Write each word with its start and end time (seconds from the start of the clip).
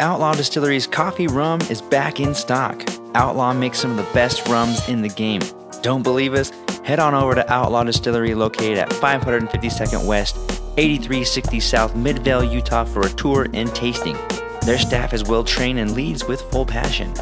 Outlaw 0.00 0.34
Distillery's 0.34 0.86
coffee 0.86 1.28
rum 1.28 1.60
is 1.70 1.80
back 1.80 2.20
in 2.20 2.34
stock. 2.34 2.84
Outlaw 3.14 3.54
makes 3.54 3.78
some 3.78 3.92
of 3.92 3.96
the 3.96 4.12
best 4.12 4.46
rums 4.48 4.86
in 4.88 5.02
the 5.02 5.08
game. 5.08 5.40
Don't 5.82 6.02
believe 6.02 6.34
us? 6.34 6.50
Head 6.84 6.98
on 6.98 7.14
over 7.14 7.34
to 7.34 7.52
Outlaw 7.52 7.84
Distillery 7.84 8.34
located 8.34 8.76
at 8.76 8.90
552nd 8.90 10.04
West, 10.06 10.36
8360 10.76 11.60
South, 11.60 11.94
Midvale, 11.94 12.44
Utah 12.44 12.84
for 12.84 13.06
a 13.06 13.10
tour 13.10 13.46
and 13.54 13.74
tasting. 13.74 14.16
Their 14.66 14.78
staff 14.78 15.14
is 15.14 15.24
well 15.24 15.44
trained 15.44 15.78
and 15.78 15.92
leads 15.92 16.24
with 16.24 16.42
full 16.50 16.66
passion. 16.66 17.14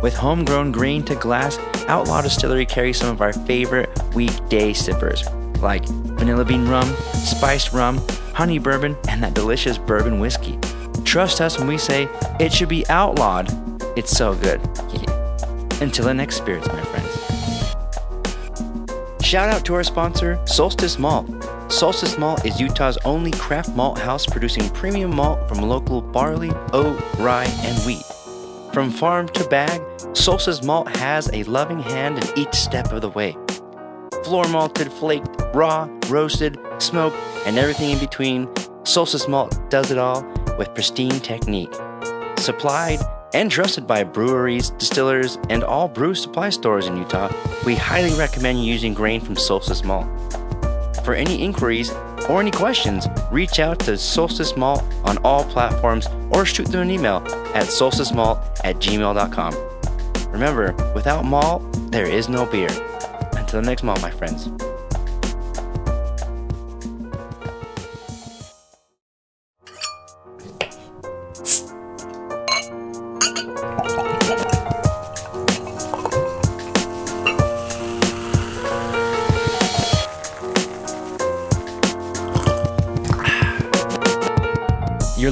With 0.00 0.14
homegrown 0.14 0.72
grain 0.72 1.04
to 1.04 1.16
glass, 1.16 1.58
Outlaw 1.88 2.22
Distillery 2.22 2.64
carries 2.64 2.98
some 2.98 3.10
of 3.10 3.20
our 3.20 3.32
favorite 3.32 3.90
weekday 4.14 4.72
sippers, 4.72 5.28
like 5.60 5.84
vanilla 5.86 6.44
bean 6.44 6.68
rum, 6.68 6.88
spiced 7.12 7.72
rum, 7.72 8.00
honey 8.40 8.58
bourbon, 8.58 8.96
and 9.06 9.22
that 9.22 9.34
delicious 9.34 9.76
bourbon 9.76 10.18
whiskey. 10.18 10.58
Trust 11.04 11.42
us 11.42 11.58
when 11.58 11.68
we 11.68 11.76
say 11.76 12.08
it 12.40 12.50
should 12.50 12.70
be 12.70 12.88
outlawed. 12.88 13.50
It's 13.98 14.16
so 14.16 14.34
good. 14.34 14.62
Until 15.82 16.06
the 16.06 16.14
next 16.14 16.36
spirits, 16.36 16.66
my 16.68 16.80
friends. 16.84 17.76
Shout 19.22 19.50
out 19.50 19.66
to 19.66 19.74
our 19.74 19.84
sponsor, 19.84 20.40
Solstice 20.46 20.98
Malt. 20.98 21.26
Solstice 21.70 22.16
Malt 22.16 22.46
is 22.46 22.58
Utah's 22.58 22.96
only 23.04 23.30
craft 23.32 23.76
malt 23.76 23.98
house 23.98 24.24
producing 24.24 24.70
premium 24.70 25.14
malt 25.14 25.46
from 25.46 25.58
local 25.60 26.00
barley, 26.00 26.50
oat, 26.72 26.98
rye, 27.18 27.44
and 27.44 27.78
wheat. 27.84 28.06
From 28.72 28.90
farm 28.90 29.28
to 29.28 29.44
bag, 29.48 29.82
Solstice 30.14 30.62
Malt 30.62 30.96
has 30.96 31.28
a 31.34 31.42
loving 31.42 31.80
hand 31.80 32.16
in 32.16 32.38
each 32.38 32.54
step 32.54 32.90
of 32.90 33.02
the 33.02 33.10
way. 33.10 33.36
Floor 34.24 34.48
malted, 34.48 34.90
flaked, 34.90 35.28
raw, 35.52 35.90
roasted, 36.08 36.58
smoked, 36.78 37.18
and 37.46 37.58
everything 37.58 37.90
in 37.90 37.98
between, 37.98 38.48
Solstice 38.84 39.28
Malt 39.28 39.58
does 39.70 39.90
it 39.90 39.98
all 39.98 40.22
with 40.58 40.74
pristine 40.74 41.20
technique. 41.20 41.72
Supplied 42.38 43.00
and 43.34 43.50
trusted 43.50 43.86
by 43.86 44.02
breweries, 44.02 44.70
distillers, 44.70 45.38
and 45.48 45.62
all 45.62 45.88
brew 45.88 46.14
supply 46.14 46.50
stores 46.50 46.86
in 46.86 46.96
Utah, 46.96 47.32
we 47.64 47.76
highly 47.76 48.12
recommend 48.18 48.64
using 48.64 48.94
grain 48.94 49.20
from 49.20 49.36
Solstice 49.36 49.84
Malt. 49.84 50.06
For 51.04 51.14
any 51.14 51.42
inquiries 51.42 51.90
or 52.28 52.40
any 52.40 52.50
questions, 52.50 53.06
reach 53.30 53.58
out 53.58 53.78
to 53.80 53.96
Solstice 53.96 54.56
Malt 54.56 54.82
on 55.04 55.18
all 55.18 55.44
platforms 55.44 56.06
or 56.30 56.44
shoot 56.44 56.66
them 56.66 56.82
an 56.82 56.90
email 56.90 57.16
at 57.54 57.66
solsticemalt 57.66 58.60
at 58.64 58.76
gmail.com. 58.76 60.30
Remember, 60.30 60.92
without 60.94 61.24
malt, 61.24 61.62
there 61.90 62.06
is 62.06 62.28
no 62.28 62.46
beer. 62.46 62.68
Until 63.32 63.60
the 63.60 63.66
next 63.66 63.82
malt, 63.82 64.00
my 64.02 64.10
friends. 64.10 64.48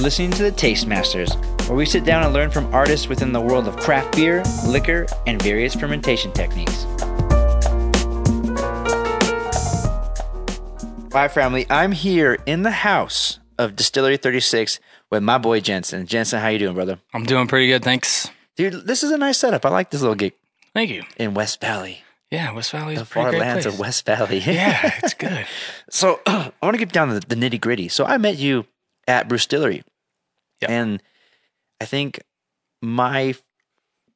Listening 0.08 0.30
to 0.30 0.42
the 0.42 0.50
Taste 0.50 0.86
Masters, 0.86 1.30
where 1.66 1.76
we 1.76 1.84
sit 1.84 2.02
down 2.02 2.24
and 2.24 2.32
learn 2.32 2.50
from 2.50 2.64
artists 2.74 3.08
within 3.10 3.30
the 3.30 3.40
world 3.42 3.68
of 3.68 3.76
craft 3.76 4.16
beer, 4.16 4.42
liquor, 4.66 5.06
and 5.26 5.42
various 5.42 5.74
fermentation 5.74 6.32
techniques. 6.32 6.84
Hi, 11.12 11.28
family. 11.28 11.66
I'm 11.68 11.92
here 11.92 12.38
in 12.46 12.62
the 12.62 12.70
house 12.70 13.38
of 13.58 13.76
Distillery 13.76 14.16
36 14.16 14.80
with 15.10 15.22
my 15.22 15.36
boy 15.36 15.60
Jensen. 15.60 16.06
Jensen, 16.06 16.40
how 16.40 16.48
you 16.48 16.58
doing, 16.58 16.72
brother? 16.74 16.98
I'm 17.12 17.24
doing 17.24 17.46
pretty 17.46 17.66
good, 17.66 17.84
thanks. 17.84 18.30
Dude, 18.56 18.86
this 18.86 19.02
is 19.02 19.10
a 19.10 19.18
nice 19.18 19.36
setup. 19.36 19.66
I 19.66 19.68
like 19.68 19.90
this 19.90 20.00
little 20.00 20.16
gig 20.16 20.32
Thank 20.72 20.88
you. 20.88 21.02
in 21.18 21.34
West 21.34 21.60
Valley, 21.60 22.00
Yeah, 22.30 22.50
West 22.54 22.70
Valley 22.70 22.94
is 22.94 23.00
the 23.00 23.04
pretty 23.04 23.24
far 23.24 23.30
great 23.32 23.40
lands 23.42 23.66
place. 23.66 23.74
of 23.74 23.78
West 23.78 24.06
Valley. 24.06 24.38
yeah, 24.46 24.90
it's 25.04 25.12
good. 25.12 25.46
So 25.90 26.20
I 26.26 26.50
want 26.62 26.76
to 26.76 26.78
get 26.78 26.92
down 26.92 27.08
to 27.08 27.20
the, 27.20 27.26
the 27.26 27.34
nitty 27.34 27.60
gritty. 27.60 27.88
So 27.88 28.06
I 28.06 28.16
met 28.16 28.38
you 28.38 28.64
at 29.06 29.28
Brewstillery, 29.28 29.82
Yeah. 30.60 30.70
and 30.72 31.02
I 31.80 31.84
think 31.84 32.20
my 32.82 33.34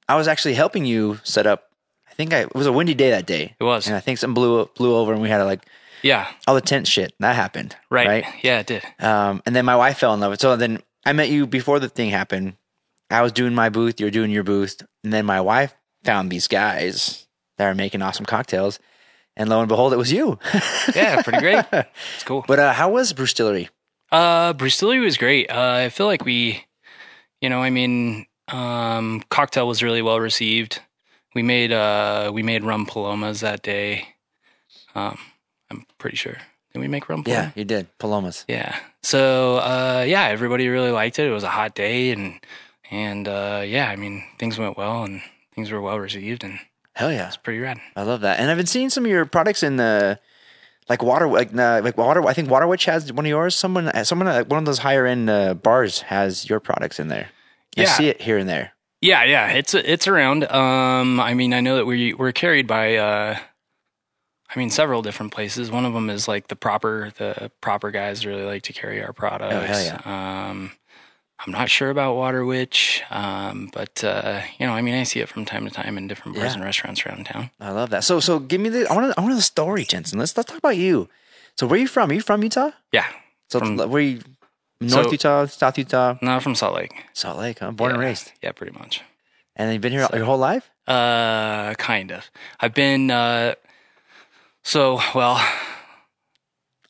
I 0.08 0.16
was 0.16 0.28
actually 0.28 0.54
helping 0.54 0.84
you 0.84 1.20
set 1.24 1.46
up. 1.46 1.64
I 2.10 2.14
think 2.14 2.32
I, 2.34 2.40
it 2.40 2.54
was 2.54 2.66
a 2.66 2.72
windy 2.72 2.94
day 2.94 3.10
that 3.10 3.26
day, 3.26 3.54
It 3.58 3.64
was. 3.64 3.86
and 3.86 3.96
I 3.96 4.00
think 4.00 4.18
some 4.18 4.34
blew 4.34 4.66
blew 4.76 4.94
over, 4.94 5.12
and 5.12 5.22
we 5.22 5.28
had 5.30 5.38
to 5.38 5.44
like 5.44 5.64
Yeah, 6.02 6.26
all 6.46 6.54
the 6.54 6.60
tent 6.60 6.86
shit 6.86 7.14
that 7.20 7.36
happened. 7.36 7.76
right. 7.90 8.06
right. 8.06 8.24
Yeah, 8.42 8.58
it 8.60 8.66
did. 8.66 8.82
Um, 8.98 9.42
and 9.46 9.54
then 9.56 9.64
my 9.64 9.76
wife 9.76 9.98
fell 9.98 10.12
in 10.14 10.20
love 10.20 10.30
with. 10.32 10.40
So 10.40 10.56
then 10.56 10.82
I 11.06 11.12
met 11.12 11.30
you 11.30 11.46
before 11.46 11.80
the 11.80 11.88
thing 11.88 12.10
happened. 12.10 12.56
I 13.10 13.22
was 13.22 13.32
doing 13.32 13.54
my 13.54 13.68
booth, 13.68 14.00
you 14.00 14.06
were 14.06 14.10
doing 14.10 14.30
your 14.30 14.44
booth, 14.44 14.82
and 15.04 15.12
then 15.12 15.24
my 15.26 15.40
wife 15.40 15.74
found 16.04 16.30
these 16.30 16.48
guys 16.48 17.26
that 17.58 17.66
are 17.66 17.74
making 17.74 18.02
awesome 18.02 18.24
cocktails, 18.26 18.78
and 19.36 19.48
lo 19.48 19.60
and 19.60 19.68
behold, 19.68 19.92
it 19.92 19.98
was 19.98 20.10
you. 20.12 20.38
Yeah, 20.94 21.22
pretty 21.22 21.38
great. 21.40 21.64
It's 22.14 22.24
cool. 22.24 22.44
but 22.48 22.58
uh, 22.58 22.72
how 22.72 22.90
was 22.90 23.12
Brewstillery? 23.12 23.68
Uh, 24.12 24.52
Brewstillery 24.52 25.02
was 25.02 25.16
great. 25.16 25.50
Uh, 25.50 25.84
I 25.84 25.88
feel 25.88 26.06
like 26.06 26.24
we, 26.24 26.64
you 27.40 27.48
know, 27.48 27.62
I 27.62 27.70
mean, 27.70 28.26
um, 28.48 29.22
cocktail 29.30 29.66
was 29.66 29.82
really 29.82 30.02
well 30.02 30.20
received. 30.20 30.80
We 31.34 31.42
made 31.42 31.72
uh, 31.72 32.30
we 32.32 32.42
made 32.42 32.62
rum 32.62 32.84
palomas 32.86 33.40
that 33.40 33.62
day. 33.62 34.08
Um, 34.94 35.18
I'm 35.70 35.86
pretty 35.98 36.16
sure. 36.16 36.36
Did 36.74 36.80
we 36.80 36.88
make 36.88 37.08
rum? 37.08 37.24
Yeah, 37.26 37.50
you 37.54 37.64
did 37.64 37.86
Palomas. 37.98 38.44
Yeah. 38.48 38.78
So 39.02 39.56
uh, 39.56 40.04
yeah, 40.06 40.24
everybody 40.26 40.68
really 40.68 40.90
liked 40.90 41.18
it. 41.18 41.26
It 41.26 41.32
was 41.32 41.42
a 41.42 41.48
hot 41.48 41.74
day, 41.74 42.10
and 42.10 42.38
and 42.90 43.26
uh, 43.26 43.62
yeah, 43.64 43.88
I 43.88 43.96
mean, 43.96 44.22
things 44.38 44.58
went 44.58 44.76
well, 44.76 45.04
and 45.04 45.22
things 45.54 45.70
were 45.70 45.80
well 45.80 45.98
received, 45.98 46.44
and 46.44 46.58
Hell 46.94 47.10
yeah, 47.12 47.26
it's 47.26 47.36
pretty 47.36 47.58
rad. 47.58 47.80
I 47.96 48.02
love 48.02 48.20
that. 48.20 48.38
And 48.38 48.50
I've 48.50 48.56
been 48.56 48.66
seeing 48.66 48.90
some 48.90 49.04
of 49.04 49.10
your 49.10 49.24
products 49.24 49.62
in 49.62 49.76
the 49.76 50.18
like 50.88 51.02
water, 51.02 51.28
like 51.28 51.54
uh, 51.56 51.80
like 51.82 51.96
water. 51.96 52.24
I 52.26 52.32
think 52.32 52.50
Water 52.50 52.66
Witch 52.66 52.84
has 52.86 53.12
one 53.12 53.24
of 53.24 53.30
yours. 53.30 53.54
Someone, 53.54 53.90
someone, 54.04 54.26
one 54.48 54.58
of 54.58 54.64
those 54.64 54.78
higher 54.78 55.06
end 55.06 55.30
uh, 55.30 55.54
bars 55.54 56.02
has 56.02 56.48
your 56.48 56.60
products 56.60 56.98
in 56.98 57.08
there. 57.08 57.30
Yeah. 57.76 57.86
see 57.86 58.08
it 58.08 58.20
here 58.20 58.36
and 58.38 58.48
there. 58.48 58.72
Yeah, 59.00 59.24
yeah, 59.24 59.50
it's 59.52 59.74
it's 59.74 60.06
around. 60.06 60.44
Um, 60.44 61.18
I 61.18 61.34
mean, 61.34 61.52
I 61.52 61.60
know 61.60 61.76
that 61.76 61.86
we 61.86 62.14
we're 62.14 62.30
carried 62.32 62.68
by, 62.68 62.96
uh, 62.96 63.36
I 64.54 64.58
mean, 64.58 64.70
several 64.70 65.02
different 65.02 65.32
places. 65.32 65.70
One 65.72 65.84
of 65.84 65.92
them 65.92 66.08
is 66.08 66.28
like 66.28 66.46
the 66.48 66.54
proper 66.56 67.12
the 67.16 67.50
proper 67.60 67.90
guys 67.90 68.24
really 68.24 68.44
like 68.44 68.62
to 68.64 68.72
carry 68.72 69.02
our 69.02 69.12
products. 69.12 69.54
Oh 69.54 69.60
hell 69.60 70.14
Um, 70.14 70.72
I'm 71.44 71.52
not 71.52 71.68
sure 71.70 71.90
about 71.90 72.14
Water 72.14 72.44
Witch, 72.44 73.02
um, 73.10 73.68
but 73.72 74.04
uh, 74.04 74.42
you 74.58 74.66
know, 74.66 74.72
I 74.72 74.80
mean, 74.82 74.94
I 74.94 75.02
see 75.02 75.20
it 75.20 75.28
from 75.28 75.44
time 75.44 75.64
to 75.64 75.70
time 75.70 75.98
in 75.98 76.06
different 76.06 76.36
bars 76.36 76.48
Yeah. 76.52 76.54
and 76.54 76.64
restaurants 76.64 77.04
around 77.04 77.26
town. 77.26 77.50
I 77.60 77.70
love 77.72 77.90
that. 77.90 78.04
So, 78.04 78.20
so 78.20 78.38
give 78.38 78.60
me 78.60 78.68
the. 78.68 78.86
I 78.88 78.94
want. 78.94 79.12
I 79.18 79.20
want 79.20 79.34
the 79.34 79.42
story, 79.42 79.84
Jensen. 79.84 80.18
Let's 80.18 80.36
let's 80.36 80.48
talk 80.48 80.58
about 80.58 80.76
you. 80.76 81.08
So, 81.56 81.66
where 81.66 81.76
are 81.78 81.82
you 81.82 81.88
from? 81.88 82.10
Are 82.10 82.14
you 82.14 82.20
from 82.20 82.42
Utah? 82.42 82.70
Yeah, 82.92 83.06
So, 83.50 83.58
From- 83.58 83.76
where 83.76 83.88
are 83.88 84.00
you? 84.00 84.20
North 84.80 85.06
So- 85.06 85.12
Utah, 85.12 85.46
South 85.46 85.78
Utah, 85.78 86.16
not 86.22 86.42
from 86.42 86.54
Salt 86.54 86.74
Lake. 86.76 86.92
Salt 87.12 87.38
Lake. 87.38 87.58
Huh? 87.60 87.70
Born 87.72 87.92
and 87.92 88.00
raised, 88.00 88.32
Yeah, 88.42 88.52
pretty 88.52 88.76
much. 88.78 89.02
and 89.54 89.72
you've 89.72 89.82
been 89.82 89.92
here 89.92 90.08
your 90.14 90.24
whole 90.24 90.38
life. 90.38 90.70
Uh, 90.88 91.74
kind 91.74 92.10
of. 92.10 92.30
I've 92.58 92.74
been 92.74 93.10
uh, 93.10 93.54
so 94.62 95.00
well. 95.14 95.40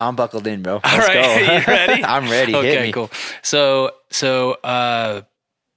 I'm 0.01 0.17
buckled 0.17 0.47
in, 0.49 0.63
bro. 0.63 0.75
All 0.75 0.81
Let's 0.85 1.07
right, 1.09 1.15
go. 1.15 1.55
you 1.55 1.65
ready? 1.67 2.05
I'm 2.15 2.29
ready. 2.31 2.55
Okay, 2.57 2.91
cool. 2.93 3.11
So, 3.43 3.93
so, 4.13 4.53
uh, 4.65 5.23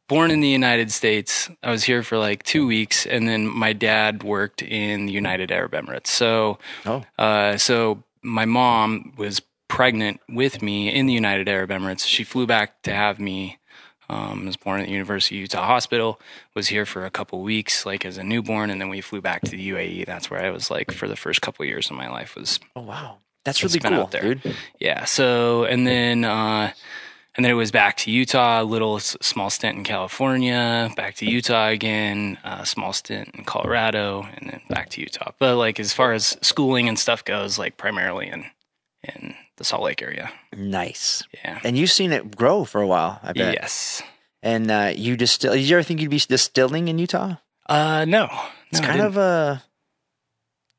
born 0.08 0.30
in 0.32 0.40
the 0.40 0.50
United 0.50 0.92
States, 0.92 1.50
I 1.64 1.72
was 1.72 1.84
here 1.84 2.04
for 2.04 2.18
like 2.18 2.44
two 2.44 2.68
weeks, 2.68 3.06
and 3.08 3.28
then 3.28 3.48
my 3.48 3.74
dad 3.74 4.24
worked 4.24 4.62
in 4.62 5.08
the 5.08 5.14
United 5.14 5.52
Arab 5.52 5.72
Emirates. 5.72 6.08
So, 6.08 6.60
Oh, 6.86 7.04
uh, 7.18 7.58
so 7.58 8.04
my 8.22 8.46
mom 8.46 9.14
was 9.18 9.42
pregnant 9.68 10.20
with 10.30 10.62
me 10.62 10.94
in 10.94 11.08
the 11.08 11.14
United 11.14 11.50
Arab 11.50 11.72
Emirates. 11.72 12.06
She 12.06 12.24
flew 12.24 12.46
back 12.46 12.82
to 12.84 12.94
have 12.94 13.20
me. 13.20 13.58
Um, 14.08 14.46
was 14.46 14.56
born 14.56 14.82
at 14.82 14.86
the 14.86 14.92
University 14.92 15.38
of 15.38 15.42
Utah 15.42 15.66
Hospital. 15.66 16.22
Was 16.54 16.68
here 16.68 16.86
for 16.86 17.06
a 17.06 17.10
couple 17.10 17.42
weeks, 17.42 17.88
like 17.88 18.06
as 18.06 18.20
a 18.20 18.24
newborn, 18.24 18.70
and 18.70 18.80
then 18.80 18.90
we 18.90 19.02
flew 19.02 19.20
back 19.20 19.42
to 19.42 19.50
the 19.58 19.70
UAE. 19.72 20.06
That's 20.06 20.30
where 20.30 20.40
I 20.46 20.52
was 20.52 20.70
like 20.70 20.92
for 20.92 21.08
the 21.08 21.16
first 21.16 21.42
couple 21.42 21.66
years 21.66 21.90
of 21.90 21.98
my 21.98 22.08
life. 22.08 22.36
Was 22.36 22.60
oh 22.76 22.82
wow, 22.84 23.18
that's 23.44 23.64
really 23.64 23.80
cool, 23.80 23.94
out 23.96 24.12
there. 24.12 24.36
dude. 24.36 24.56
yeah. 24.80 25.06
So 25.06 25.64
and 25.64 25.88
then 25.88 26.24
uh, 26.24 26.74
and 27.36 27.44
then 27.46 27.52
it 27.52 27.56
was 27.56 27.72
back 27.72 27.98
to 27.98 28.12
Utah. 28.12 28.62
A 28.62 28.64
little 28.64 28.96
s- 28.98 29.18
small 29.22 29.50
stint 29.50 29.78
in 29.78 29.84
California. 29.84 30.90
Back 30.96 31.16
to 31.16 31.26
Utah 31.30 31.68
again. 31.68 32.38
A 32.44 32.66
small 32.66 32.94
stint 32.94 33.30
in 33.34 33.44
Colorado, 33.44 34.28
and 34.36 34.50
then 34.50 34.62
back 34.70 34.90
to 34.92 35.02
Utah. 35.02 35.32
But 35.40 35.58
like 35.58 35.80
as 35.80 35.94
far 35.94 36.14
as 36.14 36.38
schooling 36.42 36.88
and 36.88 36.98
stuff 36.98 37.24
goes, 37.26 37.58
like 37.60 37.78
primarily 37.78 38.28
in 38.28 38.46
in 39.04 39.36
the 39.58 39.64
Salt 39.64 39.84
Lake 39.84 40.02
area. 40.02 40.32
Nice. 40.56 41.24
Yeah. 41.34 41.60
And 41.64 41.78
you've 41.78 41.92
seen 41.92 42.12
it 42.12 42.36
grow 42.36 42.66
for 42.66 42.82
a 42.82 42.88
while, 42.88 43.20
I 43.24 43.34
bet. 43.34 43.54
Yes. 43.54 44.02
And 44.42 44.70
uh, 44.70 44.94
you 44.96 45.16
distill. 45.16 45.54
Did 45.54 45.62
you 45.62 45.76
ever 45.78 45.84
think 45.84 46.02
you'd 46.02 46.10
be 46.12 46.20
distilling 46.20 46.88
in 46.88 46.98
Utah? 47.00 47.36
Uh, 47.68 48.06
no. 48.06 48.28
It's 48.72 48.82
No, 48.82 48.88
I 48.88 48.92
kind 48.92 49.02
of 49.02 49.18
uh, 49.18 49.58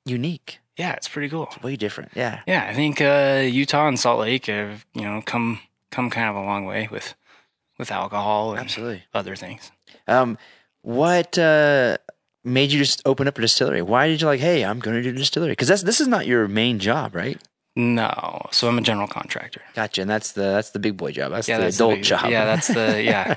unique. 0.04 0.58
Yeah, 0.76 0.92
it's 0.92 1.08
pretty 1.08 1.28
cool. 1.28 1.48
Way 1.62 1.76
different. 1.76 2.12
Yeah. 2.14 2.40
Yeah, 2.46 2.66
I 2.68 2.74
think 2.74 3.00
uh, 3.00 3.42
Utah 3.50 3.88
and 3.88 3.98
Salt 3.98 4.20
Lake 4.20 4.46
have 4.46 4.84
you 4.94 5.02
know 5.02 5.22
come 5.24 5.60
come 5.96 6.10
kind 6.10 6.28
of 6.28 6.36
a 6.36 6.44
long 6.44 6.66
way 6.66 6.88
with 6.90 7.14
with 7.78 7.90
alcohol 7.90 8.52
and 8.52 8.60
Absolutely. 8.60 9.02
other 9.14 9.34
things. 9.34 9.70
Um, 10.06 10.36
what 10.82 11.38
uh, 11.38 11.96
made 12.44 12.70
you 12.70 12.78
just 12.78 13.02
open 13.06 13.26
up 13.26 13.38
a 13.38 13.40
distillery? 13.40 13.82
Why 13.82 14.06
did 14.08 14.20
you 14.20 14.26
like, 14.26 14.40
hey, 14.40 14.64
I'm 14.64 14.78
going 14.78 14.96
to 14.96 15.02
do 15.02 15.10
a 15.10 15.18
distillery? 15.18 15.52
Because 15.52 15.68
that's 15.68 15.82
this 15.82 16.00
is 16.00 16.06
not 16.08 16.26
your 16.26 16.48
main 16.48 16.78
job, 16.78 17.14
right? 17.14 17.40
No, 17.74 18.46
so 18.52 18.68
I'm 18.68 18.78
a 18.78 18.82
general 18.82 19.06
contractor. 19.08 19.60
Gotcha. 19.74 20.00
And 20.02 20.10
that's 20.10 20.32
the 20.32 20.42
that's 20.42 20.70
the 20.70 20.78
big 20.78 20.96
boy 20.96 21.12
job. 21.12 21.32
That's 21.32 21.48
yeah, 21.48 21.58
the 21.58 21.64
that's 21.64 21.76
adult 21.76 21.96
big- 21.96 22.04
job. 22.04 22.30
Yeah, 22.30 22.44
that's 22.44 22.68
the 22.68 23.02
yeah. 23.12 23.36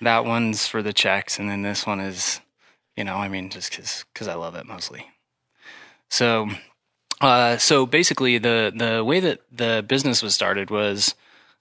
that 0.00 0.24
one's 0.24 0.66
for 0.66 0.82
the 0.82 0.92
checks, 0.92 1.38
and 1.38 1.48
then 1.50 1.62
this 1.62 1.86
one 1.86 2.00
is, 2.00 2.40
you 2.96 3.04
know, 3.04 3.16
I 3.16 3.28
mean, 3.28 3.50
just 3.50 3.70
because 3.70 4.04
because 4.12 4.28
I 4.28 4.34
love 4.34 4.54
it 4.54 4.66
mostly. 4.66 5.06
So, 6.10 6.48
uh, 7.20 7.56
so 7.56 7.86
basically, 7.86 8.36
the 8.38 8.72
the 8.74 9.02
way 9.02 9.20
that 9.20 9.40
the 9.50 9.84
business 9.86 10.22
was 10.22 10.34
started 10.34 10.70
was, 10.70 11.14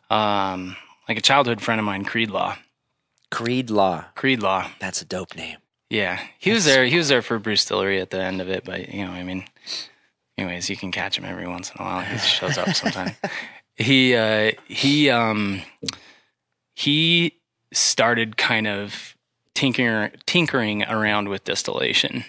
um, 0.09 0.75
like 1.07 1.17
a 1.17 1.21
childhood 1.21 1.61
friend 1.61 1.79
of 1.79 1.85
mine, 1.85 2.05
Creed 2.05 2.29
Law. 2.29 2.57
Creed 3.31 3.69
Law. 3.69 4.05
Creed 4.15 4.41
Law. 4.41 4.69
That's 4.79 5.01
a 5.01 5.05
dope 5.05 5.35
name. 5.35 5.57
Yeah, 5.89 6.19
he 6.37 6.51
was 6.51 6.65
there. 6.65 6.85
He 6.85 6.97
was 6.97 7.07
there 7.07 7.21
for 7.21 7.39
Brewstillery 7.39 8.01
at 8.01 8.09
the 8.09 8.21
end 8.21 8.41
of 8.41 8.49
it, 8.49 8.65
but 8.65 8.93
you 8.93 9.05
know, 9.05 9.11
I 9.11 9.23
mean, 9.23 9.45
anyways, 10.37 10.69
you 10.69 10.75
can 10.75 10.91
catch 10.91 11.17
him 11.17 11.23
every 11.23 11.47
once 11.47 11.71
in 11.71 11.81
a 11.81 11.83
while. 11.83 12.01
He 12.01 12.17
shows 12.17 12.57
up 12.57 12.75
sometime. 12.75 13.15
he 13.75 14.15
uh, 14.15 14.51
he 14.67 15.09
um 15.09 15.61
he 16.75 17.33
started 17.71 18.35
kind 18.35 18.67
of 18.67 19.15
tinkering 19.55 20.11
tinkering 20.25 20.83
around 20.83 21.29
with 21.29 21.45
distillation, 21.45 22.25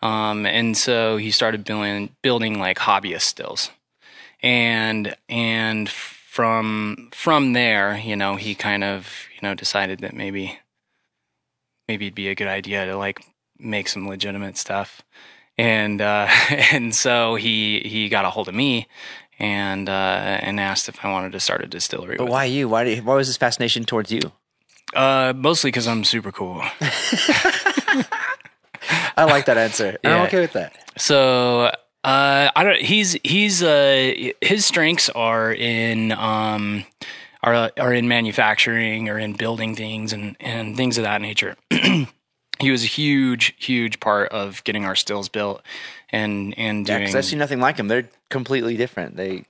um, 0.00 0.46
and 0.46 0.74
so 0.74 1.18
he 1.18 1.30
started 1.30 1.64
building 1.64 2.16
building 2.22 2.58
like 2.58 2.78
hobbyist 2.78 3.22
stills, 3.22 3.70
and 4.42 5.14
and 5.28 5.90
from 6.38 7.08
from 7.12 7.52
there, 7.52 7.98
you 7.98 8.14
know, 8.14 8.36
he 8.36 8.54
kind 8.54 8.84
of 8.84 9.26
you 9.34 9.40
know 9.42 9.56
decided 9.56 9.98
that 9.98 10.14
maybe 10.14 10.56
maybe 11.88 12.06
it'd 12.06 12.14
be 12.14 12.28
a 12.28 12.36
good 12.36 12.46
idea 12.46 12.86
to 12.86 12.96
like 12.96 13.24
make 13.58 13.88
some 13.88 14.06
legitimate 14.06 14.56
stuff. 14.56 15.02
And 15.56 16.00
uh, 16.00 16.28
and 16.72 16.94
so 16.94 17.34
he 17.34 17.80
he 17.80 18.08
got 18.08 18.24
a 18.24 18.30
hold 18.30 18.46
of 18.46 18.54
me 18.54 18.86
and 19.40 19.88
uh, 19.88 20.38
and 20.40 20.60
asked 20.60 20.88
if 20.88 21.04
I 21.04 21.10
wanted 21.10 21.32
to 21.32 21.40
start 21.40 21.64
a 21.64 21.66
distillery. 21.66 22.18
But 22.18 22.28
why 22.28 22.44
you? 22.44 22.68
Why? 22.68 22.84
Did, 22.84 23.04
why 23.04 23.16
was 23.16 23.26
this 23.26 23.36
fascination 23.36 23.84
towards 23.84 24.12
you? 24.12 24.20
Uh, 24.94 25.32
mostly 25.34 25.72
because 25.72 25.88
I'm 25.88 26.04
super 26.04 26.30
cool. 26.30 26.62
I 29.16 29.24
like 29.24 29.46
that 29.46 29.58
answer. 29.58 29.98
and 30.04 30.12
I'm 30.12 30.26
okay 30.28 30.38
with 30.38 30.52
that. 30.52 30.72
So 30.96 31.72
uh, 32.04 32.50
I 32.54 32.64
don't. 32.64 32.80
He's 32.80 33.16
he's 33.24 33.62
uh, 33.62 34.14
his 34.40 34.64
strengths 34.64 35.08
are 35.10 35.52
in 35.52 36.12
um 36.12 36.84
are 37.42 37.70
are 37.78 37.92
in 37.92 38.08
manufacturing 38.08 39.08
or 39.08 39.18
in 39.18 39.32
building 39.34 39.74
things 39.74 40.12
and 40.12 40.36
and 40.40 40.76
things 40.76 40.98
of 40.98 41.04
that 41.04 41.20
nature. 41.20 41.56
he 41.70 42.70
was 42.70 42.84
a 42.84 42.86
huge 42.86 43.54
huge 43.58 44.00
part 44.00 44.30
of 44.32 44.62
getting 44.64 44.84
our 44.84 44.94
stills 44.96 45.28
built 45.28 45.62
and 46.10 46.54
and 46.58 46.86
Yeah, 46.88 46.94
doing 46.98 47.04
because 47.06 47.14
I 47.14 47.20
see 47.20 47.36
nothing 47.36 47.60
like 47.60 47.76
them. 47.76 47.88
They're 47.88 48.08
completely 48.30 48.76
different. 48.76 49.16
They 49.16 49.44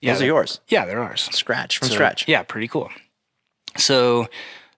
yeah, 0.00 0.12
those 0.12 0.22
are 0.22 0.26
yours, 0.26 0.60
Yeah, 0.68 0.84
they're 0.86 1.02
ours. 1.02 1.22
scratch 1.32 1.78
from 1.78 1.88
So, 1.88 1.94
scratch. 1.94 2.28
Yeah, 2.28 2.42
pretty 2.42 2.68
cool. 2.68 2.90
So 3.76 4.28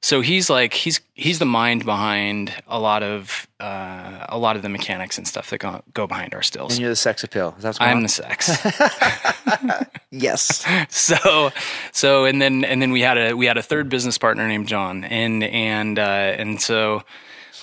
so 0.01 0.21
he's 0.21 0.49
like 0.49 0.75
he's 0.75 1.01
he's 1.15 1.39
the 1.39 1.45
mind 1.47 1.85
behind 1.85 2.53
a 2.69 2.79
lot 2.79 3.03
of 3.03 3.49
uh, 3.59 4.27
a 4.29 4.39
lot 4.39 4.55
of 4.55 4.63
the 4.63 4.69
mechanics 4.69 5.19
and 5.19 5.27
stuff 5.27 5.51
that 5.51 5.59
go, 5.59 5.83
go 5.93 6.07
behind 6.07 6.35
our 6.35 6.43
stills. 6.43 6.73
And 6.73 6.81
you're 6.81 6.91
the 6.91 6.97
sex 6.97 7.25
appeal. 7.25 7.55
Is 7.57 7.65
that 7.65 7.77
I'm 7.81 7.99
on? 7.99 8.03
the 8.05 8.09
sex. 8.09 8.49
yes. 10.11 10.65
so 10.89 11.51
so 11.93 12.25
and 12.27 12.41
then 12.41 12.65
and 12.65 12.81
then 12.81 12.93
we 12.93 13.01
had 13.01 13.19
a 13.19 13.35
we 13.35 13.47
had 13.47 13.59
a 13.59 13.63
third 13.63 13.89
business 13.89 14.19
partner 14.19 14.47
named 14.47 14.69
John 14.69 15.03
and 15.05 15.43
and 15.43 15.99
uh, 15.99 16.03
and 16.03 16.61
so 16.61 17.03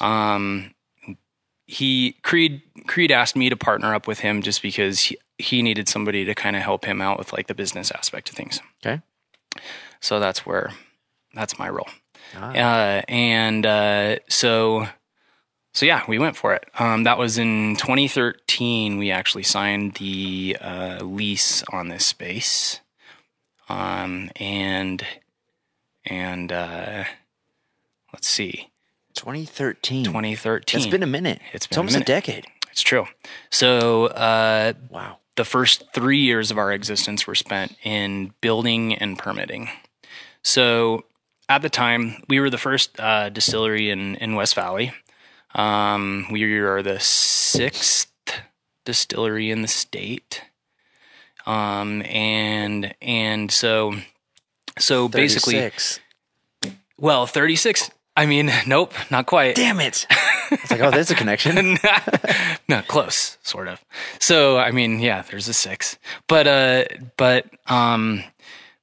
um 0.02 0.74
he 1.68 2.18
Creed 2.22 2.62
Creed 2.86 3.12
asked 3.12 3.36
me 3.36 3.50
to 3.50 3.56
partner 3.56 3.96
up 3.96 4.08
with 4.08 4.20
him 4.20 4.42
just 4.42 4.62
because 4.62 5.00
he, 5.00 5.18
he 5.38 5.62
needed 5.62 5.88
somebody 5.88 6.26
to 6.26 6.36
kind 6.36 6.56
of 6.56 6.62
help 6.62 6.86
him 6.86 7.02
out 7.02 7.18
with 7.18 7.32
like 7.32 7.48
the 7.48 7.56
business 7.56 7.92
aspect 7.92 8.30
of 8.30 8.36
things. 8.36 8.60
Okay. 8.86 9.02
So 10.02 10.20
that's 10.20 10.46
where 10.46 10.74
that's 11.34 11.58
my 11.58 11.70
role. 11.70 11.88
Ah. 12.36 12.50
Uh, 12.52 13.02
and 13.08 13.66
uh, 13.66 14.18
so 14.30 14.88
so 15.74 15.86
yeah, 15.86 16.04
we 16.08 16.18
went 16.20 16.36
for 16.38 16.54
it. 16.54 16.64
Um, 16.80 17.04
that 17.04 17.18
was 17.18 17.38
in 17.38 17.76
2013. 17.78 18.98
We 18.98 19.12
actually 19.12 19.44
signed 19.44 19.96
the 19.96 20.58
uh, 20.62 21.00
lease 21.04 21.64
on 21.72 21.90
this 21.90 22.06
space, 22.06 22.80
um, 23.70 24.32
and 24.38 25.06
and 26.06 26.52
uh, 26.52 27.04
let's 28.14 28.28
see, 28.28 28.70
2013. 29.16 30.06
2013. 30.06 30.80
It's 30.80 30.90
been 30.90 31.04
a 31.04 31.08
minute. 31.08 31.40
It's 31.54 31.66
It's, 31.66 31.68
been 31.68 31.78
a 31.78 31.80
almost 31.82 31.98
a, 31.98 32.04
decade. 32.04 32.46
it's 32.72 32.82
true. 32.82 33.08
So 33.50 34.06
uh, 34.08 34.74
Wow. 34.90 35.18
the 35.36 35.46
first 35.46 35.84
three 35.94 36.20
years 36.20 36.52
of 36.52 36.58
our 36.58 36.72
existence 36.72 37.26
were 37.28 37.36
spent 37.36 37.76
in 37.84 38.34
building 38.42 38.94
and 38.96 39.18
permitting. 39.18 39.70
So 40.44 41.06
at 41.48 41.62
the 41.62 41.70
time, 41.70 42.24
we 42.28 42.40
were 42.40 42.50
the 42.50 42.58
first 42.58 43.00
uh, 43.00 43.30
distillery 43.30 43.90
in, 43.90 44.16
in 44.16 44.36
West 44.36 44.56
Valley. 44.56 44.94
Um, 45.54 46.28
we 46.32 46.44
are 46.60 46.82
the 46.82 47.00
sixth 47.00 48.12
distillery 48.84 49.52
in 49.52 49.62
the 49.62 49.68
state. 49.68 50.44
Um, 51.46 52.02
and 52.04 52.96
and 53.02 53.52
so 53.52 53.94
so 54.78 55.08
basically, 55.08 55.72
well, 56.98 57.26
thirty 57.26 57.56
six. 57.56 57.90
I 58.18 58.26
mean, 58.26 58.52
nope, 58.68 58.94
not 59.12 59.26
quite. 59.26 59.56
Damn 59.56 59.80
it. 59.80 60.08
It's 60.52 60.70
like, 60.70 60.80
oh, 60.80 60.92
there's 60.92 61.10
a 61.10 61.16
connection. 61.16 61.80
no, 62.70 62.84
close, 62.84 63.40
sort 63.42 63.68
of. 63.68 63.84
So, 64.20 64.60
I 64.60 64.70
mean, 64.70 65.00
yeah, 65.00 65.24
there's 65.24 65.48
a 65.48 65.56
six, 65.56 65.98
but 66.28 66.46
uh, 66.46 66.86
but 67.18 67.48
um, 67.66 68.24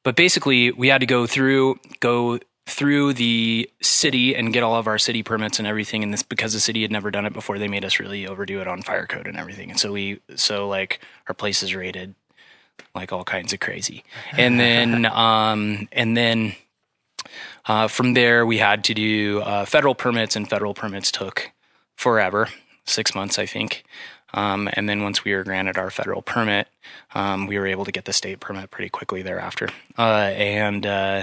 but 0.02 0.16
basically, 0.16 0.72
we 0.72 0.88
had 0.88 1.02
to 1.02 1.06
go 1.06 1.24
through 1.24 1.78
go 2.00 2.40
through 2.66 3.12
the 3.12 3.68
city 3.80 4.34
and 4.34 4.52
get 4.52 4.62
all 4.62 4.76
of 4.76 4.86
our 4.86 4.98
city 4.98 5.22
permits 5.22 5.58
and 5.58 5.66
everything. 5.66 6.02
And 6.02 6.12
this 6.12 6.22
because 6.22 6.52
the 6.52 6.60
city 6.60 6.82
had 6.82 6.90
never 6.90 7.10
done 7.10 7.26
it 7.26 7.32
before, 7.32 7.58
they 7.58 7.68
made 7.68 7.84
us 7.84 7.98
really 7.98 8.26
overdo 8.26 8.60
it 8.60 8.68
on 8.68 8.82
fire 8.82 9.06
code 9.06 9.26
and 9.26 9.36
everything. 9.36 9.70
And 9.70 9.80
so 9.80 9.92
we 9.92 10.20
so 10.36 10.68
like 10.68 11.00
our 11.28 11.34
place 11.34 11.62
is 11.62 11.74
rated 11.74 12.14
like 12.94 13.12
all 13.12 13.24
kinds 13.24 13.52
of 13.52 13.60
crazy, 13.60 14.04
and 14.32 14.58
then 14.58 15.06
um, 15.12 15.88
and 15.92 16.16
then. 16.16 16.54
Uh, 17.64 17.86
from 17.86 18.14
there, 18.14 18.44
we 18.44 18.58
had 18.58 18.82
to 18.82 18.92
do 18.92 19.40
uh, 19.42 19.64
federal 19.64 19.94
permits, 19.94 20.34
and 20.34 20.50
federal 20.50 20.74
permits 20.74 21.12
took 21.12 21.52
forever, 21.94 22.48
six 22.84 23.14
months, 23.14 23.38
I 23.38 23.46
think. 23.46 23.84
Um, 24.34 24.68
and 24.72 24.88
then 24.88 25.02
once 25.02 25.24
we 25.24 25.34
were 25.34 25.44
granted 25.44 25.78
our 25.78 25.90
federal 25.90 26.22
permit, 26.22 26.68
um, 27.14 27.46
we 27.46 27.58
were 27.58 27.66
able 27.66 27.84
to 27.84 27.92
get 27.92 28.04
the 28.04 28.12
state 28.12 28.40
permit 28.40 28.70
pretty 28.70 28.88
quickly 28.88 29.22
thereafter. 29.22 29.68
Uh, 29.96 30.32
and 30.34 30.86
uh, 30.86 31.22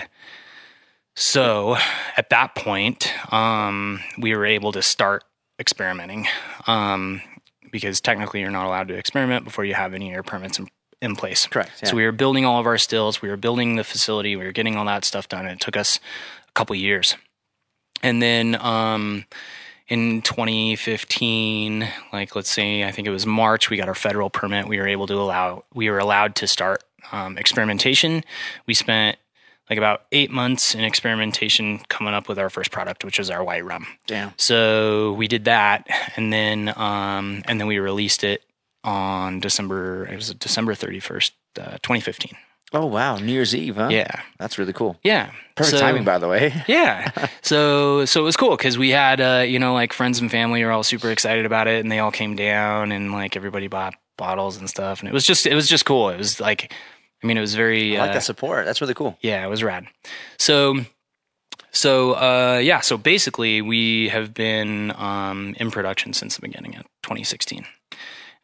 so 1.20 1.76
at 2.16 2.30
that 2.30 2.56
point, 2.56 3.14
um, 3.34 4.00
we 4.18 4.34
were 4.34 4.46
able 4.46 4.72
to 4.72 4.82
start 4.82 5.26
experimenting 5.60 6.28
um, 6.66 7.22
because 7.72 8.00
technically 8.00 8.40
you're 8.40 8.52
not 8.52 8.66
allowed 8.66 8.88
to 8.88 8.94
experiment 8.94 9.44
before 9.44 9.66
you 9.66 9.74
have 9.74 9.94
any 9.94 10.14
air 10.14 10.24
permits 10.24 10.60
in, 10.60 10.70
in 11.02 11.18
place. 11.18 11.46
Correct, 11.46 11.72
yeah. 11.84 11.90
So 11.90 11.98
we 11.98 12.06
were 12.06 12.14
building 12.14 12.46
all 12.46 12.58
of 12.58 12.66
our 12.66 12.78
stills, 12.78 13.22
we 13.22 13.28
were 13.28 13.36
building 13.36 13.76
the 13.76 13.84
facility, 13.84 14.38
we 14.38 14.46
were 14.46 14.54
getting 14.54 14.78
all 14.78 14.86
that 14.86 15.04
stuff 15.04 15.28
done. 15.28 15.46
and 15.46 15.56
It 15.56 15.60
took 15.60 15.76
us 15.76 16.00
a 16.48 16.52
couple 16.54 16.74
years. 16.78 17.18
And 18.02 18.22
then 18.22 18.56
um, 18.56 19.26
in 19.90 20.22
2015, 20.22 21.86
like 22.14 22.34
let's 22.34 22.50
say, 22.50 22.86
I 22.86 22.92
think 22.92 23.10
it 23.10 23.12
was 23.12 23.26
March, 23.26 23.70
we 23.70 23.76
got 23.76 23.90
our 23.90 23.94
federal 23.96 24.30
permit. 24.30 24.70
We 24.70 24.80
were 24.80 24.88
able 24.88 25.08
to 25.08 25.16
allow, 25.16 25.66
we 25.74 25.90
were 25.90 26.00
allowed 26.00 26.36
to 26.36 26.48
start 26.48 26.82
um, 27.12 27.38
experimentation. 27.38 28.24
We 28.68 28.74
spent 28.74 29.18
like 29.70 29.78
about 29.78 30.02
eight 30.12 30.32
months 30.32 30.74
in 30.76 30.84
experimentation 30.84 31.80
coming 31.90 32.14
up 32.14 32.28
with 32.28 32.40
our 32.40 32.50
first 32.50 32.72
product, 32.72 33.04
which 33.06 33.20
was 33.20 33.30
our 33.30 33.44
white 33.44 33.64
rum. 33.66 33.86
Damn. 34.08 34.34
So 34.38 35.14
we 35.14 35.28
did 35.28 35.46
that, 35.46 35.88
and 36.16 36.32
then 36.34 36.74
um, 36.76 37.44
and 37.48 37.60
then 37.60 37.68
we 37.68 37.80
released 37.80 38.24
it 38.24 38.44
on 38.84 39.40
December. 39.40 40.08
It 40.08 40.16
was 40.16 40.34
December 40.34 40.74
31st, 40.74 41.32
uh, 41.60 41.64
2015. 41.84 42.32
Oh, 42.72 42.86
wow. 42.86 43.18
New 43.18 43.32
Year's 43.34 43.56
Eve, 43.56 43.78
huh? 43.78 43.88
Yeah, 43.90 44.22
That's 44.38 44.60
really 44.60 44.74
cool. 44.74 44.96
yeah. 45.04 45.32
Perfect 45.56 45.78
So- 45.78 45.80
timing, 45.80 46.04
by 46.04 46.20
the 46.20 46.28
way. 46.28 46.54
yeah. 46.68 47.28
So 47.42 48.06
so 48.06 48.22
it 48.22 48.24
was 48.24 48.38
cool 48.38 48.56
because 48.56 48.78
we 48.78 48.90
had 48.92 49.20
uh, 49.20 49.44
you 49.48 49.58
know 49.60 49.74
like 49.74 49.92
friends 49.92 50.20
and 50.20 50.30
family 50.32 50.62
are 50.64 50.72
all 50.72 50.84
super 50.84 51.10
excited 51.10 51.46
about 51.46 51.68
it, 51.68 51.80
and 51.82 51.92
they 51.92 52.00
all 52.00 52.12
came 52.12 52.36
down 52.36 52.92
and 52.92 53.12
like 53.12 53.36
everybody 53.36 53.68
bought 53.68 53.96
bottles 54.18 54.58
and 54.58 54.70
stuff, 54.70 55.00
and 55.00 55.10
it 55.10 55.14
was 55.14 55.26
just 55.26 55.46
it 55.48 55.56
was 55.56 55.68
just 55.68 55.86
cool. 55.86 56.10
It 56.10 56.18
was 56.18 56.40
like, 56.40 56.72
I 57.24 57.28
mean, 57.28 57.38
it 57.38 57.42
was 57.42 57.56
very 57.56 57.98
I 57.98 58.02
like 58.02 58.12
uh, 58.12 58.14
that 58.14 58.24
support. 58.24 58.66
That's 58.66 58.82
really 58.82 58.94
cool. 58.94 59.18
yeah, 59.22 59.46
it 59.46 59.50
was 59.50 59.64
rad. 59.64 59.88
So, 60.38 60.80
so 61.72 62.14
uh, 62.14 62.60
yeah, 62.64 62.80
so 62.82 62.98
basically, 62.98 63.62
we 63.62 64.10
have 64.10 64.34
been 64.34 64.92
um, 64.96 65.56
in 65.60 65.72
production 65.72 66.14
since 66.14 66.36
the 66.36 66.42
beginning 66.42 66.76
of 66.78 66.84
2016. 67.04 67.66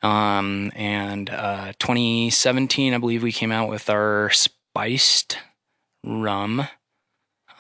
Um, 0.02 0.72
and 0.76 1.30
uh, 1.30 1.72
2017, 1.80 2.94
I 2.94 2.98
believe 2.98 3.24
we 3.24 3.32
came 3.32 3.52
out 3.52 3.70
with 3.70 3.90
our 3.90 4.30
spiced 4.32 5.38
rum. 6.04 6.68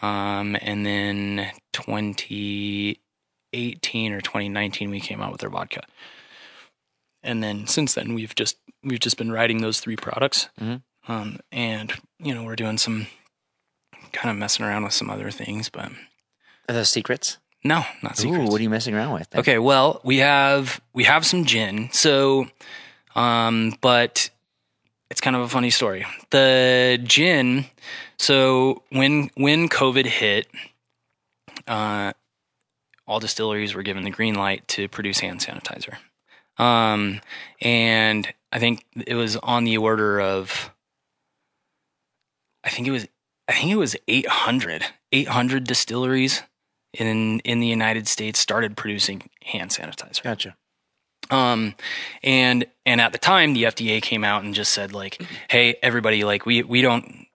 Um, 0.01 0.57
and 0.61 0.85
then 0.85 1.51
2018 1.73 4.13
or 4.13 4.21
2019, 4.21 4.89
we 4.89 4.99
came 4.99 5.21
out 5.21 5.31
with 5.31 5.43
our 5.43 5.49
vodka. 5.49 5.83
And 7.23 7.41
then 7.41 7.65
since 7.67 7.93
then, 7.95 8.13
we've 8.13 8.35
just 8.35 8.57
we've 8.83 8.99
just 8.99 9.17
been 9.17 9.31
writing 9.31 9.61
those 9.61 9.79
three 9.79 9.95
products. 9.95 10.49
Mhm. 10.61 10.83
Um, 11.07 11.39
and 11.51 11.93
you 12.19 12.33
know, 12.33 12.43
we're 12.43 12.55
doing 12.55 12.77
some 12.77 13.07
kind 14.11 14.29
of 14.31 14.37
messing 14.37 14.65
around 14.65 14.83
with 14.83 14.93
some 14.93 15.09
other 15.09 15.29
things, 15.31 15.69
but 15.69 15.91
Are 16.69 16.73
those 16.73 16.89
secrets? 16.89 17.37
no, 17.63 17.83
not 18.03 18.13
Ooh, 18.19 18.21
secrets. 18.23 18.49
what 18.51 18.59
are 18.59 18.63
you 18.63 18.69
messing 18.69 18.93
around 18.95 19.13
with? 19.13 19.35
Okay, 19.35 19.57
well, 19.59 19.99
we 20.03 20.17
have 20.17 20.79
we 20.93 21.03
have 21.05 21.25
some 21.25 21.45
gin. 21.45 21.89
So 21.91 22.47
um 23.15 23.73
but 23.81 24.29
it's 25.11 25.21
kind 25.21 25.35
of 25.35 25.41
a 25.43 25.47
funny 25.49 25.69
story. 25.69 26.05
The 26.31 26.99
gin, 27.03 27.65
so 28.17 28.83
when 28.89 29.29
when 29.35 29.67
COVID 29.69 30.05
hit, 30.05 30.47
uh 31.67 32.13
all 33.07 33.19
distilleries 33.19 33.75
were 33.75 33.83
given 33.83 34.03
the 34.03 34.09
green 34.09 34.33
light 34.35 34.67
to 34.69 34.87
produce 34.87 35.19
hand 35.19 35.39
sanitizer. 35.41 35.95
Um 36.57 37.21
and 37.61 38.31
I 38.51 38.59
think 38.59 38.85
it 39.05 39.15
was 39.15 39.35
on 39.37 39.63
the 39.65 39.77
order 39.77 40.19
of 40.21 40.71
I 42.65 42.69
think 42.69 42.87
it 42.87 42.91
was 42.91 43.07
I 43.47 43.53
think 43.53 43.71
it 43.71 43.77
was 43.77 43.95
800 44.07 44.83
800 45.11 45.63
distilleries 45.63 46.43
in 46.93 47.39
in 47.41 47.59
the 47.59 47.67
United 47.67 48.07
States 48.07 48.39
started 48.39 48.75
producing 48.75 49.29
hand 49.43 49.71
sanitizer. 49.71 50.23
Gotcha. 50.23 50.55
Um, 51.29 51.75
and 52.23 52.65
and 52.85 53.01
at 53.01 53.11
the 53.11 53.17
time, 53.17 53.53
the 53.53 53.63
FDA 53.63 54.01
came 54.01 54.23
out 54.23 54.43
and 54.43 54.53
just 54.53 54.71
said 54.71 54.93
like, 54.93 55.21
"Hey, 55.49 55.75
everybody, 55.81 56.23
like 56.23 56.45
we 56.45 56.63
we 56.63 56.81
don't, 56.81 57.25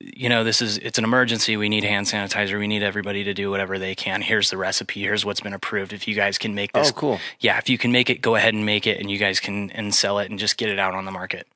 you 0.00 0.28
know, 0.28 0.44
this 0.44 0.60
is 0.62 0.78
it's 0.78 0.98
an 0.98 1.04
emergency. 1.04 1.56
We 1.56 1.68
need 1.68 1.84
hand 1.84 2.06
sanitizer. 2.06 2.58
We 2.58 2.66
need 2.66 2.82
everybody 2.82 3.24
to 3.24 3.34
do 3.34 3.50
whatever 3.50 3.78
they 3.78 3.94
can. 3.94 4.22
Here's 4.22 4.50
the 4.50 4.56
recipe. 4.56 5.00
Here's 5.02 5.24
what's 5.24 5.40
been 5.40 5.52
approved. 5.54 5.92
If 5.92 6.06
you 6.08 6.14
guys 6.14 6.38
can 6.38 6.54
make 6.54 6.72
this, 6.72 6.90
Oh, 6.90 6.94
cool. 6.94 7.20
yeah, 7.40 7.58
if 7.58 7.68
you 7.68 7.78
can 7.78 7.92
make 7.92 8.10
it, 8.10 8.20
go 8.22 8.34
ahead 8.36 8.54
and 8.54 8.64
make 8.66 8.86
it, 8.86 8.98
and 8.98 9.10
you 9.10 9.18
guys 9.18 9.40
can 9.40 9.70
and 9.72 9.94
sell 9.94 10.18
it 10.18 10.30
and 10.30 10.38
just 10.38 10.56
get 10.56 10.68
it 10.68 10.78
out 10.78 10.94
on 10.94 11.04
the 11.04 11.10
market. 11.12 11.46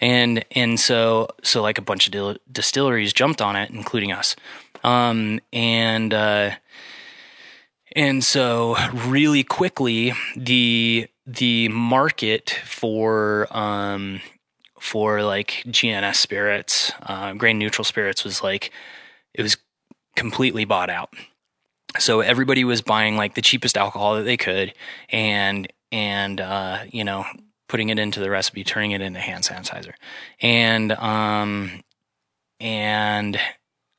And 0.00 0.44
and 0.52 0.78
so 0.80 1.28
so 1.42 1.62
like 1.62 1.78
a 1.78 1.82
bunch 1.82 2.06
of 2.06 2.12
dil- 2.12 2.36
distilleries 2.50 3.12
jumped 3.12 3.40
on 3.42 3.56
it, 3.56 3.70
including 3.70 4.12
us. 4.12 4.36
Um, 4.84 5.40
and 5.52 6.14
uh, 6.14 6.50
and 7.96 8.22
so 8.22 8.76
really 8.94 9.42
quickly 9.44 10.12
the 10.36 11.08
the 11.26 11.68
market 11.68 12.50
for 12.64 13.46
um 13.50 14.20
for 14.80 15.22
like 15.22 15.62
GNS 15.66 16.16
spirits, 16.16 16.92
uh, 17.02 17.32
grain 17.34 17.58
neutral 17.58 17.84
spirits 17.84 18.24
was 18.24 18.42
like 18.42 18.70
it 19.34 19.42
was 19.42 19.56
completely 20.16 20.64
bought 20.64 20.90
out. 20.90 21.12
So 21.98 22.20
everybody 22.20 22.64
was 22.64 22.82
buying 22.82 23.16
like 23.16 23.34
the 23.34 23.42
cheapest 23.42 23.76
alcohol 23.76 24.16
that 24.16 24.24
they 24.24 24.36
could 24.36 24.74
and 25.08 25.72
and 25.90 26.40
uh, 26.40 26.80
you 26.90 27.04
know 27.04 27.24
putting 27.68 27.88
it 27.90 27.98
into 27.98 28.20
the 28.20 28.30
recipe, 28.30 28.64
turning 28.64 28.92
it 28.92 29.00
into 29.00 29.20
hand 29.20 29.44
sanitizer, 29.44 29.92
and 30.40 30.92
um 30.92 31.82
and 32.60 33.38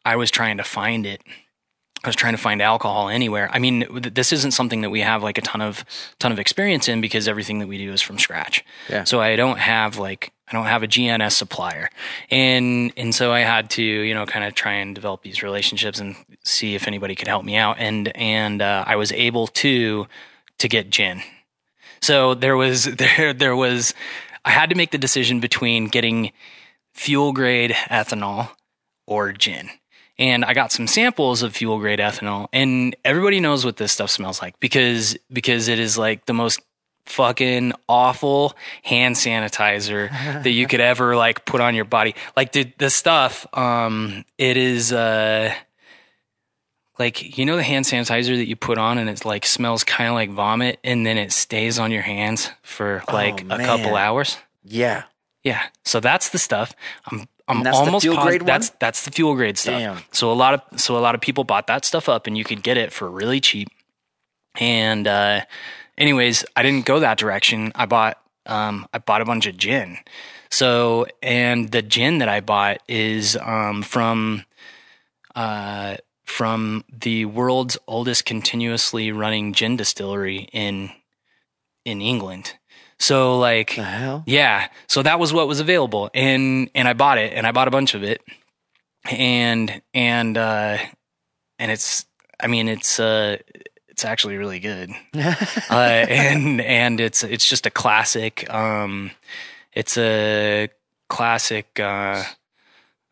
I 0.05 0.15
was 0.15 0.31
trying 0.31 0.57
to 0.57 0.63
find 0.63 1.05
it. 1.05 1.21
I 2.03 2.07
was 2.07 2.15
trying 2.15 2.33
to 2.33 2.41
find 2.41 2.61
alcohol 2.61 3.09
anywhere. 3.09 3.49
I 3.51 3.59
mean, 3.59 3.85
this 4.13 4.31
isn't 4.31 4.51
something 4.51 4.81
that 4.81 4.89
we 4.89 5.01
have 5.01 5.21
like 5.21 5.37
a 5.37 5.41
ton 5.41 5.61
of 5.61 5.83
ton 6.17 6.31
of 6.31 6.39
experience 6.39 6.87
in 6.87 7.01
because 7.01 7.27
everything 7.27 7.59
that 7.59 7.67
we 7.67 7.77
do 7.77 7.91
is 7.91 8.01
from 8.01 8.17
scratch. 8.17 8.63
Yeah. 8.89 9.03
So 9.03 9.19
I 9.19 9.35
don't 9.35 9.59
have 9.59 9.97
like 9.97 10.31
I 10.49 10.55
don't 10.55 10.65
have 10.65 10.83
a 10.83 10.87
GNS 10.87 11.33
supplier, 11.33 11.89
and 12.31 12.91
and 12.97 13.13
so 13.13 13.31
I 13.31 13.41
had 13.41 13.69
to 13.71 13.83
you 13.83 14.13
know 14.13 14.25
kind 14.25 14.45
of 14.45 14.55
try 14.55 14.73
and 14.73 14.95
develop 14.95 15.21
these 15.21 15.43
relationships 15.43 15.99
and 15.99 16.15
see 16.43 16.75
if 16.75 16.87
anybody 16.87 17.15
could 17.15 17.27
help 17.27 17.45
me 17.45 17.55
out, 17.55 17.77
and 17.79 18.15
and 18.15 18.61
uh, 18.61 18.83
I 18.87 18.95
was 18.95 19.11
able 19.11 19.47
to 19.47 20.07
to 20.57 20.67
get 20.67 20.89
gin. 20.89 21.21
So 22.01 22.33
there 22.33 22.57
was 22.57 22.83
there 22.95 23.33
there 23.33 23.55
was 23.55 23.93
I 24.45 24.51
had 24.51 24.69
to 24.69 24.75
make 24.75 24.91
the 24.91 24.97
decision 24.97 25.39
between 25.39 25.87
getting 25.87 26.31
fuel 26.93 27.33
grade 27.33 27.71
ethanol 27.71 28.49
or 29.05 29.31
gin. 29.31 29.69
And 30.17 30.43
I 30.43 30.53
got 30.53 30.73
some 30.73 30.85
samples 30.85 31.43
of 31.43 31.55
fuel 31.55 31.79
grade 31.79 31.99
ethanol 31.99 32.47
and 32.51 32.93
everybody 33.05 33.39
knows 33.39 33.63
what 33.63 33.77
this 33.77 33.93
stuff 33.93 34.09
smells 34.09 34.41
like 34.41 34.59
because 34.59 35.17
because 35.31 35.69
it 35.69 35.79
is 35.79 35.97
like 35.97 36.25
the 36.25 36.33
most 36.33 36.59
fucking 37.09 37.73
awful 37.87 38.55
hand 38.83 39.15
sanitizer 39.15 40.09
that 40.43 40.51
you 40.51 40.67
could 40.67 40.79
ever 40.79 41.15
like 41.15 41.45
put 41.45 41.59
on 41.61 41.75
your 41.75 41.85
body. 41.85 42.15
Like 42.37 42.51
the 42.51 42.71
the 42.77 42.89
stuff 42.89 43.45
um 43.57 44.23
it 44.37 44.57
is 44.57 44.93
uh 44.93 45.53
like 46.97 47.37
you 47.37 47.45
know 47.45 47.55
the 47.55 47.63
hand 47.63 47.85
sanitizer 47.85 48.35
that 48.37 48.47
you 48.47 48.55
put 48.55 48.77
on 48.77 48.97
and 48.97 49.09
it 49.09 49.25
like 49.25 49.45
smells 49.45 49.83
kind 49.83 50.09
of 50.09 50.13
like 50.15 50.29
vomit 50.29 50.79
and 50.83 51.05
then 51.05 51.17
it 51.17 51.31
stays 51.31 51.79
on 51.79 51.91
your 51.91 52.01
hands 52.01 52.51
for 52.61 53.03
like 53.11 53.41
a 53.49 53.57
couple 53.57 53.95
hours. 53.95 54.37
Yeah. 54.63 55.03
Yeah, 55.41 55.61
so 55.85 56.01
that's 56.01 56.29
the 56.29 56.37
stuff. 56.37 56.73
I'm 57.05 57.25
I'm 57.47 57.57
And 57.57 57.65
that's 57.65 57.77
the 57.77 57.85
almost 57.85 58.03
fuel 58.03 58.17
posi- 58.17 58.39
one? 58.39 58.45
That's 58.45 58.69
that's 58.71 59.05
the 59.05 59.11
fuel 59.11 59.35
grade 59.35 59.57
stuff. 59.57 59.79
Damn. 59.79 59.97
So 60.11 60.31
a 60.31 60.33
lot 60.33 60.53
of 60.53 60.79
so 60.79 60.97
a 60.97 60.99
lot 60.99 61.15
of 61.15 61.21
people 61.21 61.45
bought 61.45 61.67
that 61.67 61.85
stuff 61.85 62.09
up, 62.09 62.27
and 62.27 62.37
you 62.37 62.43
could 62.43 62.61
get 62.61 62.75
it 62.77 62.91
for 62.91 63.09
really 63.09 63.39
cheap. 63.39 63.69
And 64.59 65.07
uh, 65.07 65.45
anyways, 65.99 66.45
I 66.55 66.63
didn't 66.63 66.85
go 66.85 66.99
that 67.01 67.17
direction. 67.19 67.71
I 67.75 67.85
bought 67.85 68.17
um, 68.45 68.87
I 68.93 68.97
bought 68.97 69.21
a 69.21 69.25
bunch 69.25 69.45
of 69.45 69.57
gin. 69.57 69.97
So 70.49 71.05
and 71.21 71.69
the 71.71 71.83
gin 71.83 72.17
that 72.19 72.29
I 72.29 72.39
bought 72.39 72.81
is 72.87 73.37
um, 73.37 73.83
from 73.83 74.45
uh, 75.35 75.97
from 76.25 76.83
the 76.91 77.25
world's 77.25 77.77
oldest 77.87 78.25
continuously 78.25 79.11
running 79.11 79.53
gin 79.53 79.77
distillery 79.77 80.49
in 80.51 80.89
in 81.85 82.01
England. 82.01 82.55
So 82.99 83.37
like 83.39 83.75
The 83.75 83.83
hell? 83.83 84.23
yeah, 84.25 84.67
so 84.87 85.03
that 85.03 85.19
was 85.19 85.31
what 85.31 85.47
was 85.47 85.59
available, 85.59 86.09
and 86.13 86.69
and 86.75 86.87
I 86.87 86.93
bought 86.93 87.17
it, 87.17 87.33
and 87.33 87.45
I 87.47 87.51
bought 87.51 87.67
a 87.67 87.71
bunch 87.71 87.93
of 87.93 88.03
it, 88.03 88.21
and 89.09 89.81
and 89.93 90.37
uh, 90.37 90.77
and 91.59 91.71
it's, 91.71 92.05
I 92.39 92.47
mean, 92.47 92.67
it's 92.67 92.99
uh, 92.99 93.37
it's 93.99 94.05
actually 94.05 94.37
really 94.37 94.61
good, 94.61 94.91
uh, 95.13 95.73
and 95.73 96.61
and 96.61 97.01
it's 97.01 97.21
it's 97.21 97.45
just 97.45 97.65
a 97.65 97.69
classic. 97.69 98.49
Um, 98.49 99.11
it's 99.73 99.97
a 99.97 100.69
classic. 101.09 101.77
Uh, 101.77 102.23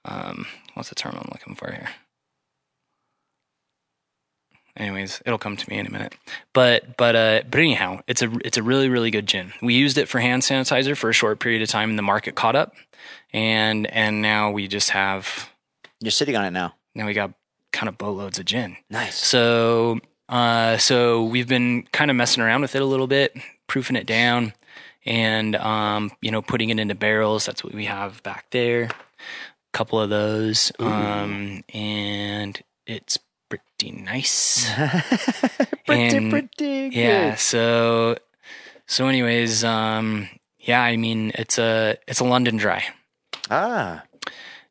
um, 0.06 0.46
what's 0.75 0.88
the 0.88 0.96
term 0.96 1.15
I'm 1.17 1.29
looking 1.34 1.56
for 1.56 1.74
here? 1.74 1.89
Anyways, 4.77 5.22
it'll 5.25 5.38
come 5.38 5.58
to 5.58 5.70
me 5.70 5.77
in 5.77 5.88
a 5.88 5.89
minute. 5.89 6.15
But 6.53 6.96
but 6.96 7.17
uh 7.17 7.41
but 7.51 7.60
anyhow, 7.60 8.00
it's 8.08 8.22
a 8.22 8.32
it's 8.46 8.58
a 8.58 8.63
really 8.63 8.88
really 8.88 9.12
good 9.12 9.27
gin. 9.27 9.51
We 9.62 9.74
used 9.74 9.98
it 9.98 10.08
for 10.08 10.20
hand 10.20 10.44
sanitizer 10.44 10.96
for 10.96 11.10
a 11.10 11.13
short 11.13 11.41
period 11.41 11.62
of 11.63 11.67
time 11.67 11.89
and 11.89 12.00
the 12.00 12.03
market 12.03 12.36
caught 12.36 12.56
up. 12.56 12.75
And 13.34 13.88
and 13.88 14.22
now 14.22 14.51
we 14.51 14.70
just 14.70 14.91
have 14.91 15.50
You're 16.00 16.12
sitting 16.12 16.38
on 16.38 16.46
it 16.46 16.51
now. 16.51 16.75
now 16.96 17.08
we 17.08 17.13
got 17.13 17.34
kind 17.74 17.89
of 17.89 17.98
boatloads 17.98 18.39
of 18.39 18.46
gin. 18.46 18.77
Nice. 18.89 19.17
So 19.17 20.00
uh 20.29 20.77
so 20.77 21.24
we've 21.24 21.48
been 21.48 21.84
kind 21.91 22.10
of 22.12 22.17
messing 22.17 22.43
around 22.43 22.62
with 22.62 22.75
it 22.75 22.81
a 22.81 22.86
little 22.86 23.07
bit, 23.07 23.36
proofing 23.67 23.96
it 23.96 24.05
down 24.05 24.53
and 25.05 25.55
um 25.55 26.12
you 26.22 26.31
know 26.31 26.41
putting 26.41 26.69
it 26.69 26.79
into 26.79 26.96
barrels. 26.96 27.46
That's 27.46 27.63
what 27.63 27.74
we 27.74 27.86
have 27.86 28.22
back 28.24 28.46
there. 28.51 28.84
A 28.84 28.89
couple 29.74 30.00
of 30.00 30.10
those. 30.10 30.72
Um 30.79 31.63
and 31.74 32.62
it's 32.86 33.17
pretty 33.50 33.91
nice. 33.91 34.69
pretty, 35.86 36.17
And- 36.17 36.29
pretty 36.29 36.50
good. 36.57 36.93
Yeah. 36.93 37.36
So, 37.36 38.17
so 38.88 39.07
anyways, 39.07 39.63
um, 39.63 40.27
yeah, 40.60 40.81
I 40.81 40.98
mean, 40.98 41.31
it's 41.36 41.57
a, 41.57 41.96
it's 42.07 42.19
a 42.19 42.25
London 42.25 42.57
dry 42.57 42.84
Ah, 43.50 44.03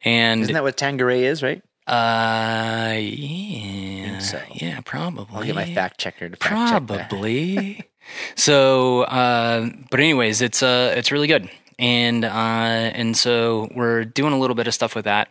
and, 0.05 0.43
isn't 0.43 0.53
that 0.53 0.63
what 0.63 0.77
Tanqueray 0.77 1.25
is, 1.25 1.43
right? 1.43 1.63
Uh, 1.87 2.97
yeah, 2.99 4.19
so. 4.19 4.41
yeah, 4.55 4.81
probably. 4.85 5.37
I'll 5.37 5.45
get 5.45 5.55
my 5.55 5.73
fact 5.73 5.99
checker 5.99 6.29
to 6.29 6.37
fact. 6.37 6.87
Probably. 6.87 7.89
so, 8.35 9.03
uh, 9.03 9.69
but 9.91 10.01
anyways, 10.01 10.43
it's, 10.43 10.63
uh, 10.63 10.95
it's 10.97 11.13
really 11.13 11.29
good. 11.29 11.49
And, 11.79 12.25
uh, 12.25 12.29
and 12.29 13.17
so 13.17 13.69
we're 13.75 14.05
doing 14.05 14.33
a 14.33 14.39
little 14.39 14.57
bit 14.57 14.67
of 14.67 14.75
stuff 14.75 14.95
with 14.95 15.05
that. 15.05 15.29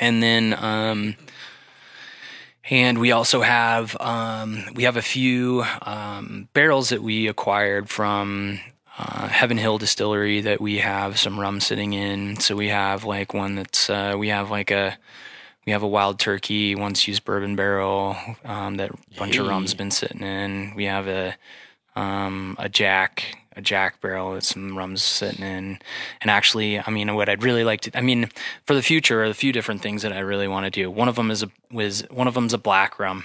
And 0.00 0.22
then, 0.22 0.54
um, 0.54 1.16
and 2.70 2.98
we 2.98 3.12
also 3.12 3.42
have 3.42 3.96
um, 4.00 4.64
we 4.74 4.84
have 4.84 4.96
a 4.96 5.02
few 5.02 5.64
um, 5.82 6.48
barrels 6.54 6.88
that 6.88 7.02
we 7.02 7.28
acquired 7.28 7.90
from 7.90 8.58
uh, 8.98 9.28
Heaven 9.28 9.58
Hill 9.58 9.78
Distillery 9.78 10.40
that 10.40 10.60
we 10.60 10.78
have 10.78 11.18
some 11.18 11.38
rum 11.38 11.60
sitting 11.60 11.92
in. 11.92 12.40
So 12.40 12.56
we 12.56 12.68
have 12.68 13.04
like 13.04 13.34
one 13.34 13.56
that's 13.56 13.90
uh, 13.90 14.14
we 14.18 14.28
have 14.28 14.50
like 14.50 14.70
a 14.70 14.96
we 15.66 15.72
have 15.72 15.82
a 15.82 15.88
wild 15.88 16.18
turkey 16.18 16.74
once 16.74 17.06
used 17.08 17.24
bourbon 17.24 17.56
barrel 17.56 18.16
um, 18.44 18.76
that 18.76 18.90
a 18.90 19.18
bunch 19.18 19.36
of 19.36 19.46
rum's 19.46 19.74
been 19.74 19.90
sitting 19.90 20.22
in. 20.22 20.72
We 20.74 20.84
have 20.84 21.08
a 21.08 21.34
um, 21.96 22.56
a 22.58 22.68
Jack 22.68 23.38
a 23.56 23.62
Jack 23.62 24.00
barrel 24.00 24.32
with 24.32 24.44
some 24.44 24.76
rums 24.76 25.02
sitting 25.02 25.44
in. 25.44 25.78
And 26.20 26.30
actually, 26.30 26.80
I 26.80 26.90
mean, 26.90 27.14
what 27.14 27.28
I'd 27.28 27.44
really 27.44 27.62
like 27.62 27.82
to, 27.82 27.96
I 27.96 28.00
mean, 28.00 28.28
for 28.66 28.74
the 28.74 28.82
future, 28.82 29.20
are 29.20 29.26
a 29.26 29.34
few 29.34 29.52
different 29.52 29.80
things 29.80 30.02
that 30.02 30.12
I 30.12 30.18
really 30.18 30.48
want 30.48 30.64
to 30.64 30.70
do. 30.70 30.90
One 30.90 31.06
of 31.08 31.14
them 31.14 31.30
is 31.30 31.42
a 31.44 31.50
was 31.70 32.02
one 32.10 32.26
of 32.26 32.34
them's 32.34 32.52
a 32.52 32.58
black 32.58 32.98
rum, 32.98 33.24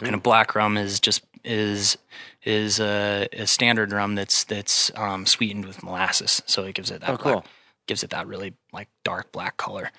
and 0.00 0.14
a 0.14 0.18
black 0.18 0.54
rum 0.56 0.76
is 0.76 0.98
just 0.98 1.22
is 1.44 1.96
is 2.42 2.80
a, 2.80 3.28
a 3.32 3.46
standard 3.46 3.92
rum 3.92 4.16
that's 4.16 4.42
that's 4.44 4.90
um, 4.96 5.24
sweetened 5.24 5.66
with 5.66 5.82
molasses, 5.84 6.42
so 6.46 6.64
it 6.64 6.74
gives 6.74 6.90
it 6.90 7.00
that 7.02 7.10
Oh, 7.10 7.16
cool. 7.16 7.32
black, 7.32 7.46
gives 7.86 8.02
it 8.02 8.10
that 8.10 8.26
really 8.26 8.54
like 8.72 8.88
dark 9.04 9.30
black 9.32 9.56
color. 9.56 9.90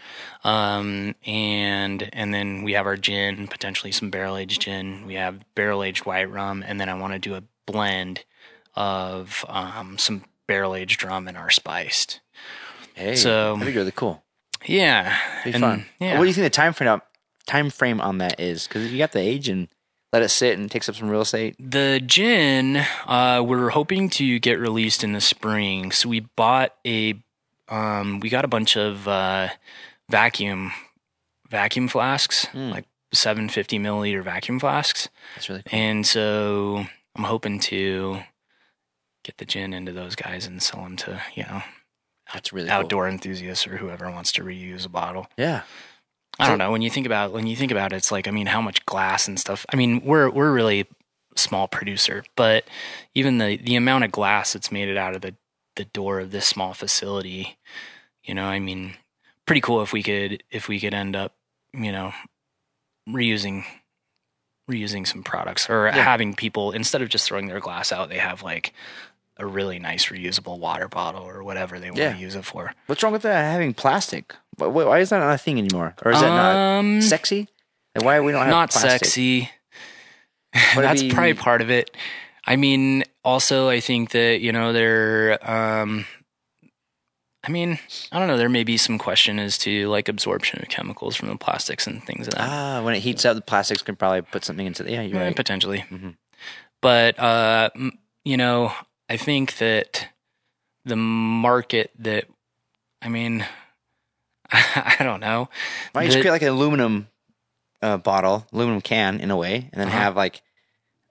Um, 0.44 1.15
and 1.25 2.10
and 2.13 2.34
then 2.34 2.63
we 2.63 2.74
have 2.74 2.86
our 2.86 2.98
gin, 2.98 3.48
potentially 3.48 3.92
some 3.92 4.10
barrel 4.10 4.38
aged 4.38 4.62
gin. 4.62 5.06
We 5.06 5.15
have 5.15 5.39
barrel 5.56 5.84
aged 5.84 6.06
white 6.06 6.30
rum, 6.32 6.63
and 6.65 6.80
then 6.80 6.89
I 6.89 6.94
want 6.96 7.13
to 7.13 7.20
do 7.20 7.36
a 7.36 7.44
blend 7.65 8.24
of 8.75 9.46
um, 9.48 9.98
some 9.98 10.24
barrel 10.48 10.75
aged 10.75 11.04
rum 11.04 11.27
and 11.27 11.38
our 11.38 11.50
spiced. 11.50 12.20
Hey, 12.94 13.15
So- 13.15 13.54
that'd 13.58 13.74
be 13.74 13.77
really 13.77 13.92
cool. 13.92 14.24
Yeah, 14.65 15.15
Be 15.44 15.51
and- 15.51 15.62
fun. 15.62 15.86
Yeah, 16.00 16.13
What 16.18 16.24
do 16.24 16.27
you 16.27 16.34
think 16.34 16.46
the 16.46 16.50
time 16.50 16.74
frame 16.74 17.01
time 17.46 17.70
frame 17.70 18.01
on 18.01 18.18
that 18.20 18.39
is? 18.39 18.68
Because 18.68 18.92
you 18.92 18.98
got 18.98 19.12
the 19.12 19.20
age 19.20 19.48
and 19.50 19.68
let 20.12 20.24
it 20.24 20.30
sit 20.30 20.58
and 20.58 20.72
takes 20.72 20.88
up 20.89 20.96
some 20.96 21.10
real 21.10 21.22
estate. 21.22 21.56
The 21.60 22.01
gin, 22.04 22.77
uh, 23.06 23.44
we're 23.46 23.70
hoping 23.70 24.10
to 24.12 24.39
get 24.39 24.60
released 24.60 25.04
in 25.04 25.13
the 25.13 25.22
spring. 25.22 25.92
So 25.92 26.10
we 26.10 26.22
bought 26.22 26.74
a, 26.86 27.22
um, 27.70 28.20
we 28.20 28.30
got 28.30 28.46
a 28.46 28.50
bunch 28.50 28.76
of 28.78 29.08
uh, 29.08 29.50
vacuum 30.10 30.72
vacuum 31.50 31.88
flasks, 31.88 32.48
Mm. 32.54 32.72
like 32.72 32.86
750 33.14 33.80
milliliter 33.80 34.24
vacuum 34.24 34.60
flasks, 34.60 35.10
That's 35.36 35.50
really 35.50 35.64
cool. 35.64 35.78
and 35.80 36.06
so 36.06 36.86
I'm 37.16 37.24
hoping 37.24 37.60
to 37.62 38.24
get 39.24 39.38
the 39.38 39.46
gin 39.46 39.74
into 39.74 39.92
those 39.92 40.16
guys 40.16 40.46
and 40.46 40.62
sell 40.62 40.84
them 40.84 40.96
to 40.98 41.22
you 41.36 41.44
know 41.44 41.62
That's 42.34 42.52
really 42.52 42.68
cool. 42.68 42.76
outdoor 42.78 43.08
enthusiasts 43.08 43.66
or 43.68 43.78
whoever 43.78 44.10
wants 44.12 44.32
to 44.34 44.44
reuse 44.44 44.86
a 44.86 44.90
bottle. 44.90 45.28
Yeah. 45.38 45.62
I 46.40 46.46
So- 46.46 46.50
don't 46.50 46.58
know. 46.58 46.72
When 46.72 46.82
you 46.82 46.90
think 46.90 47.06
about 47.06 47.32
when 47.32 47.48
you 47.48 47.56
think 47.56 47.72
about 47.72 47.94
it, 47.94 47.98
it's 47.98 48.12
like 48.12 48.28
I 48.28 48.32
mean, 48.32 48.48
how 48.48 48.62
much 48.62 48.86
glass 48.86 49.28
and 49.28 49.40
stuff. 49.40 49.66
I 49.72 49.76
mean, 49.78 50.02
we're 50.04 50.30
we're 50.30 50.52
really 50.52 50.86
small 51.38 51.68
producer, 51.68 52.24
but 52.36 52.66
even 53.14 53.38
the 53.38 53.56
the 53.58 53.76
amount 53.76 54.04
of 54.04 54.12
glass 54.12 54.52
that's 54.54 54.72
made 54.72 54.90
it 54.90 54.98
out 54.98 55.16
of 55.16 55.22
the 55.22 55.36
the 55.75 55.86
door 55.86 56.20
of 56.20 56.32
this 56.32 56.48
small 56.48 56.74
facility, 56.74 57.58
you 58.24 58.34
know, 58.34 58.46
I 58.46 58.60
mean, 58.60 58.96
pretty 59.46 59.62
cool 59.62 59.82
if 59.82 59.94
we 59.94 60.03
could 60.03 60.44
if 60.51 60.67
we 60.67 60.79
could 60.79 60.94
end 60.94 61.15
up, 61.15 61.36
you 61.74 61.91
know, 61.91 62.13
reusing 63.10 63.63
reusing 64.70 65.05
some 65.05 65.22
products 65.24 65.70
or 65.70 65.86
Yeah. 65.88 66.03
having 66.03 66.34
people 66.34 66.72
instead 66.72 67.01
of 67.01 67.10
just 67.10 67.27
throwing 67.27 67.48
their 67.48 67.60
glass 67.60 67.91
out, 67.91 68.10
they 68.10 68.17
have 68.17 68.41
like 68.41 68.74
a 69.38 69.46
really 69.46 69.77
nice 69.77 70.08
reusable 70.08 70.58
water 70.58 70.88
bottle 70.88 71.22
or 71.24 71.44
whatever 71.44 71.79
they 71.79 71.89
want 71.91 72.00
Yeah. 72.00 72.13
to 72.13 72.17
use 72.20 72.36
it 72.36 72.46
for. 72.46 72.74
What's 72.88 73.03
wrong 73.03 73.12
with 73.13 73.22
that 73.24 73.51
having 73.51 73.74
plastic? 73.74 74.34
Why, 74.58 74.67
why 74.67 75.00
is 75.00 75.10
that 75.10 75.20
not 75.20 75.34
a 75.34 75.38
thing 75.38 75.60
anymore? 75.60 75.94
Or 76.03 76.12
is 76.13 76.20
that 76.22 76.32
um, 76.32 76.96
not 77.00 77.03
sexy? 77.03 77.48
Like 77.96 78.05
why 78.05 78.20
we 78.22 78.32
don't 78.32 78.41
have 78.41 78.50
not 78.50 78.72
plastic? 78.72 78.91
sexy. 79.05 79.50
Would 80.75 80.84
That's 80.84 81.03
be- 81.03 81.12
probably 81.12 81.34
part 81.36 81.62
of 81.62 81.70
it. 81.70 81.91
I 82.48 82.55
mean, 82.55 83.03
also, 83.25 83.67
I 83.70 83.79
think 83.82 84.12
that 84.12 84.39
you 84.41 84.51
know 84.53 84.72
there. 84.72 85.38
Um, 85.50 86.05
I 87.44 87.51
mean, 87.51 87.77
I 88.12 88.17
don't 88.20 88.27
know. 88.27 88.38
There 88.38 88.50
may 88.50 88.63
be 88.63 88.77
some 88.77 88.98
question 88.98 89.38
as 89.38 89.58
to 89.60 89.88
like 89.89 90.08
absorption 90.10 90.62
of 90.62 90.67
chemicals 90.70 91.15
from 91.15 91.29
the 91.29 91.36
plastics 91.36 91.86
and 91.86 92.03
things 92.03 92.27
of 92.27 92.34
that. 92.34 92.50
Ah, 92.50 92.82
when 92.84 92.96
it 92.96 93.01
heats 93.01 93.24
up, 93.25 93.36
the 93.36 93.41
plastics 93.41 93.82
can 93.84 93.96
probably 93.96 94.22
put 94.24 94.44
something 94.44 94.65
into 94.65 94.82
the. 94.84 94.91
Yeah, 94.91 95.01
you're 95.01 95.20
Eh, 95.22 95.25
right. 95.27 95.36
potentially. 95.36 95.86
Mhm. 95.91 96.15
But 96.82 97.20
uh, 97.20 97.70
you 98.24 98.38
know, 98.38 98.74
I 99.10 99.17
think 99.17 99.58
that 99.58 100.08
the 100.86 100.96
market 100.96 101.91
that, 102.00 102.25
I 103.01 103.10
mean, 103.10 103.46
I 104.51 104.98
don't 105.01 105.20
know. 105.20 105.50
Why 105.91 106.01
don't 106.01 106.03
you 106.05 106.10
just 106.12 106.22
create 106.22 106.32
like 106.32 106.41
an 106.41 106.48
aluminum 106.50 107.08
uh, 107.82 107.98
bottle, 107.98 108.48
aluminum 108.53 108.81
can 108.81 109.20
in 109.20 109.29
a 109.29 109.38
way, 109.38 109.70
and 109.72 109.79
then 109.81 109.88
Uh-huh. 109.90 109.98
have 109.98 110.16
like 110.16 110.42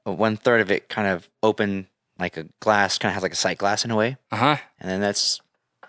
one 0.03 0.37
third 0.37 0.61
of 0.61 0.71
it 0.73 0.89
kind 0.89 1.07
of 1.09 1.29
open, 1.45 1.87
like 2.19 2.37
a 2.37 2.47
glass, 2.61 2.99
kind 2.99 3.11
of 3.11 3.15
has 3.15 3.23
like 3.23 3.33
a 3.33 3.37
sight 3.37 3.59
glass 3.59 3.85
in 3.85 3.91
a 3.91 3.97
way, 3.97 4.17
Uh 4.31 4.37
huh. 4.37 4.57
and 4.81 4.91
then 4.91 5.01
that's 5.01 5.41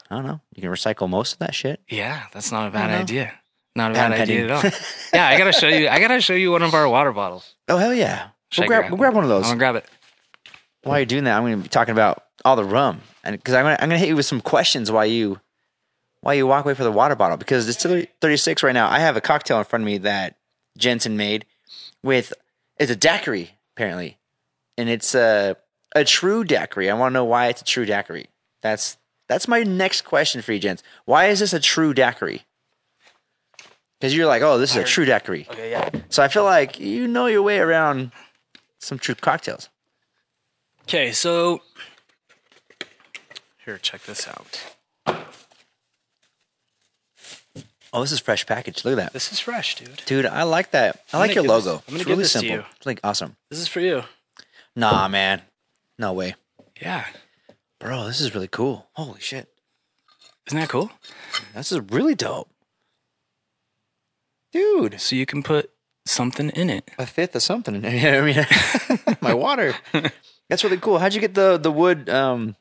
I 0.10 0.16
don't 0.16 0.26
know. 0.26 0.40
You 0.56 0.62
can 0.62 0.72
recycle 0.72 1.10
most 1.10 1.34
of 1.34 1.40
that 1.40 1.56
shit. 1.56 1.82
Yeah, 1.90 2.24
that's 2.32 2.52
not 2.52 2.68
a 2.68 2.72
bad 2.72 2.92
know. 2.92 2.98
idea. 3.00 3.34
Not 3.76 3.92
a 3.92 3.94
bad 3.96 4.12
idea 4.14 4.46
at 4.46 4.52
all. 4.52 4.64
yeah, 5.14 5.28
I 5.28 5.38
gotta 5.38 5.52
show 5.52 5.68
you. 5.68 5.88
I 5.90 6.00
gotta 6.00 6.22
show 6.22 6.34
you 6.34 6.52
one 6.52 6.62
of 6.64 6.74
our 6.74 6.88
water 6.88 7.12
bottles. 7.12 7.56
Oh 7.68 7.78
hell 7.78 7.94
yeah! 7.94 8.30
Should 8.52 8.62
We'll 8.62 8.68
grab, 8.70 8.82
grab 8.82 8.92
we'll 8.92 8.98
grab 9.00 9.14
one 9.16 9.24
of 9.24 9.30
those. 9.30 9.44
I'm 9.46 9.58
gonna 9.58 9.60
grab 9.60 9.76
it. 9.76 9.86
While 10.84 11.00
you're 11.00 11.06
doing 11.08 11.24
that, 11.26 11.38
I'm 11.38 11.50
to 11.50 11.58
be 11.64 11.68
talking 11.70 11.92
about 11.94 12.24
all 12.46 12.56
the 12.56 12.64
rum, 12.64 13.02
and 13.24 13.36
because 13.36 13.54
I'm 13.56 13.66
to 13.66 13.84
I'm 13.84 13.90
to 13.90 13.98
hit 13.98 14.08
you 14.10 14.16
with 14.16 14.26
some 14.28 14.40
questions 14.42 14.92
while 14.92 15.06
you 15.06 15.40
while 16.22 16.36
you 16.36 16.46
walk 16.48 16.64
away 16.66 16.74
for 16.76 16.84
the 16.84 16.92
water 16.92 17.16
bottle. 17.16 17.38
Because 17.38 17.66
Distillery 17.66 18.08
36 18.22 18.64
right 18.64 18.72
now, 18.74 18.88
I 18.90 19.00
have 19.00 19.18
a 19.18 19.22
cocktail 19.22 19.58
in 19.60 19.66
front 19.66 19.82
of 19.84 19.86
me 19.88 19.98
that 20.00 20.38
Jensen 20.78 21.18
made 21.18 21.46
with 22.04 22.34
it's 22.78 22.92
a 22.92 22.96
daiquiri 22.96 23.58
apparently, 23.76 24.20
and 24.78 24.88
it's 24.90 25.16
a 25.16 25.58
a 25.96 26.04
true 26.04 26.44
daiquiri. 26.44 26.90
I 26.90 26.94
want 26.94 27.12
to 27.12 27.14
know 27.14 27.26
why 27.26 27.48
it's 27.48 27.62
a 27.62 27.66
true 27.66 27.86
daiquiri. 27.86 28.28
That's 28.62 28.98
that's 29.28 29.48
my 29.48 29.64
next 29.64 30.02
question 30.02 30.42
for 30.44 30.54
you, 30.54 30.60
gents. 30.60 30.84
Why 31.06 31.28
is 31.28 31.40
this 31.40 31.54
a 31.54 31.60
true 31.60 31.94
daiquiri? 31.94 32.44
Because 34.00 34.16
you're 34.16 34.28
like, 34.28 34.44
oh, 34.44 34.58
this 34.60 34.72
is 34.72 34.78
a 34.78 34.84
true 34.84 35.06
daiquiri. 35.06 35.48
Okay, 35.50 35.72
yeah. 35.72 35.90
So 36.10 36.22
I 36.22 36.28
feel 36.28 36.44
like 36.44 36.80
you 36.80 37.08
know 37.08 37.26
your 37.26 37.42
way 37.42 37.58
around 37.60 38.12
some 38.80 39.00
true 39.00 39.16
cocktails. 39.16 39.70
Okay, 40.84 41.12
so 41.14 41.62
here, 43.66 43.78
check 43.80 44.04
this 44.04 44.28
out. 44.28 44.62
Oh, 47.94 48.02
this 48.02 48.12
is 48.12 48.20
fresh 48.20 48.46
package. 48.46 48.84
Look 48.84 48.92
at 48.92 48.98
that. 48.98 49.14
This 49.14 49.32
is 49.32 49.40
fresh, 49.40 49.76
dude. 49.76 50.02
Dude, 50.06 50.26
I 50.26 50.44
like 50.44 50.72
that. 50.72 50.98
I 51.14 51.18
I'm 51.18 51.28
like 51.28 51.34
your 51.34 51.46
logo. 51.46 51.76
this- 51.78 51.84
I'm 51.88 51.94
gonna 51.94 51.96
it's 51.96 51.98
give 52.04 52.08
really 52.10 52.24
this 52.24 52.34
to 52.34 52.40
simple. 52.40 52.56
you. 52.58 52.64
It's 52.76 52.86
like 52.86 53.00
awesome. 53.04 53.38
This 53.50 53.60
is 53.60 53.68
for 53.70 53.80
you. 53.80 54.04
Nah, 54.76 55.08
man. 55.08 55.42
No 55.98 56.14
way. 56.14 56.36
Yeah, 56.82 57.06
Bro, 57.80 58.06
this 58.06 58.20
is 58.22 58.34
really 58.34 58.48
cool. 58.48 58.88
Holy 58.94 59.20
shit. 59.20 59.48
isn't 60.48 60.60
that 60.60 60.70
cool? 60.70 60.92
This 61.54 61.72
is 61.72 61.80
really 61.92 62.16
dope. 62.16 62.50
Dude, 64.52 65.00
So 65.02 65.16
you 65.16 65.26
can 65.26 65.44
put 65.44 65.70
something 66.06 66.50
in 66.52 66.70
it. 66.70 66.90
a 66.98 67.06
fifth 67.06 67.36
of 67.36 67.44
something. 67.44 67.76
I 67.86 68.22
mean, 68.22 68.46
my 69.22 69.34
water. 69.34 69.74
That's 70.50 70.64
really 70.64 70.78
cool. 70.78 71.00
How'd 71.00 71.14
you 71.14 71.22
get 71.22 71.34
the 71.34 71.58
the 71.58 71.72
wood 71.72 72.10
um 72.10 72.56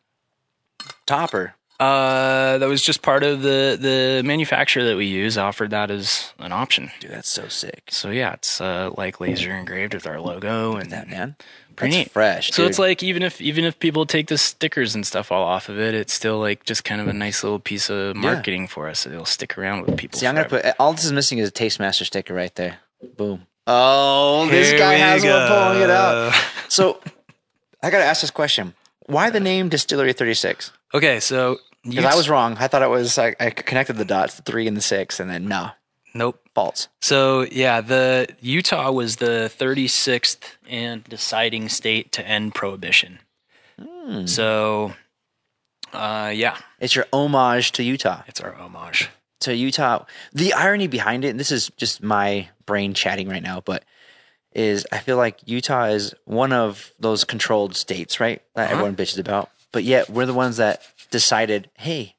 topper? 1.07 1.55
Uh, 1.81 2.59
that 2.59 2.69
was 2.69 2.83
just 2.83 3.03
part 3.03 3.25
of 3.25 3.43
the 3.43 3.77
the 3.81 4.23
manufacturer 4.25 4.85
that 4.85 4.97
we 4.97 5.07
use 5.07 5.37
offered 5.37 5.71
that 5.71 5.91
as 5.91 6.33
an 6.39 6.53
option. 6.53 6.91
Dude, 7.01 7.11
that's 7.11 7.29
so 7.31 7.49
sick. 7.49 7.85
So 7.91 8.11
yeah, 8.11 8.35
it's 8.35 8.61
uh, 8.61 8.91
like 8.97 9.21
laser 9.21 9.51
engraved 9.53 9.95
with 9.95 10.07
our 10.07 10.21
logo 10.21 10.77
and 10.77 10.91
That 10.93 11.09
man. 11.09 11.37
Pretty 11.77 11.97
That's 11.97 12.07
neat. 12.07 12.13
fresh. 12.13 12.51
So 12.53 12.63
dude. 12.63 12.71
it's 12.71 12.79
like 12.79 13.03
even 13.03 13.25
if 13.25 13.41
even 13.41 13.65
if 13.65 13.81
people 13.81 14.07
take 14.07 14.29
the 14.29 14.39
stickers 14.39 14.95
and 14.95 15.05
stuff 15.05 15.33
all 15.33 15.43
off 15.43 15.69
of 15.69 15.81
it, 15.81 15.93
it's 15.95 16.13
still 16.13 16.39
like 16.39 16.65
just 16.65 16.85
kind 16.85 17.01
of 17.01 17.09
a 17.09 17.13
nice 17.13 17.43
little 17.43 17.59
piece 17.59 17.91
of 17.91 18.15
marketing 18.15 18.69
for 18.69 18.89
us. 18.89 19.07
It'll 19.07 19.25
stick 19.25 19.59
around 19.59 19.85
with 19.85 19.97
people. 19.97 20.17
See, 20.21 20.29
I'm 20.29 20.37
gonna 20.37 20.49
put 20.49 20.65
all 20.79 20.93
this 20.93 21.05
is 21.05 21.13
missing 21.13 21.39
is 21.39 21.49
a 21.49 21.51
Taste 21.51 21.81
Master 21.81 22.05
sticker 22.05 22.33
right 22.33 22.55
there. 22.55 22.79
Boom. 23.17 23.47
Oh, 23.67 24.47
this 24.49 24.79
guy 24.79 24.95
we 24.95 25.01
has 25.01 25.25
one 25.25 25.49
pulling 25.49 25.83
it 25.83 25.91
out. 25.91 26.33
So 26.69 26.99
I 27.83 27.91
gotta 27.91 28.05
ask 28.05 28.21
this 28.21 28.31
question. 28.31 28.75
Why 29.07 29.31
the 29.31 29.39
name 29.41 29.69
Distillery 29.69 30.13
36? 30.13 30.73
Okay, 30.95 31.19
so 31.21 31.59
Because 31.83 32.05
I 32.05 32.15
was 32.15 32.29
wrong. 32.29 32.57
I 32.59 32.69
thought 32.69 32.83
it 32.83 32.89
was 32.91 33.19
I, 33.19 33.35
I 33.41 33.51
connected 33.51 33.97
the 33.97 34.05
dots, 34.05 34.35
the 34.37 34.43
three 34.43 34.67
and 34.69 34.77
the 34.77 34.81
six, 34.81 35.19
and 35.21 35.29
then 35.29 35.47
no, 35.49 35.71
nope. 36.15 36.41
false. 36.55 36.89
So 37.03 37.43
yeah, 37.51 37.81
the 37.81 38.29
Utah 38.41 38.91
was 38.93 39.17
the 39.17 39.51
36th 39.59 40.39
and 40.69 41.03
deciding 41.05 41.69
state 41.69 42.13
to 42.13 42.27
end 42.27 42.55
prohibition. 42.55 43.19
Hmm. 43.83 44.27
So, 44.27 44.93
uh, 45.93 46.31
yeah, 46.35 46.57
It's 46.81 46.95
your 46.95 47.07
homage 47.13 47.73
to 47.73 47.83
Utah. 47.83 48.23
it's 48.29 48.41
our 48.41 48.55
homage. 48.55 49.09
To 49.41 49.55
Utah. 49.55 50.05
The 50.33 50.53
irony 50.55 50.87
behind 50.87 51.25
it, 51.25 51.31
and 51.31 51.41
this 51.41 51.51
is 51.51 51.71
just 51.77 52.03
my 52.03 52.49
brain 52.67 52.95
chatting 52.95 53.29
right 53.29 53.43
now, 53.43 53.61
but 53.61 53.85
is 54.55 54.87
I 54.93 54.99
feel 54.99 55.17
like 55.17 55.39
Utah 55.47 55.87
is 55.87 56.15
one 56.25 56.53
of 56.53 56.93
those 57.01 57.25
controlled 57.25 57.75
states, 57.75 58.21
right? 58.21 58.41
That 58.55 58.67
Uh-huh. 58.67 58.73
everyone 58.75 58.95
bitches 58.97 59.19
about. 59.19 59.51
But 59.75 59.85
yet 59.85 60.09
we're 60.09 60.25
the 60.25 60.33
ones 60.33 60.57
that 60.57 60.81
decided, 61.11 61.69
hey, 61.77 62.15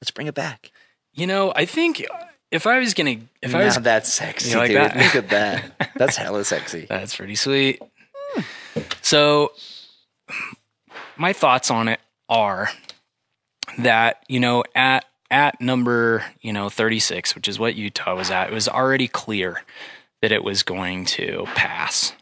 let's 0.00 0.12
bring 0.12 0.28
it 0.28 0.34
back. 0.34 0.70
You 1.14 1.26
know, 1.26 1.52
I 1.56 1.64
think 1.64 2.04
if 2.52 2.66
I 2.66 2.78
was 2.78 2.94
gonna, 2.94 3.16
if 3.42 3.54
I 3.54 3.64
was, 3.64 3.76
that's 3.76 4.12
sexy, 4.12 4.50
You 4.50 4.58
like 4.58 4.68
dude. 4.68 4.76
that? 4.76 4.96
Look 4.96 5.16
at 5.16 5.28
that. 5.30 5.90
That's 5.96 6.16
hella 6.16 6.44
sexy. 6.44 6.86
that's 6.88 7.16
pretty 7.16 7.34
sweet. 7.34 7.82
So, 9.02 9.52
my 11.16 11.32
thoughts 11.32 11.70
on 11.70 11.88
it 11.88 12.00
are 12.28 12.70
that 13.78 14.22
you 14.28 14.40
know 14.40 14.62
at 14.74 15.04
at 15.30 15.60
number 15.60 16.24
you 16.40 16.52
know 16.52 16.68
36 16.68 17.34
which 17.34 17.46
is 17.48 17.58
what 17.58 17.76
utah 17.76 18.16
was 18.16 18.30
at 18.30 18.48
it 18.48 18.52
was 18.52 18.68
already 18.68 19.06
clear 19.06 19.62
that 20.22 20.32
it 20.32 20.42
was 20.42 20.62
going 20.64 21.04
to 21.04 21.44
pass 21.54 22.12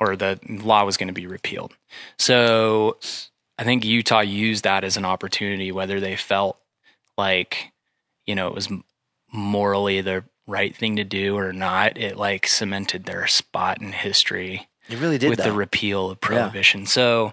or 0.00 0.16
the 0.16 0.38
law 0.48 0.84
was 0.84 0.96
going 0.96 1.06
to 1.08 1.14
be 1.14 1.26
repealed 1.26 1.74
so 2.18 2.98
I 3.62 3.64
think 3.64 3.84
Utah 3.84 4.22
used 4.22 4.64
that 4.64 4.82
as 4.82 4.96
an 4.96 5.04
opportunity, 5.04 5.70
whether 5.70 6.00
they 6.00 6.16
felt 6.16 6.58
like, 7.16 7.70
you 8.26 8.34
know, 8.34 8.48
it 8.48 8.54
was 8.56 8.68
morally 9.32 10.00
the 10.00 10.24
right 10.48 10.74
thing 10.74 10.96
to 10.96 11.04
do 11.04 11.36
or 11.36 11.52
not. 11.52 11.96
It 11.96 12.16
like 12.16 12.48
cemented 12.48 13.04
their 13.04 13.28
spot 13.28 13.80
in 13.80 13.92
history. 13.92 14.68
It 14.88 14.98
really 14.98 15.16
did 15.16 15.30
with 15.30 15.38
though. 15.38 15.44
the 15.44 15.52
repeal 15.52 16.10
of 16.10 16.20
prohibition. 16.20 16.80
Yeah. 16.80 16.86
So 16.86 17.32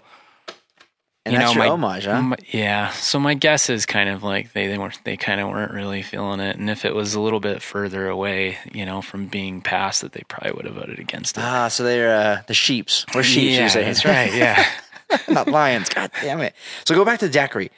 and 1.24 1.32
you 1.32 1.40
that's 1.40 1.56
know, 1.56 1.64
your 1.64 1.76
my, 1.76 1.86
homage, 1.88 2.04
huh? 2.04 2.22
My, 2.22 2.36
yeah. 2.52 2.90
So 2.92 3.18
my 3.18 3.34
guess 3.34 3.68
is 3.68 3.84
kind 3.84 4.08
of 4.08 4.22
like 4.22 4.52
they, 4.52 4.68
they 4.68 4.78
weren't 4.78 5.00
they 5.02 5.16
kind 5.16 5.40
of 5.40 5.48
weren't 5.48 5.72
really 5.72 6.02
feeling 6.02 6.38
it, 6.38 6.58
and 6.58 6.70
if 6.70 6.84
it 6.84 6.94
was 6.94 7.14
a 7.14 7.20
little 7.20 7.40
bit 7.40 7.60
further 7.60 8.08
away, 8.08 8.56
you 8.72 8.86
know, 8.86 9.02
from 9.02 9.26
being 9.26 9.62
passed, 9.62 10.02
that 10.02 10.12
they 10.12 10.22
probably 10.28 10.52
would 10.52 10.64
have 10.66 10.76
voted 10.76 11.00
against 11.00 11.36
it. 11.36 11.42
Ah, 11.42 11.66
so 11.66 11.82
they're 11.82 12.14
uh, 12.14 12.42
the 12.46 12.54
sheep's 12.54 13.04
or 13.16 13.24
sheep's. 13.24 13.74
Yeah, 13.74 13.82
that's 13.82 14.04
right. 14.04 14.32
Yeah, 14.32 14.64
not 15.28 15.48
lions. 15.48 15.88
God 15.88 16.10
damn 16.20 16.40
it. 16.40 16.54
So 16.84 16.94
go 16.94 17.04
back 17.04 17.18
to 17.20 17.26
the 17.26 17.32
daiquiri. 17.32 17.70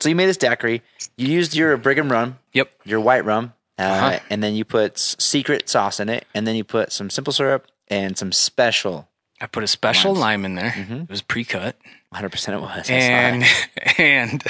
So 0.00 0.08
you 0.08 0.14
made 0.14 0.26
this 0.26 0.36
daiquiri. 0.36 0.82
You 1.16 1.28
used 1.28 1.54
your 1.54 1.76
Brigham 1.76 2.10
rum. 2.10 2.38
Yep. 2.52 2.72
Your 2.84 3.00
white 3.00 3.24
rum, 3.24 3.52
uh, 3.78 3.82
uh-huh. 3.82 4.18
and 4.30 4.42
then 4.42 4.54
you 4.54 4.64
put 4.64 4.98
secret 4.98 5.68
sauce 5.68 6.00
in 6.00 6.08
it, 6.08 6.26
and 6.34 6.46
then 6.46 6.56
you 6.56 6.64
put 6.64 6.92
some 6.92 7.10
simple 7.10 7.32
syrup 7.32 7.66
and 7.88 8.16
some 8.16 8.32
special. 8.32 9.08
I 9.40 9.46
put 9.46 9.62
a 9.62 9.66
special 9.66 10.12
limes. 10.12 10.20
lime 10.20 10.44
in 10.44 10.54
there. 10.54 10.70
Mm-hmm. 10.70 10.94
It 11.02 11.10
was 11.10 11.22
pre-cut. 11.22 11.76
100% 12.14 12.54
it 12.54 12.60
was. 12.60 12.88
and 12.88 13.44
and 13.98 14.44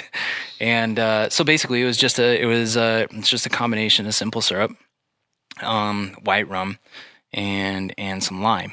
and 0.61 0.99
uh, 0.99 1.31
so 1.31 1.45
basically 1.45 1.81
it 1.81 1.87
was 1.87 1.97
just 1.97 2.19
a 2.19 2.41
it 2.41 2.45
was 2.45 2.77
uh 2.77 3.07
it's 3.11 3.29
just 3.29 3.47
a 3.47 3.51
combination 3.51 4.07
of 4.07 4.15
simple 4.15 4.43
syrup, 4.43 4.73
um, 5.63 6.15
white 6.23 6.49
rum, 6.49 6.79
and 7.33 7.95
and 7.97 8.23
some 8.23 8.43
lime. 8.43 8.73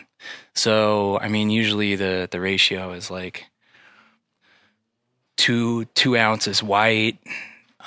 So 0.53 1.19
I 1.19 1.29
mean, 1.29 1.49
usually 1.49 1.95
the 1.95 2.27
the 2.29 2.39
ratio 2.39 2.91
is 2.91 3.09
like 3.09 3.45
two 5.41 5.85
two 5.95 6.15
ounces 6.15 6.61
white, 6.61 7.17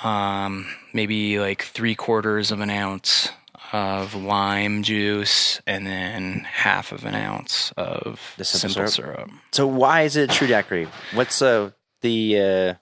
um, 0.03 0.67
maybe 0.93 1.39
like 1.39 1.63
three 1.63 1.95
quarters 1.95 2.51
of 2.51 2.59
an 2.59 2.69
ounce 2.69 3.29
of 3.71 4.13
lime 4.13 4.83
juice 4.83 5.61
and 5.65 5.87
then 5.87 6.45
half 6.51 6.91
of 6.91 7.05
an 7.05 7.15
ounce 7.15 7.71
of 7.77 8.33
the 8.37 8.43
simple, 8.43 8.69
simple 8.69 8.91
syrup. 8.91 9.15
syrup. 9.15 9.31
So 9.53 9.67
why 9.67 10.01
is 10.01 10.17
it 10.17 10.31
true 10.31 10.47
daiquiri? 10.47 10.89
What's 11.13 11.41
uh, 11.41 11.71
the 12.01 12.39
uh, 12.39 12.73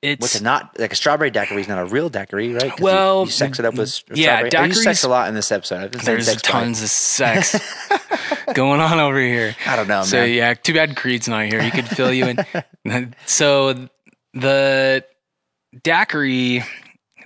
it's 0.00 0.22
what's 0.22 0.36
it 0.36 0.42
not 0.42 0.78
like 0.78 0.92
a 0.92 0.96
strawberry 0.96 1.30
daiquiri 1.30 1.60
is 1.60 1.68
not 1.68 1.78
a 1.78 1.84
real 1.84 2.08
daiquiri, 2.08 2.54
right? 2.54 2.80
Well, 2.80 3.20
you, 3.20 3.26
you, 3.26 3.32
sex 3.32 3.58
it 3.58 3.66
up 3.66 3.74
with 3.74 4.02
yeah, 4.14 4.38
strawberry. 4.38 4.56
I 4.56 4.66
use 4.66 4.82
sex 4.82 5.04
a 5.04 5.10
lot 5.10 5.28
in 5.28 5.34
this 5.34 5.52
episode. 5.52 5.92
There's 5.92 6.40
tons 6.40 6.82
of 6.82 6.88
sex 6.88 7.54
going 8.54 8.80
on 8.80 8.98
over 8.98 9.20
here. 9.20 9.54
I 9.66 9.76
don't 9.76 9.88
know. 9.88 10.04
So 10.04 10.20
man. 10.20 10.32
yeah, 10.32 10.54
too 10.54 10.72
bad 10.72 10.96
Creed's 10.96 11.28
not 11.28 11.44
here. 11.44 11.60
He 11.60 11.70
could 11.70 11.86
fill 11.86 12.14
you 12.14 12.34
in. 12.84 13.14
so 13.26 13.88
the 14.36 15.04
daiquiri 15.82 16.62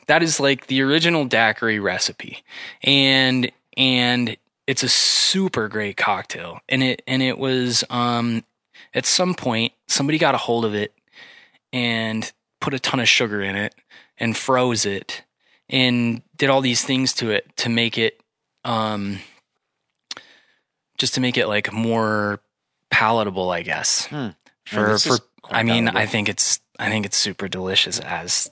that 0.07 0.23
is 0.23 0.41
like 0.41 0.67
the 0.67 0.83
original 0.83 1.25
daiquiri 1.25 1.79
recipe. 1.79 2.43
And 2.83 3.51
and 3.77 4.37
it's 4.67 4.83
a 4.83 4.89
super 4.89 5.69
great 5.69 5.97
cocktail. 5.97 6.61
And 6.69 6.83
it 6.83 7.03
and 7.07 7.23
it 7.23 7.39
was 7.39 7.85
um 7.91 8.45
at 8.95 9.07
some 9.07 9.35
point 9.35 9.73
somebody 9.89 10.19
got 10.19 10.35
a 10.35 10.39
hold 10.39 10.65
of 10.65 10.75
it 10.75 10.95
and 11.73 12.31
put 12.61 12.75
a 12.75 12.79
ton 12.79 13.01
of 13.01 13.09
sugar 13.09 13.43
in 13.43 13.57
it 13.57 13.75
and 14.19 14.37
froze 14.37 14.85
it 14.87 15.23
and 15.69 16.23
did 16.37 16.51
all 16.51 16.61
these 16.61 16.83
things 16.83 17.13
to 17.15 17.31
it 17.31 17.57
to 17.57 17.69
make 17.69 17.97
it 17.97 18.21
um 18.65 19.19
just 20.99 21.15
to 21.15 21.21
make 21.21 21.39
it 21.39 21.47
like 21.47 21.73
more 21.73 22.41
palatable, 22.91 23.51
I 23.51 23.63
guess. 23.63 24.07
Hmm. 24.07 24.29
For 24.67 24.99
for 24.99 25.19
I 25.49 25.63
mean, 25.63 25.87
palatable. 25.87 25.99
I 25.99 26.07
think 26.07 26.29
it's 26.29 26.61
I 26.81 26.89
think 26.89 27.07
it's 27.07 27.17
super 27.17 27.47
delicious 27.47 28.01
as 28.01 28.51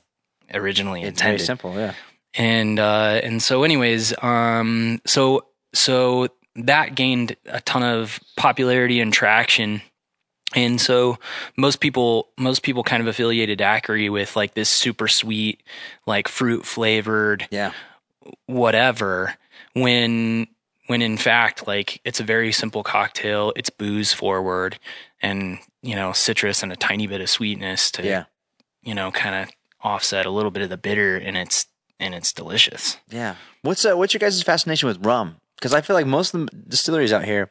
originally 0.52 1.00
it's 1.00 1.08
intended. 1.08 1.38
Very 1.38 1.46
simple, 1.46 1.74
yeah. 1.74 1.94
And 2.34 2.78
uh, 2.78 3.20
and 3.22 3.42
so, 3.42 3.62
anyways, 3.64 4.14
um, 4.22 5.00
so 5.06 5.46
so 5.72 6.28
that 6.56 6.94
gained 6.94 7.36
a 7.46 7.60
ton 7.60 7.82
of 7.82 8.20
popularity 8.36 9.00
and 9.00 9.12
traction. 9.12 9.80
And 10.54 10.80
so 10.80 11.18
most 11.56 11.80
people 11.80 12.28
most 12.38 12.62
people 12.62 12.82
kind 12.82 13.02
of 13.02 13.06
affiliated 13.06 13.58
daiquiri 13.58 14.10
with 14.10 14.36
like 14.36 14.54
this 14.54 14.68
super 14.68 15.08
sweet, 15.08 15.62
like 16.06 16.28
fruit 16.28 16.64
flavored, 16.64 17.46
yeah, 17.50 17.72
whatever. 18.46 19.36
When 19.74 20.48
when 20.86 21.02
in 21.02 21.16
fact, 21.16 21.66
like 21.66 22.00
it's 22.04 22.20
a 22.20 22.24
very 22.24 22.52
simple 22.52 22.82
cocktail. 22.82 23.52
It's 23.56 23.70
booze 23.70 24.12
forward, 24.12 24.78
and 25.20 25.58
you 25.82 25.94
know 25.94 26.12
citrus 26.12 26.62
and 26.62 26.72
a 26.72 26.76
tiny 26.76 27.06
bit 27.06 27.20
of 27.20 27.30
sweetness 27.30 27.90
to 27.92 28.04
yeah. 28.04 28.24
you 28.82 28.94
know 28.94 29.10
kind 29.10 29.34
of 29.34 29.50
offset 29.80 30.26
a 30.26 30.30
little 30.30 30.50
bit 30.50 30.62
of 30.62 30.68
the 30.68 30.76
bitter, 30.76 31.16
and 31.16 31.36
it's 31.36 31.66
and 32.00 32.14
it's 32.14 32.32
delicious. 32.32 32.98
Yeah. 33.08 33.36
What's 33.62 33.84
uh, 33.84 33.94
what's 33.96 34.14
your 34.14 34.18
guys' 34.18 34.42
fascination 34.42 34.88
with 34.88 35.04
rum? 35.04 35.36
Because 35.56 35.74
I 35.74 35.80
feel 35.80 35.94
like 35.94 36.06
most 36.06 36.34
of 36.34 36.46
the 36.46 36.56
distilleries 36.56 37.12
out 37.12 37.24
here 37.24 37.50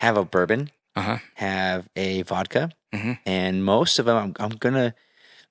have 0.00 0.16
a 0.16 0.24
bourbon, 0.24 0.70
uh-huh. 0.96 1.18
have 1.34 1.88
a 1.96 2.22
vodka, 2.22 2.70
mm-hmm. 2.92 3.12
and 3.24 3.64
most 3.64 3.98
of 3.98 4.06
them 4.06 4.16
I'm, 4.16 4.34
I'm 4.38 4.56
gonna 4.56 4.94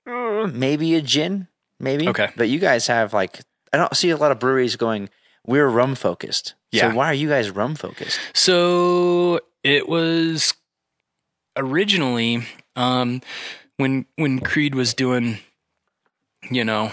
uh, 0.05 0.47
maybe 0.47 0.95
a 0.95 1.01
gin, 1.01 1.47
maybe. 1.79 2.07
Okay. 2.09 2.29
But 2.35 2.49
you 2.49 2.59
guys 2.59 2.87
have 2.87 3.13
like 3.13 3.41
I 3.71 3.77
don't 3.77 3.95
see 3.95 4.09
a 4.09 4.17
lot 4.17 4.31
of 4.31 4.39
breweries 4.39 4.75
going. 4.75 5.09
We're 5.45 5.67
rum 5.67 5.95
focused. 5.95 6.55
Yeah. 6.71 6.91
So 6.91 6.95
why 6.95 7.07
are 7.07 7.13
you 7.13 7.27
guys 7.27 7.51
rum 7.51 7.75
focused? 7.75 8.17
So 8.33 9.41
it 9.61 9.89
was 9.89 10.53
originally 11.55 12.43
um, 12.75 13.21
when 13.77 14.05
when 14.15 14.39
Creed 14.39 14.75
was 14.75 14.93
doing 14.93 15.39
you 16.49 16.65
know, 16.65 16.91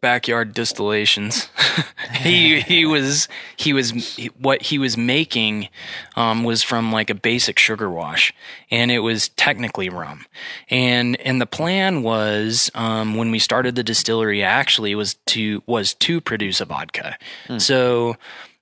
backyard 0.00 0.52
distillations. 0.52 1.48
he 2.12 2.60
he 2.60 2.84
was 2.84 3.28
he 3.56 3.72
was 3.72 3.90
he, 3.90 4.26
what 4.38 4.62
he 4.62 4.78
was 4.78 4.96
making 4.96 5.68
um, 6.16 6.44
was 6.44 6.62
from 6.62 6.92
like 6.92 7.10
a 7.10 7.14
basic 7.14 7.58
sugar 7.58 7.90
wash, 7.90 8.32
and 8.70 8.90
it 8.90 9.00
was 9.00 9.28
technically 9.30 9.88
rum. 9.88 10.26
And 10.68 11.18
and 11.20 11.40
the 11.40 11.46
plan 11.46 12.02
was 12.02 12.70
um, 12.74 13.16
when 13.16 13.30
we 13.30 13.38
started 13.38 13.74
the 13.74 13.82
distillery 13.82 14.42
actually 14.42 14.94
was 14.94 15.14
to 15.26 15.62
was 15.66 15.94
to 15.94 16.20
produce 16.20 16.60
a 16.60 16.66
vodka. 16.66 17.16
Hmm. 17.46 17.58
So, 17.58 18.16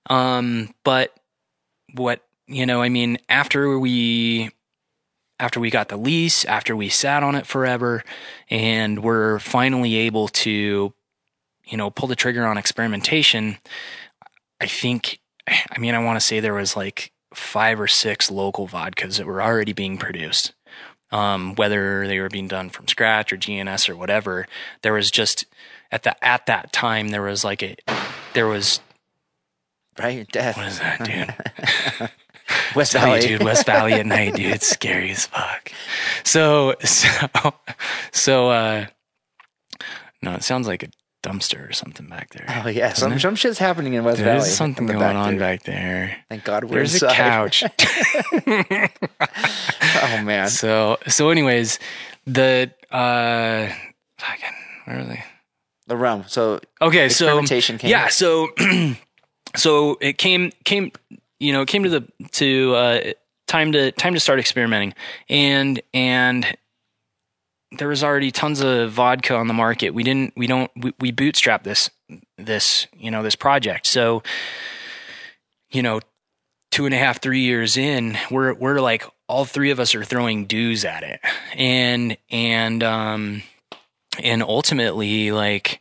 um, 0.08 0.72
but 0.84 1.14
what 1.94 2.22
you 2.46 2.66
know, 2.66 2.82
I 2.82 2.88
mean, 2.88 3.18
after 3.28 3.78
we 3.78 4.50
after 5.38 5.60
we 5.60 5.70
got 5.70 5.88
the 5.88 5.96
lease, 5.96 6.44
after 6.44 6.76
we 6.76 6.88
sat 6.88 7.22
on 7.22 7.34
it 7.34 7.46
forever, 7.46 8.04
and 8.50 9.02
we're 9.02 9.38
finally 9.38 9.96
able 9.96 10.28
to, 10.28 10.92
you 11.64 11.76
know, 11.76 11.90
pull 11.90 12.08
the 12.08 12.16
trigger 12.16 12.46
on 12.46 12.58
experimentation, 12.58 13.58
I 14.60 14.66
think, 14.66 15.18
I 15.48 15.78
mean, 15.78 15.94
I 15.94 16.04
want 16.04 16.16
to 16.16 16.24
say 16.24 16.40
there 16.40 16.54
was 16.54 16.76
like 16.76 17.12
five 17.34 17.80
or 17.80 17.88
six 17.88 18.30
local 18.30 18.68
vodkas 18.68 19.18
that 19.18 19.26
were 19.26 19.42
already 19.42 19.72
being 19.72 19.98
produced. 19.98 20.54
Um, 21.10 21.54
whether 21.56 22.06
they 22.06 22.20
were 22.20 22.30
being 22.30 22.48
done 22.48 22.70
from 22.70 22.88
scratch 22.88 23.32
or 23.32 23.36
GNS 23.36 23.88
or 23.90 23.96
whatever, 23.96 24.46
there 24.82 24.94
was 24.94 25.10
just 25.10 25.44
at 25.90 26.04
the 26.04 26.24
at 26.24 26.46
that 26.46 26.72
time 26.72 27.08
there 27.08 27.20
was 27.20 27.44
like 27.44 27.62
a 27.62 27.76
there 28.32 28.46
was 28.46 28.80
right 29.98 30.26
death. 30.32 30.56
What 30.56 30.66
is 30.68 30.78
that, 30.78 31.04
dude? 32.00 32.10
West 32.74 32.92
Valley, 32.92 33.20
dude. 33.20 33.42
West 33.42 33.66
Valley 33.66 33.94
at 33.94 34.06
night, 34.06 34.34
dude. 34.34 34.52
It's 34.52 34.68
scary 34.68 35.10
as 35.10 35.26
fuck. 35.26 35.72
So, 36.24 36.74
so, 36.84 37.08
so, 38.12 38.50
uh, 38.50 38.86
no, 40.22 40.34
it 40.34 40.44
sounds 40.44 40.66
like 40.66 40.82
a 40.82 40.88
dumpster 41.22 41.68
or 41.68 41.72
something 41.72 42.08
back 42.08 42.32
there. 42.32 42.62
Oh 42.64 42.68
yeah, 42.68 42.92
some, 42.92 43.18
some 43.18 43.36
shit's 43.36 43.58
happening 43.58 43.94
in 43.94 44.04
West 44.04 44.18
There's 44.18 44.26
Valley. 44.26 44.40
There's 44.40 44.56
something 44.56 44.86
going 44.86 44.98
back 44.98 45.14
on 45.14 45.38
back 45.38 45.62
there. 45.62 46.16
Thank 46.28 46.44
God 46.44 46.64
we're 46.64 46.76
There's 46.76 46.94
inside. 46.94 47.12
a 47.12 47.14
couch. 47.14 47.62
oh 50.02 50.22
man. 50.24 50.48
So 50.48 50.98
so 51.06 51.30
anyways, 51.30 51.78
the 52.26 52.72
uh, 52.90 53.68
fucking 54.18 54.56
where 54.84 54.98
are 54.98 55.04
they? 55.04 55.24
The 55.86 55.96
rum. 55.96 56.24
So 56.26 56.60
okay, 56.80 57.08
so. 57.08 57.42
Yeah, 57.82 58.08
so 58.08 58.48
so 59.56 59.96
it 60.00 60.18
came 60.18 60.50
came 60.64 60.90
you 61.42 61.52
know, 61.52 61.62
it 61.62 61.68
came 61.68 61.82
to 61.82 61.88
the 61.88 62.08
to 62.32 62.74
uh, 62.74 63.12
time 63.48 63.72
to 63.72 63.90
time 63.92 64.14
to 64.14 64.20
start 64.20 64.38
experimenting, 64.38 64.94
and 65.28 65.82
and 65.92 66.56
there 67.72 67.88
was 67.88 68.04
already 68.04 68.30
tons 68.30 68.60
of 68.60 68.92
vodka 68.92 69.34
on 69.34 69.48
the 69.48 69.54
market. 69.54 69.90
We 69.90 70.04
didn't 70.04 70.34
we 70.36 70.46
don't 70.46 70.70
we, 70.76 70.94
we 71.00 71.10
bootstrap 71.10 71.64
this 71.64 71.90
this 72.38 72.86
you 72.94 73.10
know 73.10 73.22
this 73.22 73.34
project. 73.34 73.86
So 73.86 74.22
you 75.70 75.82
know, 75.82 76.00
two 76.70 76.86
and 76.86 76.94
a 76.94 76.98
half 76.98 77.20
three 77.20 77.40
years 77.40 77.76
in, 77.76 78.16
we're 78.30 78.54
we're 78.54 78.80
like 78.80 79.04
all 79.28 79.44
three 79.44 79.70
of 79.70 79.80
us 79.80 79.94
are 79.94 80.04
throwing 80.04 80.44
dues 80.44 80.84
at 80.84 81.02
it, 81.02 81.20
and 81.54 82.16
and 82.30 82.84
um 82.84 83.42
and 84.22 84.42
ultimately 84.42 85.32
like 85.32 85.80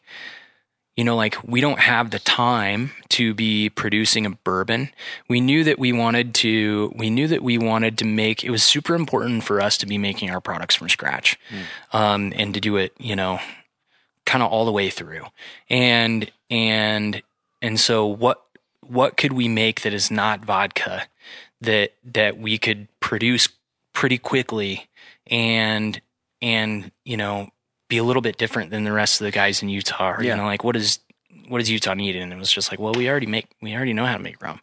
you 1.01 1.05
know, 1.05 1.15
like 1.15 1.35
we 1.43 1.61
don't 1.61 1.79
have 1.79 2.11
the 2.11 2.19
time 2.19 2.91
to 3.09 3.33
be 3.33 3.71
producing 3.71 4.27
a 4.27 4.29
bourbon. 4.29 4.91
We 5.27 5.41
knew 5.41 5.63
that 5.63 5.79
we 5.79 5.91
wanted 5.91 6.35
to, 6.35 6.93
we 6.95 7.09
knew 7.09 7.27
that 7.27 7.41
we 7.41 7.57
wanted 7.57 7.97
to 7.97 8.05
make, 8.05 8.43
it 8.43 8.51
was 8.51 8.63
super 8.63 8.93
important 8.93 9.43
for 9.43 9.59
us 9.59 9.79
to 9.79 9.87
be 9.87 9.97
making 9.97 10.29
our 10.29 10.39
products 10.39 10.75
from 10.75 10.89
scratch 10.89 11.39
mm. 11.49 11.99
um, 11.99 12.31
and 12.35 12.53
to 12.53 12.59
do 12.59 12.77
it, 12.77 12.93
you 12.99 13.15
know, 13.15 13.39
kind 14.27 14.43
of 14.43 14.51
all 14.51 14.63
the 14.63 14.71
way 14.71 14.91
through. 14.91 15.23
And, 15.71 16.31
and, 16.51 17.23
and 17.63 17.79
so 17.79 18.05
what, 18.05 18.43
what 18.81 19.17
could 19.17 19.33
we 19.33 19.47
make 19.47 19.81
that 19.81 19.95
is 19.95 20.11
not 20.11 20.45
vodka 20.45 21.07
that, 21.61 21.93
that 22.13 22.37
we 22.37 22.59
could 22.59 22.87
produce 22.99 23.49
pretty 23.91 24.19
quickly 24.19 24.87
and, 25.25 25.99
and, 26.43 26.91
you 27.05 27.17
know, 27.17 27.49
be 27.91 27.97
a 27.97 28.03
little 28.03 28.21
bit 28.21 28.37
different 28.37 28.71
than 28.71 28.85
the 28.85 28.91
rest 28.91 29.19
of 29.19 29.25
the 29.25 29.31
guys 29.31 29.61
in 29.61 29.67
Utah. 29.69 30.21
yeah. 30.21 30.31
You 30.31 30.37
know, 30.37 30.45
like 30.45 30.63
what 30.63 30.75
is 30.75 30.99
what 31.49 31.59
does 31.59 31.69
Utah 31.69 31.93
need? 31.93 32.15
And 32.15 32.31
it 32.31 32.39
was 32.39 32.49
just 32.49 32.71
like, 32.71 32.79
well, 32.79 32.93
we 32.93 33.09
already 33.09 33.27
make 33.27 33.47
we 33.61 33.75
already 33.75 33.93
know 33.93 34.05
how 34.05 34.15
to 34.17 34.23
make 34.23 34.41
rum. 34.41 34.61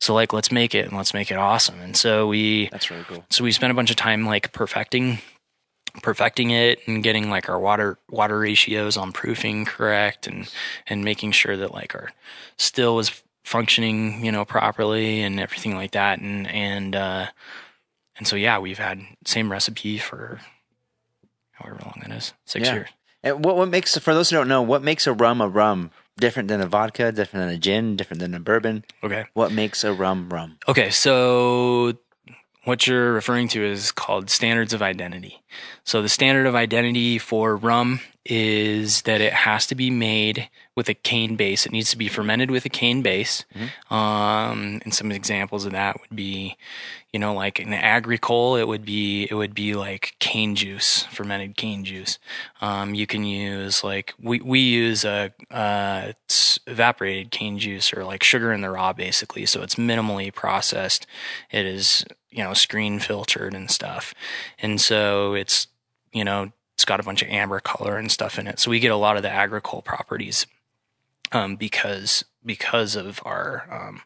So 0.00 0.12
like 0.12 0.32
let's 0.32 0.50
make 0.50 0.74
it 0.74 0.86
and 0.86 0.96
let's 0.96 1.14
make 1.14 1.30
it 1.30 1.36
awesome. 1.36 1.80
And 1.80 1.96
so 1.96 2.26
we 2.26 2.68
That's 2.70 2.90
really 2.90 3.04
cool. 3.04 3.24
So 3.30 3.44
we 3.44 3.52
spent 3.52 3.70
a 3.70 3.74
bunch 3.74 3.90
of 3.90 3.96
time 3.96 4.26
like 4.26 4.52
perfecting 4.52 5.18
perfecting 6.02 6.50
it 6.50 6.80
and 6.86 7.02
getting 7.02 7.30
like 7.30 7.48
our 7.48 7.58
water 7.58 7.98
water 8.10 8.38
ratios 8.38 8.96
on 8.96 9.12
proofing 9.12 9.64
correct 9.64 10.26
and 10.26 10.52
and 10.88 11.04
making 11.04 11.32
sure 11.32 11.56
that 11.56 11.72
like 11.72 11.94
our 11.94 12.10
still 12.58 12.96
was 12.96 13.22
functioning, 13.44 14.24
you 14.24 14.32
know, 14.32 14.44
properly 14.44 15.22
and 15.22 15.38
everything 15.38 15.76
like 15.76 15.92
that. 15.92 16.18
And 16.18 16.48
and 16.48 16.96
uh 16.96 17.26
and 18.18 18.26
so 18.26 18.34
yeah, 18.34 18.58
we've 18.58 18.78
had 18.78 19.00
same 19.24 19.52
recipe 19.52 19.98
for 19.98 20.40
however 21.56 21.80
long 21.82 22.00
that 22.02 22.16
is, 22.16 22.32
six 22.44 22.66
yeah. 22.66 22.74
years. 22.74 22.88
And 23.22 23.44
what 23.44 23.56
what 23.56 23.68
makes 23.68 23.96
for 23.98 24.14
those 24.14 24.30
who 24.30 24.36
don't 24.36 24.48
know, 24.48 24.62
what 24.62 24.82
makes 24.82 25.06
a 25.06 25.12
rum 25.12 25.40
a 25.40 25.48
rum? 25.48 25.90
Different 26.18 26.48
than 26.48 26.62
a 26.62 26.66
vodka, 26.66 27.12
different 27.12 27.46
than 27.46 27.54
a 27.54 27.58
gin, 27.58 27.94
different 27.94 28.20
than 28.20 28.34
a 28.34 28.40
bourbon. 28.40 28.84
Okay. 29.04 29.26
What 29.34 29.52
makes 29.52 29.84
a 29.84 29.92
rum 29.92 30.30
rum? 30.30 30.56
Okay, 30.66 30.88
so 30.88 31.98
what 32.66 32.84
you're 32.84 33.12
referring 33.12 33.46
to 33.46 33.64
is 33.64 33.92
called 33.92 34.28
standards 34.28 34.72
of 34.72 34.82
identity. 34.82 35.40
So 35.84 36.02
the 36.02 36.08
standard 36.08 36.46
of 36.46 36.56
identity 36.56 37.16
for 37.16 37.54
rum 37.54 38.00
is 38.24 39.02
that 39.02 39.20
it 39.20 39.32
has 39.32 39.68
to 39.68 39.76
be 39.76 39.88
made 39.88 40.48
with 40.74 40.88
a 40.88 40.94
cane 40.94 41.36
base. 41.36 41.64
It 41.64 41.70
needs 41.70 41.92
to 41.92 41.96
be 41.96 42.08
fermented 42.08 42.50
with 42.50 42.64
a 42.64 42.68
cane 42.68 43.02
base. 43.02 43.44
Mm-hmm. 43.54 43.94
Um, 43.94 44.80
and 44.82 44.92
some 44.92 45.12
examples 45.12 45.64
of 45.64 45.70
that 45.72 46.00
would 46.00 46.16
be, 46.16 46.56
you 47.12 47.20
know, 47.20 47.32
like 47.34 47.60
an 47.60 47.72
agricole, 47.72 48.56
it 48.56 48.66
would 48.66 48.84
be 48.84 49.28
it 49.30 49.34
would 49.34 49.54
be 49.54 49.74
like 49.74 50.16
cane 50.18 50.56
juice, 50.56 51.04
fermented 51.04 51.56
cane 51.56 51.84
juice. 51.84 52.18
Um, 52.60 52.96
you 52.96 53.06
can 53.06 53.22
use 53.22 53.84
like 53.84 54.12
we 54.20 54.40
we 54.40 54.58
use 54.58 55.04
a 55.04 55.32
uh, 55.52 56.12
evaporated 56.66 57.30
cane 57.30 57.60
juice 57.60 57.92
or 57.92 58.04
like 58.04 58.24
sugar 58.24 58.52
in 58.52 58.60
the 58.60 58.70
raw, 58.70 58.92
basically. 58.92 59.46
So 59.46 59.62
it's 59.62 59.76
minimally 59.76 60.34
processed. 60.34 61.06
It 61.52 61.64
is 61.64 62.04
you 62.36 62.44
know 62.44 62.52
screen 62.52 63.00
filtered 63.00 63.54
and 63.54 63.70
stuff, 63.70 64.14
and 64.58 64.80
so 64.80 65.34
it's 65.34 65.66
you 66.12 66.22
know 66.22 66.52
it's 66.74 66.84
got 66.84 67.00
a 67.00 67.02
bunch 67.02 67.22
of 67.22 67.28
amber 67.28 67.58
color 67.58 67.96
and 67.96 68.12
stuff 68.12 68.38
in 68.38 68.46
it. 68.46 68.60
So 68.60 68.70
we 68.70 68.78
get 68.78 68.92
a 68.92 68.96
lot 68.96 69.16
of 69.16 69.22
the 69.22 69.30
agricole 69.30 69.80
properties 69.80 70.46
um, 71.32 71.56
because 71.56 72.24
because 72.44 72.94
of 72.94 73.20
our 73.24 73.66
um, 73.72 74.02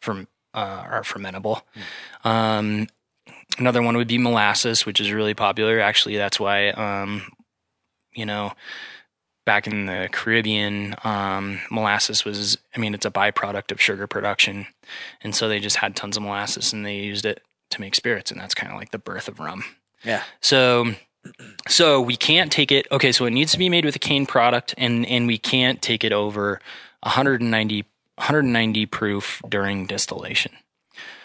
from 0.00 0.26
uh, 0.54 0.84
are 0.88 1.02
fermentable. 1.02 1.60
Mm. 2.24 2.30
Um, 2.30 2.86
another 3.58 3.82
one 3.82 3.96
would 3.98 4.08
be 4.08 4.18
molasses, 4.18 4.86
which 4.86 5.00
is 5.00 5.12
really 5.12 5.34
popular. 5.34 5.78
Actually, 5.78 6.16
that's 6.16 6.40
why 6.40 6.70
um, 6.70 7.30
you 8.14 8.24
know 8.24 8.54
back 9.44 9.66
in 9.66 9.84
the 9.84 10.08
Caribbean, 10.10 10.94
um, 11.04 11.60
molasses 11.70 12.24
was 12.24 12.56
I 12.74 12.78
mean 12.78 12.94
it's 12.94 13.04
a 13.04 13.10
byproduct 13.10 13.72
of 13.72 13.82
sugar 13.82 14.06
production, 14.06 14.66
and 15.20 15.34
so 15.34 15.48
they 15.48 15.60
just 15.60 15.76
had 15.76 15.94
tons 15.94 16.16
of 16.16 16.22
molasses 16.22 16.72
and 16.72 16.86
they 16.86 16.96
used 16.96 17.26
it 17.26 17.42
to 17.70 17.80
make 17.80 17.94
spirits, 17.94 18.30
and 18.30 18.40
that's 18.40 18.54
kind 18.54 18.72
of 18.72 18.78
like 18.78 18.90
the 18.90 18.98
birth 18.98 19.28
of 19.28 19.40
rum. 19.40 19.64
Yeah. 20.04 20.22
So 20.40 20.94
so 21.68 22.00
we 22.00 22.16
can't 22.16 22.52
take 22.52 22.70
it. 22.70 22.86
Okay, 22.92 23.12
so 23.12 23.24
it 23.24 23.30
needs 23.30 23.52
to 23.52 23.58
be 23.58 23.68
made 23.68 23.84
with 23.84 23.96
a 23.96 24.00
cane 24.00 24.26
product, 24.26 24.74
and 24.76 25.06
and 25.06 25.26
we 25.26 25.38
can't 25.38 25.80
take 25.80 26.04
it 26.04 26.12
over 26.12 26.60
190 27.00 27.84
190 28.16 28.86
proof 28.86 29.42
during 29.48 29.86
distillation. 29.86 30.52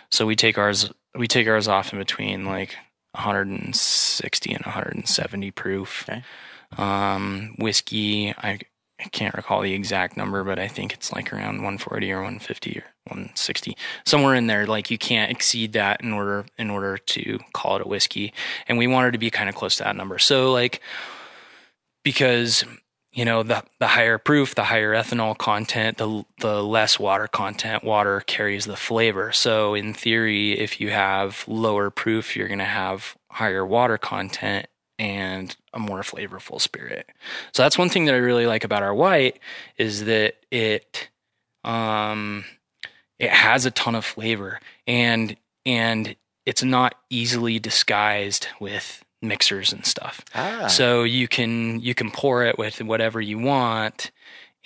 So 0.09 0.25
we 0.25 0.35
take 0.35 0.57
ours 0.57 0.91
we 1.15 1.27
take 1.27 1.47
ours 1.47 1.67
off 1.67 1.93
in 1.93 1.99
between 1.99 2.45
like 2.45 2.75
160 3.11 4.53
and 4.53 4.65
170 4.65 5.51
proof. 5.51 6.05
Okay. 6.09 6.23
Um, 6.77 7.55
whiskey, 7.57 8.29
I 8.37 8.59
I 8.99 9.07
can't 9.09 9.35
recall 9.35 9.61
the 9.61 9.73
exact 9.73 10.17
number, 10.17 10.43
but 10.43 10.59
I 10.59 10.67
think 10.67 10.93
it's 10.93 11.13
like 11.13 11.31
around 11.31 11.57
140 11.57 12.11
or 12.11 12.17
150 12.17 12.79
or 12.79 12.83
160, 13.05 13.77
somewhere 14.05 14.35
in 14.35 14.47
there. 14.47 14.67
Like 14.67 14.91
you 14.91 14.97
can't 14.97 15.31
exceed 15.31 15.73
that 15.73 16.01
in 16.01 16.11
order 16.11 16.45
in 16.57 16.69
order 16.69 16.97
to 16.97 17.39
call 17.53 17.77
it 17.77 17.85
a 17.85 17.87
whiskey, 17.87 18.33
and 18.67 18.77
we 18.77 18.87
wanted 18.87 19.13
to 19.13 19.19
be 19.19 19.31
kind 19.31 19.47
of 19.47 19.55
close 19.55 19.77
to 19.77 19.83
that 19.83 19.95
number. 19.95 20.19
So 20.19 20.51
like 20.51 20.81
because 22.03 22.65
you 23.13 23.23
know 23.23 23.41
the 23.43 23.63
the 23.79 23.87
higher 23.87 24.17
proof, 24.17 24.55
the 24.55 24.65
higher 24.65 24.93
ethanol 24.93 25.37
content, 25.37 25.97
the 25.97 26.25
the 26.39 26.61
less 26.61 26.99
water 26.99 27.27
content. 27.27 27.83
Water 27.83 28.21
carries 28.21 28.65
the 28.65 28.75
flavor. 28.75 29.31
So 29.31 29.75
in 29.75 29.93
theory, 29.93 30.59
if 30.59 30.81
you 30.81 30.89
have 30.89 31.45
lower 31.47 31.89
proof, 31.89 32.35
you're 32.35 32.47
going 32.47 32.59
to 32.59 32.65
have 32.65 33.15
higher 33.31 33.65
water 33.65 33.97
content 33.97 34.67
and 34.99 35.55
a 35.73 35.79
more 35.79 36.01
flavorful 36.01 36.59
spirit. 36.59 37.07
So 37.53 37.63
that's 37.63 37.77
one 37.77 37.89
thing 37.89 38.05
that 38.05 38.13
I 38.13 38.19
really 38.19 38.45
like 38.45 38.65
about 38.65 38.83
our 38.83 38.93
white 38.93 39.39
is 39.77 40.05
that 40.05 40.35
it 40.51 41.09
um 41.63 42.45
it 43.17 43.31
has 43.31 43.65
a 43.65 43.71
ton 43.71 43.95
of 43.95 44.05
flavor 44.05 44.59
and 44.85 45.35
and 45.65 46.15
it's 46.45 46.63
not 46.63 46.95
easily 47.09 47.59
disguised 47.59 48.47
with 48.59 49.03
mixers 49.21 49.71
and 49.71 49.85
stuff. 49.85 50.23
Ah. 50.35 50.67
So 50.67 51.03
you 51.03 51.27
can 51.27 51.79
you 51.79 51.95
can 51.95 52.11
pour 52.11 52.43
it 52.43 52.57
with 52.57 52.81
whatever 52.81 53.21
you 53.21 53.39
want 53.39 54.11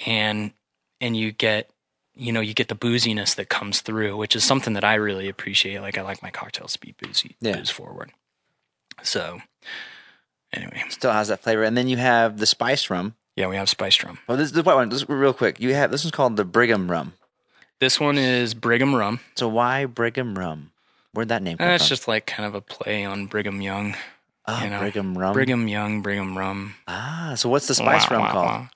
and 0.05 0.51
and 0.99 1.15
you 1.15 1.31
get 1.31 1.69
you 2.15 2.31
know 2.31 2.41
you 2.41 2.53
get 2.53 2.69
the 2.69 2.75
booziness 2.75 3.35
that 3.35 3.49
comes 3.49 3.81
through, 3.81 4.17
which 4.17 4.35
is 4.35 4.43
something 4.43 4.73
that 4.73 4.83
I 4.83 4.95
really 4.95 5.29
appreciate. 5.29 5.79
Like 5.81 5.97
I 5.97 6.01
like 6.01 6.23
my 6.23 6.31
cocktails 6.31 6.73
to 6.73 6.79
be 6.79 6.95
boozy, 6.99 7.35
yeah. 7.39 7.57
booze 7.57 7.69
forward. 7.69 8.11
So 9.01 9.41
Anyway, 10.53 10.83
still 10.89 11.11
has 11.11 11.27
that 11.29 11.41
flavor. 11.41 11.63
And 11.63 11.75
then 11.75 11.87
you 11.87 11.97
have 11.97 12.37
the 12.37 12.45
spiced 12.45 12.89
rum. 12.89 13.15
Yeah, 13.35 13.47
we 13.47 13.55
have 13.55 13.69
spiced 13.69 14.03
rum. 14.03 14.19
Well, 14.27 14.37
this 14.37 14.47
is 14.47 14.53
the 14.53 14.61
one. 14.63 14.89
This 14.89 15.09
real 15.09 15.33
quick. 15.33 15.59
You 15.59 15.73
have 15.73 15.91
this 15.91 16.03
one's 16.03 16.11
called 16.11 16.37
the 16.37 16.45
Brigham 16.45 16.89
rum. 16.89 17.13
This 17.79 17.99
one 17.99 18.17
is 18.17 18.53
Brigham 18.53 18.95
rum. 18.95 19.19
So 19.35 19.47
why 19.47 19.85
Brigham 19.85 20.37
rum? 20.37 20.71
Where'd 21.13 21.29
that 21.29 21.41
name 21.41 21.57
come 21.57 21.67
uh, 21.67 21.73
it's 21.73 21.85
from? 21.85 21.89
just 21.89 22.07
like 22.07 22.25
kind 22.25 22.47
of 22.47 22.55
a 22.55 22.61
play 22.61 23.05
on 23.05 23.25
Brigham 23.25 23.61
Young. 23.61 23.95
Oh, 24.47 24.63
you 24.63 24.69
know? 24.69 24.79
Brigham 24.79 25.17
rum. 25.17 25.33
Brigham 25.33 25.67
Young, 25.67 26.01
Brigham 26.01 26.37
rum. 26.37 26.75
Ah, 26.87 27.33
so 27.35 27.49
what's 27.49 27.67
the 27.67 27.75
spice 27.75 28.09
wah, 28.09 28.17
rum 28.17 28.21
wah, 28.25 28.31
called? 28.31 28.69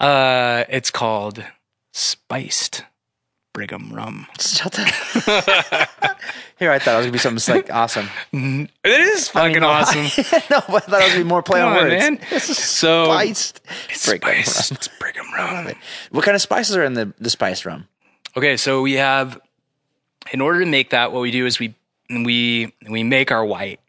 Wah. 0.00 0.06
Uh, 0.06 0.64
it's 0.68 0.90
called 0.90 1.44
spiced 1.92 2.84
Brigham 3.56 3.90
rum. 3.90 4.26
Shut 4.38 4.78
up. 4.78 4.86
Here, 6.58 6.70
I 6.70 6.78
thought 6.78 6.92
it 6.92 6.96
was 6.98 7.06
gonna 7.06 7.12
be 7.12 7.18
something 7.18 7.54
like 7.54 7.72
awesome. 7.72 8.06
It 8.30 8.70
is 8.84 9.30
fucking 9.30 9.56
I 9.56 9.60
mean, 9.60 9.64
awesome. 9.64 10.24
no, 10.50 10.60
but 10.68 10.74
I 10.74 10.80
thought 10.80 11.00
it 11.00 11.04
was 11.04 11.12
gonna 11.12 11.16
be 11.16 11.24
more 11.24 11.42
play 11.42 11.60
Come 11.60 11.70
on, 11.70 11.76
words. 11.76 11.90
Man. 11.94 12.20
so 12.38 13.04
spiced. 13.06 13.62
It's 13.88 14.06
Brigham. 14.06 14.28
Rum. 14.30 14.38
It's 14.38 14.88
Brigham 15.00 15.24
rum. 15.34 15.72
What 16.10 16.22
kind 16.22 16.34
of 16.34 16.42
spices 16.42 16.76
are 16.76 16.84
in 16.84 16.92
the 16.92 17.14
the 17.18 17.30
spice 17.30 17.64
rum? 17.64 17.88
Okay, 18.36 18.58
so 18.58 18.82
we 18.82 18.94
have. 18.94 19.40
In 20.32 20.42
order 20.42 20.60
to 20.60 20.66
make 20.66 20.90
that, 20.90 21.12
what 21.12 21.20
we 21.20 21.30
do 21.30 21.46
is 21.46 21.58
we 21.58 21.74
we 22.10 22.74
we 22.90 23.04
make 23.04 23.32
our 23.32 23.44
white, 23.44 23.80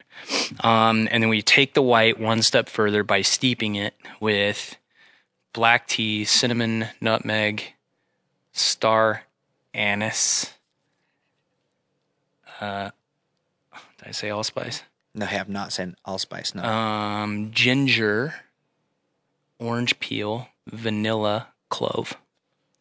um, 0.61 1.09
and 1.11 1.21
then 1.23 1.29
we 1.29 1.41
take 1.41 1.73
the 1.73 1.81
white 1.81 2.17
one 2.21 2.41
step 2.41 2.69
further 2.69 3.03
by 3.03 3.21
steeping 3.21 3.75
it 3.75 3.95
with 4.21 4.77
black 5.51 5.87
tea, 5.87 6.23
cinnamon, 6.23 6.87
nutmeg, 7.01 7.73
star 8.53 9.23
anise. 9.77 10.53
Uh, 12.59 12.89
did 13.99 14.07
I 14.09 14.11
say 14.11 14.29
allspice? 14.29 14.83
No, 15.13 15.25
I 15.25 15.29
have 15.29 15.49
not 15.49 15.71
said 15.71 15.95
allspice. 16.05 16.53
No. 16.53 16.63
Um, 16.63 17.51
ginger, 17.51 18.33
orange 19.59 19.99
peel, 19.99 20.49
vanilla, 20.67 21.47
clove. 21.69 22.15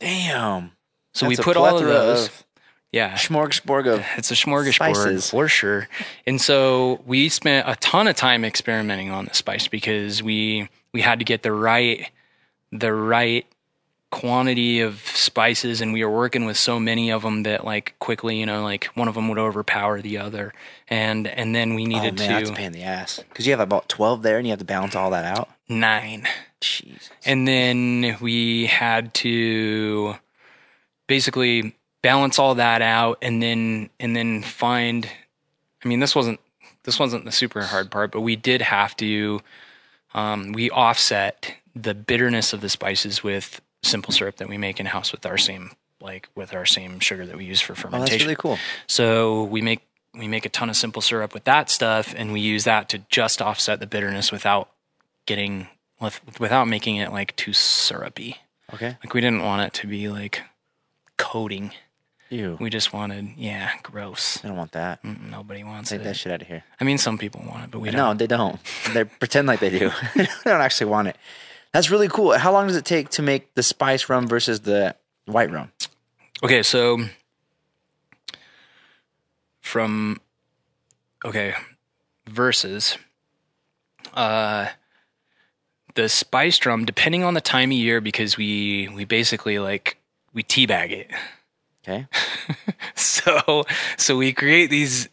Damn. 0.01 0.73
So 1.13 1.27
That's 1.27 1.39
we 1.39 1.45
put 1.45 1.57
all 1.57 1.79
of 1.79 1.85
those. 1.85 2.27
Of 2.27 2.45
yeah. 2.93 3.15
Smorgasbord 3.15 3.87
of 3.87 4.05
It's 4.17 4.31
a 4.31 4.35
smorgasbord 4.35 4.75
spices. 4.75 5.31
for 5.31 5.49
sure. 5.49 5.89
And 6.27 6.41
so 6.41 7.01
we 7.07 7.29
spent 7.29 7.69
a 7.69 7.77
ton 7.77 8.09
of 8.09 8.17
time 8.17 8.45
experimenting 8.45 9.11
on 9.11 9.27
the 9.27 9.35
spice 9.35 9.69
because 9.69 10.23
we 10.23 10.69
we 10.93 11.01
had 11.01 11.19
to 11.19 11.25
get 11.25 11.43
the 11.43 11.53
right 11.53 12.11
the 12.73 12.93
right 12.93 13.47
quantity 14.17 14.81
of 14.81 14.99
spices 15.09 15.83
and 15.83 15.93
we 15.93 16.03
were 16.03 16.11
working 16.11 16.47
with 16.47 16.57
so 16.57 16.81
many 16.81 17.11
of 17.13 17.21
them 17.21 17.43
that 17.43 17.67
like 17.67 17.95
quickly, 17.99 18.41
you 18.41 18.47
know, 18.47 18.63
like 18.63 18.87
one 18.95 19.09
of 19.09 19.15
them 19.15 19.29
would 19.29 19.37
overpower 19.39 20.01
the 20.01 20.17
other. 20.17 20.55
And 20.89 21.27
and 21.27 21.55
then 21.55 21.75
we 21.75 21.85
needed 21.85 22.15
Oh 22.19 22.23
man, 22.23 22.31
that's 22.31 22.49
a 22.49 22.53
to 22.53 22.57
pain 22.57 22.67
in 22.69 22.73
the 22.73 22.83
ass 22.83 23.23
because 23.29 23.47
you 23.47 23.53
have 23.53 23.61
about 23.61 23.91
twelve 23.91 24.23
there, 24.23 24.39
and 24.39 24.47
you 24.47 24.53
have 24.53 24.59
to 24.61 24.65
balance 24.65 24.97
all 24.97 25.11
that 25.11 25.27
out. 25.27 25.51
nine. 25.69 26.27
Jesus. 26.63 27.11
And 27.27 27.47
then 27.47 28.17
we 28.23 28.65
had 28.65 29.13
to 29.15 30.15
basically 31.07 31.77
balance 32.01 32.39
all 32.39 32.55
that 32.55 32.81
out 32.81 33.19
and 33.21 33.43
then 33.43 33.91
and 34.01 34.17
then 34.17 34.43
find 34.43 35.07
I 35.85 35.89
mean 35.89 36.01
this 36.01 36.17
wasn't 36.17 36.41
this 36.85 36.99
wasn't 36.99 37.27
the 37.27 37.33
super 37.33 37.65
hard 37.65 37.91
part, 37.91 38.13
but 38.13 38.23
we 38.23 38.35
did 38.35 38.63
have 38.63 38.97
to 38.97 39.43
um, 40.15 40.53
we 40.53 40.71
offset 40.71 41.53
the 41.75 41.93
bitterness 41.93 42.55
of 42.55 42.63
the 42.63 42.71
spices 42.71 43.23
with 43.23 43.61
simple 43.83 44.12
syrup 44.12 44.37
that 44.37 44.49
we 44.49 44.59
make 44.59 44.81
in 44.81 44.87
house 44.87 45.12
with 45.12 45.25
our 45.27 45.39
same 45.39 45.71
like 46.01 46.29
with 46.35 46.55
our 46.55 46.67
same 46.67 47.01
sugar 47.01 47.25
that 47.27 47.37
we 47.37 47.45
use 47.45 47.61
for 47.61 47.73
Oh, 47.73 47.75
that's 47.77 47.83
fermentation. 47.83 48.27
really 48.27 48.37
cool. 48.37 48.59
So 48.87 49.45
we 49.45 49.62
make 49.62 49.81
we 50.15 50.29
make 50.29 50.45
a 50.47 50.49
ton 50.51 50.69
of 50.71 50.77
simple 50.77 51.03
syrup 51.03 51.35
with 51.35 51.45
that 51.45 51.69
stuff, 51.71 52.15
and 52.17 52.33
we 52.33 52.41
use 52.41 52.65
that 52.65 52.89
to 52.91 52.99
just 53.11 53.41
offset 53.43 53.81
the 53.81 53.87
bitterness 53.87 54.33
without 54.33 54.71
getting 55.27 55.69
with, 56.01 56.21
without 56.41 56.67
making 56.69 56.97
it 56.97 57.12
like 57.12 57.35
too 57.37 57.53
syrupy. 57.53 58.37
Okay. 58.75 58.97
Like 59.05 59.12
we 59.15 59.21
didn't 59.21 59.43
want 59.43 59.62
it 59.62 59.73
to 59.81 59.87
be 59.87 60.09
like 60.09 60.43
coating. 61.17 61.73
Ew. 62.29 62.57
We 62.61 62.71
just 62.71 62.93
wanted 62.93 63.35
yeah, 63.37 63.71
gross. 63.83 64.45
I 64.45 64.49
don't 64.49 64.57
want 64.57 64.73
that. 64.73 65.03
Mm, 65.05 65.31
Nobody 65.31 65.62
wants 65.62 65.91
Take 65.91 66.01
it. 66.01 66.05
that 66.05 66.17
shit 66.17 66.33
out 66.33 66.43
of 66.43 66.49
here. 66.49 66.65
I 66.81 66.85
mean, 66.85 66.99
some 66.99 67.19
people 67.19 67.43
want 67.49 67.65
it, 67.65 67.71
but 67.71 67.79
we 67.79 67.91
No, 67.91 67.99
don't. 67.99 68.19
they 68.19 68.27
don't. 68.27 68.59
They 68.93 69.05
pretend 69.05 69.47
like 69.47 69.61
they 69.61 69.71
do. 69.71 69.91
they 70.17 70.27
don't 70.45 70.61
actually 70.61 70.91
want 70.91 71.09
it. 71.09 71.17
That's 71.77 71.91
really 71.91 72.09
cool. 72.09 72.33
How 72.33 72.53
long 72.53 72.69
does 72.69 72.77
it 72.77 72.87
take 72.87 73.11
to 73.11 73.23
make 73.23 73.55
the 73.55 73.62
spice 73.62 74.09
rum 74.09 74.27
versus 74.27 74.61
the 74.61 74.97
white 75.27 75.51
rum? 75.51 75.73
Okay, 76.43 76.62
so 76.62 77.05
from 79.61 80.19
okay 81.23 81.53
versus 82.27 82.97
uh 84.15 84.69
the 85.97 86.09
spice 86.09 86.65
rum 86.65 86.87
depending 86.87 87.25
on 87.25 87.35
the 87.35 87.43
time 87.43 87.71
of 87.71 87.77
year 87.77 88.01
because 88.01 88.39
we 88.39 88.89
we 88.95 89.05
basically 89.05 89.59
like 89.59 89.99
we 90.33 90.43
teabag 90.43 90.93
it 90.93 91.11
Okay. 91.87 92.07
so 92.95 93.65
so 93.99 94.17
we 94.17 94.33
create 94.33 94.71
these 94.71 95.11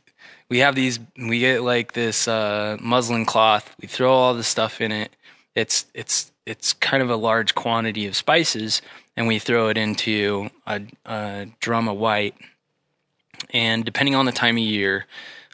we 0.48 0.60
have 0.60 0.76
these 0.76 0.98
we 1.18 1.40
get 1.40 1.62
like 1.62 1.92
this 1.92 2.28
uh 2.28 2.78
muslin 2.80 3.26
cloth 3.26 3.76
we 3.82 3.88
throw 3.88 4.14
all 4.14 4.34
the 4.34 4.44
stuff 4.44 4.80
in 4.80 4.92
it 4.92 5.14
it's 5.56 5.88
it's 5.94 6.32
it's 6.46 6.74
kind 6.74 7.02
of 7.02 7.10
a 7.10 7.16
large 7.16 7.56
quantity 7.56 8.06
of 8.06 8.16
spices 8.16 8.82
and 9.16 9.28
we 9.28 9.40
throw 9.40 9.70
it 9.70 9.78
into 9.78 10.50
a, 10.68 10.82
a 11.06 11.48
drum 11.60 11.88
of 11.88 11.98
white. 11.98 12.36
And 13.52 13.86
depending 13.86 14.16
on 14.16 14.26
the 14.26 14.32
time 14.32 14.58
of 14.58 14.64
year 14.64 15.06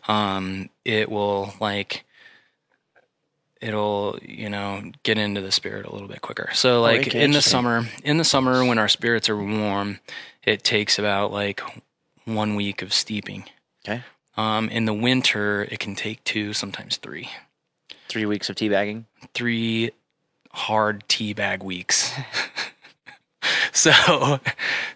um 0.08 0.70
it 0.86 1.10
will 1.10 1.54
like 1.60 2.06
it'll 3.62 4.18
you 4.22 4.50
know 4.50 4.82
get 5.04 5.18
into 5.18 5.42
the 5.42 5.52
spirit 5.52 5.86
a 5.86 5.92
little 5.92 6.08
bit 6.08 6.22
quicker. 6.22 6.50
So 6.54 6.82
like 6.82 7.08
okay, 7.08 7.24
in 7.24 7.32
the 7.32 7.42
summer 7.42 7.86
in 8.04 8.18
the 8.18 8.24
summer 8.24 8.66
when 8.66 8.80
our 8.80 8.88
spirits 8.88 9.30
are 9.30 9.38
warm 9.38 10.00
it 10.44 10.64
takes 10.64 10.98
about 10.98 11.32
like 11.32 11.62
one 12.26 12.56
week 12.56 12.82
of 12.82 12.94
steeping. 12.94 13.46
Okay. 13.88 14.04
um 14.38 14.70
in 14.70 14.86
the 14.86 14.94
winter 14.94 15.68
it 15.70 15.80
can 15.80 15.96
take 15.96 16.24
two 16.24 16.54
sometimes 16.54 16.98
three. 16.98 17.30
Three 18.08 18.26
weeks 18.26 18.50
of 18.50 18.56
teabagging. 18.56 19.06
three 19.36 19.92
hard 20.52 21.04
tea 21.08 21.34
bag 21.34 21.64
weeks. 21.64 22.12
so 23.72 24.40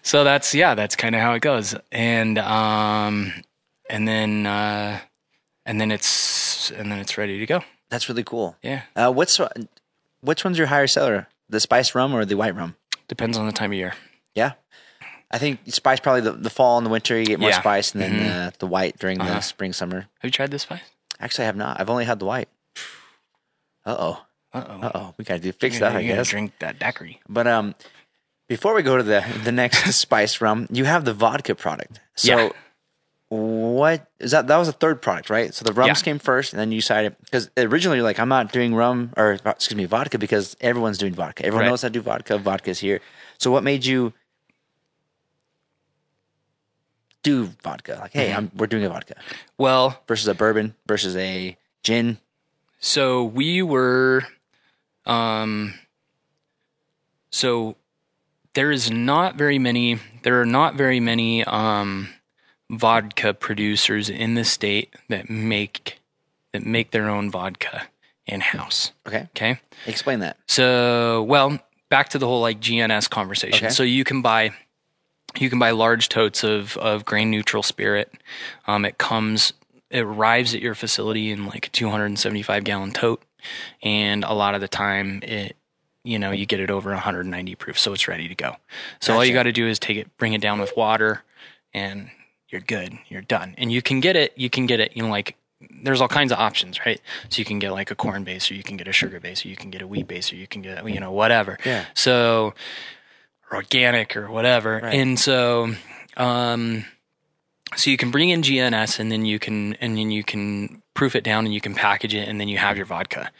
so 0.02 0.24
that's 0.24 0.54
yeah, 0.54 0.74
that's 0.74 0.96
kind 0.96 1.14
of 1.14 1.20
how 1.20 1.32
it 1.34 1.40
goes. 1.40 1.74
And 1.92 2.38
um 2.38 3.32
and 3.88 4.06
then 4.06 4.46
uh 4.46 5.00
and 5.66 5.80
then 5.80 5.90
it's 5.90 6.70
and 6.72 6.90
then 6.90 6.98
it's 6.98 7.16
ready 7.18 7.38
to 7.38 7.46
go. 7.46 7.62
That's 7.90 8.08
really 8.08 8.24
cool. 8.24 8.56
Yeah. 8.62 8.82
Uh, 8.96 9.12
what's 9.12 9.40
which 10.20 10.44
one's 10.44 10.58
your 10.58 10.66
higher 10.68 10.86
seller? 10.86 11.28
The 11.48 11.60
spice 11.60 11.94
rum 11.94 12.14
or 12.14 12.24
the 12.24 12.34
white 12.36 12.54
rum? 12.56 12.76
Depends 13.08 13.36
on 13.38 13.46
the 13.46 13.52
time 13.52 13.70
of 13.70 13.76
year. 13.78 13.94
Yeah. 14.34 14.52
I 15.30 15.38
think 15.38 15.60
spice 15.66 16.00
probably 16.00 16.22
the, 16.22 16.32
the 16.32 16.50
fall 16.50 16.78
and 16.78 16.86
the 16.86 16.90
winter 16.90 17.18
you 17.18 17.26
get 17.26 17.40
more 17.40 17.50
Yeah. 17.50 17.58
spice, 17.60 17.92
and 17.92 18.00
then 18.02 18.12
Mhm. 18.12 18.46
uh, 18.46 18.50
the 18.58 18.66
white 18.66 18.98
during 18.98 19.18
the 19.18 19.24
Uh-huh. 19.24 19.40
spring 19.40 19.72
summer. 19.72 20.00
Have 20.00 20.24
you 20.24 20.30
tried 20.30 20.50
this 20.50 20.62
spice? 20.62 20.80
Actually, 21.20 21.44
I 21.44 21.46
have 21.46 21.56
not. 21.56 21.80
I've 21.80 21.90
only 21.90 22.04
had 22.04 22.18
the 22.18 22.24
white. 22.24 22.48
Uh 23.84 23.96
oh. 23.98 24.22
Uh-oh. 24.54 24.80
Uh 24.86 24.90
oh. 24.94 25.14
We 25.18 25.24
gotta 25.24 25.40
do 25.40 25.52
fix 25.52 25.78
that. 25.80 25.94
I 25.96 26.02
guess. 26.02 26.28
drink 26.28 26.52
that 26.60 26.78
daiquiri. 26.78 27.20
But 27.28 27.46
um, 27.46 27.74
before 28.48 28.74
we 28.74 28.82
go 28.82 28.96
to 28.96 29.02
the 29.02 29.24
the 29.44 29.52
next 29.52 29.94
spice 29.98 30.40
rum, 30.40 30.66
you 30.70 30.84
have 30.84 31.04
the 31.04 31.12
vodka 31.14 31.54
product. 31.54 32.00
So, 32.14 32.28
Yeah. 32.36 32.48
what 33.28 34.06
is 34.20 34.30
that? 34.30 34.46
That 34.46 34.56
was 34.58 34.68
the 34.68 34.72
third 34.72 35.02
product, 35.02 35.28
right? 35.30 35.52
So 35.52 35.64
the 35.64 35.72
rums 35.72 36.00
Yeah. 36.00 36.04
came 36.04 36.18
first, 36.18 36.52
and 36.52 36.60
then 36.60 36.70
you 36.70 36.80
decided 36.80 37.16
because 37.24 37.50
originally 37.56 37.96
you're 37.98 38.04
like, 38.04 38.20
I'm 38.20 38.28
not 38.28 38.52
doing 38.52 38.74
rum 38.74 39.12
or 39.16 39.32
excuse 39.44 39.76
me, 39.76 39.86
vodka 39.86 40.18
because 40.18 40.56
everyone's 40.60 40.98
doing 40.98 41.14
vodka. 41.14 41.44
Everyone 41.44 41.64
Right. 41.64 41.70
knows 41.70 41.82
how 41.82 41.88
to 41.88 41.92
do 41.92 42.00
vodka. 42.00 42.38
Vodka's 42.38 42.78
here. 42.78 43.00
So 43.38 43.50
what 43.50 43.64
made 43.64 43.84
you 43.84 44.12
do 47.22 47.46
vodka? 47.62 47.98
Like, 48.00 48.12
hey, 48.12 48.28
Mm-hmm. 48.28 48.36
I'm 48.38 48.50
we're 48.56 48.66
doing 48.66 48.84
a 48.84 48.88
vodka 48.88 49.14
Well, 49.58 50.00
versus 50.06 50.28
a 50.28 50.34
bourbon 50.34 50.74
versus 50.86 51.16
a 51.16 51.56
gin. 51.82 52.18
So 52.80 53.24
we 53.24 53.62
were, 53.62 54.24
um, 55.06 55.74
so 57.30 57.76
there 58.54 58.70
is 58.70 58.90
not 58.90 59.36
very 59.36 59.58
many, 59.58 59.98
there 60.22 60.40
are 60.40 60.46
not 60.46 60.74
very 60.76 61.00
many, 61.00 61.44
um, 61.44 62.08
vodka 62.70 63.34
producers 63.34 64.08
in 64.08 64.34
the 64.34 64.44
state 64.44 64.94
that 65.08 65.28
make, 65.28 66.00
that 66.52 66.64
make 66.64 66.90
their 66.92 67.08
own 67.10 67.30
vodka 67.30 67.88
in 68.26 68.40
house. 68.40 68.92
Okay, 69.06 69.28
Okay. 69.36 69.60
explain 69.86 70.20
that. 70.20 70.38
So, 70.46 71.22
well, 71.24 71.58
back 71.90 72.08
to 72.10 72.18
the 72.18 72.26
whole 72.26 72.40
like 72.40 72.60
GNS 72.60 73.10
conversation. 73.10 73.66
Okay. 73.66 73.74
So 73.74 73.82
you 73.82 74.04
can 74.04 74.22
buy 74.22 74.52
you 75.36 75.50
can 75.50 75.58
buy 75.58 75.70
large 75.72 76.08
totes 76.08 76.44
of 76.44 76.76
of 76.76 77.04
grain 77.04 77.30
neutral 77.30 77.62
spirit. 77.62 78.10
Um, 78.66 78.84
it 78.84 78.98
comes 78.98 79.52
it 79.90 80.00
arrives 80.00 80.54
at 80.54 80.62
your 80.62 80.74
facility 80.74 81.30
in 81.30 81.44
like 81.46 81.66
a 81.66 81.70
275 81.70 82.64
gallon 82.64 82.92
tote, 82.92 83.22
and 83.82 84.24
a 84.24 84.32
lot 84.32 84.54
of 84.54 84.60
the 84.60 84.68
time 84.68 85.20
it 85.22 85.56
you 86.04 86.18
know 86.18 86.30
you 86.30 86.46
get 86.46 86.60
it 86.60 86.70
over 86.70 86.90
190 86.90 87.54
proof, 87.56 87.78
so 87.78 87.92
it's 87.92 88.06
ready 88.06 88.28
to 88.28 88.34
go. 88.34 88.56
So 89.00 89.14
all 89.14 89.24
you 89.24 89.32
got 89.32 89.44
to 89.44 89.52
do 89.52 89.66
is 89.66 89.78
take 89.78 89.96
it, 89.96 90.16
bring 90.18 90.34
it 90.34 90.40
down 90.40 90.60
with 90.60 90.76
water, 90.76 91.22
and 91.72 92.10
you're 92.48 92.60
good. 92.60 92.98
You're 93.08 93.22
done. 93.22 93.54
And 93.58 93.72
you 93.72 93.82
can 93.82 94.00
get 94.00 94.14
it. 94.14 94.32
You 94.36 94.50
can 94.50 94.66
get 94.66 94.80
it. 94.80 94.96
You 94.96 95.02
know, 95.02 95.08
like 95.08 95.36
there's 95.82 96.00
all 96.00 96.08
kinds 96.08 96.30
of 96.30 96.38
options, 96.38 96.78
right? 96.84 97.00
So 97.30 97.38
you 97.38 97.44
can 97.44 97.58
get 97.58 97.72
like 97.72 97.90
a 97.90 97.94
corn 97.94 98.22
base, 98.22 98.50
or 98.50 98.54
you 98.54 98.62
can 98.62 98.76
get 98.76 98.86
a 98.86 98.92
sugar 98.92 99.18
base, 99.18 99.44
or 99.44 99.48
you 99.48 99.56
can 99.56 99.70
get 99.70 99.82
a 99.82 99.86
wheat 99.86 100.06
base, 100.06 100.32
or 100.32 100.36
you 100.36 100.46
can 100.46 100.62
get 100.62 100.86
you 100.88 101.00
know 101.00 101.10
whatever. 101.10 101.58
Yeah. 101.64 101.86
So 101.94 102.54
or 103.50 103.56
organic 103.56 104.16
or 104.16 104.30
whatever. 104.30 104.80
Right. 104.82 104.94
And 104.94 105.18
so 105.18 105.74
um 106.16 106.84
so 107.76 107.90
you 107.90 107.96
can 107.96 108.10
bring 108.10 108.30
in 108.30 108.42
GNS 108.42 108.98
and 109.00 109.10
then 109.12 109.24
you 109.24 109.38
can 109.38 109.74
and 109.74 109.96
then 109.96 110.10
you 110.10 110.22
can 110.24 110.82
proof 110.94 111.14
it 111.16 111.24
down 111.24 111.44
and 111.44 111.52
you 111.54 111.60
can 111.60 111.74
package 111.74 112.14
it 112.14 112.28
and 112.28 112.40
then 112.40 112.48
you 112.48 112.58
have 112.58 112.76
your 112.76 112.86
vodka. 112.86 113.30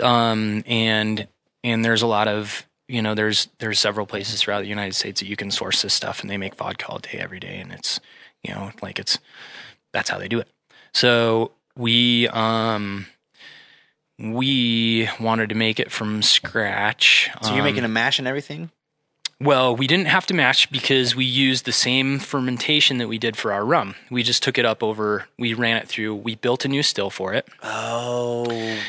Um 0.00 0.62
and 0.66 1.26
and 1.64 1.84
there's 1.84 2.02
a 2.02 2.06
lot 2.06 2.28
of 2.28 2.66
you 2.88 3.02
know 3.02 3.14
there's 3.14 3.48
there's 3.58 3.78
several 3.80 4.06
places 4.06 4.40
throughout 4.40 4.60
the 4.62 4.68
United 4.68 4.94
States 4.94 5.20
that 5.20 5.28
you 5.28 5.36
can 5.36 5.50
source 5.50 5.82
this 5.82 5.94
stuff 5.94 6.20
and 6.20 6.30
they 6.30 6.36
make 6.36 6.54
vodka 6.56 6.86
all 6.88 6.98
day 6.98 7.18
every 7.18 7.40
day 7.40 7.58
and 7.58 7.72
it's 7.72 8.00
you 8.42 8.52
know 8.54 8.70
like 8.82 8.98
it's 8.98 9.18
that's 9.92 10.10
how 10.10 10.18
they 10.18 10.28
do 10.28 10.38
it. 10.40 10.48
So 10.92 11.52
we 11.76 12.28
um 12.28 13.06
we 14.18 15.08
wanted 15.20 15.48
to 15.48 15.54
make 15.54 15.80
it 15.80 15.90
from 15.90 16.22
scratch. 16.22 17.30
So 17.42 17.50
you're 17.50 17.60
Um, 17.60 17.64
making 17.64 17.84
a 17.84 17.88
mash 17.88 18.18
and 18.18 18.28
everything. 18.28 18.70
Well, 19.42 19.74
we 19.74 19.86
didn't 19.86 20.06
have 20.06 20.26
to 20.26 20.34
mash 20.34 20.66
because 20.66 21.16
we 21.16 21.24
used 21.24 21.64
the 21.64 21.72
same 21.72 22.18
fermentation 22.18 22.98
that 22.98 23.08
we 23.08 23.18
did 23.18 23.36
for 23.36 23.52
our 23.52 23.64
rum. 23.64 23.94
We 24.10 24.22
just 24.22 24.42
took 24.42 24.58
it 24.58 24.64
up 24.64 24.82
over, 24.82 25.26
we 25.38 25.54
ran 25.54 25.76
it 25.76 25.88
through, 25.88 26.14
we 26.16 26.34
built 26.36 26.64
a 26.64 26.68
new 26.68 26.82
still 26.82 27.10
for 27.10 27.34
it, 27.34 27.48
Oh, 27.62 28.46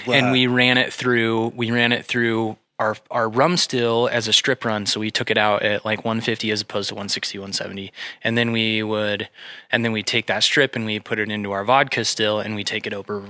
and 0.08 0.32
we 0.32 0.48
ran 0.48 0.78
it 0.78 0.94
through, 0.94 1.50
we 1.56 1.72
ran 1.72 1.92
it 1.92 2.06
through 2.06 2.58
our 2.80 2.98
our 3.12 3.30
rum 3.30 3.56
still 3.56 4.10
as 4.12 4.28
a 4.28 4.34
strip 4.34 4.66
run. 4.66 4.86
So 4.86 5.00
we 5.00 5.12
took 5.12 5.30
it 5.30 5.38
out 5.38 5.62
at 5.62 5.86
like 5.86 6.00
150 6.00 6.52
as 6.52 6.62
opposed 6.62 6.90
to 6.90 6.96
160, 6.96 7.38
170. 7.38 7.92
And 8.24 8.38
then 8.38 8.52
we 8.52 8.82
would, 8.84 9.30
and 9.72 9.86
then 9.86 9.92
we 9.92 10.04
take 10.04 10.26
that 10.28 10.44
strip 10.44 10.76
and 10.76 10.86
we 10.86 11.00
put 11.00 11.20
it 11.20 11.30
into 11.30 11.52
our 11.52 11.64
vodka 11.64 12.04
still 12.04 12.40
and 12.40 12.56
we 12.56 12.64
take 12.64 12.88
it 12.88 12.94
over 12.94 13.24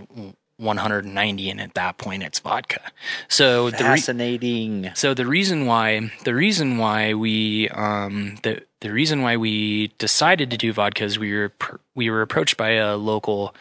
190. 0.63 1.49
And 1.49 1.61
at 1.61 1.73
that 1.73 1.97
point, 1.97 2.23
it's 2.23 2.39
vodka. 2.39 2.81
So 3.27 3.69
the 3.69 3.77
re- 3.77 3.83
fascinating. 3.83 4.91
so 4.95 5.13
the 5.13 5.25
reason 5.25 5.65
why 5.65 6.11
the 6.23 6.33
reason 6.33 6.77
why 6.77 7.13
we 7.13 7.69
um 7.69 8.37
the 8.43 8.63
the 8.79 8.91
reason 8.91 9.21
why 9.21 9.37
we 9.37 9.87
decided 9.97 10.49
to 10.51 10.57
do 10.57 10.73
vodka 10.73 11.03
is 11.03 11.19
we 11.19 11.33
were 11.33 11.49
pr- 11.49 11.77
we 11.95 12.09
were 12.09 12.21
approached 12.21 12.57
by 12.57 12.71
a 12.71 12.95
local 12.95 13.53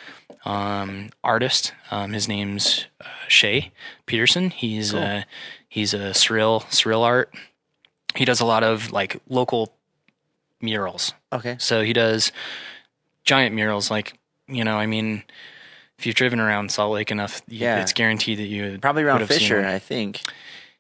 um 0.45 1.11
artist. 1.23 1.73
Um, 1.91 2.13
his 2.13 2.29
name's 2.29 2.87
uh, 3.01 3.05
Shay 3.29 3.73
Peterson. 4.07 4.51
He's 4.51 4.95
uh 4.95 5.25
he's 5.69 5.95
a 5.95 6.11
surreal 6.13 6.63
surreal 6.65 7.03
art 7.03 7.33
he 8.15 8.25
does 8.25 8.41
a 8.41 8.45
lot 8.45 8.63
of 8.63 8.93
like 8.93 9.21
local 9.29 9.73
murals. 10.61 11.15
Okay. 11.33 11.57
So 11.59 11.83
he 11.83 11.93
does 11.93 12.33
giant 13.25 13.55
murals, 13.55 13.91
like 13.91 14.19
you 14.49 14.65
know, 14.65 14.77
I 14.77 14.87
mean, 14.87 15.23
if 16.03 16.07
you've 16.07 16.17
driven 16.17 16.41
around 16.41 16.73
Salt 16.73 16.93
Lake 16.93 17.13
enough, 17.13 17.43
Yeah. 17.47 17.81
it's 17.81 17.93
guaranteed 17.93 18.39
that 18.41 18.49
you 18.49 18.77
Probably 18.81 19.05
around 19.05 19.25
Fisher. 19.29 19.65
I 19.65 19.79
think. 19.79 20.21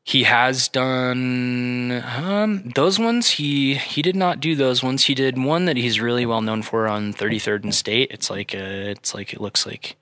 He 0.03 0.25
has 0.25 0.67
done 0.67 2.03
um, 2.17 2.73
those 2.75 2.99
ones. 2.99 3.31
He 3.31 3.77
he 3.77 4.03
did 4.03 4.17
not 4.17 4.41
do 4.41 4.57
those 4.57 4.83
ones. 4.83 5.05
He 5.05 5.15
did 5.15 5.39
one 5.39 5.67
that 5.67 5.77
he's 5.77 6.01
really 6.01 6.27
well 6.27 6.43
known 6.43 6.63
for 6.63 6.89
on 6.89 7.15
33rd 7.15 7.63
and 7.63 7.73
State. 7.73 8.11
It's 8.11 8.29
like 8.31 8.53
a, 8.53 8.91
it's 8.91 9.15
like 9.15 9.33
it 9.33 9.41
looks 9.41 9.65
like 9.65 9.95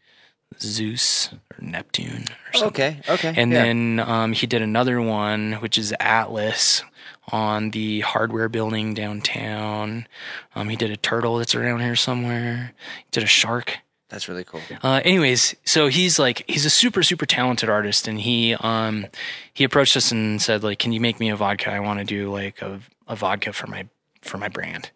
Zeus 0.58 1.28
or 1.34 1.62
Neptune 1.62 2.24
or 2.48 2.58
something. 2.58 2.68
Okay. 2.68 3.00
Okay. 3.10 3.34
And 3.36 3.52
yeah. 3.52 3.62
then 3.62 4.00
um, 4.00 4.32
he 4.32 4.46
did 4.46 4.62
another 4.62 5.02
one, 5.02 5.52
which 5.54 5.76
is 5.76 5.94
Atlas 6.00 6.82
on 7.30 7.72
the 7.72 8.00
hardware 8.00 8.48
building 8.48 8.94
downtown. 8.94 10.06
Um, 10.54 10.70
he 10.70 10.76
did 10.76 10.90
a 10.90 10.96
turtle 10.96 11.36
that's 11.36 11.54
around 11.54 11.80
here 11.80 11.94
somewhere. 11.94 12.72
He 13.04 13.08
did 13.10 13.22
a 13.22 13.26
shark. 13.26 13.80
That's 14.10 14.28
really 14.28 14.44
cool. 14.44 14.60
Uh, 14.82 15.00
anyways, 15.04 15.54
so 15.64 15.88
he's 15.88 16.18
like 16.18 16.44
he's 16.46 16.66
a 16.66 16.70
super 16.70 17.02
super 17.02 17.24
talented 17.26 17.68
artist, 17.70 18.06
and 18.06 18.20
he 18.20 18.54
um 18.60 19.06
he 19.54 19.64
approached 19.64 19.96
us 19.96 20.12
and 20.12 20.40
said 20.42 20.62
like, 20.62 20.78
"Can 20.78 20.92
you 20.92 21.00
make 21.00 21.18
me 21.18 21.30
a 21.30 21.36
vodka? 21.36 21.70
I 21.72 21.80
want 21.80 21.98
to 22.00 22.04
do 22.04 22.30
like 22.32 22.60
a 22.60 22.80
a 23.08 23.16
vodka 23.16 23.52
for 23.52 23.66
my 23.66 23.86
for 24.20 24.36
my 24.36 24.48
brand." 24.48 24.90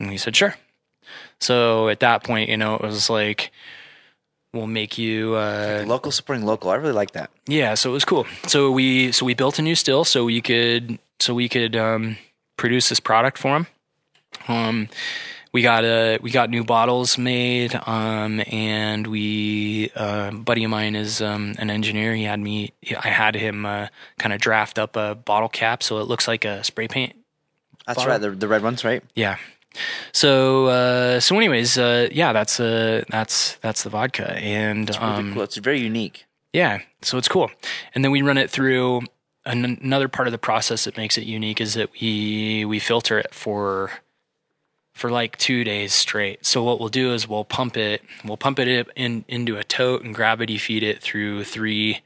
And 0.00 0.10
we 0.10 0.16
said, 0.18 0.34
"Sure." 0.34 0.54
So 1.40 1.88
at 1.88 2.00
that 2.00 2.24
point, 2.24 2.48
you 2.48 2.56
know, 2.56 2.74
it 2.74 2.82
was 2.82 3.08
like, 3.08 3.52
"We'll 4.52 4.66
make 4.66 4.98
you." 4.98 5.34
Uh, 5.34 5.84
Local 5.86 6.10
supporting 6.10 6.44
local. 6.44 6.70
I 6.70 6.74
really 6.76 6.92
like 6.94 7.12
that. 7.12 7.30
yeah, 7.46 7.74
so 7.74 7.90
it 7.90 7.92
was 7.92 8.04
cool. 8.04 8.26
So 8.46 8.70
we 8.70 9.12
so 9.12 9.24
we 9.26 9.34
built 9.34 9.58
a 9.58 9.62
new 9.62 9.74
still 9.74 10.04
so 10.04 10.24
we 10.24 10.40
could 10.40 10.98
so 11.20 11.34
we 11.34 11.48
could 11.48 11.76
um, 11.76 12.16
produce 12.56 12.88
this 12.88 13.00
product 13.00 13.38
for 13.38 13.56
him. 13.56 13.66
Um, 14.48 14.88
we 15.56 15.62
got 15.62 15.84
a 15.84 16.18
we 16.20 16.30
got 16.30 16.50
new 16.50 16.64
bottles 16.64 17.16
made, 17.16 17.74
um, 17.86 18.42
and 18.52 19.06
we 19.06 19.90
uh, 19.96 20.30
buddy 20.32 20.64
of 20.64 20.70
mine 20.70 20.94
is 20.94 21.22
um, 21.22 21.54
an 21.58 21.70
engineer. 21.70 22.14
He 22.14 22.24
had 22.24 22.38
me 22.40 22.74
I 23.02 23.08
had 23.08 23.34
him 23.34 23.64
uh, 23.64 23.86
kind 24.18 24.34
of 24.34 24.40
draft 24.40 24.78
up 24.78 24.96
a 24.96 25.14
bottle 25.14 25.48
cap 25.48 25.82
so 25.82 25.98
it 25.98 26.08
looks 26.08 26.28
like 26.28 26.44
a 26.44 26.62
spray 26.62 26.88
paint 26.88 27.14
That's 27.86 27.96
Bottle. 27.96 28.12
right. 28.12 28.20
The, 28.20 28.30
the 28.32 28.48
red 28.48 28.62
ones, 28.62 28.84
right? 28.84 29.02
yeah. 29.14 29.36
So 30.12 30.66
uh, 30.66 31.20
so 31.20 31.36
anyways, 31.36 31.78
uh, 31.78 32.08
yeah, 32.12 32.32
that's 32.34 32.60
uh, 32.60 33.04
that's 33.08 33.56
that's 33.62 33.82
the 33.82 33.90
vodka, 33.90 34.32
and 34.36 34.88
Really 34.90 35.00
um, 35.00 35.32
cool. 35.34 35.42
It's 35.42 35.56
very 35.56 35.80
unique. 35.80 36.26
yeah, 36.52 36.80
so 37.02 37.16
it's 37.18 37.28
cool. 37.28 37.50
And 37.94 38.04
then 38.04 38.10
we 38.12 38.20
run 38.22 38.36
it 38.38 38.50
through 38.50 39.02
an- 39.46 39.78
another 39.82 40.08
part 40.08 40.28
of 40.28 40.32
the 40.32 40.38
process 40.38 40.84
that 40.84 40.96
makes 40.98 41.16
it 41.18 41.24
unique 41.24 41.60
is 41.62 41.74
that 41.74 41.88
we 42.00 42.64
we 42.66 42.78
filter 42.78 43.18
it 43.18 43.32
for 43.34 43.90
for 44.96 45.10
like 45.10 45.36
2 45.36 45.62
days 45.62 45.92
straight. 45.94 46.44
So 46.46 46.62
what 46.62 46.80
we'll 46.80 46.88
do 46.88 47.12
is 47.12 47.28
we'll 47.28 47.44
pump 47.44 47.76
it, 47.76 48.02
we'll 48.24 48.36
pump 48.38 48.58
it 48.58 48.88
in 48.96 49.24
into 49.28 49.58
a 49.58 49.64
tote 49.64 50.02
and 50.02 50.14
gravity 50.14 50.58
feed 50.58 50.82
it 50.82 51.00
through 51.02 51.44
three 51.44 52.00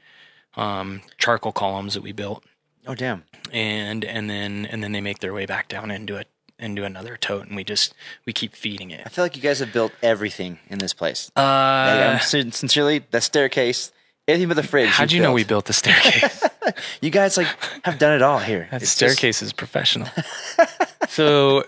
um, 0.55 1.01
charcoal 1.17 1.51
columns 1.53 1.93
that 1.93 2.03
we 2.03 2.11
built. 2.11 2.43
Oh 2.85 2.95
damn. 2.95 3.23
And 3.53 4.03
and 4.03 4.29
then 4.29 4.65
and 4.65 4.83
then 4.83 4.91
they 4.91 5.01
make 5.01 5.19
their 5.19 5.33
way 5.33 5.45
back 5.45 5.67
down 5.69 5.89
into 5.91 6.17
it 6.17 6.27
into 6.59 6.83
another 6.83 7.17
tote 7.17 7.47
and 7.47 7.55
we 7.55 7.63
just 7.63 7.93
we 8.25 8.33
keep 8.33 8.53
feeding 8.55 8.91
it. 8.91 9.01
I 9.05 9.09
feel 9.09 9.23
like 9.25 9.35
you 9.35 9.41
guys 9.41 9.59
have 9.59 9.71
built 9.73 9.93
everything 10.03 10.59
in 10.69 10.79
this 10.79 10.93
place. 10.93 11.31
Uh, 11.35 12.11
Like, 12.13 12.23
sin- 12.23 12.51
sincerely 12.51 12.99
the 13.11 13.21
staircase, 13.21 13.91
anything 14.27 14.47
but 14.47 14.55
the 14.57 14.63
fridge. 14.63 14.89
how'd 14.89 15.11
you 15.11 15.21
know 15.21 15.31
we 15.33 15.43
built 15.43 15.65
the 15.65 15.73
staircase? 15.73 16.43
You 17.01 17.09
guys 17.09 17.37
like 17.37 17.47
have 17.83 17.97
done 17.97 18.13
it 18.13 18.21
all 18.21 18.39
here. 18.39 18.67
That 18.71 18.81
It's 18.83 18.91
just- 18.95 18.97
staircase 18.97 19.41
is 19.41 19.53
professional. 19.53 20.07
so, 21.09 21.63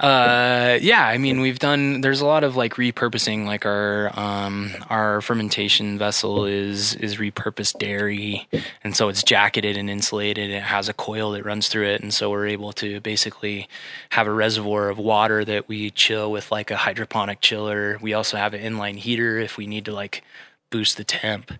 uh, 0.00 0.78
yeah, 0.80 1.06
I 1.06 1.18
mean, 1.18 1.40
we've 1.40 1.60
done. 1.60 2.00
There's 2.00 2.20
a 2.20 2.26
lot 2.26 2.42
of 2.42 2.56
like 2.56 2.74
repurposing. 2.74 3.46
Like 3.46 3.64
our 3.64 4.10
um, 4.18 4.72
our 4.90 5.20
fermentation 5.20 5.98
vessel 5.98 6.44
is 6.46 6.94
is 6.96 7.16
repurposed 7.16 7.78
dairy, 7.78 8.48
and 8.82 8.96
so 8.96 9.08
it's 9.08 9.22
jacketed 9.22 9.76
and 9.76 9.88
insulated. 9.88 10.50
It 10.50 10.62
has 10.62 10.88
a 10.88 10.92
coil 10.92 11.30
that 11.32 11.44
runs 11.44 11.68
through 11.68 11.86
it, 11.86 12.02
and 12.02 12.12
so 12.12 12.28
we're 12.30 12.48
able 12.48 12.72
to 12.74 13.00
basically 13.00 13.68
have 14.10 14.26
a 14.26 14.32
reservoir 14.32 14.88
of 14.88 14.98
water 14.98 15.44
that 15.44 15.68
we 15.68 15.90
chill 15.90 16.30
with 16.32 16.50
like 16.50 16.72
a 16.72 16.76
hydroponic 16.76 17.40
chiller. 17.40 17.98
We 18.02 18.14
also 18.14 18.36
have 18.36 18.52
an 18.52 18.60
inline 18.62 18.96
heater 18.96 19.38
if 19.38 19.56
we 19.56 19.66
need 19.68 19.84
to 19.84 19.92
like 19.92 20.24
boost 20.70 20.96
the 20.96 21.04
temp. 21.04 21.52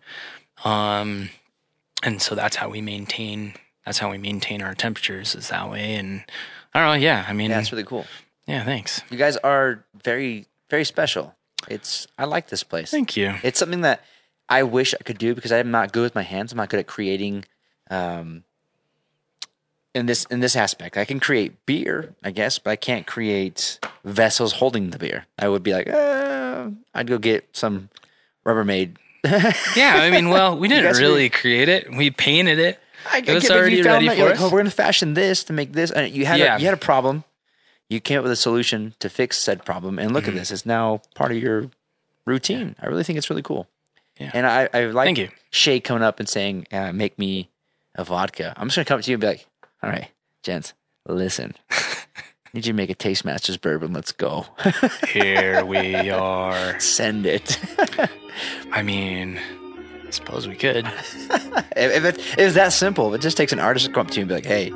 Um, 0.64 1.30
and 2.02 2.20
so 2.20 2.34
that's 2.34 2.56
how 2.56 2.68
we 2.68 2.80
maintain 2.80 3.54
that's 3.84 3.98
how 3.98 4.10
we 4.10 4.18
maintain 4.18 4.62
our 4.62 4.74
temperatures 4.74 5.34
is 5.34 5.48
that 5.48 5.70
way 5.70 5.94
and 5.94 6.24
i 6.72 6.80
don't 6.80 6.88
know 6.88 7.04
yeah 7.04 7.24
i 7.28 7.32
mean 7.32 7.50
yeah, 7.50 7.58
it's 7.58 7.72
really 7.72 7.84
cool. 7.84 8.06
Thanks 8.46 9.02
You 9.10 9.18
guys 9.18 9.36
are 9.38 9.84
very 10.02 10.46
very 10.70 10.84
special. 10.84 11.34
It's 11.68 12.06
I 12.18 12.24
like 12.24 12.48
this 12.48 12.62
place. 12.62 12.90
thank 12.90 13.16
you 13.16 13.34
It's 13.42 13.58
something 13.58 13.82
that 13.82 14.02
I 14.48 14.62
wish 14.62 14.94
I 14.94 15.02
could 15.02 15.18
do 15.18 15.34
because 15.34 15.52
I'm 15.52 15.70
not 15.70 15.92
good 15.92 16.02
with 16.02 16.14
my 16.14 16.22
hands. 16.22 16.52
I'm 16.52 16.56
not 16.58 16.68
good 16.68 16.80
at 16.80 16.86
creating 16.86 17.44
um 17.90 18.44
in 19.94 20.06
this 20.06 20.24
in 20.26 20.40
this 20.40 20.56
aspect. 20.56 20.96
I 20.96 21.04
can 21.04 21.20
create 21.20 21.64
beer, 21.66 22.14
I 22.22 22.30
guess, 22.32 22.58
but 22.58 22.70
I 22.70 22.76
can't 22.76 23.06
create 23.06 23.78
vessels 24.04 24.54
holding 24.54 24.90
the 24.90 24.98
beer. 24.98 25.26
I 25.38 25.48
would 25.48 25.62
be 25.62 25.72
like, 25.72 25.88
uh, 25.88 26.70
I'd 26.94 27.06
go 27.06 27.18
get 27.18 27.56
some 27.56 27.88
Rubbermaid. 28.44 28.96
yeah 29.74 29.94
i 30.02 30.10
mean 30.10 30.28
well 30.28 30.54
we 30.58 30.68
didn't 30.68 30.98
really 30.98 31.30
create 31.30 31.66
it 31.70 31.90
we 31.90 32.10
painted 32.10 32.58
it 32.58 32.78
I, 33.10 33.18
It 33.26 33.28
was 33.32 33.44
get- 33.44 33.52
already 33.52 33.80
ready 33.80 34.06
that, 34.06 34.12
for 34.16 34.18
you're 34.20 34.28
like, 34.30 34.40
oh, 34.40 34.44
we're 34.44 34.58
going 34.60 34.64
to 34.66 34.70
fashion 34.70 35.14
this 35.14 35.44
to 35.44 35.54
make 35.54 35.72
this. 35.72 35.90
And 35.90 36.12
you 36.12 36.26
had 36.26 36.38
Yeah. 36.40 36.56
a, 36.56 36.58
you 36.58 36.64
had 36.66 36.74
a 36.74 36.78
problem. 36.78 37.24
You 37.94 38.00
came 38.00 38.18
up 38.18 38.24
with 38.24 38.32
a 38.32 38.36
solution 38.36 38.94
to 38.98 39.08
fix 39.08 39.38
said 39.38 39.64
problem, 39.64 39.98
and 39.98 40.12
look 40.12 40.24
Mm-hmm. 40.24 40.32
at 40.36 40.40
this. 40.40 40.50
It's 40.50 40.66
now 40.66 41.00
part 41.14 41.30
of 41.32 41.38
your 41.38 41.70
routine. 42.26 42.74
I 42.82 42.86
really 42.86 43.04
think 43.04 43.16
it's 43.18 43.30
really 43.30 43.42
cool. 43.42 43.68
Yeah. 44.18 44.30
And 44.34 44.46
I, 44.46 44.68
I 44.74 44.84
like 44.86 45.06
Thank 45.06 45.18
you. 45.18 45.28
Shay 45.50 45.80
coming 45.80 46.02
up 46.02 46.18
and 46.20 46.28
saying, 46.28 46.66
uh, 46.72 46.92
"Make 46.92 47.18
me 47.18 47.50
a 47.94 48.04
vodka." 48.04 48.52
I'm 48.56 48.68
just 48.68 48.76
gonna 48.76 48.84
come 48.84 48.98
up 48.98 49.04
to 49.04 49.10
you 49.10 49.14
and 49.14 49.20
be 49.20 49.26
like, 49.28 49.46
"All 49.82 49.90
right, 49.90 50.08
gents, 50.42 50.72
listen." 51.06 51.54
Need 52.52 52.66
you 52.66 52.72
to 52.72 52.76
make 52.76 52.90
a 52.90 52.94
Taste 52.94 53.24
Masters 53.24 53.56
bourbon? 53.56 53.92
Let's 53.92 54.12
go. 54.12 54.46
here 55.08 55.64
we 55.64 56.10
are 56.10 56.78
Send 56.78 57.26
it. 57.26 57.58
i 58.72 58.80
mean 58.82 59.40
i 60.06 60.10
suppose 60.10 60.46
we 60.46 60.54
could 60.54 60.86
if, 61.76 62.04
if, 62.04 62.04
if 62.04 62.38
it's 62.38 62.54
that 62.54 62.72
simple, 62.72 63.12
it 63.14 63.20
just 63.20 63.36
takes 63.36 63.52
an 63.52 63.58
artist 63.58 63.86
to 63.86 63.92
come 63.92 64.06
up 64.06 64.12
to 64.12 64.16
you 64.18 64.22
and 64.22 64.28
be 64.28 64.34
like, 64.36 64.46
"Hey, 64.46 64.70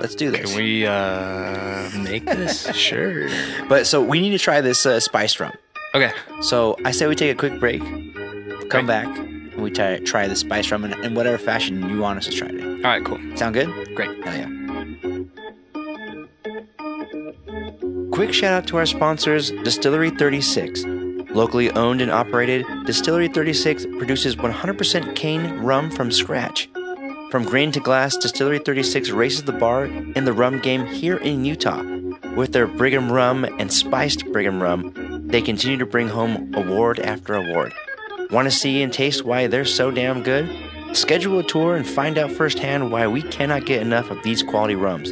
let's 0.00 0.14
do 0.14 0.30
this." 0.30 0.50
can 0.50 0.56
we 0.56 0.86
uh 0.86 1.88
make 1.98 2.24
this 2.24 2.74
sure 2.88 3.28
but 3.68 3.86
so 3.86 4.02
we 4.02 4.20
need 4.20 4.30
to 4.30 4.38
try 4.38 4.60
this 4.60 4.84
uh, 4.86 4.98
spiced 5.00 5.38
rum. 5.40 5.52
okay 5.94 6.12
So 6.42 6.76
I 6.84 6.90
say 6.92 7.06
we 7.06 7.14
take 7.14 7.32
a 7.32 7.38
quick 7.38 7.60
break, 7.60 7.82
come 8.70 8.86
back, 8.86 9.06
and 9.06 9.62
we 9.62 9.70
try, 9.70 9.98
try 9.98 10.26
the 10.28 10.36
spice 10.36 10.70
rum 10.70 10.84
in, 10.84 10.92
in 11.04 11.14
whatever 11.14 11.38
fashion 11.38 11.88
you 11.90 11.98
want 11.98 12.18
us 12.18 12.26
to 12.26 12.32
try 12.32 12.48
it. 12.48 12.62
all 12.84 12.90
right 12.90 13.04
cool 13.04 13.18
Sound 13.36 13.54
good? 13.54 13.68
great 13.94 14.12
Hell 14.24 14.36
yeah. 14.36 14.48
Quick 18.12 18.34
shout 18.34 18.52
out 18.52 18.66
to 18.68 18.76
our 18.76 18.86
sponsors, 18.86 19.50
Distillery 19.64 20.10
36. 20.10 20.84
Locally 21.30 21.70
owned 21.70 22.00
and 22.02 22.10
operated, 22.10 22.66
Distillery 22.84 23.28
36 23.28 23.86
produces 23.98 24.36
100% 24.36 25.14
cane 25.16 25.58
rum 25.60 25.90
from 25.90 26.10
scratch. 26.10 26.68
From 27.30 27.44
grain 27.44 27.70
to 27.72 27.80
glass, 27.80 28.16
Distillery 28.16 28.58
36 28.58 29.10
races 29.10 29.44
the 29.44 29.52
bar 29.52 29.84
in 29.84 30.24
the 30.24 30.32
rum 30.32 30.58
game 30.58 30.84
here 30.84 31.16
in 31.16 31.44
Utah. 31.44 31.80
With 32.34 32.52
their 32.52 32.66
Brigham 32.66 33.12
rum 33.12 33.44
and 33.44 33.72
spiced 33.72 34.26
Brigham 34.32 34.60
rum, 34.60 35.28
they 35.28 35.40
continue 35.40 35.78
to 35.78 35.86
bring 35.86 36.08
home 36.08 36.52
award 36.56 36.98
after 36.98 37.34
award. 37.34 37.72
Want 38.32 38.46
to 38.46 38.50
see 38.50 38.82
and 38.82 38.92
taste 38.92 39.24
why 39.24 39.46
they're 39.46 39.64
so 39.64 39.92
damn 39.92 40.24
good? 40.24 40.50
Schedule 40.92 41.38
a 41.38 41.44
tour 41.44 41.76
and 41.76 41.86
find 41.86 42.18
out 42.18 42.32
firsthand 42.32 42.90
why 42.90 43.06
we 43.06 43.22
cannot 43.22 43.64
get 43.64 43.80
enough 43.80 44.10
of 44.10 44.20
these 44.24 44.42
quality 44.42 44.74
rums. 44.74 45.10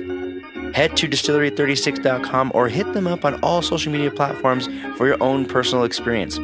Head 0.74 0.96
to 0.96 1.06
distillery36.com 1.06 2.50
or 2.52 2.68
hit 2.68 2.92
them 2.94 3.06
up 3.06 3.24
on 3.24 3.38
all 3.44 3.62
social 3.62 3.92
media 3.92 4.10
platforms 4.10 4.66
for 4.96 5.06
your 5.06 5.22
own 5.22 5.46
personal 5.46 5.84
experience. 5.84 6.40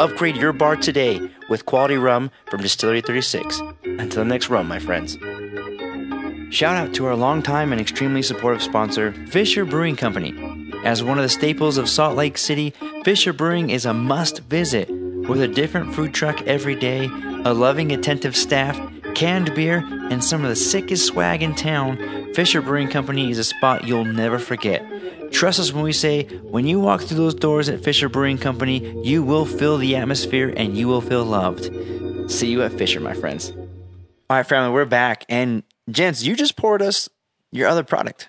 Upgrade 0.00 0.36
your 0.36 0.52
bar 0.52 0.74
today 0.74 1.20
with 1.52 1.66
quality 1.66 1.98
rum 1.98 2.30
from 2.50 2.62
Distillery 2.62 3.02
36. 3.02 3.60
Until 3.84 4.24
the 4.24 4.28
next 4.28 4.48
rum, 4.48 4.66
my 4.66 4.78
friends. 4.78 5.18
Shout 6.50 6.76
out 6.76 6.94
to 6.94 7.04
our 7.04 7.14
longtime 7.14 7.72
and 7.72 7.80
extremely 7.80 8.22
supportive 8.22 8.62
sponsor, 8.62 9.12
Fisher 9.26 9.66
Brewing 9.66 9.94
Company. 9.94 10.32
As 10.82 11.04
one 11.04 11.18
of 11.18 11.22
the 11.22 11.28
staples 11.28 11.76
of 11.76 11.90
Salt 11.90 12.16
Lake 12.16 12.38
City, 12.38 12.72
Fisher 13.04 13.34
Brewing 13.34 13.68
is 13.68 13.84
a 13.84 13.92
must 13.92 14.40
visit. 14.44 14.88
With 15.28 15.42
a 15.42 15.46
different 15.46 15.94
food 15.94 16.14
truck 16.14 16.40
every 16.46 16.74
day, 16.74 17.10
a 17.44 17.52
loving, 17.52 17.92
attentive 17.92 18.34
staff, 18.34 18.80
canned 19.14 19.54
beer, 19.54 19.84
and 20.10 20.22
some 20.22 20.42
of 20.42 20.48
the 20.48 20.56
sickest 20.56 21.06
swag 21.06 21.42
in 21.42 21.54
town, 21.54 22.32
Fisher 22.34 22.60
Brewing 22.60 22.88
Company 22.88 23.30
is 23.30 23.38
a 23.38 23.44
spot 23.44 23.86
you'll 23.86 24.04
never 24.04 24.38
forget. 24.38 24.84
Trust 25.32 25.60
us 25.60 25.72
when 25.72 25.84
we 25.84 25.92
say, 25.92 26.24
when 26.42 26.66
you 26.66 26.78
walk 26.78 27.02
through 27.02 27.16
those 27.16 27.34
doors 27.34 27.68
at 27.68 27.82
Fisher 27.82 28.08
Brewing 28.08 28.38
Company, 28.38 29.02
you 29.02 29.22
will 29.22 29.46
feel 29.46 29.78
the 29.78 29.96
atmosphere 29.96 30.52
and 30.56 30.76
you 30.76 30.88
will 30.88 31.00
feel 31.00 31.24
loved. 31.24 31.70
See 32.30 32.50
you 32.50 32.62
at 32.62 32.72
Fisher, 32.72 33.00
my 33.00 33.14
friends. 33.14 33.50
All 33.50 34.36
right, 34.36 34.46
family, 34.46 34.72
we're 34.72 34.84
back. 34.84 35.24
And 35.28 35.62
gents, 35.90 36.22
you 36.22 36.36
just 36.36 36.56
poured 36.56 36.82
us 36.82 37.08
your 37.50 37.68
other 37.68 37.82
product, 37.82 38.28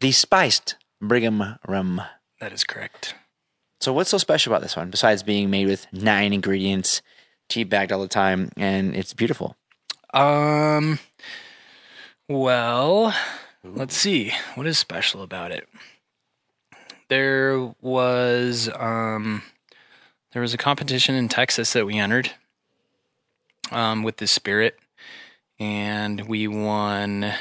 the 0.00 0.12
spiced 0.12 0.76
Brigham 1.00 1.58
rum. 1.66 2.02
That 2.40 2.52
is 2.52 2.64
correct. 2.64 3.14
So, 3.80 3.92
what's 3.92 4.10
so 4.10 4.18
special 4.18 4.52
about 4.52 4.62
this 4.62 4.76
one 4.76 4.90
besides 4.90 5.22
being 5.22 5.50
made 5.50 5.66
with 5.66 5.86
nine 5.92 6.32
ingredients, 6.32 7.02
tea 7.48 7.64
bagged 7.64 7.92
all 7.92 8.00
the 8.00 8.08
time, 8.08 8.50
and 8.56 8.96
it's 8.96 9.12
beautiful? 9.12 9.56
Um, 10.14 11.00
well, 12.28 13.12
let's 13.64 13.96
see. 13.96 14.32
What 14.54 14.68
is 14.68 14.78
special 14.78 15.22
about 15.22 15.50
it? 15.50 15.68
There 17.08 17.74
was 17.82 18.70
um, 18.76 19.42
there 20.32 20.40
was 20.40 20.54
a 20.54 20.58
competition 20.58 21.16
in 21.16 21.28
Texas 21.28 21.72
that 21.72 21.84
we 21.84 21.98
entered 21.98 22.30
um, 23.72 24.04
with 24.04 24.18
the 24.18 24.28
spirit, 24.28 24.78
and 25.58 26.28
we 26.28 26.46
won. 26.46 27.32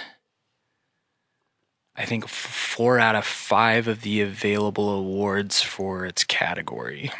I 1.95 2.05
think 2.05 2.27
four 2.27 2.97
out 2.97 3.15
of 3.15 3.23
five 3.23 3.87
of 3.87 4.01
the 4.01 4.21
available 4.21 4.89
awards 4.89 5.61
for 5.61 6.07
its 6.07 6.23
category. 6.23 7.11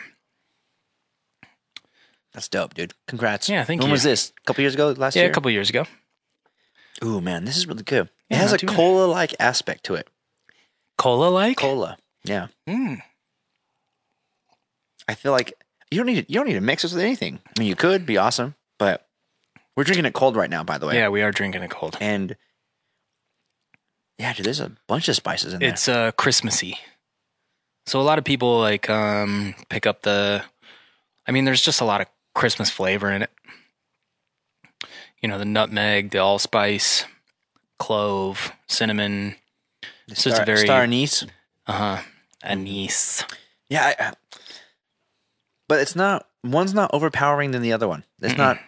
That's 2.34 2.48
dope, 2.48 2.74
dude. 2.74 2.94
Congrats. 3.08 3.48
Yeah, 3.48 3.64
thank 3.64 3.80
when 3.80 3.88
you. 3.88 3.92
When 3.92 3.92
was 3.92 4.04
this? 4.04 4.34
A 4.42 4.46
couple 4.48 4.62
years 4.62 4.74
ago? 4.74 4.90
Last 4.98 5.16
Yeah, 5.16 5.24
year? 5.24 5.32
a 5.32 5.34
couple 5.34 5.52
years 5.52 5.70
ago. 5.70 5.86
Ooh, 7.04 7.22
man, 7.22 7.46
this 7.46 7.58
is 7.58 7.68
really 7.68 7.84
good. 7.84 8.10
Yeah, 8.30 8.38
it 8.38 8.40
has 8.40 8.54
a 8.54 8.58
cola 8.58 9.06
like 9.06 9.36
aspect 9.40 9.84
to 9.86 9.96
it. 9.96 10.08
Cola 10.98 11.28
like? 11.30 11.58
Cola. 11.58 11.98
Yeah. 12.24 12.48
Mm. 12.68 13.02
I 15.08 15.16
feel 15.16 15.32
like 15.32 15.54
you 15.92 15.98
don't 15.98 16.06
need 16.08 16.26
to, 16.26 16.32
you 16.32 16.40
don't 16.40 16.48
need 16.48 16.54
to 16.54 16.62
mix 16.62 16.84
this 16.84 16.94
with 16.94 17.04
anything. 17.04 17.40
I 17.46 17.60
mean, 17.60 17.68
you 17.68 17.76
could 17.76 18.06
be 18.06 18.18
awesome, 18.18 18.56
but 18.80 19.08
we're 19.76 19.84
drinking 19.84 20.06
it 20.06 20.14
cold 20.14 20.36
right 20.36 20.50
now, 20.50 20.64
by 20.64 20.78
the 20.78 20.88
way. 20.88 20.96
Yeah, 20.96 21.10
we 21.10 21.22
are 21.22 21.32
drinking 21.32 21.62
it 21.64 21.70
cold. 21.70 21.98
And 22.00 22.36
yeah, 24.18 24.34
dude, 24.34 24.46
there's 24.46 24.60
a 24.60 24.72
bunch 24.88 25.10
of 25.10 25.16
spices 25.16 25.54
in 25.54 25.60
there. 25.60 25.70
It's 25.70 25.88
uh 25.88 26.12
Christmassy. 26.14 26.78
So 27.86 28.00
a 28.00 28.04
lot 28.04 28.18
of 28.18 28.24
people 28.24 28.60
like 28.60 28.90
um 28.90 29.56
pick 29.70 29.86
up 29.86 30.04
the 30.04 30.44
I 31.28 31.32
mean 31.32 31.46
there's 31.46 31.62
just 31.62 31.82
a 31.82 31.86
lot 31.86 32.02
of 32.02 32.08
Christmas 32.34 32.70
flavor 32.70 33.12
in 33.12 33.22
it. 33.24 33.30
You 35.22 35.30
know, 35.30 35.38
the 35.38 35.46
nutmeg, 35.46 36.12
the 36.12 36.18
allspice, 36.20 37.06
clove, 37.80 38.52
cinnamon, 38.68 39.36
The 40.08 40.16
so 40.16 40.30
it's 40.30 40.36
star, 40.38 40.46
very- 40.46 40.66
star 40.66 40.82
anise. 40.84 41.26
uh-huh, 41.68 42.02
anise. 42.44 43.24
Yeah, 43.70 43.94
I, 44.00 44.04
I- 44.10 44.14
but 45.70 45.80
it's 45.80 45.96
not 45.96 46.28
one's 46.44 46.74
not 46.74 46.92
overpowering 46.94 47.52
than 47.52 47.62
the 47.62 47.72
other 47.72 47.88
one. 47.88 48.04
It's 48.22 48.38
not 48.38 48.60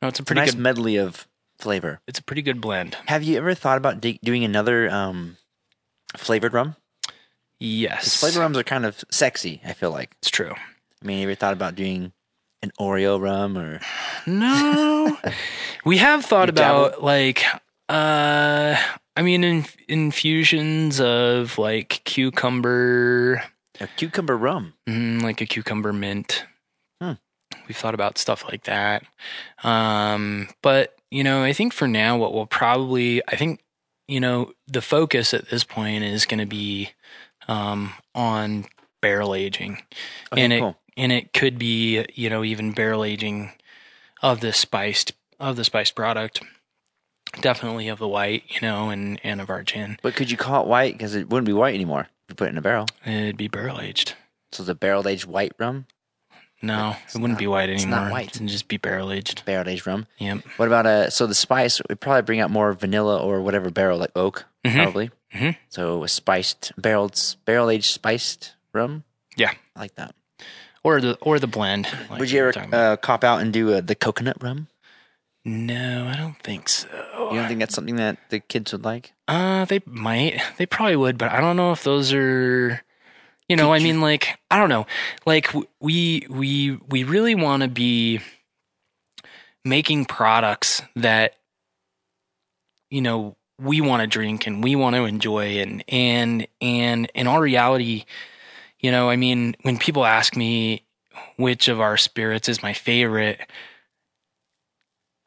No, 0.00 0.08
it's 0.08 0.18
a 0.18 0.22
a 0.22 0.24
pretty 0.24 0.40
nice 0.40 0.52
good 0.52 0.60
medley 0.60 0.96
of 0.96 1.28
flavor. 1.58 2.00
it's 2.06 2.18
a 2.18 2.22
pretty 2.22 2.40
good 2.42 2.60
blend. 2.62 2.96
Have 3.06 3.22
you 3.22 3.36
ever 3.36 3.54
thought 3.54 3.76
about 3.76 4.00
d- 4.00 4.18
doing 4.24 4.44
another 4.44 4.90
um, 4.90 5.36
flavored 6.16 6.54
rum? 6.54 6.76
Yes. 7.60 8.18
Flavored 8.18 8.40
rums 8.40 8.56
are 8.56 8.64
kind 8.64 8.86
of 8.86 9.04
sexy. 9.10 9.60
I 9.64 9.74
feel 9.74 9.90
like. 9.90 10.16
It's 10.20 10.30
true. 10.30 10.52
I 10.54 11.06
mean, 11.06 11.18
have 11.18 11.22
you 11.24 11.30
ever 11.32 11.34
thought 11.38 11.52
about 11.52 11.74
doing 11.74 12.12
an 12.64 12.72
Oreo 12.80 13.20
rum 13.20 13.56
or 13.56 13.80
No. 14.26 15.16
we 15.84 15.98
have 15.98 16.24
thought 16.24 16.48
You 16.48 16.52
dabble? 16.52 16.84
about 16.86 17.02
like 17.04 17.44
uh 17.88 18.76
I 19.16 19.22
mean 19.22 19.44
in, 19.44 19.64
infusions 19.88 21.00
of 21.00 21.58
like 21.58 22.00
cucumber 22.04 23.42
a 23.80 23.86
cucumber 23.96 24.36
rum? 24.36 24.74
Mm, 24.88 25.22
like 25.22 25.40
a 25.40 25.46
cucumber 25.46 25.92
mint. 25.92 26.46
Hmm. 27.02 27.12
We've 27.66 27.76
thought 27.76 27.94
about 27.94 28.18
stuff 28.18 28.44
like 28.44 28.64
that. 28.64 29.02
Um, 29.64 30.48
but, 30.62 30.94
you 31.10 31.24
know, 31.24 31.42
I 31.42 31.52
think 31.52 31.72
for 31.72 31.88
now, 31.88 32.16
what 32.16 32.32
we'll 32.32 32.46
probably, 32.46 33.20
I 33.26 33.34
think, 33.34 33.60
you 34.06 34.20
know, 34.20 34.52
the 34.68 34.80
focus 34.80 35.34
at 35.34 35.48
this 35.48 35.64
point 35.64 36.04
is 36.04 36.24
going 36.24 36.38
to 36.38 36.46
be 36.46 36.90
um, 37.48 37.94
on 38.14 38.66
barrel 39.02 39.34
aging. 39.34 39.82
Okay, 40.32 40.42
and 40.42 40.52
it, 40.52 40.60
cool. 40.60 40.76
And 40.96 41.12
it 41.12 41.32
could 41.32 41.58
be, 41.58 42.04
you 42.14 42.30
know, 42.30 42.44
even 42.44 42.72
barrel 42.72 43.04
aging 43.04 43.52
of 44.22 44.40
the 44.40 44.52
spiced, 44.52 45.12
of 45.40 45.56
the 45.56 45.64
spiced 45.64 45.94
product. 45.94 46.40
Definitely 47.40 47.88
of 47.88 47.98
the 47.98 48.06
white, 48.06 48.44
you 48.48 48.60
know, 48.60 48.90
and, 48.90 49.18
and 49.24 49.40
of 49.40 49.50
our 49.50 49.62
gin. 49.64 49.98
But 50.02 50.14
could 50.14 50.30
you 50.30 50.36
call 50.36 50.62
it 50.62 50.68
white? 50.68 50.92
Because 50.94 51.16
it 51.16 51.28
wouldn't 51.28 51.46
be 51.46 51.52
white 51.52 51.74
anymore 51.74 52.02
if 52.02 52.08
you 52.28 52.34
put 52.36 52.46
it 52.46 52.50
in 52.50 52.58
a 52.58 52.62
barrel. 52.62 52.86
It'd 53.04 53.36
be 53.36 53.48
barrel 53.48 53.80
aged. 53.80 54.14
So 54.52 54.62
it's 54.62 54.70
a 54.70 54.74
barrel 54.74 55.08
aged 55.08 55.24
white 55.24 55.52
rum, 55.58 55.86
No, 56.62 56.94
It's 57.04 57.16
it 57.16 57.18
wouldn't 57.18 57.32
not- 57.34 57.38
be 57.40 57.48
white 57.48 57.70
anymore 57.70 57.76
it's 57.76 57.84
not 57.86 58.12
white. 58.12 58.36
It'd 58.36 58.46
just 58.46 58.68
be 58.68 58.76
barrel 58.76 59.10
aged. 59.10 59.44
barrel 59.44 59.68
aged 59.68 59.84
rum. 59.84 60.06
Yep. 60.18 60.44
What 60.58 60.68
about 60.68 60.86
a 60.86 61.10
so 61.10 61.26
the 61.26 61.34
spice 61.34 61.80
would 61.88 62.00
probably 62.00 62.22
bring 62.22 62.38
out 62.40 62.50
more 62.52 62.72
vanilla 62.72 63.18
or 63.20 63.40
whatever 63.42 63.68
barrel 63.68 63.98
like 63.98 64.12
oak 64.14 64.44
Mhm. 64.64 64.74
probably. 64.76 65.10
Mhm. 65.34 65.56
So 65.70 66.04
a 66.04 66.08
spiced 66.08 66.70
barreled 66.78 67.20
barrel 67.44 67.68
aged 67.68 67.92
spiced 67.92 68.54
rum. 68.72 69.02
Yeah. 69.36 69.52
I 69.74 69.80
like 69.80 69.96
that. 69.96 70.14
Or 70.84 71.00
the 71.00 71.16
or 71.22 71.38
the 71.38 71.46
blend. 71.46 71.88
like 72.10 72.20
Would 72.20 72.30
you 72.30 72.46
ever 72.46 72.68
uh, 72.72 72.96
cop 72.96 73.24
out 73.24 73.40
and 73.40 73.52
do 73.52 73.72
uh, 73.72 73.80
the 73.80 73.94
coconut 73.94 74.36
rum? 74.42 74.68
no, 75.46 76.06
I 76.06 76.16
don't 76.16 76.38
think 76.42 76.68
so. 76.68 76.88
You 77.30 77.38
don't 77.38 77.48
think 77.48 77.60
that's 77.60 77.74
something 77.74 77.96
that 77.96 78.18
the 78.30 78.40
kids 78.40 78.72
would 78.72 78.84
like? 78.84 79.12
Uh, 79.28 79.64
they 79.66 79.80
might. 79.84 80.40
They 80.56 80.66
probably 80.66 80.96
would, 80.96 81.18
but 81.18 81.32
I 81.32 81.40
don't 81.40 81.56
know 81.56 81.72
if 81.72 81.82
those 81.84 82.12
are. 82.12 82.82
You 83.48 83.56
know, 83.56 83.74
I 83.74 83.78
mean, 83.78 84.00
like 84.00 84.38
I 84.50 84.58
don't 84.58 84.70
know. 84.70 84.86
Like 85.26 85.52
we 85.80 86.26
we 86.30 86.78
we 86.88 87.04
really 87.04 87.34
want 87.34 87.62
to 87.62 87.68
be 87.68 88.20
making 89.64 90.04
products 90.06 90.82
that 90.96 91.34
you 92.90 93.02
know 93.02 93.36
we 93.58 93.80
want 93.80 94.00
to 94.00 94.06
drink 94.06 94.46
and 94.46 94.62
we 94.62 94.76
want 94.76 94.96
to 94.96 95.04
enjoy 95.04 95.58
and 95.58 95.84
and 95.88 96.46
and 96.60 97.10
in 97.14 97.26
our 97.26 97.40
reality 97.40 98.04
you 98.84 98.90
know 98.90 99.08
i 99.08 99.16
mean 99.16 99.56
when 99.62 99.78
people 99.78 100.04
ask 100.04 100.36
me 100.36 100.82
which 101.36 101.68
of 101.68 101.80
our 101.80 101.96
spirits 101.96 102.50
is 102.50 102.62
my 102.62 102.74
favorite 102.74 103.40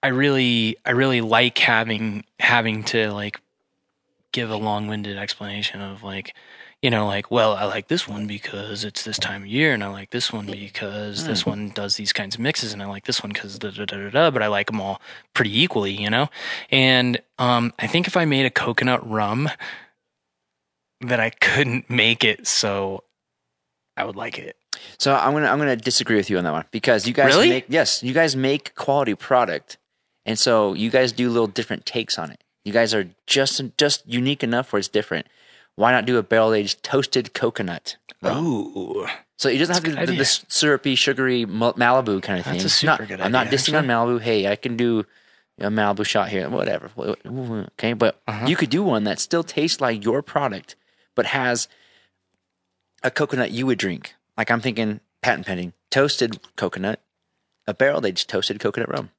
i 0.04 0.10
really 0.10 0.78
i 0.86 0.92
really 0.92 1.22
like 1.22 1.58
having 1.58 2.24
having 2.40 2.84
to 2.84 3.12
like 3.12 3.42
give 4.32 4.52
a 4.52 4.56
long-winded 4.56 5.18
explanation 5.18 5.82
of 5.82 6.04
like 6.04 6.36
you 6.84 6.92
know 6.92 7.08
like 7.08 7.32
well 7.32 7.56
i 7.56 7.64
like 7.64 7.88
this 7.88 8.08
one 8.08 8.28
because 8.28 8.84
it's 8.84 9.04
this 9.04 9.18
time 9.18 9.42
of 9.42 9.48
year 9.48 9.74
and 9.74 9.84
i 9.84 9.88
like 9.88 10.12
this 10.12 10.32
one 10.32 10.46
because 10.46 11.26
this 11.26 11.44
one 11.44 11.70
does 11.70 11.96
these 11.96 12.14
kinds 12.14 12.36
of 12.36 12.42
mixes 12.42 12.74
and 12.74 12.84
i 12.84 12.86
like 12.86 13.06
this 13.06 13.24
one 13.24 13.32
because 13.32 13.58
da, 13.58 13.72
da, 13.72 13.86
da, 13.86 13.98
da, 13.98 14.10
da, 14.12 14.30
but 14.30 14.44
i 14.44 14.48
like 14.48 14.68
them 14.68 14.80
all 14.80 15.02
pretty 15.34 15.64
equally 15.64 15.94
you 15.94 16.12
know? 16.12 16.30
And 16.70 17.20
um 17.40 17.74
i 17.80 17.88
think 17.88 18.06
if 18.06 18.16
i 18.16 18.24
made 18.24 18.46
a 18.46 18.52
coconut 18.52 19.10
rum 19.10 19.50
that 21.02 21.20
i 21.20 21.32
couldn't 21.32 21.90
make 21.90 22.24
it 22.24 22.46
so 22.46 23.04
i 23.98 24.04
would 24.06 24.16
like 24.16 24.38
it 24.40 24.56
So 25.00 25.14
I'm 25.16 25.34
gonna 25.34 25.48
I'm 25.48 25.58
gonna 25.60 25.76
disagree 25.76 26.16
with 26.18 26.30
you 26.30 26.38
on 26.38 26.44
that 26.44 26.54
one 26.54 26.66
because 26.72 27.08
you 27.08 27.14
guys 27.14 27.34
Really? 27.34 27.50
make 27.50 27.66
yes 27.68 28.04
you 28.04 28.14
guys 28.14 28.36
make 28.36 28.76
quality 28.76 29.16
product, 29.16 29.78
and 30.26 30.38
so 30.38 30.74
you 30.74 30.90
guys 30.92 31.12
do 31.12 31.30
little 31.30 31.48
different 31.48 31.86
takes 31.86 32.18
on 32.20 32.30
it. 32.32 32.44
You 32.64 32.74
guys 32.74 32.94
are 32.94 33.06
just 33.26 33.62
just 33.78 34.04
unique 34.08 34.44
enough 34.44 34.72
where 34.72 34.78
it's 34.80 34.88
different. 34.88 35.26
Why 35.76 35.92
not 35.92 36.06
do 36.06 36.18
a 36.18 36.24
barrel 36.24 36.54
aged 36.54 36.84
toasted 36.84 37.34
coconut? 37.34 37.98
Ooh. 38.26 39.08
So 39.38 39.50
it 39.50 39.58
doesn't 39.58 39.76
have 39.76 39.84
to 39.84 39.92
That's 39.92 40.12
be 40.12 40.18
the, 40.18 40.24
the 40.24 40.26
syrupy, 40.50 40.96
sugary 40.96 41.46
Malibu 41.46 42.22
kind 42.22 42.40
of 42.40 42.46
thing. 42.46 42.54
That's 42.54 42.66
a 42.66 42.70
super 42.70 43.02
not- 43.04 43.08
good 43.08 43.22
I'm 43.22 43.32
not 43.32 43.48
idea, 43.48 43.60
dissing 43.60 43.78
on 43.78 43.86
Malibu. 43.86 44.22
Hey, 44.22 44.48
I 44.48 44.56
can 44.56 44.76
do 44.78 45.06
a 45.60 45.70
Malibu 45.70 46.06
shot 46.06 46.30
here, 46.30 46.50
whatever. 46.50 46.90
Okay, 47.78 47.94
but 47.94 48.20
Uh-huh. 48.28 48.46
you 48.48 48.56
could 48.56 48.70
do 48.70 48.84
one 48.84 49.04
that 49.06 49.20
still 49.20 49.44
tastes 49.44 49.80
like 49.82 50.04
your 50.04 50.22
product, 50.22 50.76
but 51.16 51.26
has 51.28 51.68
a 53.08 53.12
coconut 53.12 53.52
you 53.52 53.66
would 53.66 53.78
drink. 53.80 54.14
Like 54.38 54.52
I'm 54.52 54.62
thinking 54.62 55.00
patent 55.22 55.48
pending 55.48 55.74
toasted 55.90 56.40
coconut, 56.58 57.02
a 57.66 57.74
barrel 57.74 58.06
aged 58.06 58.30
toasted 58.30 58.60
coconut 58.60 58.90
rum. 58.90 59.10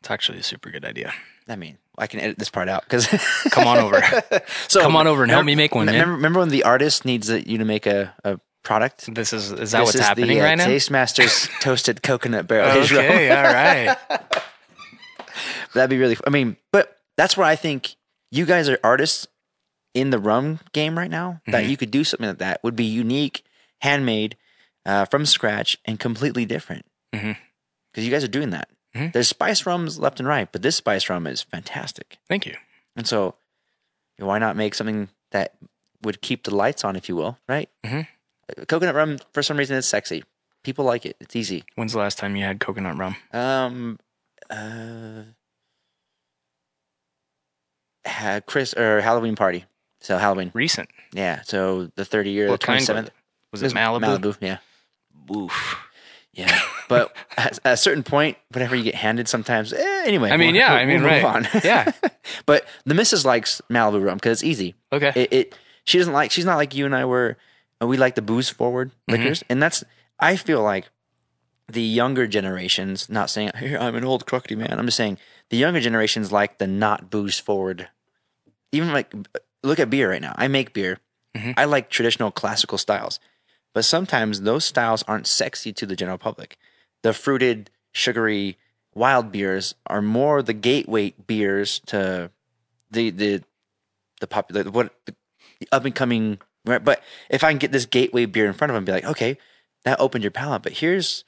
it's 0.00 0.10
actually 0.10 0.38
a 0.38 0.42
super 0.42 0.70
good 0.70 0.84
idea 0.84 1.12
I 1.48 1.56
mean, 1.56 1.78
I 1.98 2.06
can 2.06 2.20
edit 2.20 2.38
this 2.38 2.48
part 2.48 2.68
out 2.68 2.84
because 2.84 3.06
come 3.50 3.66
on 3.66 3.78
over 3.78 4.00
so 4.68 4.80
Come 4.82 4.94
on 4.94 5.08
over 5.08 5.24
and 5.24 5.32
help 5.32 5.44
me 5.44 5.56
make 5.56 5.74
one. 5.74 5.88
Remember, 5.88 6.14
remember 6.14 6.38
when 6.40 6.48
the 6.50 6.62
artist 6.62 7.04
needs 7.04 7.28
you 7.28 7.58
to 7.58 7.64
make 7.64 7.86
a, 7.86 8.14
a 8.24 8.38
product? 8.62 9.12
this 9.12 9.32
is 9.32 9.50
is 9.50 9.72
that 9.72 9.80
This 9.80 9.86
what's 9.86 9.94
is 9.96 10.00
happening 10.00 10.28
the, 10.28 10.40
uh, 10.40 10.44
right 10.44 10.58
now 10.58 10.66
Taste 10.66 10.92
Masters 10.92 11.48
toasted 11.60 12.02
coconut 12.04 12.46
barrel 12.46 12.70
aged 12.80 12.92
rum. 12.92 13.04
okay 13.04 13.30
all 13.30 13.42
right 13.42 13.96
That'd 15.74 15.90
be 15.90 15.98
really. 15.98 16.16
I 16.26 16.30
mean, 16.30 16.56
but 16.72 16.96
that's 17.16 17.36
where 17.36 17.46
I 17.46 17.56
think 17.56 17.94
you 18.30 18.44
guys 18.46 18.68
are 18.68 18.78
artists 18.82 19.26
in 19.94 20.10
the 20.10 20.18
rum 20.18 20.60
game 20.72 20.96
right 20.98 21.10
now. 21.10 21.40
That 21.46 21.62
Mm-hmm. 21.62 21.70
you 21.70 21.76
could 21.76 21.90
do 21.90 22.04
something 22.04 22.28
like 22.28 22.38
that 22.38 22.62
would 22.62 22.76
be 22.76 22.84
unique, 22.84 23.44
handmade, 23.80 24.36
uh, 24.86 25.04
from 25.06 25.26
scratch, 25.26 25.76
and 25.84 25.98
completely 25.98 26.44
different. 26.46 26.86
Because 27.12 27.24
Mhm. 27.96 28.04
you 28.04 28.10
guys 28.10 28.24
are 28.24 28.28
doing 28.28 28.50
that. 28.50 28.68
Mhm. 28.94 29.12
There's 29.12 29.28
spice 29.28 29.66
rums 29.66 29.98
left 29.98 30.18
and 30.20 30.28
right, 30.28 30.50
but 30.50 30.62
this 30.62 30.76
spice 30.76 31.08
rum 31.08 31.26
is 31.26 31.42
fantastic. 31.42 32.18
thank 32.28 32.46
you 32.46 32.56
And 32.96 33.06
so, 33.06 33.36
why 34.18 34.38
not 34.38 34.56
make 34.56 34.74
something 34.74 35.08
that 35.30 35.54
would 36.02 36.20
keep 36.22 36.42
the 36.44 36.54
lights 36.54 36.82
on, 36.84 36.96
if 36.96 37.08
you 37.08 37.14
will, 37.16 37.38
right? 37.48 37.68
Mhm. 37.84 38.06
Uh, 38.58 38.64
Coconut 38.66 38.94
rum, 38.94 39.18
for 39.32 39.42
some 39.42 39.56
reason, 39.56 39.76
is 39.76 39.86
sexy. 39.88 40.24
People 40.64 40.84
like 40.84 41.06
it. 41.06 41.16
It's 41.20 41.36
easy. 41.36 41.64
when's 41.76 41.92
the 41.92 41.98
last 41.98 42.18
time 42.18 42.36
you 42.36 42.44
had 42.44 42.58
coconut 42.60 42.96
rum 42.98 43.16
Um, 43.32 43.98
uh, 44.50 45.22
had 48.04 48.46
Chris 48.46 48.74
or 48.74 49.00
Halloween 49.00 49.36
party. 49.36 49.64
So 50.00 50.16
Halloween, 50.18 50.50
Recent. 50.54 50.88
yeah. 51.12 51.42
So 51.44 51.90
the 51.96 52.04
30 52.04 52.30
year, 52.30 52.48
the 52.50 52.58
27th. 52.58 53.08
was 53.52 53.62
it? 53.62 53.66
Was 53.66 53.74
Malibu? 53.74 54.00
Malibu, 54.18 54.36
yeah, 54.40 54.58
Oof. 55.34 55.78
yeah. 56.32 56.58
But 56.88 57.14
at 57.36 57.58
at 57.64 57.72
a 57.74 57.76
certain 57.76 58.02
point, 58.02 58.36
whatever 58.52 58.74
you 58.76 58.82
get 58.82 58.94
handed, 58.94 59.28
sometimes. 59.28 59.72
Eh, 59.72 60.02
anyway, 60.06 60.30
I 60.30 60.36
mean, 60.36 60.48
we'll- 60.52 60.56
yeah. 60.56 60.70
we'll- 60.72 60.78
I 60.82 60.84
mean, 60.86 61.02
we'll 61.02 61.12
move 61.12 61.22
right. 61.24 61.54
on. 61.54 61.60
yeah. 61.64 61.92
but 62.46 62.64
the 62.86 62.94
missus 62.94 63.24
likes 63.26 63.60
Malibu 63.70 64.02
rum 64.04 64.16
because 64.16 64.38
it's 64.38 64.44
easy. 64.44 64.74
Okay. 64.92 65.12
It, 65.14 65.32
it 65.32 65.54
she 65.84 65.98
doesn't 65.98 66.12
like. 66.14 66.30
She's 66.30 66.44
not 66.46 66.56
like 66.56 66.74
you 66.74 66.86
and 66.86 66.94
I 66.94 67.04
were. 67.04 67.36
uh, 67.82 67.86
We 67.86 67.96
like 67.96 68.14
the 68.14 68.22
booze 68.22 68.48
forward 68.48 68.90
Mm-hmm. 68.90 69.12
liquors, 69.20 69.44
and 69.50 69.62
that's. 69.62 69.84
I 70.18 70.36
feel 70.36 70.62
like 70.62 70.88
the 71.68 71.82
younger 71.82 72.26
generations. 72.26 73.08
Not 73.10 73.28
saying 73.30 73.50
here 73.58 73.78
I'm 73.78 73.94
an 73.96 74.04
old 74.04 74.24
crocody 74.26 74.56
man. 74.56 74.78
I'm 74.78 74.86
just 74.86 74.96
saying 74.96 75.18
the 75.50 75.56
younger 75.58 75.80
generations 75.80 76.32
like 76.32 76.56
the 76.58 76.66
not 76.66 77.10
booze 77.10 77.38
forward. 77.38 77.88
Even 78.72 78.92
like 78.92 79.12
look 79.62 79.78
at 79.78 79.90
beer 79.90 80.10
right 80.10 80.22
now. 80.22 80.34
I 80.36 80.48
make 80.48 80.72
beer. 80.72 80.98
Mm-hmm. 81.36 81.52
I 81.56 81.64
like 81.64 81.90
traditional 81.90 82.30
classical 82.30 82.78
styles, 82.78 83.20
but 83.72 83.84
sometimes 83.84 84.40
those 84.40 84.64
styles 84.64 85.04
aren't 85.06 85.26
sexy 85.28 85.72
to 85.74 85.86
the 85.86 85.94
general 85.94 86.18
public. 86.18 86.56
The 87.02 87.12
fruited, 87.12 87.70
sugary, 87.92 88.58
wild 88.94 89.30
beers 89.30 89.74
are 89.86 90.02
more 90.02 90.42
the 90.42 90.52
gateway 90.52 91.14
beers 91.26 91.80
to 91.86 92.30
the 92.90 93.10
the 93.10 93.42
the 94.20 94.26
popular 94.26 94.64
what 94.70 94.92
the 95.06 95.14
up 95.70 95.84
and 95.84 95.94
coming 95.94 96.38
right. 96.66 96.82
But 96.82 97.02
if 97.28 97.44
I 97.44 97.50
can 97.50 97.58
get 97.58 97.70
this 97.72 97.86
gateway 97.86 98.26
beer 98.26 98.46
in 98.46 98.52
front 98.52 98.70
of 98.70 98.74
them, 98.74 98.84
be 98.84 98.92
like, 98.92 99.04
okay, 99.04 99.38
that 99.84 100.00
opened 100.00 100.24
your 100.24 100.30
palate. 100.32 100.62
But 100.62 100.72
here's 100.72 101.24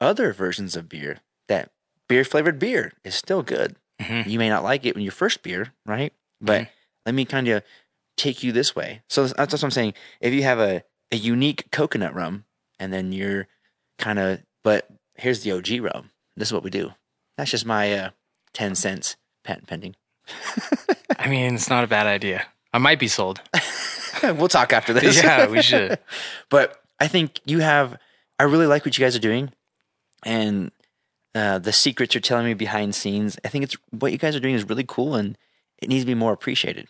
other 0.00 0.32
versions 0.32 0.76
of 0.76 0.88
beer 0.88 1.18
that 1.48 1.70
beer 2.08 2.24
flavored 2.24 2.58
beer 2.60 2.92
is 3.04 3.14
still 3.14 3.42
good. 3.42 3.76
Mhm. 4.00 4.26
You 4.28 4.38
may 4.38 4.48
not 4.48 4.62
like 4.62 4.86
it 4.86 4.94
when 4.94 5.02
your 5.02 5.12
first 5.12 5.42
beer, 5.42 5.72
right? 5.84 6.12
But 6.40 6.68
let 7.06 7.14
me 7.14 7.24
kind 7.24 7.48
of 7.48 7.62
take 8.16 8.42
you 8.42 8.52
this 8.52 8.76
way. 8.76 9.02
So 9.08 9.22
that's, 9.22 9.34
that's 9.34 9.52
what 9.52 9.64
I'm 9.64 9.70
saying. 9.70 9.94
If 10.20 10.32
you 10.32 10.42
have 10.42 10.58
a, 10.58 10.82
a 11.10 11.16
unique 11.16 11.70
coconut 11.70 12.14
rum 12.14 12.44
and 12.78 12.92
then 12.92 13.12
you're 13.12 13.48
kind 13.98 14.18
of, 14.18 14.42
but 14.62 14.88
here's 15.14 15.42
the 15.42 15.52
OG 15.52 15.80
rum. 15.80 16.10
This 16.36 16.48
is 16.48 16.52
what 16.52 16.64
we 16.64 16.70
do. 16.70 16.92
That's 17.36 17.50
just 17.50 17.66
my 17.66 17.92
uh, 17.92 18.10
10 18.54 18.74
cents 18.74 19.16
patent 19.44 19.66
pending. 19.66 19.96
I 21.18 21.28
mean, 21.28 21.54
it's 21.54 21.70
not 21.70 21.84
a 21.84 21.88
bad 21.88 22.06
idea. 22.06 22.46
I 22.72 22.78
might 22.78 22.98
be 22.98 23.08
sold. 23.08 23.40
we'll 24.22 24.48
talk 24.48 24.72
after 24.72 24.92
this. 24.92 25.22
yeah, 25.22 25.46
we 25.48 25.62
should. 25.62 25.98
but 26.48 26.80
I 27.00 27.08
think 27.08 27.40
you 27.44 27.60
have. 27.60 27.98
I 28.38 28.44
really 28.44 28.66
like 28.66 28.84
what 28.84 28.96
you 28.96 29.04
guys 29.04 29.16
are 29.16 29.20
doing, 29.20 29.50
and 30.24 30.70
uh, 31.34 31.58
the 31.58 31.72
secrets 31.72 32.14
you're 32.14 32.20
telling 32.20 32.46
me 32.46 32.54
behind 32.54 32.94
scenes. 32.94 33.38
I 33.44 33.48
think 33.48 33.64
it's 33.64 33.76
what 33.90 34.12
you 34.12 34.18
guys 34.18 34.36
are 34.36 34.40
doing 34.40 34.54
is 34.54 34.68
really 34.68 34.84
cool, 34.86 35.14
and 35.14 35.36
it 35.82 35.88
needs 35.88 36.02
to 36.02 36.06
be 36.06 36.14
more 36.14 36.32
appreciated. 36.32 36.88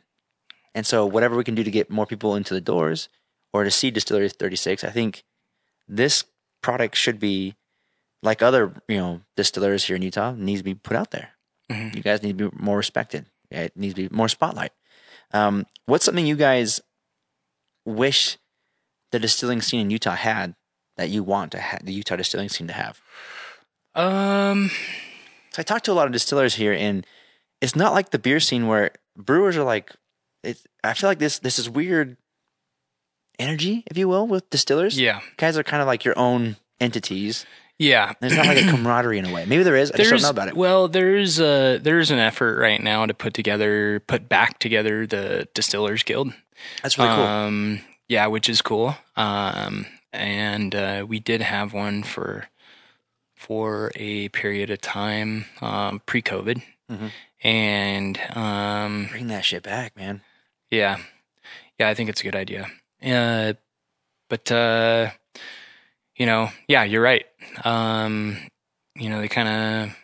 And 0.75 0.87
so, 0.87 1.05
whatever 1.07 1.37
we 1.37 1.45
can 1.45 1.55
do 1.55 1.65
to 1.65 1.71
get 1.71 1.91
more 1.91 2.07
people 2.07 2.35
into 2.37 2.55
the 2.55 2.61
doors 2.61 3.09
or 3.53 3.65
to 3.65 3.71
see 3.71 3.91
Distillery 3.91 4.29
36, 4.29 4.85
I 4.85 4.91
think 4.91 5.25
this 5.89 6.25
product 6.63 6.97
should 6.97 7.19
be 7.19 7.57
like 8.23 8.41
other 8.43 8.73
you 8.89 8.97
know 8.99 9.21
distillers 9.37 9.85
here 9.85 9.97
in 9.97 10.03
Utah 10.03 10.33
needs 10.33 10.61
to 10.61 10.65
be 10.65 10.75
put 10.75 10.97
out 10.97 11.11
there. 11.11 11.31
Mhm. 11.71 11.95
You 11.97 12.03
guys 12.03 12.23
need 12.23 12.39
to 12.39 12.51
be 12.51 12.57
more 12.57 12.77
respected. 12.77 13.27
It 13.51 13.77
needs 13.77 13.95
to 13.95 14.09
be 14.09 14.15
more 14.15 14.29
spotlight. 14.29 14.73
Um, 15.33 15.67
what's 15.87 16.05
something 16.05 16.27
you 16.27 16.37
guys 16.37 16.81
wish 17.85 18.39
the 19.11 19.19
distilling 19.19 19.61
scene 19.61 19.81
in 19.81 19.91
Utah 19.91 20.15
had 20.15 20.55
that 20.97 21.11
you 21.11 21.23
want 21.23 21.53
to 21.53 21.61
ha- 21.61 21.79
the 21.83 21.93
Utah 21.93 22.17
distilling 22.17 22.49
scene 22.49 22.67
to 22.69 22.73
have? 22.73 23.01
Um, 23.95 24.71
So 25.51 25.61
I 25.61 25.65
talked 25.65 25.85
to 25.85 25.93
a 25.93 25.95
lot 25.95 26.07
of 26.07 26.13
distillers 26.15 26.55
here, 26.55 26.73
and 26.73 27.07
it's 27.63 27.75
not 27.75 27.95
like 27.95 28.11
the 28.11 28.19
beer 28.19 28.41
scene 28.41 28.67
where 28.67 28.91
brewers 29.17 29.57
are 29.57 29.65
like. 29.65 29.93
It's, 30.45 30.67
I 30.85 30.93
feel 30.93 31.09
like 31.09 31.19
this 31.21 31.39
this 31.39 31.59
is 31.59 31.71
weird 31.71 32.17
energy, 33.39 33.85
if 33.91 33.97
you 33.97 34.09
will, 34.09 34.27
with 34.27 34.49
distillers. 34.51 34.99
yeah, 35.01 35.21
guys 35.37 35.57
are 35.57 35.63
kind 35.63 35.81
of 35.81 35.87
like 35.87 36.05
your 36.05 36.19
own 36.19 36.57
entities. 36.81 37.47
yeah. 37.79 38.13
There's 38.21 38.37
not 38.37 38.47
like 38.47 38.59
a 38.59 38.71
camaraderie 38.71 39.19
in 39.19 39.25
a 39.25 39.33
way. 39.33 39.45
Maybe 39.47 39.63
there 39.63 39.77
is. 39.77 39.91
I 39.93 39.97
just 39.99 40.11
don't 40.11 40.23
know 40.23 40.31
about 40.31 40.49
it. 40.49 40.57
Well, 40.57 40.89
there's 40.89 41.41
a 41.41 41.79
there's 41.79 42.11
an 42.11 42.19
effort 42.19 42.59
right 42.59 42.83
now 42.83 43.07
to 43.07 43.15
put 43.15 43.35
together, 43.35 44.01
put 44.07 44.29
back 44.29 44.59
together 44.59 45.07
the 45.07 45.49
Distillers 45.55 46.03
Guild. 46.03 46.33
That's 46.83 46.99
really 46.99 47.11
cool. 47.15 47.25
Um, 47.25 47.81
yeah, 48.09 48.27
which 48.27 48.49
is 48.49 48.63
cool. 48.63 48.97
Um, 49.17 49.87
and 50.13 50.75
uh, 50.75 51.07
we 51.09 51.19
did 51.21 51.41
have 51.41 51.73
one 51.73 52.03
for 52.03 52.49
for 53.37 53.91
a 53.97 54.29
period 54.29 54.71
of 54.71 54.81
time 54.81 55.47
um, 55.61 56.01
pre-COVID, 56.07 56.63
Mhm. 56.91 57.11
And 57.43 58.19
um, 58.35 59.09
Bring 59.11 59.27
that 59.29 59.45
shit 59.45 59.63
back, 59.63 59.97
man. 59.97 60.23
yeah, 60.71 60.99
yeah, 61.79 61.89
I 61.89 61.95
think 61.95 62.09
it's 62.11 62.21
a 62.21 62.25
good 62.25 62.37
idea. 62.37 62.69
Uh, 63.05 63.55
but 64.29 64.51
uh, 64.53 65.11
you 66.17 66.27
know, 66.27 66.51
yeah, 66.69 66.85
you're 66.85 67.03
right. 67.03 67.25
Um, 67.65 68.37
you 68.97 69.09
know, 69.11 69.21
they 69.21 69.29
kind 69.29 69.49
of 69.49 69.97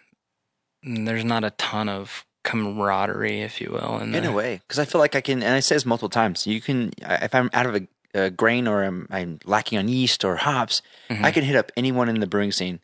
there's 1.07 1.25
not 1.25 1.45
a 1.45 1.51
ton 1.51 1.89
of 1.89 2.25
camaraderie, 2.45 3.43
if 3.43 3.61
you 3.61 3.71
will, 3.71 3.99
in, 3.99 4.15
in 4.15 4.23
the, 4.25 4.31
a 4.31 4.33
way 4.33 4.57
because 4.67 4.79
i 4.79 4.85
feel 4.87 5.01
like 5.01 5.15
i 5.15 5.21
can 5.21 5.43
and 5.43 5.53
i 5.55 5.61
say 5.61 5.75
this 5.75 5.85
multiple 5.85 6.09
times 6.09 6.47
you 6.47 6.61
can 6.63 6.91
if 7.03 7.35
i'm 7.35 7.51
out 7.53 7.67
of 7.67 7.75
a, 7.75 7.89
a 8.15 8.31
grain 8.31 8.67
or 8.67 8.83
I'm, 8.85 9.07
I'm 9.11 9.39
lacking 9.45 9.77
on 9.79 9.89
yeast 9.89 10.25
or 10.25 10.37
hops 10.37 10.81
Mhm. 11.11 11.25
i 11.25 11.31
can 11.31 11.45
hit 11.45 11.57
up 11.57 11.71
anyone 11.77 12.09
in 12.09 12.21
the 12.21 12.27
brewing 12.27 12.53
scene 12.53 12.81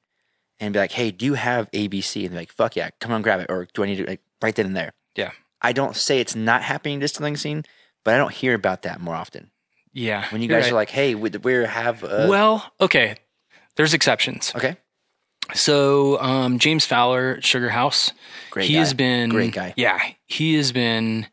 and 0.61 0.75
be 0.75 0.81
like 0.81 0.93
hey 0.93 1.11
do 1.13 1.25
you 1.25 1.35
have 1.35 1.71
abc 1.71 2.21
and 2.23 2.33
they're 2.35 2.41
like 2.43 2.53
fuck 2.53 2.77
yeah 2.77 2.91
come 3.01 3.13
on 3.13 3.23
grab 3.23 3.41
it 3.41 3.47
or 3.49 3.67
do 3.73 3.85
i 3.85 3.87
need 3.87 3.97
to 3.97 4.05
like 4.07 4.21
right 4.43 4.55
then 4.55 4.67
and 4.67 4.77
there 4.77 4.93
Yeah. 5.17 5.31
i 5.63 5.73
don't 5.73 5.97
say 5.97 6.21
it's 6.21 6.35
not 6.37 6.63
happening 6.63 6.95
in 6.95 7.01
distilling 7.01 7.37
scene 7.37 7.65
but 8.05 8.15
i 8.15 8.19
don't 8.19 8.33
hear 8.33 8.55
about 8.55 8.83
that 8.83 9.01
more 9.01 9.15
often 9.15 9.51
Yeah, 9.93 10.27
when 10.31 10.43
you 10.43 10.49
guys 10.49 10.65
right. 10.65 10.73
are 10.73 10.75
like 10.77 10.91
hey 10.91 11.15
we, 11.15 11.31
we 11.31 11.53
have 11.65 12.03
uh, 12.05 12.27
well, 12.29 12.73
okay. 12.81 13.17
There's 13.77 13.95
exceptions. 13.95 14.53
okay 14.55 14.77
So 15.53 16.19
um, 16.21 16.59
James 16.59 16.85
Fowler, 16.87 17.41
Sugar 17.43 17.69
House, 17.71 18.13
great 18.51 18.67
he 18.69 18.75
guy. 18.75 18.79
has 18.81 18.95
been 18.95 19.31
Great 19.31 19.53
guy. 19.53 19.75
Yeah, 19.77 19.99
he 20.27 20.55
has 20.55 20.73
been 20.73 21.27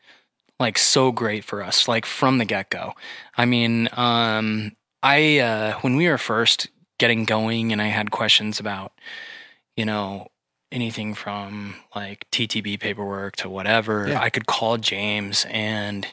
like 0.60 0.78
so 0.78 1.12
great 1.12 1.43
for 1.45 1.64
us, 1.64 1.88
like 1.88 2.06
from 2.06 2.38
the 2.38 2.45
get 2.45 2.70
go. 2.70 2.93
I 3.38 3.45
mean, 3.45 3.89
um, 3.93 4.74
I 5.02 5.39
uh, 5.39 5.80
when 5.82 5.95
we 5.95 6.08
were 6.10 6.18
first 6.18 6.68
getting 6.99 7.26
going, 7.26 7.72
and 7.72 7.82
I 7.82 7.88
had 7.88 8.12
questions 8.12 8.60
about, 8.60 8.91
you 9.76 9.86
know, 9.86 10.28
anything 10.72 11.13
from 11.13 11.76
like 11.95 12.26
TTB 12.32 12.80
paperwork 12.80 13.36
to 13.38 13.49
whatever, 13.49 14.07
Yeah. 14.09 14.22
I 14.22 14.30
could 14.30 14.45
call 14.45 14.78
James, 14.78 15.45
and 15.49 16.07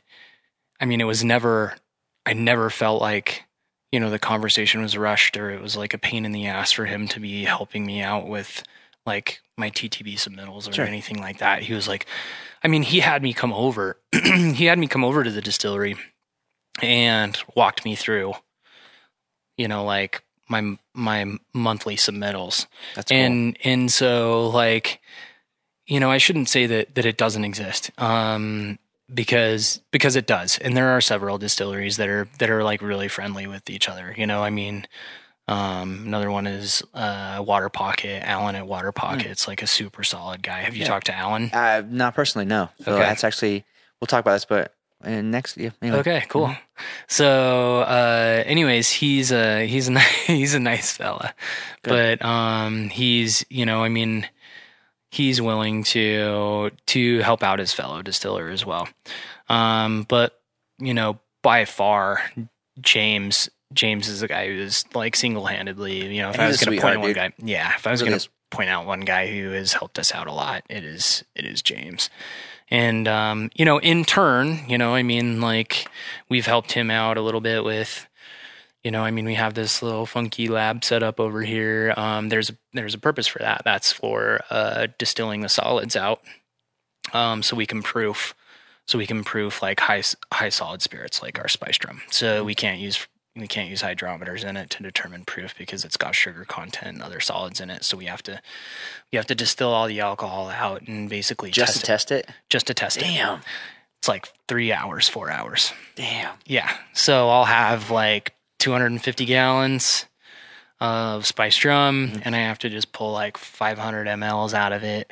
I 0.80 0.84
mean, 0.84 1.00
it 1.00 1.04
was 1.04 1.24
never, 1.24 1.74
I 2.26 2.32
never 2.34 2.70
felt 2.70 3.00
like. 3.00 3.44
You 3.90 4.00
know, 4.00 4.10
the 4.10 4.18
conversation 4.18 4.82
was 4.82 4.98
rushed, 4.98 5.34
or 5.38 5.48
it 5.50 5.62
was 5.62 5.74
like 5.74 5.94
a 5.94 5.98
pain 5.98 6.26
in 6.26 6.32
the 6.32 6.46
ass 6.46 6.72
for 6.72 6.84
him 6.84 7.08
to 7.08 7.20
be 7.20 7.44
helping 7.44 7.86
me 7.86 8.02
out 8.02 8.28
with 8.28 8.62
like 9.06 9.40
my 9.56 9.70
TTB 9.70 10.16
submittals 10.16 10.68
or 10.68 10.74
Sure. 10.74 10.84
anything 10.84 11.18
like 11.22 11.38
that. 11.38 11.62
He 11.62 11.72
was 11.72 11.88
like, 11.88 12.04
I 12.62 12.68
mean, 12.68 12.82
he 12.82 13.00
had 13.00 13.22
me 13.22 13.32
come 13.32 13.50
over. 13.54 13.98
he 14.12 14.66
had 14.66 14.78
me 14.78 14.88
come 14.88 15.04
over 15.04 15.24
to 15.24 15.30
the 15.30 15.40
distillery 15.40 15.96
and 16.82 17.38
walked 17.56 17.86
me 17.86 17.94
through, 17.96 18.34
you 19.56 19.68
know, 19.68 19.84
like 19.86 20.22
my 20.48 20.78
my 20.94 21.36
monthly 21.52 21.96
submittals. 21.96 22.66
that's 22.94 23.10
cool. 23.10 23.18
And 23.18 23.56
and 23.64 23.90
so 23.92 24.48
like, 24.48 25.00
you 25.86 26.00
know, 26.00 26.10
I 26.10 26.18
shouldn't 26.18 26.48
say 26.48 26.66
that 26.66 26.94
that 26.94 27.06
it 27.06 27.16
doesn't 27.16 27.44
exist. 27.44 27.90
Um 27.98 28.78
because 29.12 29.80
because 29.90 30.16
it 30.16 30.26
does. 30.26 30.58
And 30.58 30.76
there 30.76 30.88
are 30.90 31.00
several 31.00 31.38
distilleries 31.38 31.96
that 31.96 32.08
are 32.08 32.28
that 32.38 32.50
are 32.50 32.62
like 32.64 32.82
really 32.82 33.08
friendly 33.08 33.46
with 33.46 33.70
each 33.70 33.88
other. 33.88 34.14
You 34.16 34.26
know, 34.26 34.42
I 34.42 34.50
mean, 34.50 34.86
um, 35.46 36.02
another 36.06 36.30
one 36.30 36.46
is 36.46 36.82
uh, 36.92 37.42
Waterpocket. 37.42 38.22
Alan 38.22 38.54
at 38.54 38.64
Waterpocket's 38.66 39.48
like 39.48 39.62
a 39.62 39.66
super 39.66 40.04
solid 40.04 40.42
guy. 40.42 40.60
Have 40.60 40.76
you 40.76 40.82
Yeah. 40.82 40.88
talked 40.88 41.06
to 41.06 41.14
Alan? 41.16 41.48
uh, 41.54 41.82
not 41.88 42.14
personally 42.14 42.44
no 42.44 42.68
so 42.84 42.92
Okay. 42.92 43.00
that's 43.00 43.24
actually 43.24 43.64
we'll 44.00 44.06
talk 44.06 44.20
about 44.20 44.34
this 44.34 44.44
but 44.44 44.74
uh, 45.04 45.20
next 45.22 45.56
yeah 45.56 45.70
anyway. 45.82 45.98
Okay, 45.98 46.24
cool. 46.28 46.46
Mm-hmm. 46.48 46.82
So, 47.08 47.80
uh, 47.80 48.42
anyways, 48.46 48.90
he's 48.90 49.32
a 49.32 49.66
he's 49.66 49.88
a 49.88 49.98
he's 50.26 50.54
a 50.54 50.60
nice 50.60 50.96
fella, 50.96 51.34
Good. 51.82 52.18
but 52.20 52.26
um, 52.26 52.88
he's 52.88 53.44
you 53.50 53.66
know, 53.66 53.82
I 53.82 53.88
mean, 53.88 54.28
he's 55.10 55.40
willing 55.40 55.84
to 55.84 56.70
to 56.86 57.18
help 57.20 57.42
out 57.42 57.58
his 57.58 57.72
fellow 57.72 58.02
distiller 58.02 58.48
as 58.48 58.64
well. 58.66 58.88
Um, 59.48 60.04
but 60.08 60.40
you 60.78 60.94
know, 60.94 61.18
by 61.42 61.64
far, 61.64 62.22
James 62.80 63.48
James 63.72 64.08
is 64.08 64.20
the 64.20 64.28
guy 64.28 64.46
who 64.48 64.54
is 64.54 64.84
like 64.94 65.16
single 65.16 65.46
handedly. 65.46 66.14
You 66.14 66.22
know, 66.22 66.30
if 66.30 66.34
And 66.34 66.42
I 66.42 66.48
was 66.48 66.62
going 66.62 66.76
to 66.76 66.82
point 66.82 66.96
out 66.96 67.00
one 67.02 67.12
guy, 67.12 67.32
yeah, 67.38 67.72
if 67.76 67.86
I 67.86 67.90
was 67.90 68.00
Really 68.00 68.10
going 68.10 68.16
is. 68.16 68.24
to 68.24 68.30
point 68.50 68.70
out 68.70 68.86
one 68.86 69.00
guy 69.00 69.26
who 69.26 69.50
has 69.50 69.74
helped 69.74 69.98
us 69.98 70.14
out 70.14 70.26
a 70.26 70.32
lot, 70.32 70.62
it 70.70 70.84
is 70.84 71.24
it 71.34 71.44
is 71.44 71.62
James. 71.62 72.08
And 72.70 73.08
um, 73.08 73.50
you 73.54 73.64
know, 73.64 73.78
in 73.78 74.04
turn, 74.04 74.60
you 74.68 74.78
know, 74.78 74.94
I 74.94 75.02
mean, 75.02 75.40
like 75.40 75.88
we've 76.28 76.46
helped 76.46 76.72
him 76.72 76.90
out 76.90 77.16
a 77.16 77.22
little 77.22 77.40
bit 77.40 77.64
with, 77.64 78.06
you 78.82 78.90
know, 78.90 79.02
I 79.02 79.10
mean, 79.10 79.24
we 79.24 79.34
have 79.34 79.54
this 79.54 79.82
little 79.82 80.06
funky 80.06 80.48
lab 80.48 80.84
set 80.84 81.02
up 81.02 81.18
over 81.18 81.42
here. 81.42 81.94
Um, 81.96 82.28
there's 82.28 82.52
there's 82.72 82.94
a 82.94 82.98
purpose 82.98 83.26
for 83.26 83.38
that. 83.38 83.62
That's 83.64 83.92
for 83.92 84.40
uh, 84.50 84.88
distilling 84.98 85.40
the 85.40 85.48
solids 85.48 85.96
out, 85.96 86.20
um, 87.12 87.42
so 87.42 87.56
we 87.56 87.66
can 87.66 87.82
proof 87.82 88.34
so 88.88 88.98
we 88.98 89.06
can 89.06 89.22
proof 89.22 89.62
like 89.62 89.80
high 89.80 90.02
high 90.32 90.48
solid 90.48 90.82
spirits 90.82 91.22
like 91.22 91.38
our 91.38 91.48
spiced 91.48 91.84
rum. 91.84 92.02
So 92.10 92.42
we 92.42 92.54
can't 92.54 92.80
use 92.80 93.06
we 93.36 93.46
can't 93.46 93.68
use 93.70 93.82
hydrometers 93.82 94.44
in 94.44 94.56
it 94.56 94.68
to 94.70 94.82
determine 94.82 95.24
proof 95.24 95.54
because 95.56 95.84
it's 95.84 95.96
got 95.96 96.14
sugar 96.14 96.44
content 96.44 96.94
and 96.96 97.02
other 97.02 97.20
solids 97.20 97.60
in 97.60 97.70
it. 97.70 97.84
So 97.84 97.96
we 97.96 98.06
have 98.06 98.22
to 98.24 98.40
we 99.12 99.16
have 99.16 99.26
to 99.26 99.34
distill 99.34 99.68
all 99.70 99.86
the 99.86 100.00
alcohol 100.00 100.48
out 100.48 100.82
and 100.88 101.08
basically 101.08 101.50
Just 101.50 101.74
test 101.74 101.80
to 101.80 101.86
test 101.86 102.10
it. 102.12 102.30
Just 102.50 102.66
to 102.66 102.74
test 102.74 102.96
it. 102.96 103.00
Damn. 103.02 103.40
It's 104.00 104.08
like 104.08 104.28
three 104.48 104.72
hours, 104.72 105.08
four 105.08 105.30
hours. 105.30 105.72
Damn. 105.94 106.34
Yeah. 106.46 106.72
So 106.92 107.28
I'll 107.28 107.44
have 107.46 107.90
like 107.90 108.34
250 108.60 109.24
gallons 109.24 110.06
of 110.80 111.26
spiced 111.26 111.64
rum, 111.64 112.08
Mm-hmm. 112.10 112.20
and 112.24 112.36
I 112.36 112.40
have 112.40 112.58
to 112.60 112.68
just 112.70 112.92
pull 112.92 113.12
like 113.12 113.36
500 113.36 114.06
mLs 114.06 114.54
out 114.54 114.72
of 114.72 114.84
it, 114.84 115.10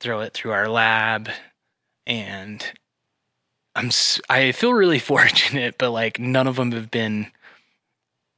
throw 0.00 0.20
it 0.20 0.32
through 0.32 0.52
our 0.52 0.68
lab, 0.68 1.28
and 2.06 2.64
I'm 3.78 3.90
I 4.28 4.52
feel 4.52 4.72
really 4.72 4.98
fortunate, 5.14 5.76
but 5.78 5.90
like 5.90 6.18
none 6.18 6.46
of 6.46 6.56
them 6.56 6.72
have 6.72 6.90
been, 6.90 7.28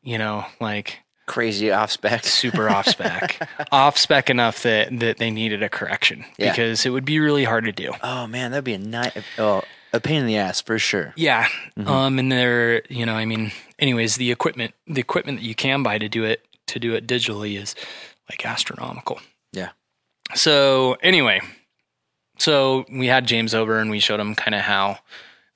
you 0.03 0.18
know, 0.18 0.45
like 0.61 0.99
Crazy 1.26 1.70
off 1.70 1.93
spec. 1.93 2.24
super 2.24 2.68
off 2.68 2.86
spec, 2.88 3.49
off 3.72 3.97
spec 3.97 4.30
enough 4.30 4.62
that 4.64 4.99
that 4.99 5.18
they 5.18 5.30
needed 5.30 5.62
a 5.62 5.68
correction 5.68 6.24
Yeah. 6.38 6.51
because 6.51 6.84
it 6.84 6.91
would 6.91 7.05
be 7.05 7.20
really 7.20 7.45
hard 7.45 7.64
to 7.66 7.72
do. 7.72 7.93
Oh 8.03 8.26
man, 8.26 8.51
that'd 8.51 8.64
be 8.64 8.74
a 8.74 8.78
night. 8.78 9.16
Oh, 9.38 9.62
a 9.93 10.01
pain 10.01 10.20
in 10.20 10.26
the 10.26 10.36
ass 10.38 10.61
for 10.61 10.78
sure. 10.78 11.12
Yeah. 11.16 11.47
Mm-hmm. 11.78 11.88
Um 11.88 12.18
and 12.18 12.32
there, 12.32 12.82
you 12.88 13.07
know, 13.07 13.14
I 13.14 13.26
mean, 13.26 13.53
anyways, 13.78 14.16
the 14.16 14.32
equipment 14.32 14.74
the 14.88 15.01
equipment 15.01 15.38
that 15.38 15.45
you 15.47 15.55
can 15.55 15.82
buy 15.84 15.99
to 15.99 16.09
do 16.09 16.24
it 16.24 16.45
to 16.66 16.80
do 16.80 16.95
it 16.95 17.07
digitally 17.07 17.61
is 17.61 17.74
like 18.28 18.45
astronomical. 18.45 19.20
Yeah. 19.53 19.70
So, 20.34 20.97
anyway, 21.03 21.41
so 22.38 22.84
we 22.91 23.09
had 23.09 23.26
James 23.26 23.55
over 23.55 23.78
and 23.78 23.91
we 23.91 23.99
showed 23.99 24.20
him 24.20 24.34
kind 24.36 24.55
of 24.55 24.61
how 24.62 24.99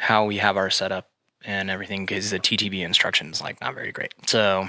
how 0.01 0.24
we 0.24 0.38
have 0.38 0.57
our 0.57 0.70
setup 0.70 1.11
and 1.45 1.70
everything 1.70 2.07
cuz 2.07 2.30
the 2.30 2.38
TTB 2.40 2.82
instructions 2.82 3.40
like 3.40 3.61
not 3.61 3.74
very 3.74 3.92
great. 3.92 4.12
So, 4.26 4.68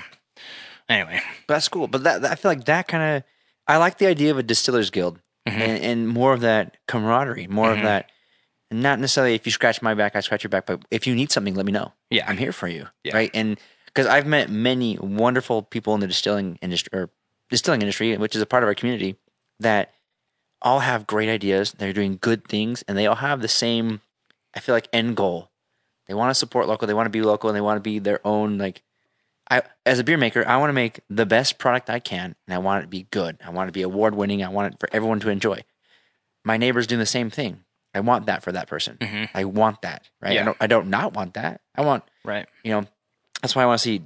anyway, 0.89 1.21
But 1.47 1.55
that's 1.55 1.69
cool. 1.69 1.87
But 1.87 2.03
that, 2.03 2.21
that- 2.21 2.31
I 2.31 2.35
feel 2.35 2.51
like 2.51 2.65
that 2.65 2.87
kind 2.87 3.17
of 3.17 3.23
I 3.67 3.77
like 3.77 3.97
the 3.97 4.07
idea 4.07 4.31
of 4.31 4.37
a 4.37 4.43
distillers 4.43 4.89
guild 4.89 5.19
Mm-hmm. 5.47 5.61
and, 5.61 5.83
and 5.83 6.07
more 6.07 6.33
of 6.33 6.41
that 6.41 6.75
camaraderie, 6.87 7.45
more 7.45 7.71
of 7.71 7.79
that. 7.83 8.09
Not 8.71 8.99
necessarily 8.99 9.35
if 9.35 9.45
you 9.45 9.51
scratch 9.51 9.79
my 9.79 9.93
back, 9.93 10.15
I 10.15 10.21
scratch 10.21 10.43
your 10.43 10.49
back, 10.49 10.65
but 10.65 10.81
if 10.89 11.05
you 11.05 11.13
need 11.13 11.31
something, 11.31 11.53
let 11.53 11.67
me 11.67 11.71
know. 11.71 11.93
Yeah. 12.09 12.25
I'm 12.27 12.37
here 12.37 12.51
for 12.51 12.67
you. 12.67 12.87
Yeah. 13.03 13.13
Right. 13.15 13.29
And 13.31 13.59
because 13.85 14.07
I've 14.07 14.25
met 14.25 14.49
many 14.49 14.97
wonderful 14.99 15.61
people 15.61 15.93
in 15.93 15.99
the 15.99 16.07
distilling 16.07 16.57
industry 16.63 16.89
or 16.99 17.11
distilling 17.51 17.81
industry, 17.83 18.17
which 18.17 18.35
is 18.35 18.41
a 18.41 18.47
part 18.47 18.63
of 18.63 18.67
our 18.67 18.73
community, 18.73 19.17
that 19.59 19.93
all 20.63 20.79
have 20.79 21.05
great 21.05 21.29
ideas. 21.29 21.73
They're 21.73 21.93
doing 21.93 22.17
good 22.19 22.47
things, 22.47 22.83
and 22.87 22.97
they 22.97 23.05
all 23.05 23.17
have 23.17 23.41
the 23.41 23.47
same. 23.47 24.01
I 24.55 24.59
feel 24.59 24.75
like 24.75 24.87
end 24.93 25.15
goal. 25.15 25.51
They 26.07 26.13
want 26.13 26.29
to 26.29 26.35
support 26.35 26.67
local. 26.67 26.87
They 26.87 26.93
want 26.93 27.07
to 27.07 27.11
be 27.11 27.21
local, 27.21 27.49
and 27.49 27.57
they 27.57 27.61
want 27.61 27.77
to 27.77 27.81
be 27.81 27.99
their 27.99 28.25
own. 28.25 28.57
Like, 28.57 28.83
I 29.49 29.63
as 29.85 29.99
a 29.99 30.03
beer 30.03 30.17
maker, 30.17 30.47
I 30.47 30.57
want 30.57 30.69
to 30.69 30.73
make 30.73 30.99
the 31.09 31.25
best 31.25 31.57
product 31.57 31.89
I 31.89 31.99
can, 31.99 32.35
and 32.47 32.53
I 32.53 32.59
want 32.59 32.79
it 32.79 32.81
to 32.83 32.89
be 32.89 33.07
good. 33.11 33.37
I 33.45 33.49
want 33.49 33.67
it 33.67 33.69
to 33.71 33.73
be 33.73 33.81
award 33.81 34.15
winning. 34.15 34.43
I 34.43 34.49
want 34.49 34.73
it 34.73 34.79
for 34.79 34.89
everyone 34.91 35.19
to 35.21 35.29
enjoy. 35.29 35.63
My 36.43 36.57
neighbors 36.57 36.87
doing 36.87 36.99
the 36.99 37.05
same 37.05 37.29
thing. 37.29 37.63
I 37.93 38.01
want 38.01 38.25
that 38.25 38.43
for 38.43 38.51
that 38.51 38.67
person. 38.67 38.97
I 39.33 39.45
want 39.45 39.81
that. 39.81 40.09
Right. 40.21 40.33
Yeah. 40.33 40.41
I 40.41 40.45
don't. 40.45 40.57
I 40.61 40.67
don't 40.67 40.89
not 40.89 41.13
want 41.13 41.33
that. 41.35 41.61
I 41.75 41.81
want 41.81 42.03
right. 42.23 42.47
you 42.63 42.71
know 42.71 42.85
that's 43.45 43.55
why 43.55 43.61
i 43.61 43.65
want 43.67 43.79
to 43.79 43.83
see 43.83 44.01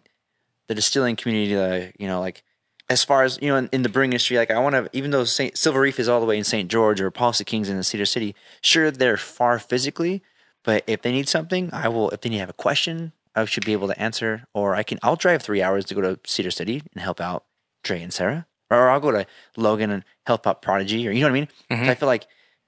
the 0.67 0.75
distilling 0.75 1.15
community 1.15 1.55
uh, 1.55 1.91
you 1.97 2.07
know 2.07 2.19
like 2.19 2.43
as 2.89 3.05
far 3.05 3.23
as 3.23 3.39
you 3.41 3.47
know 3.47 3.55
in, 3.55 3.69
in 3.71 3.81
the 3.83 3.89
brewing 3.89 4.11
industry 4.11 4.37
like 4.37 4.51
i 4.51 4.59
want 4.59 4.73
to 4.73 4.89
even 4.91 5.11
though 5.11 5.23
Saint, 5.23 5.57
silver 5.57 5.79
reef 5.79 5.97
is 5.99 6.09
all 6.09 6.19
the 6.19 6.25
way 6.25 6.37
in 6.37 6.43
st 6.43 6.69
george 6.69 6.99
or 6.99 7.09
policy 7.09 7.45
kings 7.45 7.69
in 7.69 7.77
the 7.77 7.83
cedar 7.83 8.05
city 8.05 8.35
sure 8.61 8.91
they're 8.91 9.15
far 9.15 9.57
physically 9.57 10.21
but 10.63 10.83
if 10.87 11.01
they 11.01 11.11
need 11.11 11.27
something 11.29 11.69
i 11.73 11.87
will 11.87 12.09
if 12.11 12.21
they 12.21 12.29
need 12.29 12.37
to 12.37 12.41
have 12.41 12.49
a 12.49 12.53
question 12.53 13.11
i 13.35 13.45
should 13.45 13.65
be 13.65 13.73
able 13.73 13.87
to 13.87 13.99
answer 13.99 14.43
or 14.53 14.75
i 14.75 14.83
can 14.83 14.99
i'll 15.03 15.15
drive 15.15 15.41
three 15.41 15.61
hours 15.61 15.85
to 15.85 15.95
go 15.95 16.01
to 16.01 16.19
cedar 16.25 16.51
city 16.51 16.81
and 16.93 17.01
help 17.01 17.19
out 17.21 17.45
Dre 17.83 18.01
and 18.01 18.13
sarah 18.13 18.45
or 18.69 18.89
i'll 18.89 18.99
go 18.99 19.11
to 19.11 19.25
logan 19.57 19.89
and 19.91 20.03
help 20.25 20.45
out 20.47 20.61
prodigy 20.61 21.07
or 21.07 21.11
you 21.11 21.21
know 21.21 21.27
what 21.27 21.37
i 21.37 21.39
mean 21.39 21.47
so 21.85 21.91
i 21.91 21.95
feel 21.95 22.07
like 22.07 22.27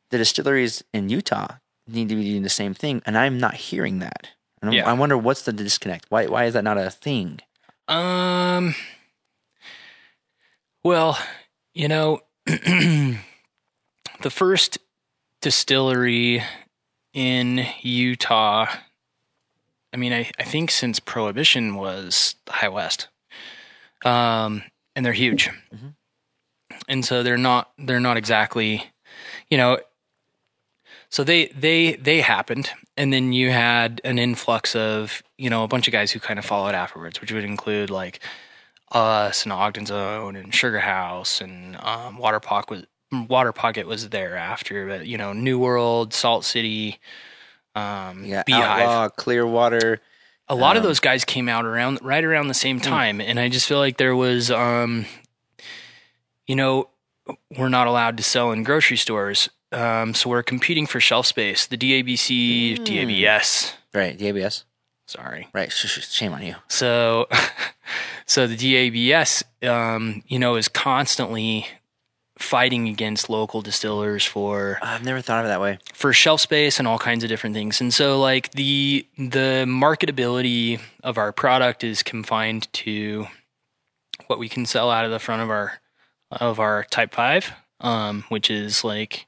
the 0.10 0.18
distilleries 0.18 0.84
in 0.94 1.10
utah 1.10 1.48
need 1.88 2.10
to 2.10 2.16
be 2.16 2.24
doing 2.24 2.44
the 2.44 2.50
same 2.50 2.74
thing 2.74 3.02
and 3.06 3.18
i'm 3.18 3.40
not 3.40 3.56
hearing 3.56 4.00
that 4.00 4.30
and 4.62 4.74
Yeah. 4.74 4.88
I 4.88 4.94
wonder 4.94 5.18
what's 5.18 5.42
the 5.42 5.52
disconnect. 5.54 6.06
Why 6.10 6.28
why 6.28 6.46
is 6.46 6.54
that 6.54 6.64
not 6.64 6.78
a 6.78 6.92
thing? 6.92 7.40
Um. 7.88 8.76
Well, 10.84 11.18
you 11.74 11.88
know, 11.88 12.22
the 12.46 13.18
first 14.30 14.78
distillery 15.42 16.44
in 17.14 17.66
Utah. 17.82 18.68
I 19.94 19.98
mean, 19.98 20.14
I, 20.14 20.32
I 20.40 20.44
think 20.44 20.72
since 20.72 21.00
Prohibition 21.00 21.76
was 21.76 22.36
the 22.46 22.54
High 22.54 22.70
West, 22.70 23.10
um, 24.06 24.64
and 24.96 25.06
they're 25.06 25.14
huge, 25.14 25.50
and 26.88 27.04
so 27.06 27.24
they're 27.24 27.38
not 27.38 27.72
they're 27.78 28.00
not 28.00 28.18
exactly, 28.18 28.92
you 29.50 29.58
know. 29.58 29.80
So 31.10 31.24
they 31.26 31.48
they 31.48 31.94
they 31.96 32.22
happened, 32.22 32.70
and 32.96 33.12
then 33.12 33.34
you 33.34 33.52
had 33.52 34.00
an 34.04 34.18
influx 34.18 34.76
of 34.76 35.22
you 35.38 35.50
know 35.50 35.64
a 35.64 35.68
bunch 35.68 35.88
of 35.88 35.92
guys 35.92 36.12
who 36.12 36.20
kind 36.20 36.40
of 36.40 36.46
followed 36.46 36.74
afterwards, 36.76 37.20
which 37.20 37.34
would 37.34 37.44
include 37.44 37.90
like 37.90 38.22
us 38.92 39.44
and 39.44 39.54
Ogden's 39.54 39.92
Own 39.92 40.36
and 40.36 40.54
Sugar 40.54 40.80
House 40.80 41.42
and 41.42 41.78
um, 41.78 42.18
was 42.18 42.86
Waterpocket 43.12 43.88
was 43.88 44.10
there 44.10 44.36
after, 44.38 44.88
but 44.88 45.06
you 45.08 45.18
know 45.18 45.34
New 45.34 45.60
World, 45.60 46.14
Salt 46.14 46.46
City, 46.46 47.00
um, 47.76 48.24
Yeah, 48.26 48.44
Beehive. 48.46 48.82
Outlaw, 48.88 49.10
Clearwater. 49.10 50.00
A 50.48 50.56
lot 50.56 50.76
of 50.78 50.84
um, 50.84 50.88
those 50.90 51.00
guys 51.00 51.24
came 51.26 51.48
out 51.50 51.66
around 51.66 52.00
right 52.02 52.24
around 52.24 52.48
the 52.48 52.54
same 52.54 52.78
Hmm. 52.80 52.84
time, 52.84 53.22
and 53.22 53.40
I 53.40 53.50
just 53.50 53.68
feel 53.68 53.80
like 53.80 53.98
there 53.98 54.16
was, 54.16 54.50
um, 54.52 55.06
you 56.48 56.56
know, 56.56 56.90
we're 57.58 57.70
not 57.70 57.88
allowed 57.88 58.18
to 58.18 58.24
sell 58.24 58.52
in 58.52 58.64
grocery 58.64 58.98
stores, 58.98 59.50
um, 59.72 60.14
so 60.14 60.30
we're 60.30 60.44
competing 60.44 60.86
for 60.88 61.00
shelf 61.00 61.26
space. 61.26 61.66
The 61.66 61.78
DABC, 61.78 62.78
Hmm. 62.78 62.84
DABS, 62.84 63.74
Right, 63.94 64.18
the 64.18 64.28
ABS. 64.28 64.66
sorry. 65.06 65.48
Right, 65.54 65.72
sh- 65.72 65.86
sh- 65.88 66.10
shame 66.10 66.34
on 66.34 66.44
you. 66.44 66.56
So, 66.68 67.28
so 68.26 68.48
the 68.48 68.56
DABS, 68.58 69.44
um, 69.70 70.24
you 70.28 70.40
know, 70.40 70.56
is 70.56 70.68
constantly 70.68 71.68
fighting 72.42 72.88
against 72.88 73.30
local 73.30 73.62
distillers 73.62 74.26
for 74.26 74.80
I've 74.82 75.04
never 75.04 75.22
thought 75.22 75.40
of 75.40 75.46
it 75.46 75.50
that 75.50 75.62
way. 75.62 75.80
for 75.94 76.14
shelf 76.14 76.42
space 76.42 76.80
and 76.80 76.88
all 76.88 77.00
kinds 77.00 77.24
of 77.24 77.30
different 77.30 77.56
things. 77.56 77.82
And 77.82 77.94
so, 77.94 78.20
like 78.20 78.52
the 78.52 79.06
the 79.18 79.66
marketability 79.68 80.80
of 81.04 81.18
our 81.18 81.32
product 81.32 81.84
is 81.84 82.04
confined 82.04 82.72
to 82.74 83.28
what 84.28 84.40
we 84.40 84.50
can 84.50 84.66
sell 84.66 84.92
out 84.92 85.06
of 85.06 85.12
the 85.12 85.20
front 85.20 85.42
of 85.42 85.50
our 85.50 85.80
of 86.32 86.60
our 86.60 86.86
Type 86.86 87.14
Five, 87.14 87.52
um, 87.80 88.24
which 88.30 88.50
is 88.50 88.84
like. 88.84 89.28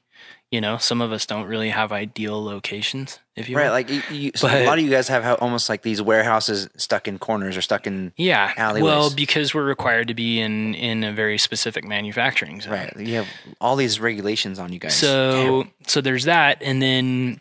You 0.54 0.60
know, 0.60 0.78
some 0.78 1.00
of 1.00 1.10
us 1.10 1.26
don't 1.26 1.46
really 1.46 1.70
have 1.70 1.90
ideal 1.90 2.42
locations, 2.44 3.18
if 3.34 3.48
you 3.48 3.56
Right, 3.56 3.64
will. 3.64 3.72
like 3.72 3.90
you, 3.90 4.02
you, 4.10 4.30
so 4.36 4.46
a 4.46 4.64
lot 4.64 4.78
of 4.78 4.84
you 4.84 4.90
guys 4.90 5.08
have 5.08 5.24
how, 5.24 5.34
almost 5.34 5.68
like 5.68 5.82
these 5.82 6.00
warehouses 6.00 6.68
stuck 6.76 7.08
in 7.08 7.18
corners 7.18 7.56
or 7.56 7.62
stuck 7.62 7.88
in 7.88 8.12
Yeah. 8.16 8.52
alleyways. 8.56 8.84
Well, 8.84 9.10
because 9.10 9.52
we're 9.52 9.64
required 9.64 10.06
to 10.08 10.14
be 10.14 10.40
in 10.40 10.74
in 10.76 11.02
a 11.02 11.12
very 11.12 11.38
specific 11.38 11.84
manufacturing 11.84 12.60
zone. 12.60 12.72
right. 12.72 12.96
You 12.96 13.16
have 13.16 13.28
all 13.60 13.74
these 13.74 13.98
regulations 13.98 14.60
on 14.60 14.72
you 14.72 14.78
guys. 14.78 14.94
So 14.94 15.66
so 15.88 16.00
there's 16.00 16.24
that 16.24 16.62
and 16.62 16.80
then 16.80 17.40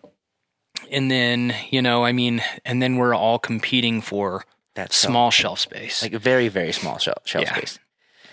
and 0.91 1.11
then, 1.11 1.53
you 1.69 1.81
know, 1.83 2.03
I 2.03 2.13
mean, 2.13 2.41
and 2.65 2.81
then 2.81 2.95
we're 2.95 3.13
all 3.13 3.37
competing 3.37 4.01
for 4.01 4.43
that's 4.73 4.95
so- 4.97 5.09
small 5.09 5.29
shelf 5.29 5.59
space. 5.59 6.01
like 6.01 6.13
very 6.13 6.47
very 6.47 6.71
small 6.71 6.97
shelf, 6.97 7.19
shelf 7.25 7.45
Yeah. 7.45 7.55
space. 7.57 7.77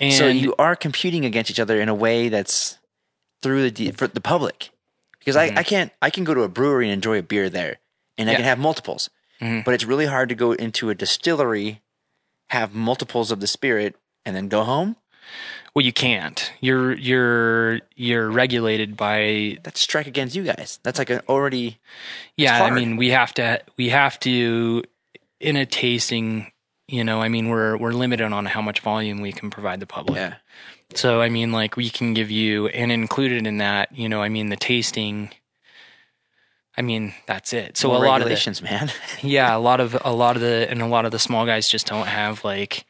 and 0.01 0.15
so 0.15 0.27
you 0.27 0.55
are 0.59 0.75
competing 0.75 1.27
against 1.27 1.51
each 1.51 1.61
other 1.61 1.79
in 1.83 1.91
a 1.91 1.95
way 1.95 2.31
that's 2.31 2.79
through 3.43 3.63
the 3.63 3.71
de- 3.71 3.91
for 3.93 4.07
the 4.07 4.21
public 4.21 4.71
because 5.19 5.37
I, 5.37 5.47
I 5.57 5.63
can't 5.63 5.93
I 6.03 6.11
can 6.11 6.25
go 6.25 6.35
to 6.35 6.43
a 6.43 6.49
brewery 6.49 6.87
and 6.87 6.93
enjoy 6.95 7.19
a 7.19 7.23
beer 7.23 7.49
there 7.51 7.79
and 8.19 8.29
I 8.29 8.33
Mm-hmm. 8.33 8.37
Can 8.39 8.45
have 8.45 8.59
multiples 8.59 9.11
Mhm. 9.41 9.65
but 9.65 9.73
it's 9.75 9.85
really 9.85 10.07
hard 10.07 10.29
to 10.29 10.35
go 10.35 10.53
into 10.53 10.91
a 10.91 10.95
distillery 10.95 11.81
have 12.51 12.75
multiples 12.75 13.31
of 13.31 13.41
the 13.41 13.47
spirit 13.47 13.95
and 14.27 14.35
then 14.37 14.49
go 14.49 14.65
home 14.65 14.97
well 15.75 15.85
you 15.85 15.93
can't. 15.93 16.53
You're 16.61 16.93
you're 16.99 17.81
you're 17.95 18.29
regulated 18.31 18.97
by 18.97 19.57
that's 19.63 19.81
strike 19.81 20.07
against 20.09 20.35
you 20.35 20.43
guys 20.43 20.79
that's 20.83 20.99
like 20.99 21.11
an 21.11 21.21
already 21.29 21.79
yeah, 22.37 22.63
I 22.65 22.71
mean, 22.71 22.97
we 22.97 23.11
have 23.11 23.33
to 23.35 23.61
we 23.77 23.91
have 23.91 24.19
to 24.21 24.83
in 25.39 25.57
a 25.57 25.65
tasting, 25.65 26.51
you 26.89 27.05
know, 27.05 27.23
I 27.23 27.29
mean, 27.29 27.49
we're 27.49 27.77
we're 27.79 27.93
limited 27.93 28.33
on 28.33 28.45
how 28.47 28.61
much 28.61 28.81
volume 28.81 29.21
we 29.23 29.33
can 29.33 29.49
provide 29.49 29.79
the 29.81 29.87
public. 29.87 30.17
yeah 30.17 30.35
So 30.95 31.21
I 31.21 31.29
mean, 31.29 31.53
like 31.53 31.77
we 31.77 31.91
can 31.91 32.15
give 32.15 32.31
you, 32.31 32.69
and 32.69 32.91
included 32.91 33.47
in 33.47 33.59
that, 33.59 33.97
you 33.97 34.09
know, 34.09 34.23
I 34.23 34.29
mean, 34.29 34.49
the 34.49 34.57
tasting. 34.57 35.31
I 36.77 36.83
mean, 36.83 37.15
that's 37.27 37.53
it. 37.53 37.77
So 37.77 37.89
More 37.89 37.99
a 37.99 38.01
lot 38.09 38.21
of 38.23 38.27
regulations 38.27 38.63
man 38.63 38.91
yeah, 39.23 39.55
a 39.55 39.59
lot 39.59 39.81
of 39.81 39.97
a 40.05 40.13
lot 40.13 40.37
of 40.37 40.43
the 40.43 40.67
and 40.71 40.81
a 40.83 40.87
lot 40.87 41.05
of 41.05 41.13
the 41.13 41.19
small 41.19 41.45
guys 41.47 41.69
just 41.69 41.87
don't 41.87 42.07
have 42.07 42.45
like, 42.45 42.87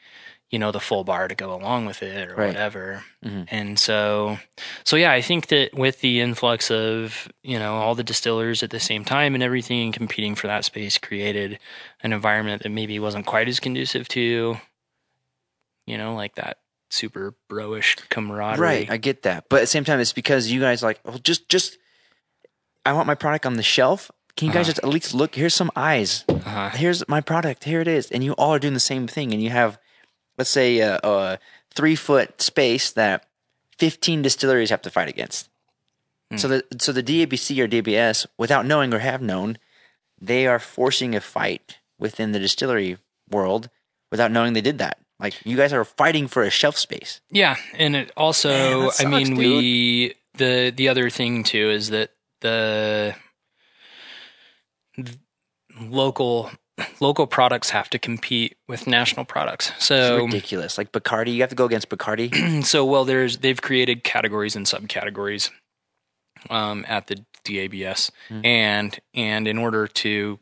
you 0.51 0.59
know 0.59 0.71
the 0.73 0.81
full 0.81 1.05
bar 1.05 1.29
to 1.29 1.35
go 1.35 1.55
along 1.55 1.87
with 1.87 2.03
it 2.03 2.29
or 2.29 2.35
Right. 2.35 2.49
whatever 2.49 3.05
Mhm. 3.25 3.47
and 3.51 3.79
so 3.79 4.39
so 4.85 4.97
yeah 4.97 5.13
i 5.13 5.21
think 5.21 5.47
that 5.47 5.73
with 5.75 6.01
the 6.01 6.21
influx 6.21 6.71
of 6.73 7.29
you 7.45 7.57
know 7.59 7.75
all 7.77 7.95
the 7.95 8.03
distillers 8.03 8.63
at 8.65 8.71
the 8.71 8.81
same 8.81 9.05
time 9.05 9.35
and 9.35 9.43
everything 9.45 9.83
and 9.85 9.95
competing 9.95 10.35
for 10.35 10.49
that 10.49 10.65
space 10.65 10.99
created 10.99 11.59
an 12.03 12.13
environment 12.13 12.63
that 12.65 12.71
maybe 12.71 12.99
wasn't 12.99 13.27
quite 13.27 13.47
as 13.49 13.61
conducive 13.61 14.09
to 14.09 14.57
you 15.87 15.97
know 15.97 16.15
like 16.17 16.35
that 16.35 16.59
super 16.91 17.35
bro-ish 17.49 17.97
camaraderie 18.11 18.61
Right, 18.63 18.91
I 18.91 18.97
get 18.99 19.23
that, 19.23 19.47
but 19.49 19.57
at 19.57 19.61
the 19.63 19.67
same 19.69 19.85
time, 19.85 20.01
it's 20.01 20.13
because 20.13 20.51
you 20.51 20.61
guys 20.61 20.83
like, 20.83 21.01
well, 21.05 21.19
just 21.19 21.49
just, 21.49 21.79
I 22.85 22.93
want 22.93 23.07
my 23.07 23.15
product 23.15 23.47
on 23.47 23.55
the 23.55 23.63
shelf. 23.63 24.11
Can 24.37 24.47
you 24.49 24.53
guys 24.53 24.63
Uh-huh. 24.67 24.73
just 24.73 24.79
at 24.85 24.89
least 24.89 25.15
look? 25.15 25.35
Here's 25.35 25.55
some 25.55 25.71
eyes. 25.77 26.25
uh-huh. 26.29 26.71
Here's 26.71 27.07
my 27.09 27.21
product. 27.21 27.65
Here 27.65 27.81
it 27.81 27.89
is, 27.89 28.11
and 28.11 28.23
you 28.25 28.33
all 28.35 28.55
are 28.55 28.59
doing 28.59 28.75
the 28.75 28.81
same 28.81 29.07
thing, 29.07 29.33
and 29.33 29.43
you 29.43 29.51
have, 29.51 29.79
let's 30.39 30.51
say, 30.51 30.79
a, 30.79 30.99
a 31.03 31.39
three 31.75 31.97
foot 31.97 32.41
space 32.41 32.91
that 32.93 33.27
fifteen 33.79 34.23
distilleries 34.23 34.71
have 34.71 34.83
to 34.83 34.91
fight 34.91 35.09
against. 35.09 35.49
So 36.37 36.47
the 36.47 36.65
so 36.79 36.93
the 36.93 37.03
DABC 37.03 37.59
or 37.59 37.67
DBS, 37.67 38.25
without 38.39 38.65
knowing 38.65 38.95
or 38.95 39.01
have 39.01 39.21
known, 39.21 39.59
they 40.21 40.47
are 40.47 40.61
forcing 40.61 41.17
a 41.17 41.21
fight 41.21 41.79
within 41.99 42.31
the 42.31 42.39
distillery 42.39 42.99
world 43.29 43.69
without 44.13 44.31
knowing 44.31 44.53
they 44.53 44.61
did 44.61 44.79
that. 44.79 45.00
Like 45.21 45.35
you 45.45 45.57
guys 45.57 45.73
are 45.73 45.85
fighting 45.85 46.29
for 46.29 46.43
a 46.43 46.51
shelf 46.51 46.77
space. 46.79 47.21
Yeah, 47.31 47.57
and 47.75 47.95
it 47.97 48.13
also, 48.17 48.49
Man, 48.51 48.81
that 48.81 48.87
I 48.87 48.91
sucks, 48.91 49.07
mean, 49.11 49.35
we 49.37 50.15
the 50.35 50.71
the 50.71 50.89
other 50.89 51.11
thing 51.11 51.45
too 51.45 51.71
is 51.71 51.91
that 51.91 52.11
the, 52.41 53.15
th- 54.97 55.19
local 55.81 56.51
local 57.01 57.27
products 57.27 57.71
have 57.71 57.91
to 57.91 57.99
compete 57.99 58.57
with 58.69 58.87
national 58.87 59.25
products. 59.27 59.71
It's 59.77 59.85
So 59.87 60.25
ridiculous. 60.25 60.79
Like 60.79 60.93
Bacardi, 60.93 61.35
you 61.35 61.41
have 61.43 61.51
to 61.51 61.57
go 61.57 61.67
against 61.67 61.89
Bacardi. 61.91 62.65
so 62.65 62.85
well, 62.85 63.05
there's 63.05 63.39
they've 63.39 63.61
created 63.61 64.05
categories 64.05 64.57
and 64.57 64.67
subcategories 64.67 65.51
um, 66.49 66.85
at 66.89 67.07
the 67.09 67.25
DABS, 67.45 68.11
Hmm. 68.29 68.41
and 68.45 69.01
and 69.15 69.47
in 69.49 69.59
order 69.59 69.87
to 69.87 70.39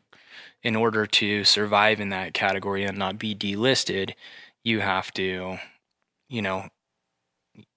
in 0.63 0.75
order 0.75 1.05
to 1.05 1.43
survive 1.45 1.99
in 2.01 2.09
that 2.09 2.33
category 2.33 2.83
and 2.83 2.97
not 2.97 3.17
be 3.17 3.33
delisted, 3.33 4.13
you 4.63 4.79
have 4.79 5.11
to, 5.13 5.57
you 6.29 6.41
know, 6.41 6.67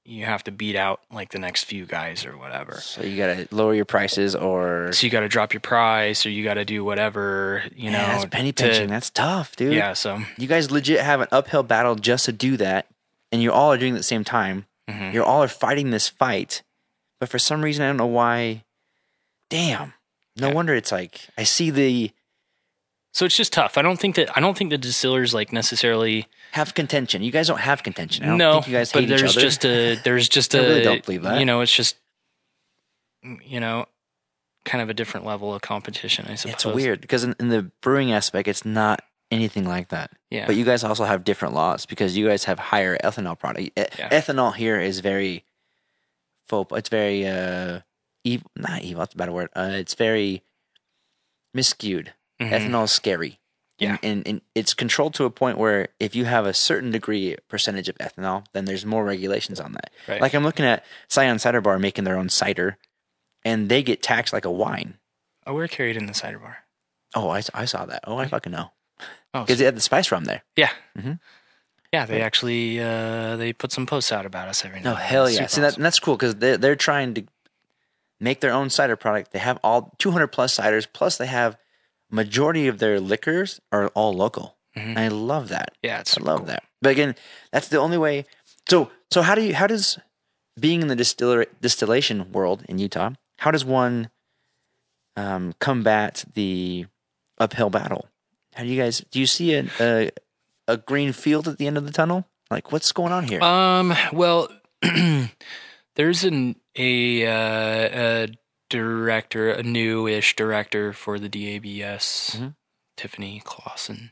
you 0.04 0.24
have 0.24 0.42
to 0.44 0.50
beat 0.50 0.74
out 0.74 1.00
like 1.12 1.30
the 1.30 1.38
next 1.38 1.64
few 1.64 1.86
guys 1.86 2.26
or 2.26 2.36
whatever. 2.36 2.74
so 2.80 3.02
you 3.02 3.16
gotta 3.16 3.46
lower 3.52 3.72
your 3.74 3.84
prices, 3.84 4.34
or 4.34 4.92
So 4.92 5.06
you 5.06 5.10
got 5.10 5.20
to 5.20 5.28
drop 5.28 5.52
your 5.52 5.60
price, 5.60 6.26
or 6.26 6.30
you 6.30 6.42
got 6.42 6.54
to 6.54 6.64
do 6.64 6.84
whatever, 6.84 7.62
you 7.76 7.90
Man, 7.90 7.92
know. 7.92 8.06
that's 8.20 8.24
penny 8.34 8.52
to- 8.52 8.62
pinching. 8.64 8.88
that's 8.88 9.10
tough, 9.10 9.54
dude. 9.54 9.72
yeah. 9.74 9.92
So 9.92 10.20
you 10.36 10.48
guys 10.48 10.70
legit 10.72 11.00
have 11.00 11.20
an 11.20 11.28
uphill 11.30 11.62
battle 11.62 11.94
just 11.94 12.24
to 12.24 12.32
do 12.32 12.56
that, 12.56 12.86
and 13.30 13.40
you 13.42 13.52
all 13.52 13.72
are 13.72 13.78
doing 13.78 13.92
it 13.92 13.96
at 13.96 14.00
the 14.00 14.02
same 14.04 14.24
time. 14.24 14.66
mhm. 14.90 15.12
You 15.14 15.22
all 15.22 15.42
are 15.44 15.48
fighting 15.48 15.90
this 15.90 16.08
fight, 16.08 16.62
but 17.20 17.28
for 17.28 17.38
some 17.38 17.62
reason 17.62 17.84
I 17.84 17.88
don't 17.88 17.96
know 17.96 18.06
why. 18.06 18.64
Damn. 19.50 19.94
No 20.36 20.48
Yeah. 20.48 20.54
wonder 20.54 20.74
it's 20.74 20.90
like 20.92 21.28
I 21.38 21.44
see 21.44 21.70
the 21.70 22.10
so 23.12 23.24
it's 23.26 23.36
just 23.36 23.52
tough. 23.52 23.76
I 23.78 23.82
don't 23.82 23.98
think 23.98 24.16
that 24.16 24.36
I 24.36 24.40
don't 24.40 24.56
think 24.56 24.70
the 24.70 24.78
distillers 24.78 25.32
like 25.34 25.52
necessarily 25.52 26.26
have 26.52 26.74
contention. 26.74 27.22
You 27.22 27.30
guys 27.32 27.46
don't 27.48 27.60
have 27.60 27.82
contention. 27.82 28.24
I 28.24 28.28
don't 28.28 28.38
no, 28.38 28.52
think 28.54 28.68
you 28.68 28.72
guys 28.72 28.92
but 28.92 29.06
there's 29.08 29.22
each 29.22 29.30
other. 29.30 29.40
just 29.40 29.64
a 29.64 29.94
there's 30.02 30.28
just 30.38 30.54
I 30.54 30.58
a 30.58 30.62
really 30.62 30.82
don't 30.82 31.04
believe 31.04 31.22
that. 31.22 31.38
you 31.38 31.44
know 31.46 31.60
it's 31.60 31.74
just 31.74 31.96
you 33.44 33.60
know 33.60 33.86
kind 34.64 34.80
of 34.82 34.88
a 34.90 34.94
different 34.94 35.26
level 35.26 35.54
of 35.54 35.60
competition. 35.62 36.26
I 36.28 36.34
suppose 36.36 36.54
it's 36.54 36.64
weird 36.64 37.00
because 37.00 37.24
in, 37.24 37.34
in 37.40 37.48
the 37.48 37.70
brewing 37.80 38.12
aspect, 38.12 38.48
it's 38.48 38.64
not 38.64 39.02
anything 39.30 39.66
like 39.66 39.88
that. 39.88 40.10
Yeah, 40.30 40.46
But 40.46 40.56
you 40.56 40.64
guys 40.64 40.84
also 40.84 41.04
have 41.04 41.24
different 41.24 41.54
laws 41.54 41.84
because 41.86 42.16
you 42.16 42.28
guys 42.28 42.44
have 42.44 42.58
higher 42.58 42.96
ethanol 42.98 43.38
product. 43.38 43.66
E- 43.66 43.72
Yeah. 43.98 44.08
Ethanol 44.10 44.54
here 44.54 44.78
is 44.80 45.00
very 45.00 45.44
faux. 46.46 46.70
It's 46.76 46.88
very 46.90 47.26
uh, 47.26 47.80
evil. 48.24 48.50
Not 48.56 48.82
evil. 48.82 49.00
That's 49.00 49.14
a 49.14 49.16
bad 49.16 49.30
word. 49.30 49.48
Uh, 49.56 49.70
it's 49.72 49.94
very 49.94 50.42
miscued. 51.56 52.08
Mhm. 52.50 52.50
Ethanol 52.70 52.84
is 52.84 52.92
scary. 52.92 53.38
Yeah. 53.78 53.96
And, 54.02 54.04
and, 54.04 54.28
and 54.28 54.40
it's 54.54 54.74
controlled 54.74 55.14
to 55.14 55.24
a 55.24 55.30
point 55.30 55.58
where 55.58 55.88
if 55.98 56.14
you 56.14 56.24
have 56.26 56.46
a 56.46 56.54
certain 56.54 56.90
degree 56.92 57.36
percentage 57.48 57.88
of 57.88 57.96
ethanol, 57.98 58.44
then 58.52 58.64
there's 58.64 58.86
more 58.86 59.04
regulations 59.04 59.58
on 59.58 59.72
that. 59.72 59.90
Right. 60.06 60.20
Like 60.20 60.34
I'm 60.34 60.44
looking 60.44 60.64
at 60.66 60.84
Scion 61.08 61.38
Cider 61.40 61.60
Bar 61.60 61.78
making 61.80 62.04
their 62.04 62.16
own 62.16 62.28
cider, 62.28 62.78
and 63.44 63.68
they 63.68 63.82
get 63.82 64.00
taxed 64.02 64.32
like 64.32 64.44
a 64.44 64.50
wine. 64.50 64.98
oh, 65.46 65.54
we're 65.54 65.66
carried 65.68 65.96
in 65.96 66.06
the 66.06 66.14
cider 66.14 66.38
bar. 66.38 66.58
Oh, 67.14 67.28
I, 67.30 67.42
I 67.52 67.64
saw 67.64 67.84
that. 67.86 68.04
Oh, 68.06 68.16
I 68.18 68.26
fucking 68.28 68.52
know. 68.52 68.70
Oh, 69.34 69.40
Because 69.42 69.58
they 69.58 69.64
had 69.64 69.76
the 69.76 69.80
spice 69.80 70.12
rum 70.12 70.24
there. 70.24 70.42
yeah, 70.54 70.70
Mhm. 70.96 71.18
yeah. 71.92 72.06
They 72.06 72.20
actually 72.22 72.78
uh, 72.80 73.36
they 73.36 73.52
put 73.52 73.72
some 73.72 73.86
posts 73.86 74.12
out 74.12 74.24
about 74.26 74.46
us 74.46 74.64
every 74.64 74.78
now. 74.80 74.90
No, 74.90 74.96
and 74.96 75.00
then. 75.00 75.06
hell 75.08 75.28
yeah. 75.30 75.46
See, 75.46 75.60
awesome. 75.60 75.74
and 75.80 75.84
that's 75.84 75.98
cool 75.98 76.14
because 76.16 76.36
they're, 76.36 76.56
they're 76.56 76.76
trying 76.76 77.14
to 77.14 77.24
make 78.20 78.38
their 78.40 78.52
own 78.52 78.70
cider 78.70 78.94
product. 78.94 79.32
They 79.32 79.40
have 79.40 79.58
all 79.64 79.92
200 79.98 80.28
plus 80.28 80.56
ciders, 80.56 80.86
plus 80.90 81.16
they 81.18 81.26
have 81.26 81.56
majority 82.12 82.68
of 82.68 82.78
their 82.78 83.00
liquors 83.00 83.60
are 83.72 83.88
all 83.88 84.12
local. 84.12 84.56
Mhm. 84.76 84.96
I 84.96 85.08
love 85.08 85.48
that. 85.48 85.72
yeah, 85.82 86.00
it's 86.00 86.16
I 86.16 86.22
love 86.22 86.38
cool. 86.40 86.46
that. 86.46 86.62
But 86.80 86.92
again, 86.92 87.14
that's 87.52 87.68
the 87.68 87.78
only 87.78 87.98
way. 87.98 88.24
So, 88.68 88.90
so 89.10 89.22
how 89.22 89.34
do 89.34 89.42
you, 89.42 89.54
how 89.54 89.66
does 89.66 89.98
being 90.58 90.82
in 90.82 90.88
the 90.88 90.96
distiller, 90.96 91.46
distillation 91.60 92.30
world 92.32 92.64
in 92.68 92.78
Utah, 92.78 93.10
how 93.38 93.50
does 93.50 93.64
one 93.64 94.10
um, 95.16 95.54
combat 95.60 96.24
the 96.34 96.86
uphill 97.38 97.70
battle? 97.70 98.06
How 98.54 98.62
do 98.62 98.68
you 98.68 98.80
guys, 98.80 99.00
do 99.10 99.18
you 99.20 99.26
see 99.26 99.54
a, 99.54 99.66
a, 99.80 100.10
a 100.68 100.76
green 100.76 101.12
field 101.12 101.48
at 101.48 101.58
the 101.58 101.66
end 101.66 101.76
of 101.76 101.86
the 101.86 101.92
tunnel? 101.92 102.26
Like, 102.50 102.70
what's 102.72 102.92
going 102.92 103.12
on 103.12 103.24
here? 103.24 103.42
Um. 103.42 103.94
Well, 104.12 104.48
there's 105.96 106.24
an 106.24 106.56
a, 106.76 107.26
uh, 107.26 107.88
a 107.92 108.28
director, 108.80 109.50
a 109.50 109.62
new-ish 109.62 110.34
director 110.36 110.92
for 110.92 111.18
the 111.18 111.28
DABS, 111.28 112.36
Mhm. 112.36 112.54
Tiffany 112.96 113.42
Clason. 113.44 114.10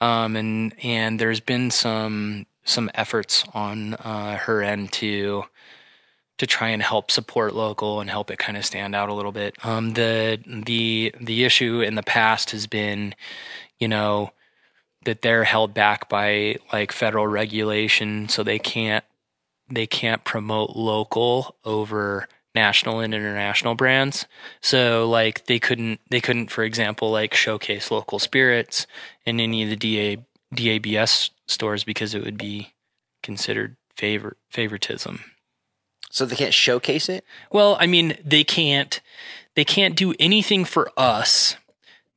Um. 0.00 0.36
And 0.36 0.74
and 0.82 1.18
there's 1.18 1.40
been 1.40 1.70
some 1.70 2.46
some 2.64 2.90
efforts 2.94 3.44
on 3.54 3.94
uh, 3.94 4.36
her 4.38 4.62
end 4.62 4.92
to 4.94 5.44
to 6.38 6.46
try 6.46 6.68
and 6.70 6.82
help 6.82 7.10
support 7.10 7.54
local 7.54 8.00
and 8.00 8.08
help 8.10 8.30
it 8.30 8.38
kind 8.38 8.56
of 8.56 8.64
stand 8.64 8.94
out 8.94 9.08
a 9.08 9.14
little 9.14 9.32
bit. 9.32 9.54
Um. 9.64 9.92
The 9.94 10.40
the 10.46 11.14
the 11.20 11.44
issue 11.44 11.80
in 11.80 11.94
the 11.94 12.02
past 12.02 12.50
has 12.52 12.66
been, 12.66 13.14
you 13.78 13.88
know, 13.88 14.32
that 15.04 15.22
they're 15.22 15.44
held 15.44 15.74
back 15.74 16.08
by 16.08 16.56
like 16.72 16.92
federal 16.92 17.26
regulation 17.26 18.28
so 18.28 18.42
they 18.42 18.58
can't 18.58 19.04
they 19.70 19.86
can't 19.86 20.24
promote 20.24 20.70
local 20.76 21.56
over 21.64 22.28
national 22.54 23.00
and 23.00 23.14
international 23.14 23.74
brands 23.74 24.26
so 24.60 25.08
like 25.08 25.46
they 25.46 25.58
couldn't 25.58 26.00
they 26.10 26.20
couldn't 26.20 26.50
for 26.50 26.64
example 26.64 27.10
like 27.10 27.34
showcase 27.34 27.90
local 27.90 28.18
spirits 28.18 28.86
in 29.24 29.40
any 29.40 29.62
of 29.62 29.70
the 29.70 29.76
DA, 29.76 30.18
DABS 30.54 31.30
stores 31.46 31.82
because 31.84 32.14
it 32.14 32.22
would 32.22 32.36
be 32.36 32.74
considered 33.22 33.76
favor 33.96 34.36
favoritism 34.50 35.20
so 36.12 36.26
they 36.26 36.36
can't 36.36 36.52
showcase 36.52 37.08
it? 37.08 37.24
well, 37.50 37.78
I 37.80 37.86
mean, 37.86 38.18
they 38.22 38.44
can't 38.44 39.00
they 39.54 39.64
can't 39.64 39.96
do 39.96 40.14
anything 40.20 40.64
for 40.66 40.90
us 40.96 41.56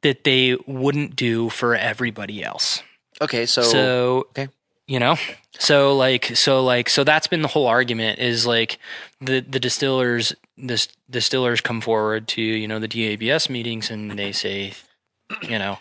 that 0.01 0.25
they 0.25 0.57
wouldn't 0.67 1.15
do 1.15 1.49
for 1.49 1.75
everybody 1.75 2.43
else. 2.43 2.83
Okay, 3.21 3.45
so, 3.45 3.61
So, 3.61 4.27
okay. 4.31 4.49
you 4.86 4.99
know, 4.99 5.15
so 5.58 5.95
like 5.95 6.36
so 6.36 6.64
like 6.64 6.89
so 6.89 7.03
that's 7.03 7.28
been 7.28 7.41
the 7.41 7.47
whole 7.47 7.68
argument 7.68 8.20
is 8.20 8.45
like 8.45 8.78
the 9.22 9.39
the 9.41 9.60
distillers 9.60 10.34
this 10.58 10.88
distillers 11.10 11.62
come 11.62 11.82
forward 11.82 12.28
to 12.30 12.41
you 12.41 12.68
know 12.68 12.80
the 12.80 12.88
DABS 12.88 13.49
meetings 13.49 13.89
and 13.89 14.18
they 14.18 14.32
say, 14.32 14.74
you 15.41 15.60
know, 15.60 15.78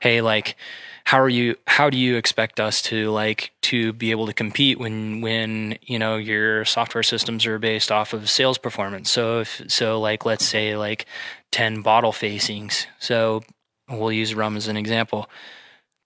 hey 0.00 0.20
like 0.20 0.56
how 1.04 1.18
are 1.20 1.28
you 1.28 1.56
how 1.66 1.88
do 1.88 1.96
you 1.96 2.16
expect 2.16 2.60
us 2.60 2.82
to 2.82 3.10
like 3.10 3.52
to 3.62 3.92
be 3.94 4.10
able 4.10 4.26
to 4.26 4.32
compete 4.34 4.78
when 4.78 5.20
when 5.20 5.78
you 5.82 5.98
know 5.98 6.16
your 6.16 6.64
software 6.64 7.02
systems 7.02 7.46
are 7.46 7.58
based 7.58 7.90
off 7.90 8.12
of 8.12 8.28
sales 8.28 8.58
performance? 8.58 9.10
So 9.10 9.40
if 9.40 9.62
so 9.68 10.00
like 10.00 10.26
let's 10.26 10.44
say 10.44 10.76
like 10.76 11.06
10 11.52 11.82
bottle 11.82 12.12
facings. 12.12 12.86
So 12.98 13.42
we'll 13.88 14.12
use 14.12 14.34
rum 14.34 14.56
as 14.56 14.68
an 14.68 14.76
example. 14.76 15.30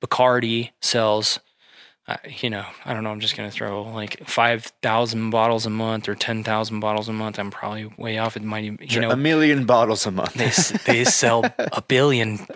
Bacardi 0.01 0.71
sells 0.81 1.41
you 2.41 2.51
know 2.51 2.65
i 2.85 2.93
don't 2.93 3.05
know 3.05 3.11
i'm 3.11 3.21
just 3.21 3.37
going 3.37 3.49
to 3.49 3.55
throw 3.55 3.83
like 3.83 4.27
5000 4.27 5.31
bottles 5.31 5.67
a 5.67 5.71
month 5.71 6.09
or 6.09 6.15
10000 6.15 6.81
bottles 6.81 7.09
a 7.09 7.13
month 7.13 7.39
i'm 7.39 7.51
probably 7.51 7.87
way 7.97 8.19
off 8.19 8.37
it 8.37 8.43
might 8.43 8.65
even 8.65 8.79
you 8.81 9.01
know 9.01 9.11
a 9.11 9.17
million 9.17 9.65
bottles 9.67 10.07
a 10.07 10.11
month. 10.11 10.35
they 10.35 10.51
they 10.93 11.05
sell 11.05 11.45
a 11.59 11.83
billion 11.83 12.47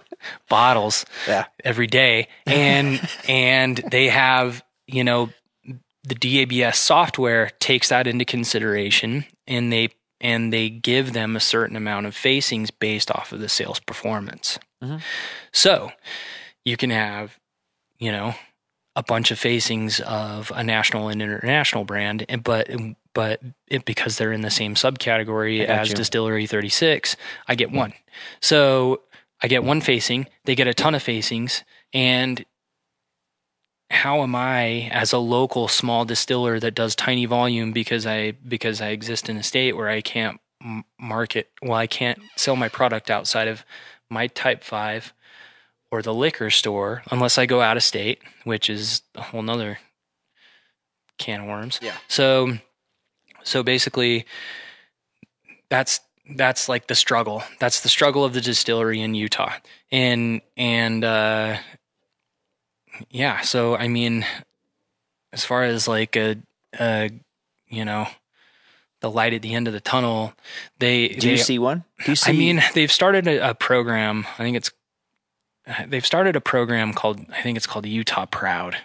bottles 0.49 1.05
yeah. 1.29 1.47
every 1.65 1.87
day 1.87 2.29
and 2.47 3.01
and 3.29 3.83
they 3.91 4.09
have 4.09 4.65
you 4.87 5.05
know 5.05 5.31
the 6.05 6.15
DABS 6.15 6.77
software 6.77 7.51
takes 7.59 7.89
that 7.89 8.07
into 8.07 8.25
consideration 8.25 9.25
and 9.47 9.73
they 9.73 9.89
and 10.21 10.53
they 10.53 10.71
give 10.71 11.13
them 11.13 11.37
a 11.37 11.41
certain 11.41 11.77
amount 11.77 12.07
of 12.07 12.15
facings 12.15 12.71
based 12.71 13.11
off 13.11 13.33
of 13.33 13.41
the 13.41 13.49
sales 13.49 13.81
performance. 13.81 14.59
Mhm. 14.83 15.03
So 15.53 15.91
you 16.65 16.77
can 16.77 16.91
have, 16.91 17.39
you 17.99 18.13
know, 18.13 18.35
a 18.97 19.03
bunch 19.03 19.30
of 19.30 19.38
facings 19.38 20.01
of 20.01 20.51
a 20.57 20.64
national 20.64 21.09
and 21.09 21.20
international 21.20 21.84
brand, 21.84 22.24
and 22.28 22.42
but 22.42 22.68
but 23.14 23.40
it, 23.68 23.84
because 23.84 24.16
they're 24.16 24.32
in 24.32 24.40
the 24.40 24.51
same 24.51 24.74
subcategory 24.74 25.64
as 25.64 25.90
you. 25.90 25.94
Distillery 25.94 26.47
36, 26.47 27.14
I 27.47 27.55
get 27.55 27.70
one. 27.70 27.92
So 28.40 29.03
I 29.42 29.49
get 29.49 29.62
one 29.62 29.82
facing, 29.82 30.26
they 30.47 30.55
get 30.55 30.66
a 30.66 30.74
ton 30.74 30.94
of 30.94 31.03
facings, 31.03 31.62
and 31.92 32.44
how 33.90 34.22
am 34.22 34.34
I 34.34 34.88
as 34.90 35.12
a 35.12 35.18
local 35.18 35.68
small 35.68 36.05
distiller 36.05 36.59
that 36.59 36.74
does 36.74 36.97
tiny 36.97 37.26
volume 37.26 37.72
because 37.72 38.07
I 38.07 38.32
because 38.32 38.80
I 38.80 38.88
exist 38.88 39.28
in 39.28 39.36
a 39.36 39.42
state 39.42 39.76
where 39.76 39.88
I 39.88 40.01
can't 40.01 40.40
market 40.99 41.51
well 41.62 41.74
I 41.74 41.86
can't 41.86 42.18
sell 42.34 42.57
my 42.57 42.68
product 42.68 43.11
outside 43.11 43.47
of 43.47 43.64
my 44.11 44.26
type 44.26 44.64
5 44.64 45.12
or 45.91 46.03
the 46.03 46.14
liquor 46.14 46.51
store 46.51 47.03
unless 47.11 47.39
I 47.39 47.47
go 47.47 47.61
out 47.61 47.76
of 47.76 47.82
state, 47.82 48.20
which 48.45 48.68
is 48.68 49.03
a 49.14 49.22
whole 49.22 49.43
nother 49.43 49.78
can 51.18 51.41
of 51.41 51.47
worms. 51.47 51.78
Yeah. 51.82 51.97
So 52.09 52.59
so 53.45 53.62
basically 53.62 54.26
that's 55.68 56.01
that's 56.34 56.68
like 56.68 56.89
the 56.89 56.95
struggle. 56.95 57.43
That's 57.61 57.80
the 57.80 57.89
struggle 57.89 58.24
of 58.24 58.34
the 58.34 58.41
distillery 58.41 59.01
in 59.01 59.14
Utah. 59.14 59.53
And 59.91 60.41
and 60.57 61.05
uh 61.05 61.59
yeah, 63.11 63.41
so 63.43 63.76
I 63.76 63.89
mean 63.89 64.26
as 65.32 65.45
far 65.45 65.64
as 65.64 65.87
like 65.87 66.16
a 66.16 66.37
a 66.78 67.11
you 67.68 67.84
know 67.84 68.09
the 69.01 69.11
light 69.11 69.34
at 69.34 69.43
the 69.43 69.55
end 69.55 69.68
of 69.68 69.74
the 69.74 69.80
tunnel, 69.80 70.32
they 70.78 71.09
Do 71.09 71.30
you 71.30 71.37
see 71.37 71.59
one? 71.59 71.84
Do 72.05 72.12
you 72.12 72.16
see? 72.16 72.30
I 72.30 72.34
mean, 72.34 72.62
they've 72.74 72.91
started 72.91 73.28
a, 73.28 73.51
a 73.51 73.55
program. 73.55 74.26
I 74.39 74.43
think 74.43 74.57
it's 74.57 74.70
they've 75.87 76.07
started 76.07 76.37
a 76.37 76.41
program 76.41 76.93
called 76.93 77.21
I 77.31 77.43
think 77.43 77.57
it's 77.57 77.67
called 77.67 77.87
Utah 77.87 78.27
Proud, 78.27 78.77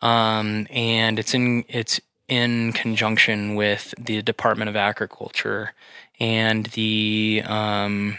um, 0.00 0.66
and 0.70 1.18
it's 1.18 1.34
in 1.34 1.64
it's 1.68 2.00
in 2.28 2.72
conjunction 2.72 3.54
with 3.54 3.94
the 3.98 4.22
Department 4.22 4.68
of 4.68 4.76
Agriculture 4.76 5.72
and 6.20 6.66
the 6.66 7.42
um, 7.46 8.18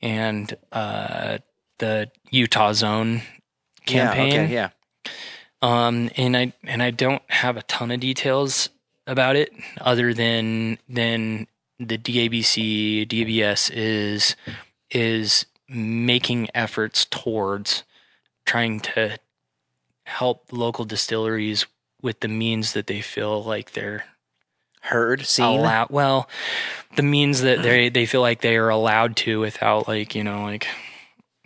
and 0.00 0.56
uh, 0.72 1.38
the 1.78 2.10
Utah's 2.30 2.82
Own 2.82 3.22
campaign. 3.86 4.32
Yeah, 4.32 4.42
okay, 4.42 4.52
yeah. 4.52 4.70
Um, 5.60 6.10
and 6.16 6.36
I 6.36 6.52
and 6.64 6.82
I 6.82 6.90
don't 6.90 7.22
have 7.30 7.56
a 7.56 7.62
ton 7.62 7.90
of 7.90 8.00
details 8.00 8.70
about 9.06 9.36
it 9.36 9.52
other 9.80 10.14
than 10.14 10.78
than 10.88 11.46
the 11.80 11.98
DABC 11.98 13.08
DBS 13.08 13.70
is 13.74 14.36
is 14.90 15.46
making 15.68 16.48
efforts 16.54 17.04
towards 17.04 17.84
trying 18.46 18.80
to 18.80 19.18
help 20.04 20.46
local 20.52 20.84
distilleries 20.84 21.66
with 22.00 22.20
the 22.20 22.28
means 22.28 22.72
that 22.72 22.86
they 22.86 23.00
feel 23.00 23.42
like 23.42 23.72
they're 23.72 24.04
Heard, 24.80 25.26
seen. 25.26 25.44
allowed 25.44 25.90
well 25.90 26.28
the 26.96 27.02
means 27.02 27.42
that 27.42 27.62
they 27.62 27.88
they 27.90 28.06
feel 28.06 28.22
like 28.22 28.40
they 28.40 28.56
are 28.56 28.68
allowed 28.70 29.16
to 29.16 29.40
without 29.40 29.86
like 29.88 30.14
you 30.14 30.24
know 30.24 30.44
like 30.44 30.66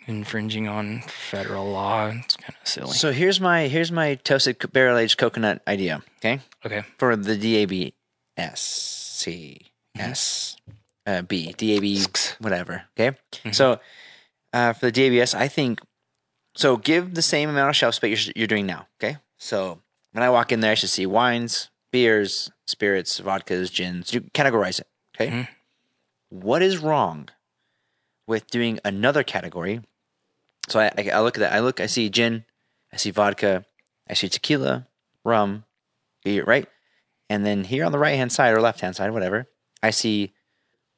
infringing 0.07 0.69
on 0.69 1.01
federal 1.01 1.71
law 1.71 2.09
it's 2.09 2.37
kind 2.37 2.55
of 2.61 2.69
silly 2.69 2.93
So 2.93 3.11
here's 3.11 3.41
my 3.41 3.69
here's 3.69 3.91
my 3.91 4.17
toasted 4.17 4.59
barrel 4.73 4.99
aged 4.99 5.17
coconut 5.19 5.63
idea. 5.67 6.03
Okay, 6.19 6.41
okay 6.65 6.85
for 6.99 7.17
the 7.17 7.37
DAB 7.37 7.93
S 8.37 8.61
C 8.61 9.73
S 9.99 10.57
uh, 11.07 11.23
B 11.23 11.53
DAB 11.57 12.07
whatever. 12.39 12.85
Okay, 12.97 13.17
so 13.51 13.81
uh, 14.53 14.73
for 14.73 14.91
the 14.91 14.93
DABS, 14.93 15.35
I 15.35 15.49
think 15.49 15.81
so. 16.55 16.77
Give 16.77 17.15
the 17.15 17.23
same 17.23 17.49
amount 17.49 17.71
of 17.71 17.77
shelf 17.77 17.95
space 17.95 18.27
you're, 18.27 18.33
you're 18.37 18.47
doing 18.47 18.67
now. 18.67 18.87
Okay, 19.03 19.19
so 19.39 19.81
when 20.13 20.23
I 20.23 20.31
walk 20.31 20.53
in 20.53 20.61
there, 20.61 20.73
I 20.73 20.75
should 20.75 20.91
see 20.91 21.07
wines, 21.07 21.71
beers, 21.91 22.51
spirits, 22.67 23.21
vodkas, 23.21 23.73
gins. 23.73 24.13
You 24.13 24.23
categorize 24.35 24.81
it. 24.81 24.87
Okay, 25.15 25.31
Mhm. 25.31 25.49
what 26.29 26.63
is 26.63 26.79
wrong 26.79 27.29
with 28.27 28.47
doing 28.51 28.79
another 28.85 29.23
category? 29.23 29.83
So 30.69 30.81
I, 30.81 30.93
I, 30.97 31.11
I 31.15 31.21
look 31.21 31.37
at 31.37 31.41
that. 31.41 31.53
I 31.53 31.61
look. 31.61 31.81
I 31.81 31.87
see 31.87 32.09
gin. 32.09 32.45
I 32.93 32.97
see 32.97 33.11
vodka. 33.11 33.65
I 34.09 34.15
see 34.15 34.29
tequila, 34.29 34.87
rum, 35.25 35.65
beer, 36.25 36.45
right? 36.45 36.69
And 37.31 37.47
then 37.47 37.65
here 37.65 37.85
on 37.85 37.93
the 37.93 37.99
right 37.99 38.17
hand 38.17 38.31
side 38.33 38.53
or 38.53 38.61
left 38.61 38.81
hand 38.81 38.95
side, 38.97 39.11
whatever, 39.13 39.47
I 39.83 39.91
see 39.91 40.33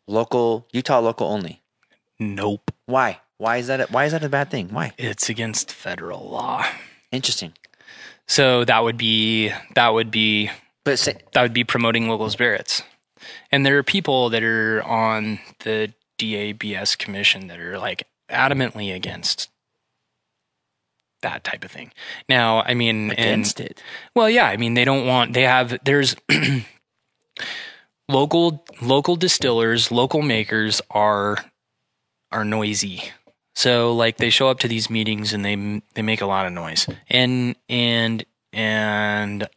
local 0.09 0.67
Utah 0.73 0.99
local 0.99 1.29
only. 1.29 1.63
nope 2.19 2.71
Why? 2.87 3.21
Why 3.45 3.59
is 3.59 3.67
that? 3.67 3.81
A, 3.83 3.85
why 3.93 4.07
is 4.07 4.13
that 4.13 4.25
a 4.25 4.31
bad 4.31 4.51
thing? 4.51 4.71
Why? 4.71 4.93
it's 4.97 5.29
against 5.29 5.71
federal 5.71 6.31
law 6.31 6.65
Interesting. 7.13 7.53
So 8.27 8.65
that 8.65 8.83
would 8.83 8.97
be 8.97 9.53
that 9.75 9.91
would 9.91 10.11
be 10.11 10.51
But 10.83 10.99
say, 10.99 11.19
that 11.33 11.43
would 11.43 11.53
be 11.53 11.63
promoting 11.63 12.09
local 12.09 12.31
spirits. 12.31 12.83
And 13.53 13.67
there 13.67 13.77
are 13.77 13.83
people 13.83 14.31
that 14.31 14.43
are 14.43 14.83
on 14.83 15.41
the 15.61 15.93
DABS 16.19 16.97
commission 16.97 17.49
that 17.49 17.61
are 17.61 17.79
like 17.79 18.05
adamantly 18.31 18.95
against 18.95 19.51
that 21.21 21.45
type 21.45 21.65
of 21.65 21.71
thing. 21.71 21.93
Now, 22.31 22.63
I 22.63 22.73
mean, 22.73 23.11
against 23.11 23.61
and, 23.61 23.69
it. 23.69 23.83
well, 24.15 24.31
yeah, 24.31 24.47
I 24.47 24.57
mean, 24.57 24.73
they 24.73 24.87
don't 24.87 25.07
want. 25.07 25.35
They 25.35 25.43
have 25.43 25.79
there's 25.85 26.17
local 28.09 28.65
local 28.81 29.17
distillers, 29.17 29.93
local 29.93 30.23
makers 30.23 30.81
are 30.89 31.37
are 32.33 32.45
noisy. 32.47 33.13
So 33.55 33.95
like 33.95 34.17
they 34.17 34.31
show 34.31 34.49
up 34.49 34.59
to 34.61 34.69
these 34.69 34.91
meetings 34.91 35.33
and 35.33 35.45
they 35.45 35.83
they 35.95 36.03
make 36.03 36.21
a 36.21 36.27
lot 36.27 36.47
of 36.47 36.53
noise. 36.53 36.87
And 37.09 37.57
and 37.69 38.25
and 38.53 39.49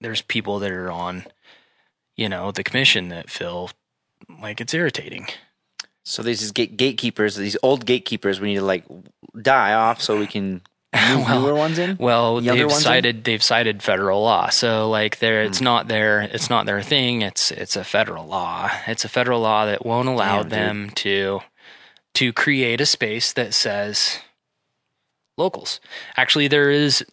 there's 0.00 0.22
people 0.22 0.58
that 0.60 0.70
are 0.70 0.90
on 0.90 1.24
you 2.16 2.28
know 2.28 2.52
the 2.52 2.62
commission 2.64 3.08
that 3.08 3.30
feel 3.30 3.70
like 4.40 4.60
it's 4.60 4.74
irritating. 4.74 5.26
So 6.04 6.22
these 6.22 6.42
is 6.42 6.50
gate, 6.50 6.76
gatekeepers, 6.76 7.36
these 7.36 7.56
old 7.62 7.86
gatekeepers, 7.86 8.40
we 8.40 8.48
need 8.48 8.56
to 8.56 8.64
like 8.64 8.84
die 9.40 9.72
off 9.72 10.02
so 10.02 10.18
we 10.18 10.26
can 10.26 10.60
Well, 10.92 11.40
newer 11.40 11.54
ones 11.54 11.78
in. 11.78 11.96
Well, 11.98 12.42
Younger 12.42 12.64
they've 12.64 12.66
ones 12.70 12.78
in? 12.80 12.84
cited 12.84 13.24
they've 13.24 13.42
cited 13.42 13.82
federal 13.82 14.20
law, 14.22 14.50
so 14.50 14.90
like 14.90 15.20
there, 15.20 15.42
it's 15.44 15.58
Hmm. 15.58 15.64
not 15.64 15.88
their 15.88 16.20
it's 16.20 16.50
not 16.50 16.66
their 16.66 16.82
thing. 16.82 17.22
It's 17.22 17.50
it's 17.50 17.76
a 17.76 17.84
federal 17.84 18.26
law. 18.26 18.68
It's 18.86 19.04
a 19.06 19.08
federal 19.08 19.40
law 19.40 19.64
that 19.66 19.86
won't 19.86 20.08
allow 20.08 20.42
Damn, 20.42 20.48
dude. 20.48 20.50
them 20.52 20.90
to 20.96 21.40
to 22.14 22.32
create 22.32 22.80
a 22.80 22.86
space 22.86 23.32
that 23.32 23.54
says 23.54 24.18
locals. 25.38 25.80
Actually, 26.16 26.48
there 26.48 26.70
is. 26.70 27.04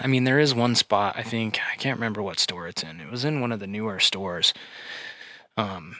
I 0.00 0.06
mean, 0.06 0.24
there 0.24 0.38
is 0.38 0.54
one 0.54 0.74
spot. 0.74 1.14
I 1.16 1.22
think 1.22 1.60
I 1.70 1.76
can't 1.76 1.98
remember 1.98 2.22
what 2.22 2.38
store 2.38 2.66
it's 2.68 2.82
in. 2.82 3.00
It 3.00 3.10
was 3.10 3.24
in 3.24 3.40
one 3.40 3.52
of 3.52 3.60
the 3.60 3.66
newer 3.66 4.00
stores. 4.00 4.54
Um, 5.58 5.96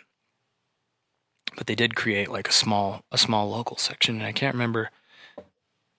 but 1.56 1.66
they 1.66 1.74
did 1.74 1.94
create 1.94 2.30
like 2.30 2.48
a 2.48 2.52
small 2.52 3.04
a 3.12 3.18
small 3.18 3.50
local 3.50 3.76
section, 3.76 4.16
and 4.16 4.24
I 4.24 4.32
can't 4.32 4.54
remember. 4.54 4.90
I 5.38 5.42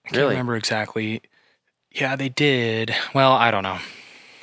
can't 0.08 0.16
Really? 0.16 0.30
remember 0.30 0.56
exactly. 0.56 1.22
Yeah, 1.92 2.16
they 2.16 2.28
did. 2.28 2.92
Well, 3.14 3.32
I 3.32 3.52
don't 3.52 3.62
know. 3.62 3.78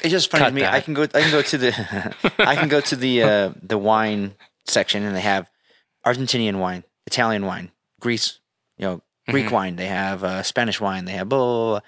It's 0.02 0.10
just 0.10 0.32
funny 0.32 0.44
Cut 0.44 0.50
to 0.50 0.56
me. 0.56 0.62
that. 0.62 0.74
I 0.74 0.80
can 0.80 0.94
go. 0.94 1.04
I 1.04 1.22
can 1.22 1.32
go 1.32 1.42
to 1.42 1.58
the. 1.58 2.16
I 2.40 2.56
can 2.56 2.70
go 2.70 2.80
to 2.80 2.96
the 2.96 3.24
uh, 3.24 3.52
the 3.62 3.78
wine 3.78 4.36
section, 4.66 5.04
and 5.04 5.14
they 5.16 5.22
have 5.22 5.50
Argentinian 6.06 6.60
wine, 6.60 6.84
Italian 7.06 7.46
wine, 7.46 7.72
Greece, 8.00 8.40
you 8.78 8.86
know, 8.86 9.02
Greek 9.30 9.48
Mhm. 9.48 9.52
wine. 9.52 9.76
They 9.76 9.88
have 9.88 10.24
uh, 10.24 10.44
Spanish 10.44 10.82
wine. 10.82 11.06
They 11.06 11.14
have 11.14 11.30
blah, 11.30 11.38
blah, 11.38 11.70
blah. 11.72 11.80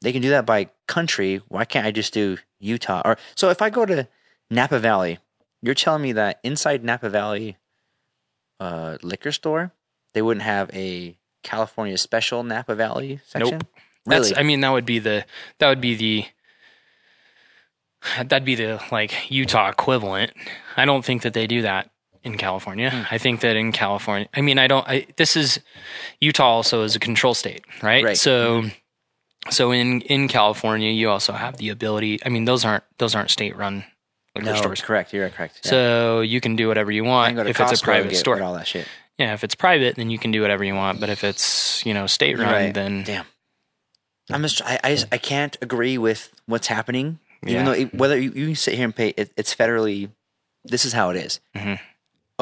They 0.00 0.12
can 0.12 0.22
do 0.22 0.30
that 0.30 0.46
by 0.46 0.70
country. 0.88 1.42
Why 1.48 1.64
can't 1.64 1.86
I 1.86 1.90
just 1.90 2.12
do 2.14 2.38
Utah? 2.58 3.02
Or 3.04 3.16
so 3.36 3.50
if 3.50 3.60
I 3.62 3.70
go 3.70 3.84
to 3.86 4.08
Napa 4.50 4.78
Valley, 4.78 5.18
you're 5.60 5.74
telling 5.74 6.02
me 6.02 6.12
that 6.12 6.40
inside 6.42 6.82
Napa 6.82 7.08
Valley 7.08 7.56
uh, 8.58 8.96
liquor 9.02 9.32
store, 9.32 9.72
they 10.14 10.22
wouldn't 10.22 10.44
have 10.44 10.70
a 10.74 11.16
California 11.42 11.98
special 11.98 12.42
Napa 12.42 12.74
Valley 12.74 13.20
section? 13.26 13.58
Nope. 13.58 13.66
Really? 14.06 14.28
That's. 14.30 14.38
I 14.38 14.42
mean, 14.42 14.60
that 14.62 14.70
would 14.70 14.86
be 14.86 14.98
the. 14.98 15.24
That 15.58 15.68
would 15.68 15.80
be 15.80 15.94
the. 15.94 16.26
That'd 18.16 18.44
be 18.44 18.56
the 18.56 18.80
like 18.90 19.30
Utah 19.30 19.68
equivalent. 19.68 20.32
I 20.76 20.84
don't 20.84 21.04
think 21.04 21.22
that 21.22 21.34
they 21.34 21.46
do 21.46 21.62
that 21.62 21.90
in 22.24 22.36
California. 22.36 22.90
Hmm. 22.90 23.02
I 23.14 23.18
think 23.18 23.40
that 23.40 23.56
in 23.56 23.72
California, 23.72 24.28
I 24.34 24.40
mean, 24.40 24.58
I 24.58 24.66
don't. 24.66 24.86
I, 24.88 25.06
this 25.16 25.36
is 25.36 25.60
Utah 26.20 26.46
also 26.48 26.82
is 26.84 26.94
a 26.96 26.98
control 27.00 27.34
state, 27.34 27.64
right? 27.82 28.04
Right. 28.04 28.16
So, 28.16 28.64
so 29.50 29.72
in 29.72 30.00
in 30.02 30.28
California, 30.28 30.90
you 30.90 31.10
also 31.10 31.32
have 31.32 31.56
the 31.56 31.68
ability. 31.70 32.20
I 32.24 32.28
mean, 32.28 32.44
those 32.44 32.64
aren't 32.64 32.84
those 32.98 33.14
aren't 33.14 33.30
state 33.30 33.56
run 33.56 33.84
liquor 34.34 34.46
no, 34.50 34.56
stores. 34.56 34.80
correct. 34.80 35.12
You're 35.12 35.28
correct. 35.30 35.60
Yeah. 35.64 35.70
So 35.70 36.20
you 36.20 36.40
can 36.40 36.56
do 36.56 36.68
whatever 36.68 36.90
you 36.90 37.04
want 37.04 37.38
if 37.38 37.58
Costco 37.58 37.72
it's 37.72 37.80
a 37.82 37.84
private 37.84 38.10
get, 38.10 38.18
store. 38.18 38.36
get 38.36 38.44
all 38.44 38.54
that 38.54 38.66
shit. 38.66 38.86
Yeah, 39.18 39.34
if 39.34 39.44
it's 39.44 39.54
private, 39.54 39.96
then 39.96 40.10
you 40.10 40.18
can 40.18 40.30
do 40.30 40.40
whatever 40.40 40.64
you 40.64 40.74
want. 40.74 41.00
But 41.00 41.10
if 41.10 41.22
it's 41.22 41.84
you 41.84 41.92
know 41.94 42.06
state 42.06 42.38
run, 42.38 42.50
Right. 42.50 42.72
then 42.74 43.02
Damn. 43.04 43.26
I'm 44.30 44.42
just 44.42 44.62
I, 44.62 44.78
I 44.82 44.94
just 44.94 45.06
I 45.12 45.18
can't 45.18 45.56
agree 45.60 45.98
with 45.98 46.32
what's 46.46 46.68
happening. 46.68 47.18
Even 47.44 47.54
Yeah. 47.54 47.64
though 47.64 47.72
it, 47.72 47.94
whether 47.94 48.18
you, 48.18 48.30
you 48.32 48.54
sit 48.54 48.74
here 48.74 48.84
and 48.84 48.94
pay 48.94 49.08
it, 49.16 49.32
it's 49.36 49.52
federally, 49.54 50.08
this 50.64 50.84
is 50.84 50.92
how 50.92 51.10
it 51.10 51.16
is. 51.16 51.40
Mhm. 51.56 51.80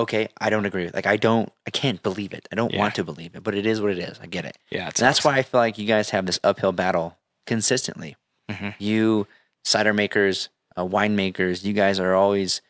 Okay, 0.01 0.29
I 0.41 0.51
don't 0.51 0.67
agree. 0.67 0.85
with. 0.85 0.95
Like 0.95 1.07
I 1.07 1.17
don't, 1.17 1.51
I 1.67 1.71
can't 1.71 2.03
believe 2.03 2.33
it. 2.33 2.49
I 2.53 2.55
don't 2.55 2.73
Yeah. 2.73 2.79
want 2.81 2.95
to 2.97 3.05
believe 3.05 3.35
it, 3.35 3.43
but 3.43 3.55
it 3.55 3.67
is 3.67 3.81
what 3.81 3.91
it 3.93 3.99
is. 3.99 4.19
I 4.21 4.27
get 4.27 4.45
it. 4.45 4.57
Yeah, 4.71 4.91
that's 4.95 5.25
why 5.25 5.37
I 5.37 5.43
feel 5.43 5.61
like 5.61 5.79
you 5.79 5.87
guys 5.87 6.11
have 6.11 6.27
this 6.27 6.39
uphill 6.45 6.73
battle 6.73 7.17
consistently. 7.47 8.17
Mhm. 8.51 8.75
You 8.79 9.27
cider 9.65 9.93
makers, 9.93 10.49
uh, 10.79 10.85
wine 10.85 11.17
makers, 11.17 11.65
you 11.65 11.73
guys 11.73 11.99
are 12.01 12.15
always, 12.15 12.61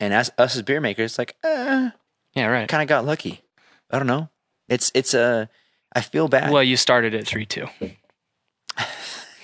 and 0.00 0.12
as 0.14 0.30
us 0.38 0.56
as 0.56 0.62
beer 0.62 0.80
makers, 0.80 1.18
like, 1.18 1.36
uh, 1.44 1.90
Yeah, 2.34 2.46
right. 2.46 2.68
kind 2.68 2.82
of 2.82 2.88
got 2.88 3.04
lucky. 3.04 3.42
I 3.90 3.98
don't 3.98 4.06
know. 4.08 4.28
It's 4.68 4.90
it's 4.94 5.14
a. 5.14 5.48
I 5.92 6.00
feel 6.00 6.26
bad. 6.28 6.50
Well, 6.50 6.62
you 6.64 6.76
started 6.76 7.14
at 7.14 7.26
three 7.26 7.46
two, 7.46 7.68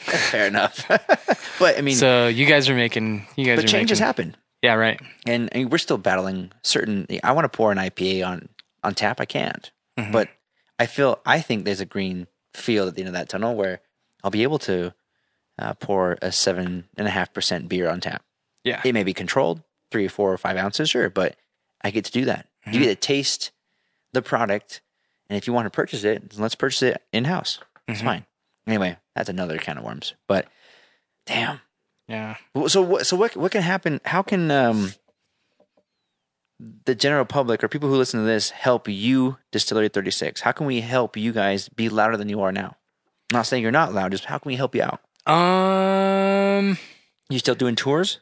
Fair 0.00 0.46
enough. 0.46 0.84
but 1.58 1.78
I 1.78 1.80
mean, 1.82 1.94
so 1.94 2.26
you 2.26 2.46
guys 2.46 2.68
are 2.68 2.74
making 2.74 3.26
you 3.36 3.44
guys 3.44 3.60
but 3.62 3.68
changes 3.68 4.00
making, 4.00 4.06
happen, 4.06 4.36
Yeah, 4.62 4.74
right. 4.74 5.00
and, 5.26 5.48
we're 5.70 5.78
still 5.78 5.96
battling 5.98 6.52
certain. 6.62 7.06
I 7.24 7.32
want 7.32 7.44
to 7.50 7.56
pour 7.56 7.72
an 7.72 7.78
IPA 7.78 8.26
on 8.26 8.48
on 8.82 8.94
tap. 8.94 9.20
I 9.20 9.24
can't, 9.26 9.70
Mhm. 9.98 10.12
but 10.12 10.28
I 10.78 10.86
feel 10.86 11.20
I 11.26 11.40
think 11.40 11.64
there's 11.64 11.80
a 11.80 11.86
green 11.86 12.26
field 12.54 12.88
at 12.88 12.94
the 12.94 13.02
end 13.02 13.08
of 13.08 13.14
that 13.14 13.28
tunnel 13.28 13.54
where 13.54 13.80
I'll 14.24 14.30
be 14.30 14.42
able 14.42 14.58
to 14.60 14.92
uh, 15.58 15.74
pour 15.74 16.16
a 16.22 16.32
seven 16.32 16.88
and 16.96 17.06
a 17.06 17.10
half 17.10 17.32
percent 17.34 17.68
beer 17.68 17.88
on 17.90 18.00
tap. 18.00 18.22
Yeah, 18.64 18.80
It 18.84 18.92
may 18.94 19.04
be 19.04 19.12
controlled, 19.14 19.62
three 19.90 20.06
or 20.06 20.08
four 20.10 20.32
or 20.32 20.38
five 20.38 20.56
ounces, 20.56 20.88
sure, 20.90 21.10
but 21.10 21.36
I 21.82 21.90
get 21.90 22.04
to 22.06 22.12
do 22.12 22.24
that. 22.26 22.46
Mm-hmm. 22.66 22.72
You 22.74 22.80
get 22.80 22.88
to 23.00 23.06
taste 23.06 23.50
the 24.12 24.22
product, 24.22 24.80
and 25.28 25.36
if 25.36 25.46
you 25.46 25.52
want 25.52 25.66
to 25.66 25.70
purchase 25.70 26.02
it, 26.04 26.38
let's 26.38 26.54
purchase 26.54 26.82
it 26.82 27.02
in 27.12 27.24
house. 27.26 27.58
It's 27.88 28.00
Mhm. 28.00 28.04
fine. 28.04 28.26
Anyway, 28.66 28.96
that's 29.14 29.28
another 29.28 29.58
kind 29.58 29.78
of 29.78 29.84
worms. 29.84 30.14
But 30.26 30.48
damn. 31.26 31.60
Yeah. 32.10 32.36
So 32.66 32.82
what? 32.82 33.06
So 33.06 33.16
what? 33.16 33.36
What 33.36 33.52
can 33.52 33.62
happen? 33.62 34.00
How 34.04 34.22
can 34.22 34.50
um, 34.50 34.92
the 36.84 36.94
general 36.94 37.24
public 37.24 37.62
or 37.62 37.68
people 37.68 37.88
who 37.88 37.96
listen 37.96 38.20
to 38.20 38.26
this 38.26 38.50
help 38.50 38.88
you, 38.88 39.38
Distillery 39.52 39.88
Thirty 39.88 40.10
Six? 40.10 40.40
How 40.42 40.52
can 40.52 40.66
we 40.66 40.80
help 40.80 41.16
you 41.16 41.32
guys 41.32 41.68
be 41.68 41.88
louder 41.88 42.16
than 42.16 42.28
you 42.28 42.40
are 42.42 42.52
now? 42.52 42.76
I'm 43.32 43.36
not 43.38 43.46
saying 43.46 43.62
you're 43.62 43.72
not 43.72 43.94
loud. 43.94 44.10
Just 44.10 44.24
how 44.26 44.38
can 44.38 44.48
we 44.50 44.56
help 44.56 44.74
you 44.74 44.82
out? 44.82 45.00
Um, 45.32 46.78
You 47.28 47.38
still 47.38 47.54
doing 47.54 47.76
tours? 47.76 48.18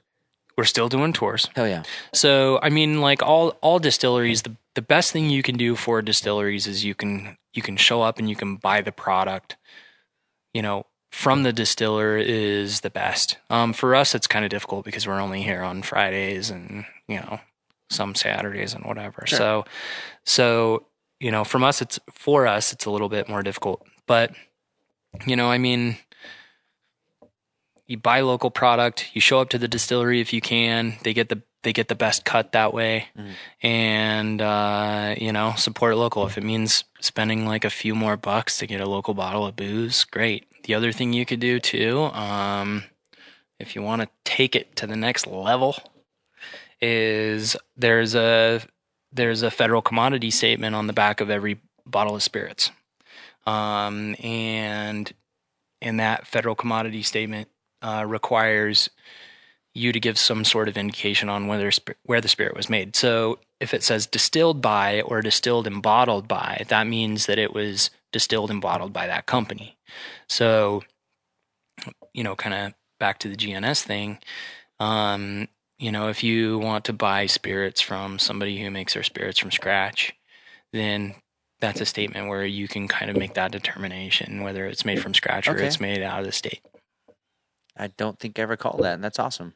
we're 0.59 0.65
still 0.65 0.89
doing 0.89 1.13
tours. 1.13 1.49
Hell 1.55 1.69
yeah! 1.69 1.85
So 2.13 2.59
I 2.63 2.69
mean, 2.69 3.01
like 3.01 3.23
all 3.23 3.51
all 3.63 3.79
distilleries, 3.79 4.43
the 4.43 4.57
the 4.75 4.83
best 4.83 5.13
thing 5.13 5.31
you 5.31 5.43
can 5.43 5.57
do 5.57 5.77
for 5.77 6.03
distilleries 6.03 6.67
is 6.67 6.85
you 6.85 6.95
can 6.97 7.39
you 7.55 7.63
can 7.63 7.77
show 7.77 8.03
up 8.03 8.19
and 8.19 8.29
you 8.29 8.35
can 8.37 8.57
buy 8.57 8.83
the 8.83 8.93
product. 8.93 9.57
You 10.53 10.63
know, 10.63 10.85
from 11.11 11.43
the 11.43 11.53
distiller 11.53 12.17
is 12.17 12.81
the 12.81 12.91
best. 12.91 13.39
Um, 13.51 13.73
for 13.73 13.95
us, 13.95 14.15
it's 14.15 14.27
kind 14.27 14.45
of 14.45 14.51
difficult 14.51 14.85
because 14.85 15.07
we're 15.07 15.21
only 15.21 15.43
here 15.43 15.63
on 15.63 15.83
Fridays 15.83 16.51
and 16.51 16.85
you 17.07 17.17
know 17.17 17.41
some 17.91 18.15
Saturdays 18.15 18.75
and 18.75 18.85
whatever. 18.85 19.25
Sure. 19.27 19.39
So, 19.39 19.65
so 20.25 20.87
you 21.21 21.31
know, 21.31 21.45
from 21.45 21.65
us, 21.65 21.81
it's 21.83 21.99
for 22.13 22.47
us, 22.47 22.73
it's 22.73 22.85
a 22.85 22.91
little 22.91 23.09
bit 23.09 23.29
more 23.29 23.43
difficult. 23.43 23.87
But 24.07 24.33
you 25.27 25.37
know, 25.37 25.51
I 25.51 25.59
mean, 25.59 25.97
you 27.89 27.97
buy 27.97 28.21
local 28.21 28.51
product 28.51 29.11
you 29.15 29.21
show 29.21 29.41
up 29.41 29.49
to 29.49 29.59
the 29.59 29.67
distillery 29.67 30.21
if 30.21 30.33
you 30.33 30.41
can 30.41 30.97
they 31.03 31.15
get 31.15 31.31
the 31.31 31.43
they 31.63 31.73
get 31.73 31.89
the 31.89 31.95
best 31.95 32.25
cut 32.25 32.53
that 32.53 32.73
way. 32.73 33.09
Mhm. 33.17 33.35
and 33.63 34.41
uh, 34.43 35.15
you 35.19 35.33
know 35.33 35.55
support 35.57 35.97
local. 35.97 36.27
If 36.27 36.39
it 36.39 36.45
means 36.45 36.85
spending 37.01 37.47
like 37.47 37.65
a 37.65 37.71
few 37.71 37.95
more 37.95 38.17
bucks 38.17 38.59
to 38.59 38.67
get 38.67 38.81
a 38.81 38.89
local 38.89 39.15
bottle 39.15 39.47
of 39.47 39.57
booze 39.57 40.05
great. 40.05 40.47
The 40.65 40.75
other 40.75 40.93
thing 40.93 41.13
you 41.13 41.25
could 41.25 41.41
do 41.41 41.61
too 41.61 42.05
um, 42.13 42.85
if 43.59 43.75
you 43.75 43.83
want 43.83 44.03
to 44.03 44.09
take 44.25 44.55
it 44.57 44.77
to 44.77 44.87
the 44.87 44.97
next 44.97 45.27
level 45.27 45.77
is 46.81 47.57
there's 47.77 48.15
a 48.15 48.61
there's 49.13 49.43
a 49.43 49.51
federal 49.51 49.83
commodity 49.83 50.31
statement 50.31 50.75
on 50.77 50.87
the 50.87 50.93
back 50.93 51.21
of 51.21 51.31
every 51.31 51.59
bottle 51.87 52.15
of 52.15 52.23
spirits. 52.23 52.71
Um, 53.47 54.15
and 54.23 55.11
in 55.81 55.97
that 55.97 56.27
federal 56.27 56.55
commodity 56.55 57.03
statement 57.03 57.49
uh, 57.81 58.05
requires 58.07 58.91
you 59.79 59.93
to 59.93 60.01
give 60.01 60.19
some 60.19 60.45
sort 60.45 60.69
of 60.69 60.77
indication 60.77 61.29
on 61.29 61.47
whether 61.47 61.71
where 62.05 62.21
the 62.21 62.29
spirit 62.29 62.57
was 62.57 62.69
made. 62.69 62.95
So 62.97 63.39
if 63.61 63.73
it 63.73 63.83
says 63.83 64.07
distilled 64.07 64.61
by 64.61 65.01
or 65.03 65.23
distilled 65.23 65.67
and 65.67 65.83
bottled 65.83 66.29
by, 66.29 66.65
that 66.69 66.87
means 66.87 67.27
that 67.27 67.39
it 67.39 67.55
was 67.55 67.91
distilled 68.13 68.51
and 68.51 68.61
bottled 68.61 68.93
by 68.93 69.07
that 69.07 69.27
company. 69.27 69.77
So, 70.29 70.83
you 72.13 72.23
know, 72.25 72.35
kind 72.37 72.55
of 72.55 72.75
back 73.01 73.19
to 73.21 73.29
the 73.29 73.37
GNS 73.37 73.83
thing. 73.83 74.19
Um, 74.81 75.49
you 75.79 75.93
know, 75.93 76.09
if 76.09 76.23
you 76.25 76.59
want 76.59 76.85
to 76.87 76.93
buy 76.93 77.27
spirits 77.27 77.81
from 77.81 78.19
somebody 78.19 78.61
who 78.63 78.71
makes 78.71 78.95
their 78.95 79.03
spirits 79.03 79.39
from 79.39 79.51
scratch, 79.51 80.15
then 80.73 81.15
that's 81.61 81.81
a 81.81 81.87
statement 81.87 82.29
where 82.29 82.45
you 82.45 82.69
can 82.69 82.87
kind 82.89 83.11
of 83.11 83.17
make 83.17 83.35
that 83.35 83.51
determination 83.53 84.43
whether 84.43 84.67
it's 84.67 84.85
made 84.85 85.01
from 85.01 85.15
scratch 85.15 85.49
or 85.49 85.53
Okay. 85.53 85.67
it's 85.67 85.81
made 85.81 86.03
out 86.03 86.21
of 86.21 86.27
the 86.27 86.33
state. 86.33 86.61
I 87.77 87.89
don't 87.89 88.19
think 88.19 88.39
I 88.39 88.43
ever 88.43 88.57
called 88.57 88.83
that. 88.83 88.95
and 88.95 89.05
That's 89.05 89.19
awesome. 89.21 89.55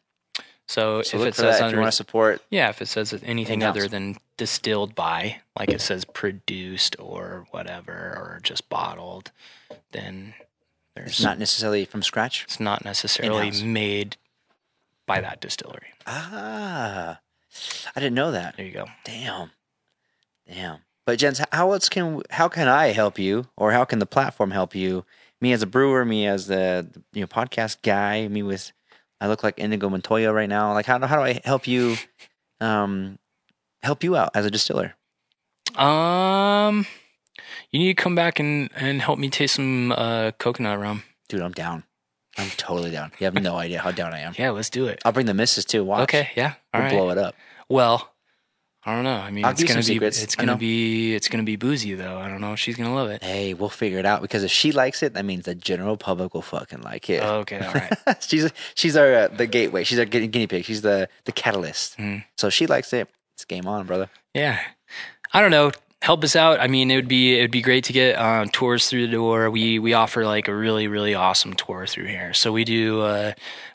So, 0.73 1.03
So 1.03 1.21
if 1.21 1.29
it 1.29 1.35
says 1.35 1.45
that 1.45 1.55
if 1.55 1.61
you 1.61 1.67
under, 1.67 1.81
want 1.81 1.93
to 1.93 1.97
support. 1.97 2.43
yeah, 2.51 2.69
if 2.71 2.81
it 2.81 2.87
says 2.87 3.15
anything 3.25 3.63
other 3.63 3.89
than 3.89 4.17
distilled 4.37 4.95
by, 4.95 5.41
like 5.59 5.69
it 5.71 5.81
says 5.81 6.05
produced 6.05 6.97
or 6.99 7.47
whatever, 7.51 7.93
or 7.93 8.41
just 8.43 8.69
bottled, 8.69 9.31
then 9.93 10.35
there's 10.95 11.11
It's 11.11 11.21
not 11.23 11.39
necessarily 11.39 11.85
from 11.85 12.03
scratch. 12.03 12.45
it's 12.45 12.59
not 12.61 12.85
necessarily 12.85 13.49
In-house. 13.49 13.63
made 13.63 14.17
by 15.07 15.21
that 15.21 15.41
distillery. 15.41 15.89
Ah, 16.07 17.21
I 17.95 18.01
didn't 18.01 18.15
know 18.15 18.31
that. 18.33 18.57
There 18.57 18.65
you 18.67 18.73
go. 18.73 18.87
Damn, 19.05 19.51
damn. 20.51 20.79
But 21.05 21.19
Jens, 21.19 21.41
how 21.53 21.73
else 21.73 21.89
can 21.89 22.23
how 22.31 22.49
can 22.49 22.69
I 22.69 22.89
help 22.93 23.19
you, 23.19 23.47
or 23.57 23.73
how 23.73 23.85
can 23.85 23.99
the 23.99 24.07
platform 24.07 24.53
help 24.53 24.75
you? 24.75 25.05
Me 25.41 25.53
as 25.53 25.61
a 25.63 25.67
brewer, 25.67 26.05
me 26.05 26.27
as 26.27 26.47
the 26.47 26.89
you 27.13 27.21
know 27.21 27.27
podcast 27.27 27.83
guy, 27.83 28.29
me 28.29 28.43
with 28.43 28.73
I 29.23 29.29
look 29.29 29.45
like 29.45 29.59
Indigo 29.59 29.89
Montoya 29.89 30.33
right 30.33 30.49
now. 30.49 30.73
Like 30.75 30.87
how 30.87 30.99
do- 30.99 31.07
how 31.07 31.17
do 31.17 31.23
I 31.23 31.41
help 31.45 31.69
you, 31.69 31.97
um, 32.61 33.19
help 33.83 34.03
you 34.03 34.17
out 34.17 34.31
as 34.35 34.45
a 34.45 34.51
distiller? 34.51 34.95
Um, 35.77 36.87
you 37.71 37.79
need 37.79 37.97
to 37.97 38.03
come 38.03 38.15
back 38.15 38.39
and 38.41 38.69
and 38.77 39.01
help 39.01 39.19
me 39.19 39.31
taste 39.31 39.55
some 39.55 39.93
uh, 39.93 40.33
coconut 40.33 40.79
rum. 40.81 41.05
Dude, 41.29 41.41
I'm 41.41 41.53
down. 41.53 41.85
I'm 42.37 42.49
totally 42.57 42.91
down. 42.91 43.13
You 43.19 43.25
have 43.27 43.35
no 43.35 43.57
idea 43.65 43.79
how 43.79 43.91
down 43.93 44.13
I 44.13 44.21
am. 44.21 44.35
Yeah, 44.37 44.51
let's 44.51 44.71
do 44.71 44.87
it. 44.87 45.01
I'll 45.05 45.13
bring 45.13 45.27
the 45.27 45.35
missus 45.35 45.65
too. 45.65 45.85
Watch. 45.85 46.03
Okay, 46.05 46.31
yeah, 46.37 46.55
all 46.75 46.81
we'll 46.81 46.91
right. 46.91 46.97
blow 46.97 47.11
it 47.11 47.19
up. 47.19 47.35
Well, 47.69 48.12
I 48.85 48.95
don't 48.95 49.05
know. 49.05 49.15
I 49.15 49.31
mean, 49.31 49.45
I'll 49.45 49.53
it's 49.53 49.63
gonna 49.63 49.77
be 49.79 49.83
secrets. 49.83 50.23
it's 50.23 50.35
gonna 50.35 50.57
be 50.57 51.15
it's 51.15 51.29
gonna 51.29 51.45
be 51.45 51.55
boozy 51.57 51.95
though. 51.95 52.19
I 52.19 52.29
don't 52.29 52.41
know 52.41 52.53
if 52.53 52.59
she's 52.59 52.75
gonna 52.77 52.95
love 52.95 53.11
it. 53.11 53.23
Hey, 53.23 53.55
we'll 53.55 53.69
figure 53.69 53.99
it 54.01 54.07
out 54.07 54.23
because 54.23 54.43
if 54.43 54.51
she 54.51 54.73
likes 54.73 55.05
it, 55.05 55.15
that 55.15 55.25
means 55.25 55.45
the 55.45 55.55
general 55.55 55.97
public 55.97 56.35
will 56.35 56.43
fucking 56.43 56.83
like 56.83 57.09
it. 57.09 57.23
Okay, 57.23 57.61
all 57.61 57.73
right. 57.75 57.97
she's 58.29 58.51
she's 58.75 58.97
our 58.97 59.15
uh, 59.15 59.29
the 59.29 59.47
gateway. 59.47 59.85
She's 59.85 60.01
our 60.01 60.05
guinea 60.05 60.27
guinea 60.27 60.47
pig. 60.49 60.65
She's 60.65 60.83
the 60.83 61.09
the 61.27 61.33
catalyst. 61.33 61.97
Mhm. 61.99 62.25
So 62.37 62.49
if 62.49 62.55
she 62.55 62.67
likes 62.67 62.93
it. 62.93 63.09
It's 63.35 63.45
game 63.47 63.67
on, 63.67 63.87
brother. 63.87 64.11
Yeah, 64.35 64.59
I 65.33 65.41
don't 65.41 65.51
know. 65.53 65.73
Help 66.03 66.23
us 66.25 66.35
out. 66.35 66.59
I 66.61 66.67
mean, 66.67 66.91
it 66.91 66.97
would 66.97 67.07
be 67.09 67.39
it 67.39 67.43
would 67.43 67.51
be 67.53 67.63
great 67.63 67.85
to 67.85 67.93
get 67.93 68.17
um, 68.19 68.49
tours 68.49 68.89
through 68.89 69.07
the 69.07 69.13
door. 69.13 69.49
We 69.49 69.79
we 69.79 69.95
offer 69.95 70.27
like 70.27 70.49
a 70.49 70.55
really 70.55 70.89
really 70.89 71.15
awesome 71.15 71.55
tour 71.55 71.87
through 71.87 72.07
here. 72.09 72.35
So 72.35 72.51
we 72.53 72.65
do 72.65 73.01
uh, 73.03 73.33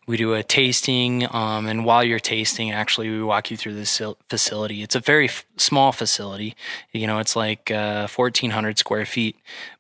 we 0.08 0.18
do 0.18 0.34
a 0.34 0.42
tasting, 0.42 1.28
um, 1.36 1.68
and 1.68 1.84
while 1.86 2.04
you're 2.04 2.20
tasting, 2.20 2.72
actually 2.72 3.10
we 3.10 3.22
walk 3.22 3.52
you 3.52 3.58
through 3.58 3.74
this 3.76 4.02
facility. 4.30 4.82
It's 4.82 4.96
a 4.96 5.00
very 5.02 5.26
f- 5.26 5.46
small 5.58 5.92
facility. 5.92 6.56
You 6.94 7.08
know, 7.08 7.20
it's 7.20 7.36
like 7.36 7.70
uh, 7.70 8.08
1,400 8.08 8.78
square 8.80 9.06
feet, 9.06 9.36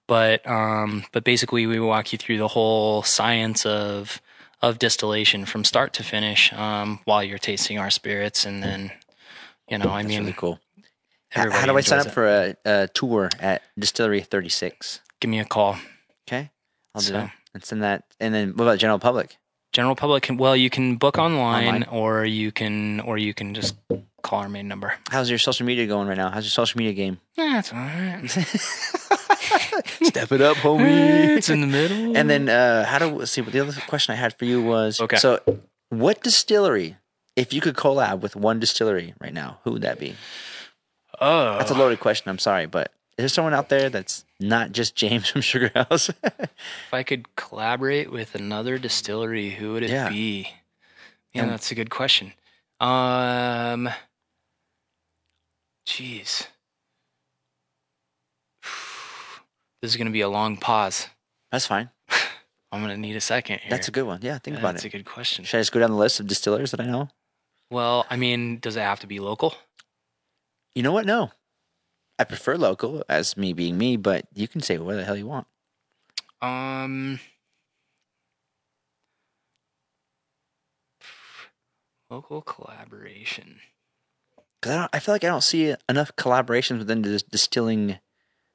but 0.05 0.45
um, 0.47 1.05
but 1.13 1.23
basically 1.23 1.65
we 1.65 1.79
walk 1.79 2.11
you 2.11 2.17
through 2.17 2.37
the 2.37 2.49
whole 2.49 3.03
science 3.03 3.65
of 3.65 4.21
of 4.61 4.79
distillation 4.79 5.45
from 5.45 5.63
start 5.63 5.93
to 5.93 6.03
finish 6.03 6.51
um, 6.53 6.99
while 7.05 7.23
you're 7.23 7.37
tasting 7.37 7.79
our 7.79 7.89
spirits, 7.89 8.45
and 8.45 8.61
then 8.61 8.91
you 9.69 9.77
know, 9.77 9.89
I 9.89 10.01
That's 10.01 10.09
mean, 10.09 10.19
really 10.21 10.33
cool. 10.33 10.59
How 11.29 11.65
do 11.65 11.77
I 11.77 11.81
sign 11.81 11.99
up 11.99 12.07
it. 12.07 12.11
for 12.13 12.25
a, 12.27 12.55
a 12.65 12.87
tour 12.87 13.29
at 13.39 13.61
Distillery 13.77 14.21
36? 14.21 15.01
give 15.19 15.29
me 15.29 15.39
a 15.39 15.45
call. 15.45 15.77
Okay, 16.27 16.51
I'll 16.95 17.01
do 17.01 17.07
So- 17.07 17.13
that 17.13 17.31
and 17.53 17.63
send 17.65 17.83
that. 17.83 18.03
And 18.19 18.33
then 18.33 18.49
what 18.55 18.63
about 18.65 18.77
general 18.79 18.99
public? 18.99 19.37
General 19.77 19.95
public 19.95 20.23
can 20.23 20.37
well, 20.37 20.55
you 20.57 20.71
can 20.71 20.95
book 20.95 21.19
online, 21.19 21.67
Online. 21.67 21.83
or 21.91 22.25
you 22.25 22.51
can 22.51 22.99
or 23.01 23.19
you 23.19 23.35
can 23.35 23.53
just 23.53 23.75
call 24.23 24.39
our 24.39 24.49
main 24.49 24.67
number. 24.67 24.95
How's 25.11 25.29
your 25.29 25.37
social 25.37 25.67
media 25.67 25.85
going 25.85 26.07
right 26.07 26.17
now? 26.17 26.31
How's 26.31 26.45
your 26.45 26.49
social 26.49 26.79
media 26.79 26.93
game? 26.93 27.19
That's 27.35 27.71
all 27.71 27.77
right. 27.77 28.27
Step 30.01 30.31
it 30.31 30.41
up, 30.41 30.57
homie. 30.57 31.37
it's 31.37 31.49
in 31.49 31.61
the 31.61 31.67
middle. 31.67 32.17
And 32.17 32.27
then 32.27 32.49
uh, 32.49 32.85
how 32.85 32.97
do 32.97 33.23
see? 33.27 33.41
What 33.41 33.53
the 33.53 33.59
other 33.59 33.79
question 33.87 34.13
I 34.13 34.15
had 34.15 34.33
for 34.33 34.45
you 34.45 34.63
was 34.63 34.99
Okay. 34.99 35.17
So, 35.17 35.41
what 35.89 36.23
distillery? 36.23 36.97
If 37.35 37.53
you 37.53 37.61
could 37.61 37.75
collab 37.75 38.21
with 38.21 38.35
one 38.35 38.59
distillery 38.59 39.13
right 39.21 39.31
now, 39.31 39.59
who 39.63 39.73
would 39.73 39.83
that 39.83 39.99
be? 39.99 40.15
oh, 41.21 41.59
That's 41.59 41.69
a 41.69 41.75
loaded 41.75 41.99
question. 41.99 42.31
I'm 42.31 42.39
sorry, 42.39 42.65
but 42.65 42.91
is 43.11 43.17
there 43.17 43.29
someone 43.29 43.53
out 43.53 43.69
there 43.69 43.91
that's 43.91 44.25
not 44.39 44.71
just 44.71 44.95
James 44.95 45.29
from 45.29 45.41
Sugar 45.51 45.71
House? 45.75 46.09
if 46.09 46.93
I 46.93 47.03
could 47.03 47.35
collaborate 47.35 48.11
with 48.11 48.35
another 48.35 48.77
distillery, 48.77 49.51
who 49.51 49.73
would 49.73 49.83
it 49.83 49.89
Yeah. 49.89 50.09
be? 50.09 50.49
Yeah, 51.33 51.43
Um, 51.43 51.49
that's 51.49 51.71
a 51.71 51.75
good 51.75 51.89
question. 51.89 52.33
Um, 52.79 53.89
Jeez. 55.87 56.47
This 59.81 59.91
is 59.91 59.95
going 59.97 60.07
to 60.07 60.11
be 60.11 60.21
a 60.21 60.29
long 60.29 60.57
pause. 60.57 61.07
That's 61.51 61.67
fine. 61.67 61.91
I'm 62.71 62.81
going 62.81 62.89
to 62.95 62.97
need 62.97 63.15
a 63.15 63.21
second 63.21 63.59
here. 63.59 63.69
That's 63.69 63.87
a 63.87 63.91
good 63.91 64.05
one. 64.05 64.19
Yeah, 64.23 64.39
think 64.39 64.55
Yeah, 64.55 64.61
about 64.61 64.73
That's 64.73 64.85
it. 64.85 64.87
That's 64.87 64.95
a 64.95 64.97
good 64.97 65.05
question. 65.05 65.45
Should 65.45 65.57
I 65.57 65.61
just 65.61 65.71
go 65.71 65.79
down 65.79 65.91
the 65.91 65.97
list 65.97 66.19
of 66.19 66.25
distillers 66.27 66.71
that 66.71 66.79
I 66.81 66.85
know? 66.85 67.09
Well, 67.69 68.05
I 68.09 68.15
mean, 68.15 68.57
does 68.59 68.75
it 68.75 68.81
have 68.81 68.99
to 69.01 69.07
be 69.07 69.19
local? 69.19 69.53
You 70.73 70.81
know 70.83 70.91
what? 70.91 71.05
No. 71.05 71.31
I 72.19 72.23
prefer 72.23 72.55
local 72.57 73.03
as 73.09 73.37
me 73.37 73.53
being 73.53 73.77
me, 73.77 73.95
but 73.97 74.25
you 74.33 74.47
can 74.47 74.61
say 74.61 74.77
what 74.77 74.95
the 74.95 75.03
hell 75.05 75.15
you 75.17 75.27
want. 75.27 75.47
Um, 76.41 77.19
local 82.09 82.41
collaboration. 82.41 83.59
Because 84.61 84.75
I, 84.75 84.79
don't- 84.79 84.89
I 84.93 84.99
feel 84.99 85.13
like 85.15 85.23
I 85.23 85.27
don't 85.27 85.43
see 85.43 85.75
enough 85.89 86.15
collaborations 86.15 86.79
within 86.79 87.01
the 87.01 87.09
dis- 87.09 87.23
distilling 87.23 87.99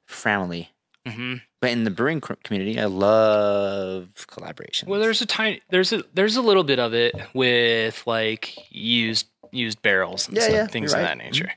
family. 0.07 0.71
hmm 1.07 1.35
But 1.61 1.71
in 1.71 1.83
the 1.85 1.91
brewing 1.91 2.19
community, 2.21 2.79
I 2.79 2.85
love 2.85 4.09
collaboration. 4.27 4.89
Well, 4.89 4.99
there's 4.99 5.21
a 5.21 5.25
tiny, 5.25 5.61
there's 5.69 5.93
a, 5.93 6.03
there's 6.13 6.35
a 6.35 6.41
little 6.41 6.63
bit 6.63 6.79
of 6.79 6.93
it 6.93 7.15
with 7.33 8.05
like 8.05 8.57
used, 8.69 9.27
used 9.51 9.81
barrels 9.81 10.27
and 10.27 10.35
Yeah, 10.37 10.43
stuff, 10.43 10.53
yeah, 10.55 10.67
things 10.67 10.91
of 10.91 10.99
right. 10.99 11.03
that 11.05 11.17
nature. 11.17 11.53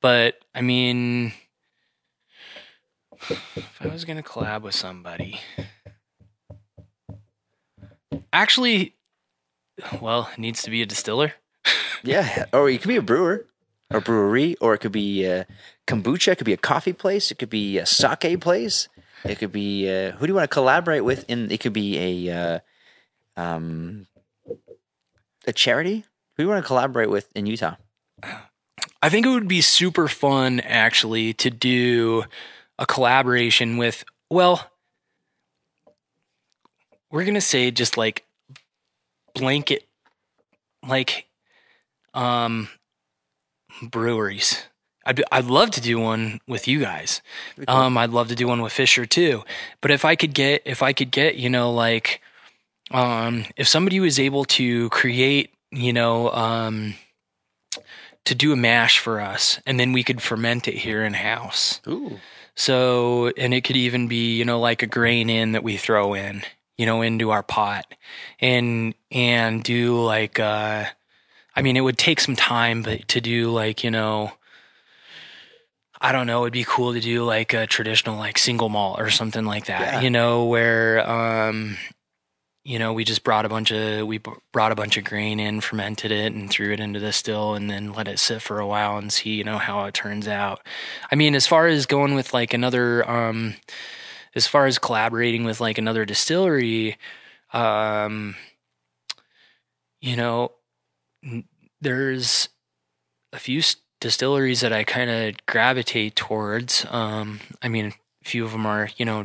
But 0.00 0.38
I 0.54 0.60
mean, 0.60 1.32
if 3.30 3.80
I 3.80 3.88
was 3.88 4.04
gonna 4.04 4.22
collab 4.22 4.62
with 4.62 4.74
somebody, 4.74 5.40
actually, 8.32 8.94
well, 10.00 10.30
it 10.32 10.38
needs 10.38 10.62
to 10.62 10.70
be 10.70 10.82
a 10.82 10.86
distiller. 10.86 11.34
yeah, 12.04 12.44
or 12.52 12.70
it 12.70 12.80
could 12.80 12.88
be 12.88 12.96
a 12.96 13.02
brewer, 13.02 13.46
a 13.90 14.00
brewery, 14.00 14.56
or 14.60 14.74
it 14.74 14.78
could 14.78 14.92
be 14.92 15.26
uh, 15.26 15.44
kombucha. 15.86 16.32
It 16.32 16.36
could 16.36 16.44
be 16.44 16.52
a 16.52 16.58
coffee 16.58 16.92
place. 16.92 17.30
It 17.30 17.38
could 17.38 17.50
be 17.50 17.78
a 17.78 17.86
sake 17.86 18.40
place. 18.40 18.88
It 19.24 19.38
could 19.38 19.52
be 19.52 19.88
uh, 19.88 20.12
who 20.12 20.26
do 20.26 20.30
you 20.30 20.36
want 20.36 20.50
to 20.50 20.54
collaborate 20.54 21.04
with? 21.04 21.24
In 21.28 21.50
it 21.50 21.58
could 21.60 21.72
be 21.72 22.28
a 22.28 22.34
uh, 22.34 22.58
um, 23.36 24.06
a 25.46 25.52
charity. 25.52 26.04
Who 26.36 26.42
do 26.42 26.44
you 26.44 26.48
want 26.50 26.62
to 26.62 26.66
collaborate 26.66 27.10
with 27.10 27.28
in 27.34 27.46
Utah? 27.46 27.76
I 29.00 29.08
think 29.08 29.26
it 29.26 29.30
would 29.30 29.48
be 29.48 29.60
super 29.60 30.08
fun 30.08 30.60
actually 30.60 31.32
to 31.34 31.50
do 31.50 32.24
a 32.78 32.86
collaboration 32.86 33.76
with, 33.76 34.04
well, 34.28 34.70
we're 37.10 37.24
going 37.24 37.34
to 37.34 37.40
say 37.40 37.70
just 37.70 37.96
like 37.96 38.24
blanket, 39.34 39.86
like, 40.86 41.26
um, 42.14 42.68
breweries. 43.82 44.64
I'd, 45.06 45.22
I'd 45.32 45.46
love 45.46 45.70
to 45.72 45.80
do 45.80 45.98
one 45.98 46.40
with 46.46 46.68
you 46.68 46.80
guys. 46.80 47.22
Um, 47.66 47.96
I'd 47.96 48.10
love 48.10 48.28
to 48.28 48.34
do 48.34 48.46
one 48.46 48.60
with 48.60 48.72
Fisher 48.72 49.06
too. 49.06 49.42
But 49.80 49.90
if 49.90 50.04
I 50.04 50.16
could 50.16 50.34
get, 50.34 50.62
if 50.64 50.82
I 50.82 50.92
could 50.92 51.10
get, 51.10 51.36
you 51.36 51.48
know, 51.48 51.72
like, 51.72 52.20
um, 52.90 53.46
if 53.56 53.68
somebody 53.68 54.00
was 54.00 54.18
able 54.18 54.44
to 54.44 54.90
create, 54.90 55.54
you 55.70 55.92
know, 55.92 56.30
um, 56.32 56.94
to 58.28 58.34
do 58.34 58.52
a 58.52 58.56
mash 58.56 58.98
for 58.98 59.20
us 59.20 59.58
and 59.66 59.80
then 59.80 59.92
we 59.92 60.04
could 60.04 60.20
ferment 60.22 60.68
it 60.68 60.74
here 60.76 61.02
in 61.04 61.14
house. 61.14 61.80
Ooh, 61.88 62.18
So, 62.54 63.32
and 63.36 63.54
it 63.54 63.62
could 63.64 63.76
even 63.76 64.06
be, 64.08 64.36
you 64.36 64.44
know, 64.44 64.60
like 64.60 64.82
a 64.82 64.86
grain 64.86 65.30
in 65.30 65.52
that 65.52 65.64
we 65.64 65.76
throw 65.76 66.14
in, 66.14 66.42
you 66.76 66.86
know, 66.86 67.02
into 67.02 67.30
our 67.30 67.42
pot 67.42 67.86
and, 68.40 68.94
and 69.10 69.62
do 69.64 69.98
like, 70.02 70.38
uh, 70.38 70.84
I 71.56 71.62
mean, 71.62 71.76
it 71.76 71.80
would 71.80 71.98
take 71.98 72.20
some 72.20 72.36
time, 72.36 72.82
but 72.82 73.08
to 73.08 73.20
do 73.20 73.50
like, 73.50 73.82
you 73.82 73.90
know, 73.90 74.32
I 76.00 76.12
don't 76.12 76.26
know, 76.26 76.44
it'd 76.44 76.52
be 76.52 76.64
cool 76.64 76.92
to 76.92 77.00
do 77.00 77.24
like 77.24 77.54
a 77.54 77.66
traditional, 77.66 78.16
like 78.18 78.38
single 78.38 78.68
malt 78.68 79.00
or 79.00 79.10
something 79.10 79.44
like 79.44 79.66
that, 79.66 79.94
Yeah. 79.94 80.00
you 80.02 80.10
know, 80.10 80.44
where, 80.44 81.08
um, 81.08 81.76
you 82.68 82.78
know, 82.78 82.92
we 82.92 83.02
just 83.02 83.24
brought 83.24 83.46
a 83.46 83.48
bunch 83.48 83.72
of 83.72 84.06
we 84.06 84.18
brought 84.52 84.72
a 84.72 84.74
bunch 84.74 84.98
of 84.98 85.04
grain 85.04 85.40
in, 85.40 85.62
fermented 85.62 86.12
it, 86.12 86.34
and 86.34 86.50
threw 86.50 86.70
it 86.70 86.80
into 86.80 87.00
the 87.00 87.14
still, 87.14 87.54
and 87.54 87.70
then 87.70 87.94
let 87.94 88.06
it 88.06 88.18
sit 88.18 88.42
for 88.42 88.60
a 88.60 88.66
while 88.66 88.98
and 88.98 89.10
see, 89.10 89.30
you 89.30 89.42
know, 89.42 89.56
how 89.56 89.86
it 89.86 89.94
turns 89.94 90.28
out. 90.28 90.60
I 91.10 91.14
mean, 91.14 91.34
as 91.34 91.46
far 91.46 91.66
as 91.66 91.86
going 91.86 92.14
with 92.14 92.34
like 92.34 92.52
another, 92.52 93.08
um, 93.10 93.54
as 94.34 94.46
far 94.46 94.66
as 94.66 94.78
collaborating 94.78 95.44
with 95.44 95.62
like 95.62 95.78
another 95.78 96.04
distillery, 96.04 96.98
um, 97.54 98.36
you 100.02 100.14
know, 100.14 100.52
there's 101.80 102.50
a 103.32 103.38
few 103.38 103.62
distilleries 103.98 104.60
that 104.60 104.74
I 104.74 104.84
kind 104.84 105.08
of 105.08 105.46
gravitate 105.46 106.16
towards. 106.16 106.84
Um, 106.90 107.40
I 107.62 107.68
mean, 107.68 107.94
a 108.22 108.28
few 108.28 108.44
of 108.44 108.52
them 108.52 108.66
are, 108.66 108.90
you 108.98 109.06
know, 109.06 109.24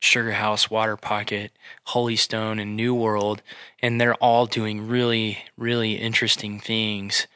Sugar 0.00 0.32
House, 0.32 0.70
Waterpocket, 0.70 1.52
Holy 1.84 2.16
Stone, 2.16 2.58
and 2.58 2.76
New 2.76 2.94
World, 2.94 3.42
and 3.80 4.00
they're 4.00 4.14
all 4.14 4.46
doing 4.46 4.86
really, 4.86 5.38
really 5.56 5.94
interesting 5.94 6.60
things. 6.60 7.26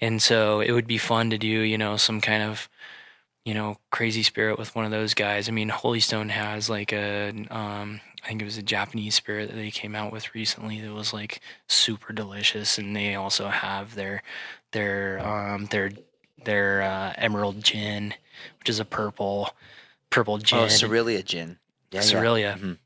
And 0.00 0.20
so 0.20 0.60
it 0.60 0.72
would 0.72 0.86
be 0.86 0.98
fun 0.98 1.30
to 1.30 1.38
do, 1.38 1.46
you 1.46 1.78
know, 1.78 1.96
some 1.96 2.20
kind 2.20 2.42
of, 2.42 2.68
you 3.44 3.54
know, 3.54 3.78
crazy 3.90 4.22
spirit 4.22 4.58
with 4.58 4.74
one 4.74 4.84
of 4.84 4.90
those 4.90 5.14
guys. 5.14 5.48
I 5.48 5.52
mean, 5.52 5.68
Holy 5.68 6.00
Stone 6.00 6.30
has 6.30 6.68
like 6.68 6.92
a, 6.92 7.28
um, 7.50 8.00
I 8.24 8.28
think 8.28 8.42
it 8.42 8.46
was 8.46 8.58
a 8.58 8.62
Japanese 8.62 9.14
spirit 9.14 9.48
that 9.48 9.56
they 9.56 9.70
came 9.70 9.94
out 9.94 10.12
with 10.12 10.34
recently 10.34 10.80
that 10.80 10.92
was 10.92 11.12
like 11.12 11.40
super 11.68 12.12
delicious, 12.12 12.78
and 12.78 12.96
they 12.96 13.14
also 13.14 13.48
have 13.48 13.94
their, 13.94 14.22
their, 14.72 15.20
um, 15.26 15.66
their, 15.66 15.92
their 16.44 16.82
uh, 16.82 17.12
Emerald 17.16 17.62
Gin, 17.62 18.14
which 18.58 18.68
is 18.68 18.80
a 18.80 18.84
purple, 18.84 19.50
purple 20.10 20.38
gin. 20.38 20.58
oh, 20.58 20.66
Cerealia 20.66 21.24
gin. 21.24 21.58
Yeah, 21.90 22.00
yeah. 22.02 22.06
Cerealia. 22.06 22.58
Mhm. 22.58 22.78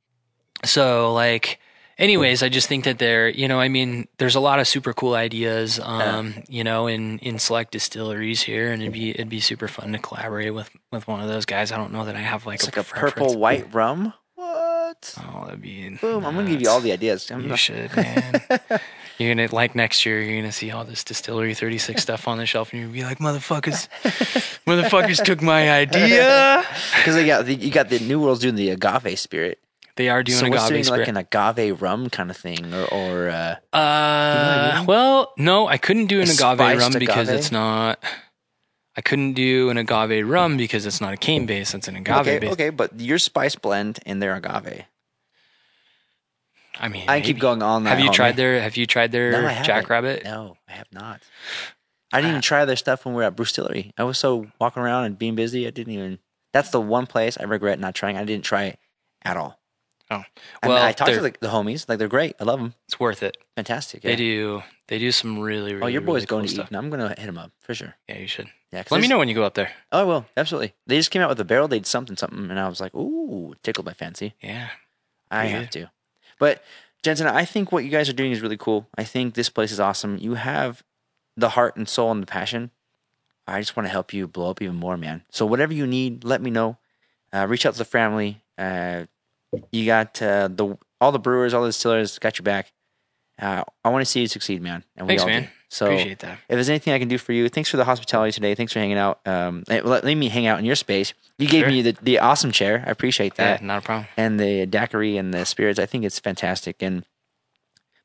So 0.65 1.13
like 1.15 1.59
anyways, 1.99 2.43
I 2.43 2.49
just 2.49 2.69
think 2.69 2.85
that 2.85 2.99
there, 2.99 3.29
you 3.29 3.47
know, 3.49 3.61
I 3.61 3.69
mean, 3.69 4.09
there's 4.19 4.35
a 4.35 4.41
lot 4.41 4.59
of 4.61 4.67
super 4.69 4.93
cool 4.93 5.15
ideas 5.15 5.79
um, 5.83 6.35
you 6.49 6.65
know, 6.65 6.87
in 6.87 7.19
in 7.21 7.39
select 7.39 7.73
distilleries 7.73 8.43
here 8.43 8.73
and 8.73 8.83
it'd 8.83 8.93
be 8.93 9.11
it'd 9.11 9.29
be 9.29 9.41
super 9.41 9.69
fun 9.69 9.93
to 9.93 9.99
collaborate 9.99 10.55
with 10.55 10.71
with 10.93 11.07
one 11.09 11.21
of 11.21 11.29
those 11.29 11.45
guys. 11.47 11.73
I 11.73 11.77
don't 11.77 11.93
know 11.93 12.05
that 12.05 12.17
I 12.17 12.21
have 12.21 12.47
like 12.47 12.63
a 12.63 12.67
like 12.67 12.77
a 12.77 12.85
purple 12.85 13.39
white 13.39 13.73
rum. 13.75 14.13
What? 14.35 15.15
Oh, 15.19 15.45
that'd 15.45 15.61
be 15.63 15.89
Boom! 16.01 16.25
I'm 16.25 16.35
gonna 16.35 16.51
give 16.51 16.61
you 16.63 16.69
all 16.69 16.81
the 16.81 16.93
ideas. 16.93 17.31
I'm 17.31 17.43
you 17.43 17.49
not- 17.51 17.59
should, 17.59 17.95
man. 17.95 18.43
you're 19.21 19.35
gonna 19.35 19.55
like 19.55 19.75
next 19.75 20.05
year. 20.07 20.21
You're 20.23 20.41
gonna 20.41 20.51
see 20.51 20.71
all 20.71 20.85
this 20.85 21.05
distillery 21.05 21.55
36 21.55 22.01
stuff 22.07 22.27
on 22.27 22.39
the 22.39 22.47
shelf, 22.47 22.73
and 22.73 22.81
you're 22.81 22.89
gonna 22.89 22.99
be 22.99 23.05
like, 23.05 23.19
"Motherfuckers, 23.19 23.87
motherfuckers 24.67 25.23
took 25.23 25.43
my 25.43 25.71
idea." 25.71 26.65
Because 26.97 27.15
they 27.15 27.27
got 27.27 27.47
the, 27.47 27.55
you 27.55 27.71
got 27.71 27.89
the 27.89 27.99
New 28.01 28.21
World's 28.21 28.41
doing 28.41 28.57
the 28.57 28.71
agave 28.71 29.19
spirit. 29.19 29.59
They 29.97 30.09
are 30.09 30.23
doing 30.23 30.39
so 30.39 30.49
what's 30.49 30.63
agave 30.65 30.69
doing 30.71 30.85
spirit. 30.85 30.99
like 31.01 31.09
an 31.09 31.17
agave 31.17 31.83
rum 31.83 32.09
kind 32.11 32.31
of 32.31 32.37
thing, 32.37 32.73
or, 32.75 32.85
or 32.87 33.29
uh, 33.29 33.57
Uh, 33.77 34.75
mean? 34.79 34.87
well, 34.87 35.33
no, 35.37 35.67
I 35.69 35.77
couldn't 35.77 36.07
do 36.07 36.21
an 36.21 36.29
A 36.29 36.33
agave 36.33 36.79
rum 36.79 36.93
because 36.99 37.29
agave? 37.29 37.39
it's 37.39 37.53
not. 37.53 38.03
I 38.97 39.03
couldn't 39.03 39.35
do 39.35 39.71
an 39.71 39.77
agave 39.79 40.27
rum 40.29 40.57
because 40.57 40.85
it's 40.87 41.01
not 41.01 41.13
a 41.13 41.17
cane 41.17 41.47
base; 41.47 41.75
it's 41.75 41.89
an 41.89 41.97
agave 41.97 42.21
okay, 42.21 42.39
base. 42.39 42.53
okay, 42.53 42.71
but 42.71 42.99
your 43.01 43.19
spice 43.19 43.55
blend 43.57 43.99
and 44.07 44.23
their 44.23 44.35
agave. 44.35 44.85
I 46.81 46.89
mean, 46.89 47.05
I 47.09 47.21
keep 47.21 47.39
going 47.39 47.63
on 47.63 47.85
that. 47.85 47.91
Have 47.91 48.01
you 48.01 48.11
homie. 48.11 48.15
tried 48.15 48.37
their? 48.37 48.61
Have 48.61 48.77
you 48.77 48.87
tried 48.87 49.13
their 49.13 49.33
No. 49.33 49.63
Jackrabbit? 49.63 50.25
No, 50.25 50.57
I 50.69 50.73
have 50.73 50.89
not. 50.93 51.23
I 52.13 52.19
didn't 52.19 52.31
even 52.31 52.39
ah. 52.39 52.43
try 52.43 52.65
their 52.65 52.77
stuff 52.77 53.05
when 53.05 53.15
we 53.15 53.19
were 53.19 53.27
at 53.27 53.37
Brewstillery. 53.37 53.93
I 53.97 54.05
was 54.05 54.19
so 54.19 54.47
walking 54.59 54.83
around 54.83 55.05
and 55.05 55.19
being 55.19 55.35
busy, 55.37 55.67
I 55.67 55.71
didn't 55.71 55.93
even. 55.93 56.19
That's 56.53 56.71
the 56.71 56.81
one 56.81 57.07
place 57.07 57.37
I 57.39 57.45
regret 57.45 57.79
not 57.79 57.95
trying. 57.95 58.17
I 58.17 58.25
didn't 58.25 58.45
try 58.45 58.65
it 58.65 58.79
at 59.23 59.37
all. 59.37 59.61
Oh, 60.13 60.17
I, 60.17 60.67
mean, 60.67 60.75
well, 60.75 60.83
I 60.83 60.91
talked 60.91 61.13
to 61.13 61.21
the, 61.21 61.33
the 61.39 61.49
homies. 61.49 61.89
Like 61.89 61.99
they're 62.01 62.09
great. 62.09 62.35
I 62.41 62.45
love 62.45 62.59
them. 62.59 62.75
It's 62.87 62.99
worth 62.99 63.23
it. 63.23 63.37
Fantastic. 63.55 64.03
Yeah. 64.03 64.11
They 64.11 64.17
do. 64.17 64.63
They 64.89 64.99
do 64.99 65.13
some 65.13 65.39
really, 65.39 65.75
really. 65.75 65.85
Oh, 65.85 65.87
your 65.87 66.01
boy's 66.01 66.23
really 66.23 66.27
going 66.27 66.43
cool 66.43 66.49
to 66.49 66.55
stuff. 66.55 66.73
eat. 66.73 66.77
I'm 66.77 66.91
gonna 66.91 67.11
hit 67.11 67.21
him 67.21 67.39
up 67.39 67.53
for 67.61 67.75
sure. 67.75 67.95
Yeah, 68.09 68.19
you 68.19 68.27
should. 68.27 68.49
Yeah. 68.73 68.83
Let 68.91 69.01
me 69.01 69.07
know 69.07 69.19
when 69.19 69.29
you 69.29 69.37
go 69.37 69.45
up 69.45 69.55
there. 69.55 69.71
Oh, 69.93 70.01
I 70.01 70.03
will 70.03 70.27
absolutely. 70.37 70.75
They 70.89 70.97
just 70.97 71.13
came 71.13 71.23
out 71.23 71.29
with 71.29 71.39
a 71.39 71.45
barrel. 71.45 71.69
They 71.69 71.79
did 71.79 71.87
something, 71.87 72.17
something, 72.17 72.51
and 72.51 72.59
I 72.59 72.69
was 72.69 72.81
like, 72.81 72.93
"Ooh, 72.95 73.55
tickled 73.63 73.87
my 73.87 73.93
fancy." 73.93 74.35
Yeah. 74.41 74.71
I 75.31 75.47
have 75.47 75.71
to. 75.71 75.91
But 76.41 76.65
Jensen, 77.05 77.29
I 77.29 77.45
think 77.45 77.71
what 77.71 77.85
you 77.85 77.91
guys 77.91 78.09
are 78.09 78.15
doing 78.15 78.33
is 78.33 78.41
really 78.41 78.57
cool. 78.57 78.89
I 78.99 79.05
think 79.05 79.35
this 79.35 79.49
place 79.49 79.71
is 79.71 79.79
awesome. 79.79 80.19
You 80.19 80.35
have 80.35 80.83
the 81.37 81.51
heart 81.51 81.77
and 81.77 81.89
soul 81.89 82.11
and 82.11 82.21
the 82.21 82.27
passion. 82.27 82.73
I 83.47 83.61
just 83.61 83.77
want 83.77 83.87
to 83.87 83.91
help 83.93 84.13
you 84.13 84.27
blow 84.27 84.51
up 84.51 84.61
even 84.61 84.77
more, 84.77 84.97
man. 84.97 85.23
So 85.31 85.47
whatever 85.47 85.73
you 85.73 85.87
need, 85.87 86.25
let 86.25 86.43
me 86.43 86.51
know. 86.51 86.79
Uh, 87.33 87.47
reach 87.49 87.65
out 87.65 87.75
to 87.75 87.79
the 87.79 87.85
family. 87.85 88.43
Uh, 88.59 89.05
you 89.71 89.87
got 89.87 90.21
uh, 90.21 90.49
the 90.49 90.77
all 91.01 91.13
the 91.13 91.19
brewers, 91.19 91.55
all 91.55 91.63
the 91.63 91.69
distillers 91.69 92.19
got 92.19 92.39
your 92.39 92.45
back. 92.45 92.73
Uh, 93.41 93.65
I 93.85 93.89
want 93.89 94.03
to 94.03 94.11
see 94.11 94.21
you 94.21 94.27
succeed, 94.27 94.61
man. 94.63 94.85
And 94.97 95.07
we 95.07 95.13
Thanks, 95.13 95.23
all 95.23 95.29
man. 95.29 95.43
do. 95.45 95.49
So 95.73 95.87
Appreciate 95.87 96.19
that. 96.21 96.33
if 96.49 96.57
there's 96.57 96.69
anything 96.69 96.93
I 96.93 96.99
can 96.99 97.07
do 97.09 97.17
for 97.17 97.33
you, 97.33 97.49
thanks 97.49 97.71
for 97.71 97.77
the 97.77 97.85
hospitality 97.85 98.33
today. 98.33 98.55
Thanks 98.57 98.73
for 98.73 98.81
hanging 98.81 98.99
out. 98.99 99.21
Um, 99.25 99.63
let, 99.69 99.87
let 99.87 100.05
me 100.17 100.29
hang 100.29 100.47
out 100.47 100.59
in 100.59 100.65
your 100.65 100.75
space. 100.75 101.15
You 101.39 101.47
gave 101.49 101.63
Sure. 101.63 101.71
me 101.71 101.83
the, 101.83 101.97
the 102.03 102.19
awesome 102.19 102.51
chair. 102.51 102.83
I 102.87 102.91
appreciate 102.91 103.35
Yeah, 103.39 103.53
that 103.57 103.63
not 103.63 103.79
a 103.79 103.87
problem. 103.87 104.07
and 104.17 104.39
the 104.41 104.67
daiquiri 104.67 105.17
and 105.17 105.33
the 105.33 105.47
spirits. 105.47 105.79
I 105.79 105.87
think 105.87 106.05
it's 106.05 106.19
fantastic. 106.19 106.83
And 106.83 107.05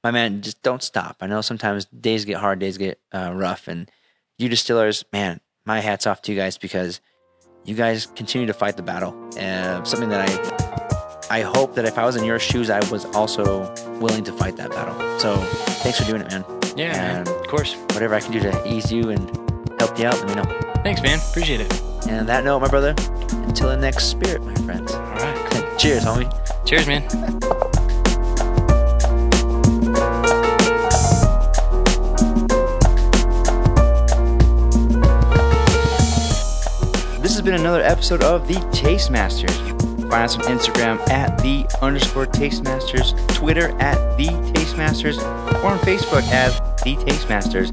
my 0.03 0.12
man, 0.12 0.41
just 0.44 0.62
don't 0.62 0.84
stop. 0.84 1.18
I 1.22 1.28
know 1.28 1.41
sometimes 1.41 1.86
days 1.86 2.24
get 2.24 2.38
hard, 2.38 2.60
days 2.60 2.78
get 2.78 2.99
uh, 3.12 3.32
rough, 3.34 3.68
and 3.68 3.90
you 4.38 4.48
distillers, 4.48 5.03
man, 5.12 5.40
my 5.66 5.80
hats 5.80 6.06
off 6.06 6.22
to 6.24 6.32
you 6.32 6.38
guys 6.38 6.60
because 6.60 7.02
you 7.64 7.74
guys 7.74 8.06
continue 8.06 8.45
to 8.45 8.53
fight 8.53 8.78
the 8.78 8.84
battle. 8.84 9.16
And 9.38 9.88
something 9.88 10.10
that 10.10 10.30
I 10.30 10.85
I 11.30 11.41
hope 11.41 11.73
that 11.76 11.85
if 11.85 11.97
I 11.97 12.06
was 12.06 12.15
in 12.15 12.23
your 12.23 12.39
shoes, 12.39 12.69
I 12.69 12.80
was 12.91 13.06
also 13.15 13.73
willing 13.99 14.23
to 14.26 14.31
fight 14.31 14.57
that 14.57 14.69
battle. 14.69 14.95
So 15.19 15.35
thanks 15.81 15.99
for 15.99 16.06
doing 16.06 16.22
it, 16.22 16.30
man. 16.30 16.45
Yeah, 16.76 17.19
And 17.19 17.27
of 17.27 17.47
course. 17.47 17.76
whatever 17.93 18.14
I 18.15 18.19
can 18.19 18.31
do 18.31 18.39
to 18.39 18.68
ease 18.72 18.91
you 18.91 19.10
and 19.10 19.30
help 19.80 19.97
you 19.97 20.06
out, 20.06 20.15
let 20.19 20.27
me 20.27 20.35
know. 20.35 20.61
Thanks, 20.84 21.02
man. 21.02 21.19
Appreciate 21.30 21.61
it. 21.61 21.81
And 22.07 22.19
on 22.22 22.26
that 22.27 22.43
note, 22.43 22.60
my 22.60 22.68
brother, 22.68 22.93
until 23.47 23.69
the 23.69 23.77
next 23.77 24.06
spirit, 24.06 24.43
my 24.43 24.53
friends. 24.56 24.91
All 24.93 25.02
right. 25.02 25.76
Cheers, 25.80 26.03
homie. 26.06 26.30
Cheers, 26.65 26.88
man. 26.88 27.03
This 37.22 37.34
has 37.34 37.41
been 37.41 37.56
another 37.56 37.81
episode 37.81 38.22
of 38.23 38.47
The 38.47 38.53
Tastemasters. 38.72 39.74
Find 40.10 40.23
us 40.23 40.36
on 40.36 40.44
Instagram 40.44 40.99
at 41.10 41.38
the 41.40 41.65
underscore 41.82 42.26
Tastemasters, 42.26 43.15
Twitter 43.34 43.69
at 43.80 44.18
The 44.18 44.27
Tastemasters, 44.53 45.18
or 45.64 45.68
on 45.68 45.80
Facebook 45.80 46.23
as 46.32 46.60
The 46.84 46.95
Tastemasters. 46.95 47.72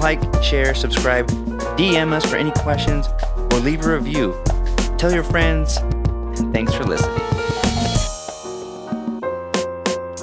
Like, 0.00 0.20
share, 0.42 0.74
subscribe, 0.74 1.28
DM 1.76 2.12
us 2.12 2.24
for 2.24 2.36
any 2.36 2.50
questions, 2.50 3.08
or 3.52 3.58
leave 3.60 3.84
a 3.84 3.94
review. 3.94 4.34
Tell 4.98 5.12
your 5.12 5.24
friends, 5.24 5.76
and 5.76 6.52
thanks 6.52 6.74
for 6.74 6.84
listening. 6.84 7.18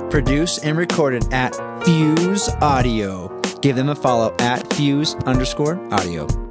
Produced 0.10 0.64
and 0.64 0.78
recorded 0.78 1.34
at 1.34 1.56
Fuse 1.84 2.50
Audio. 2.62 3.30
Give 3.62 3.76
them 3.76 3.90
a 3.90 3.96
follow 3.96 4.36
at 4.40 4.72
Fuse 4.74 5.16
underscore 5.26 5.80
audio. 5.94 6.45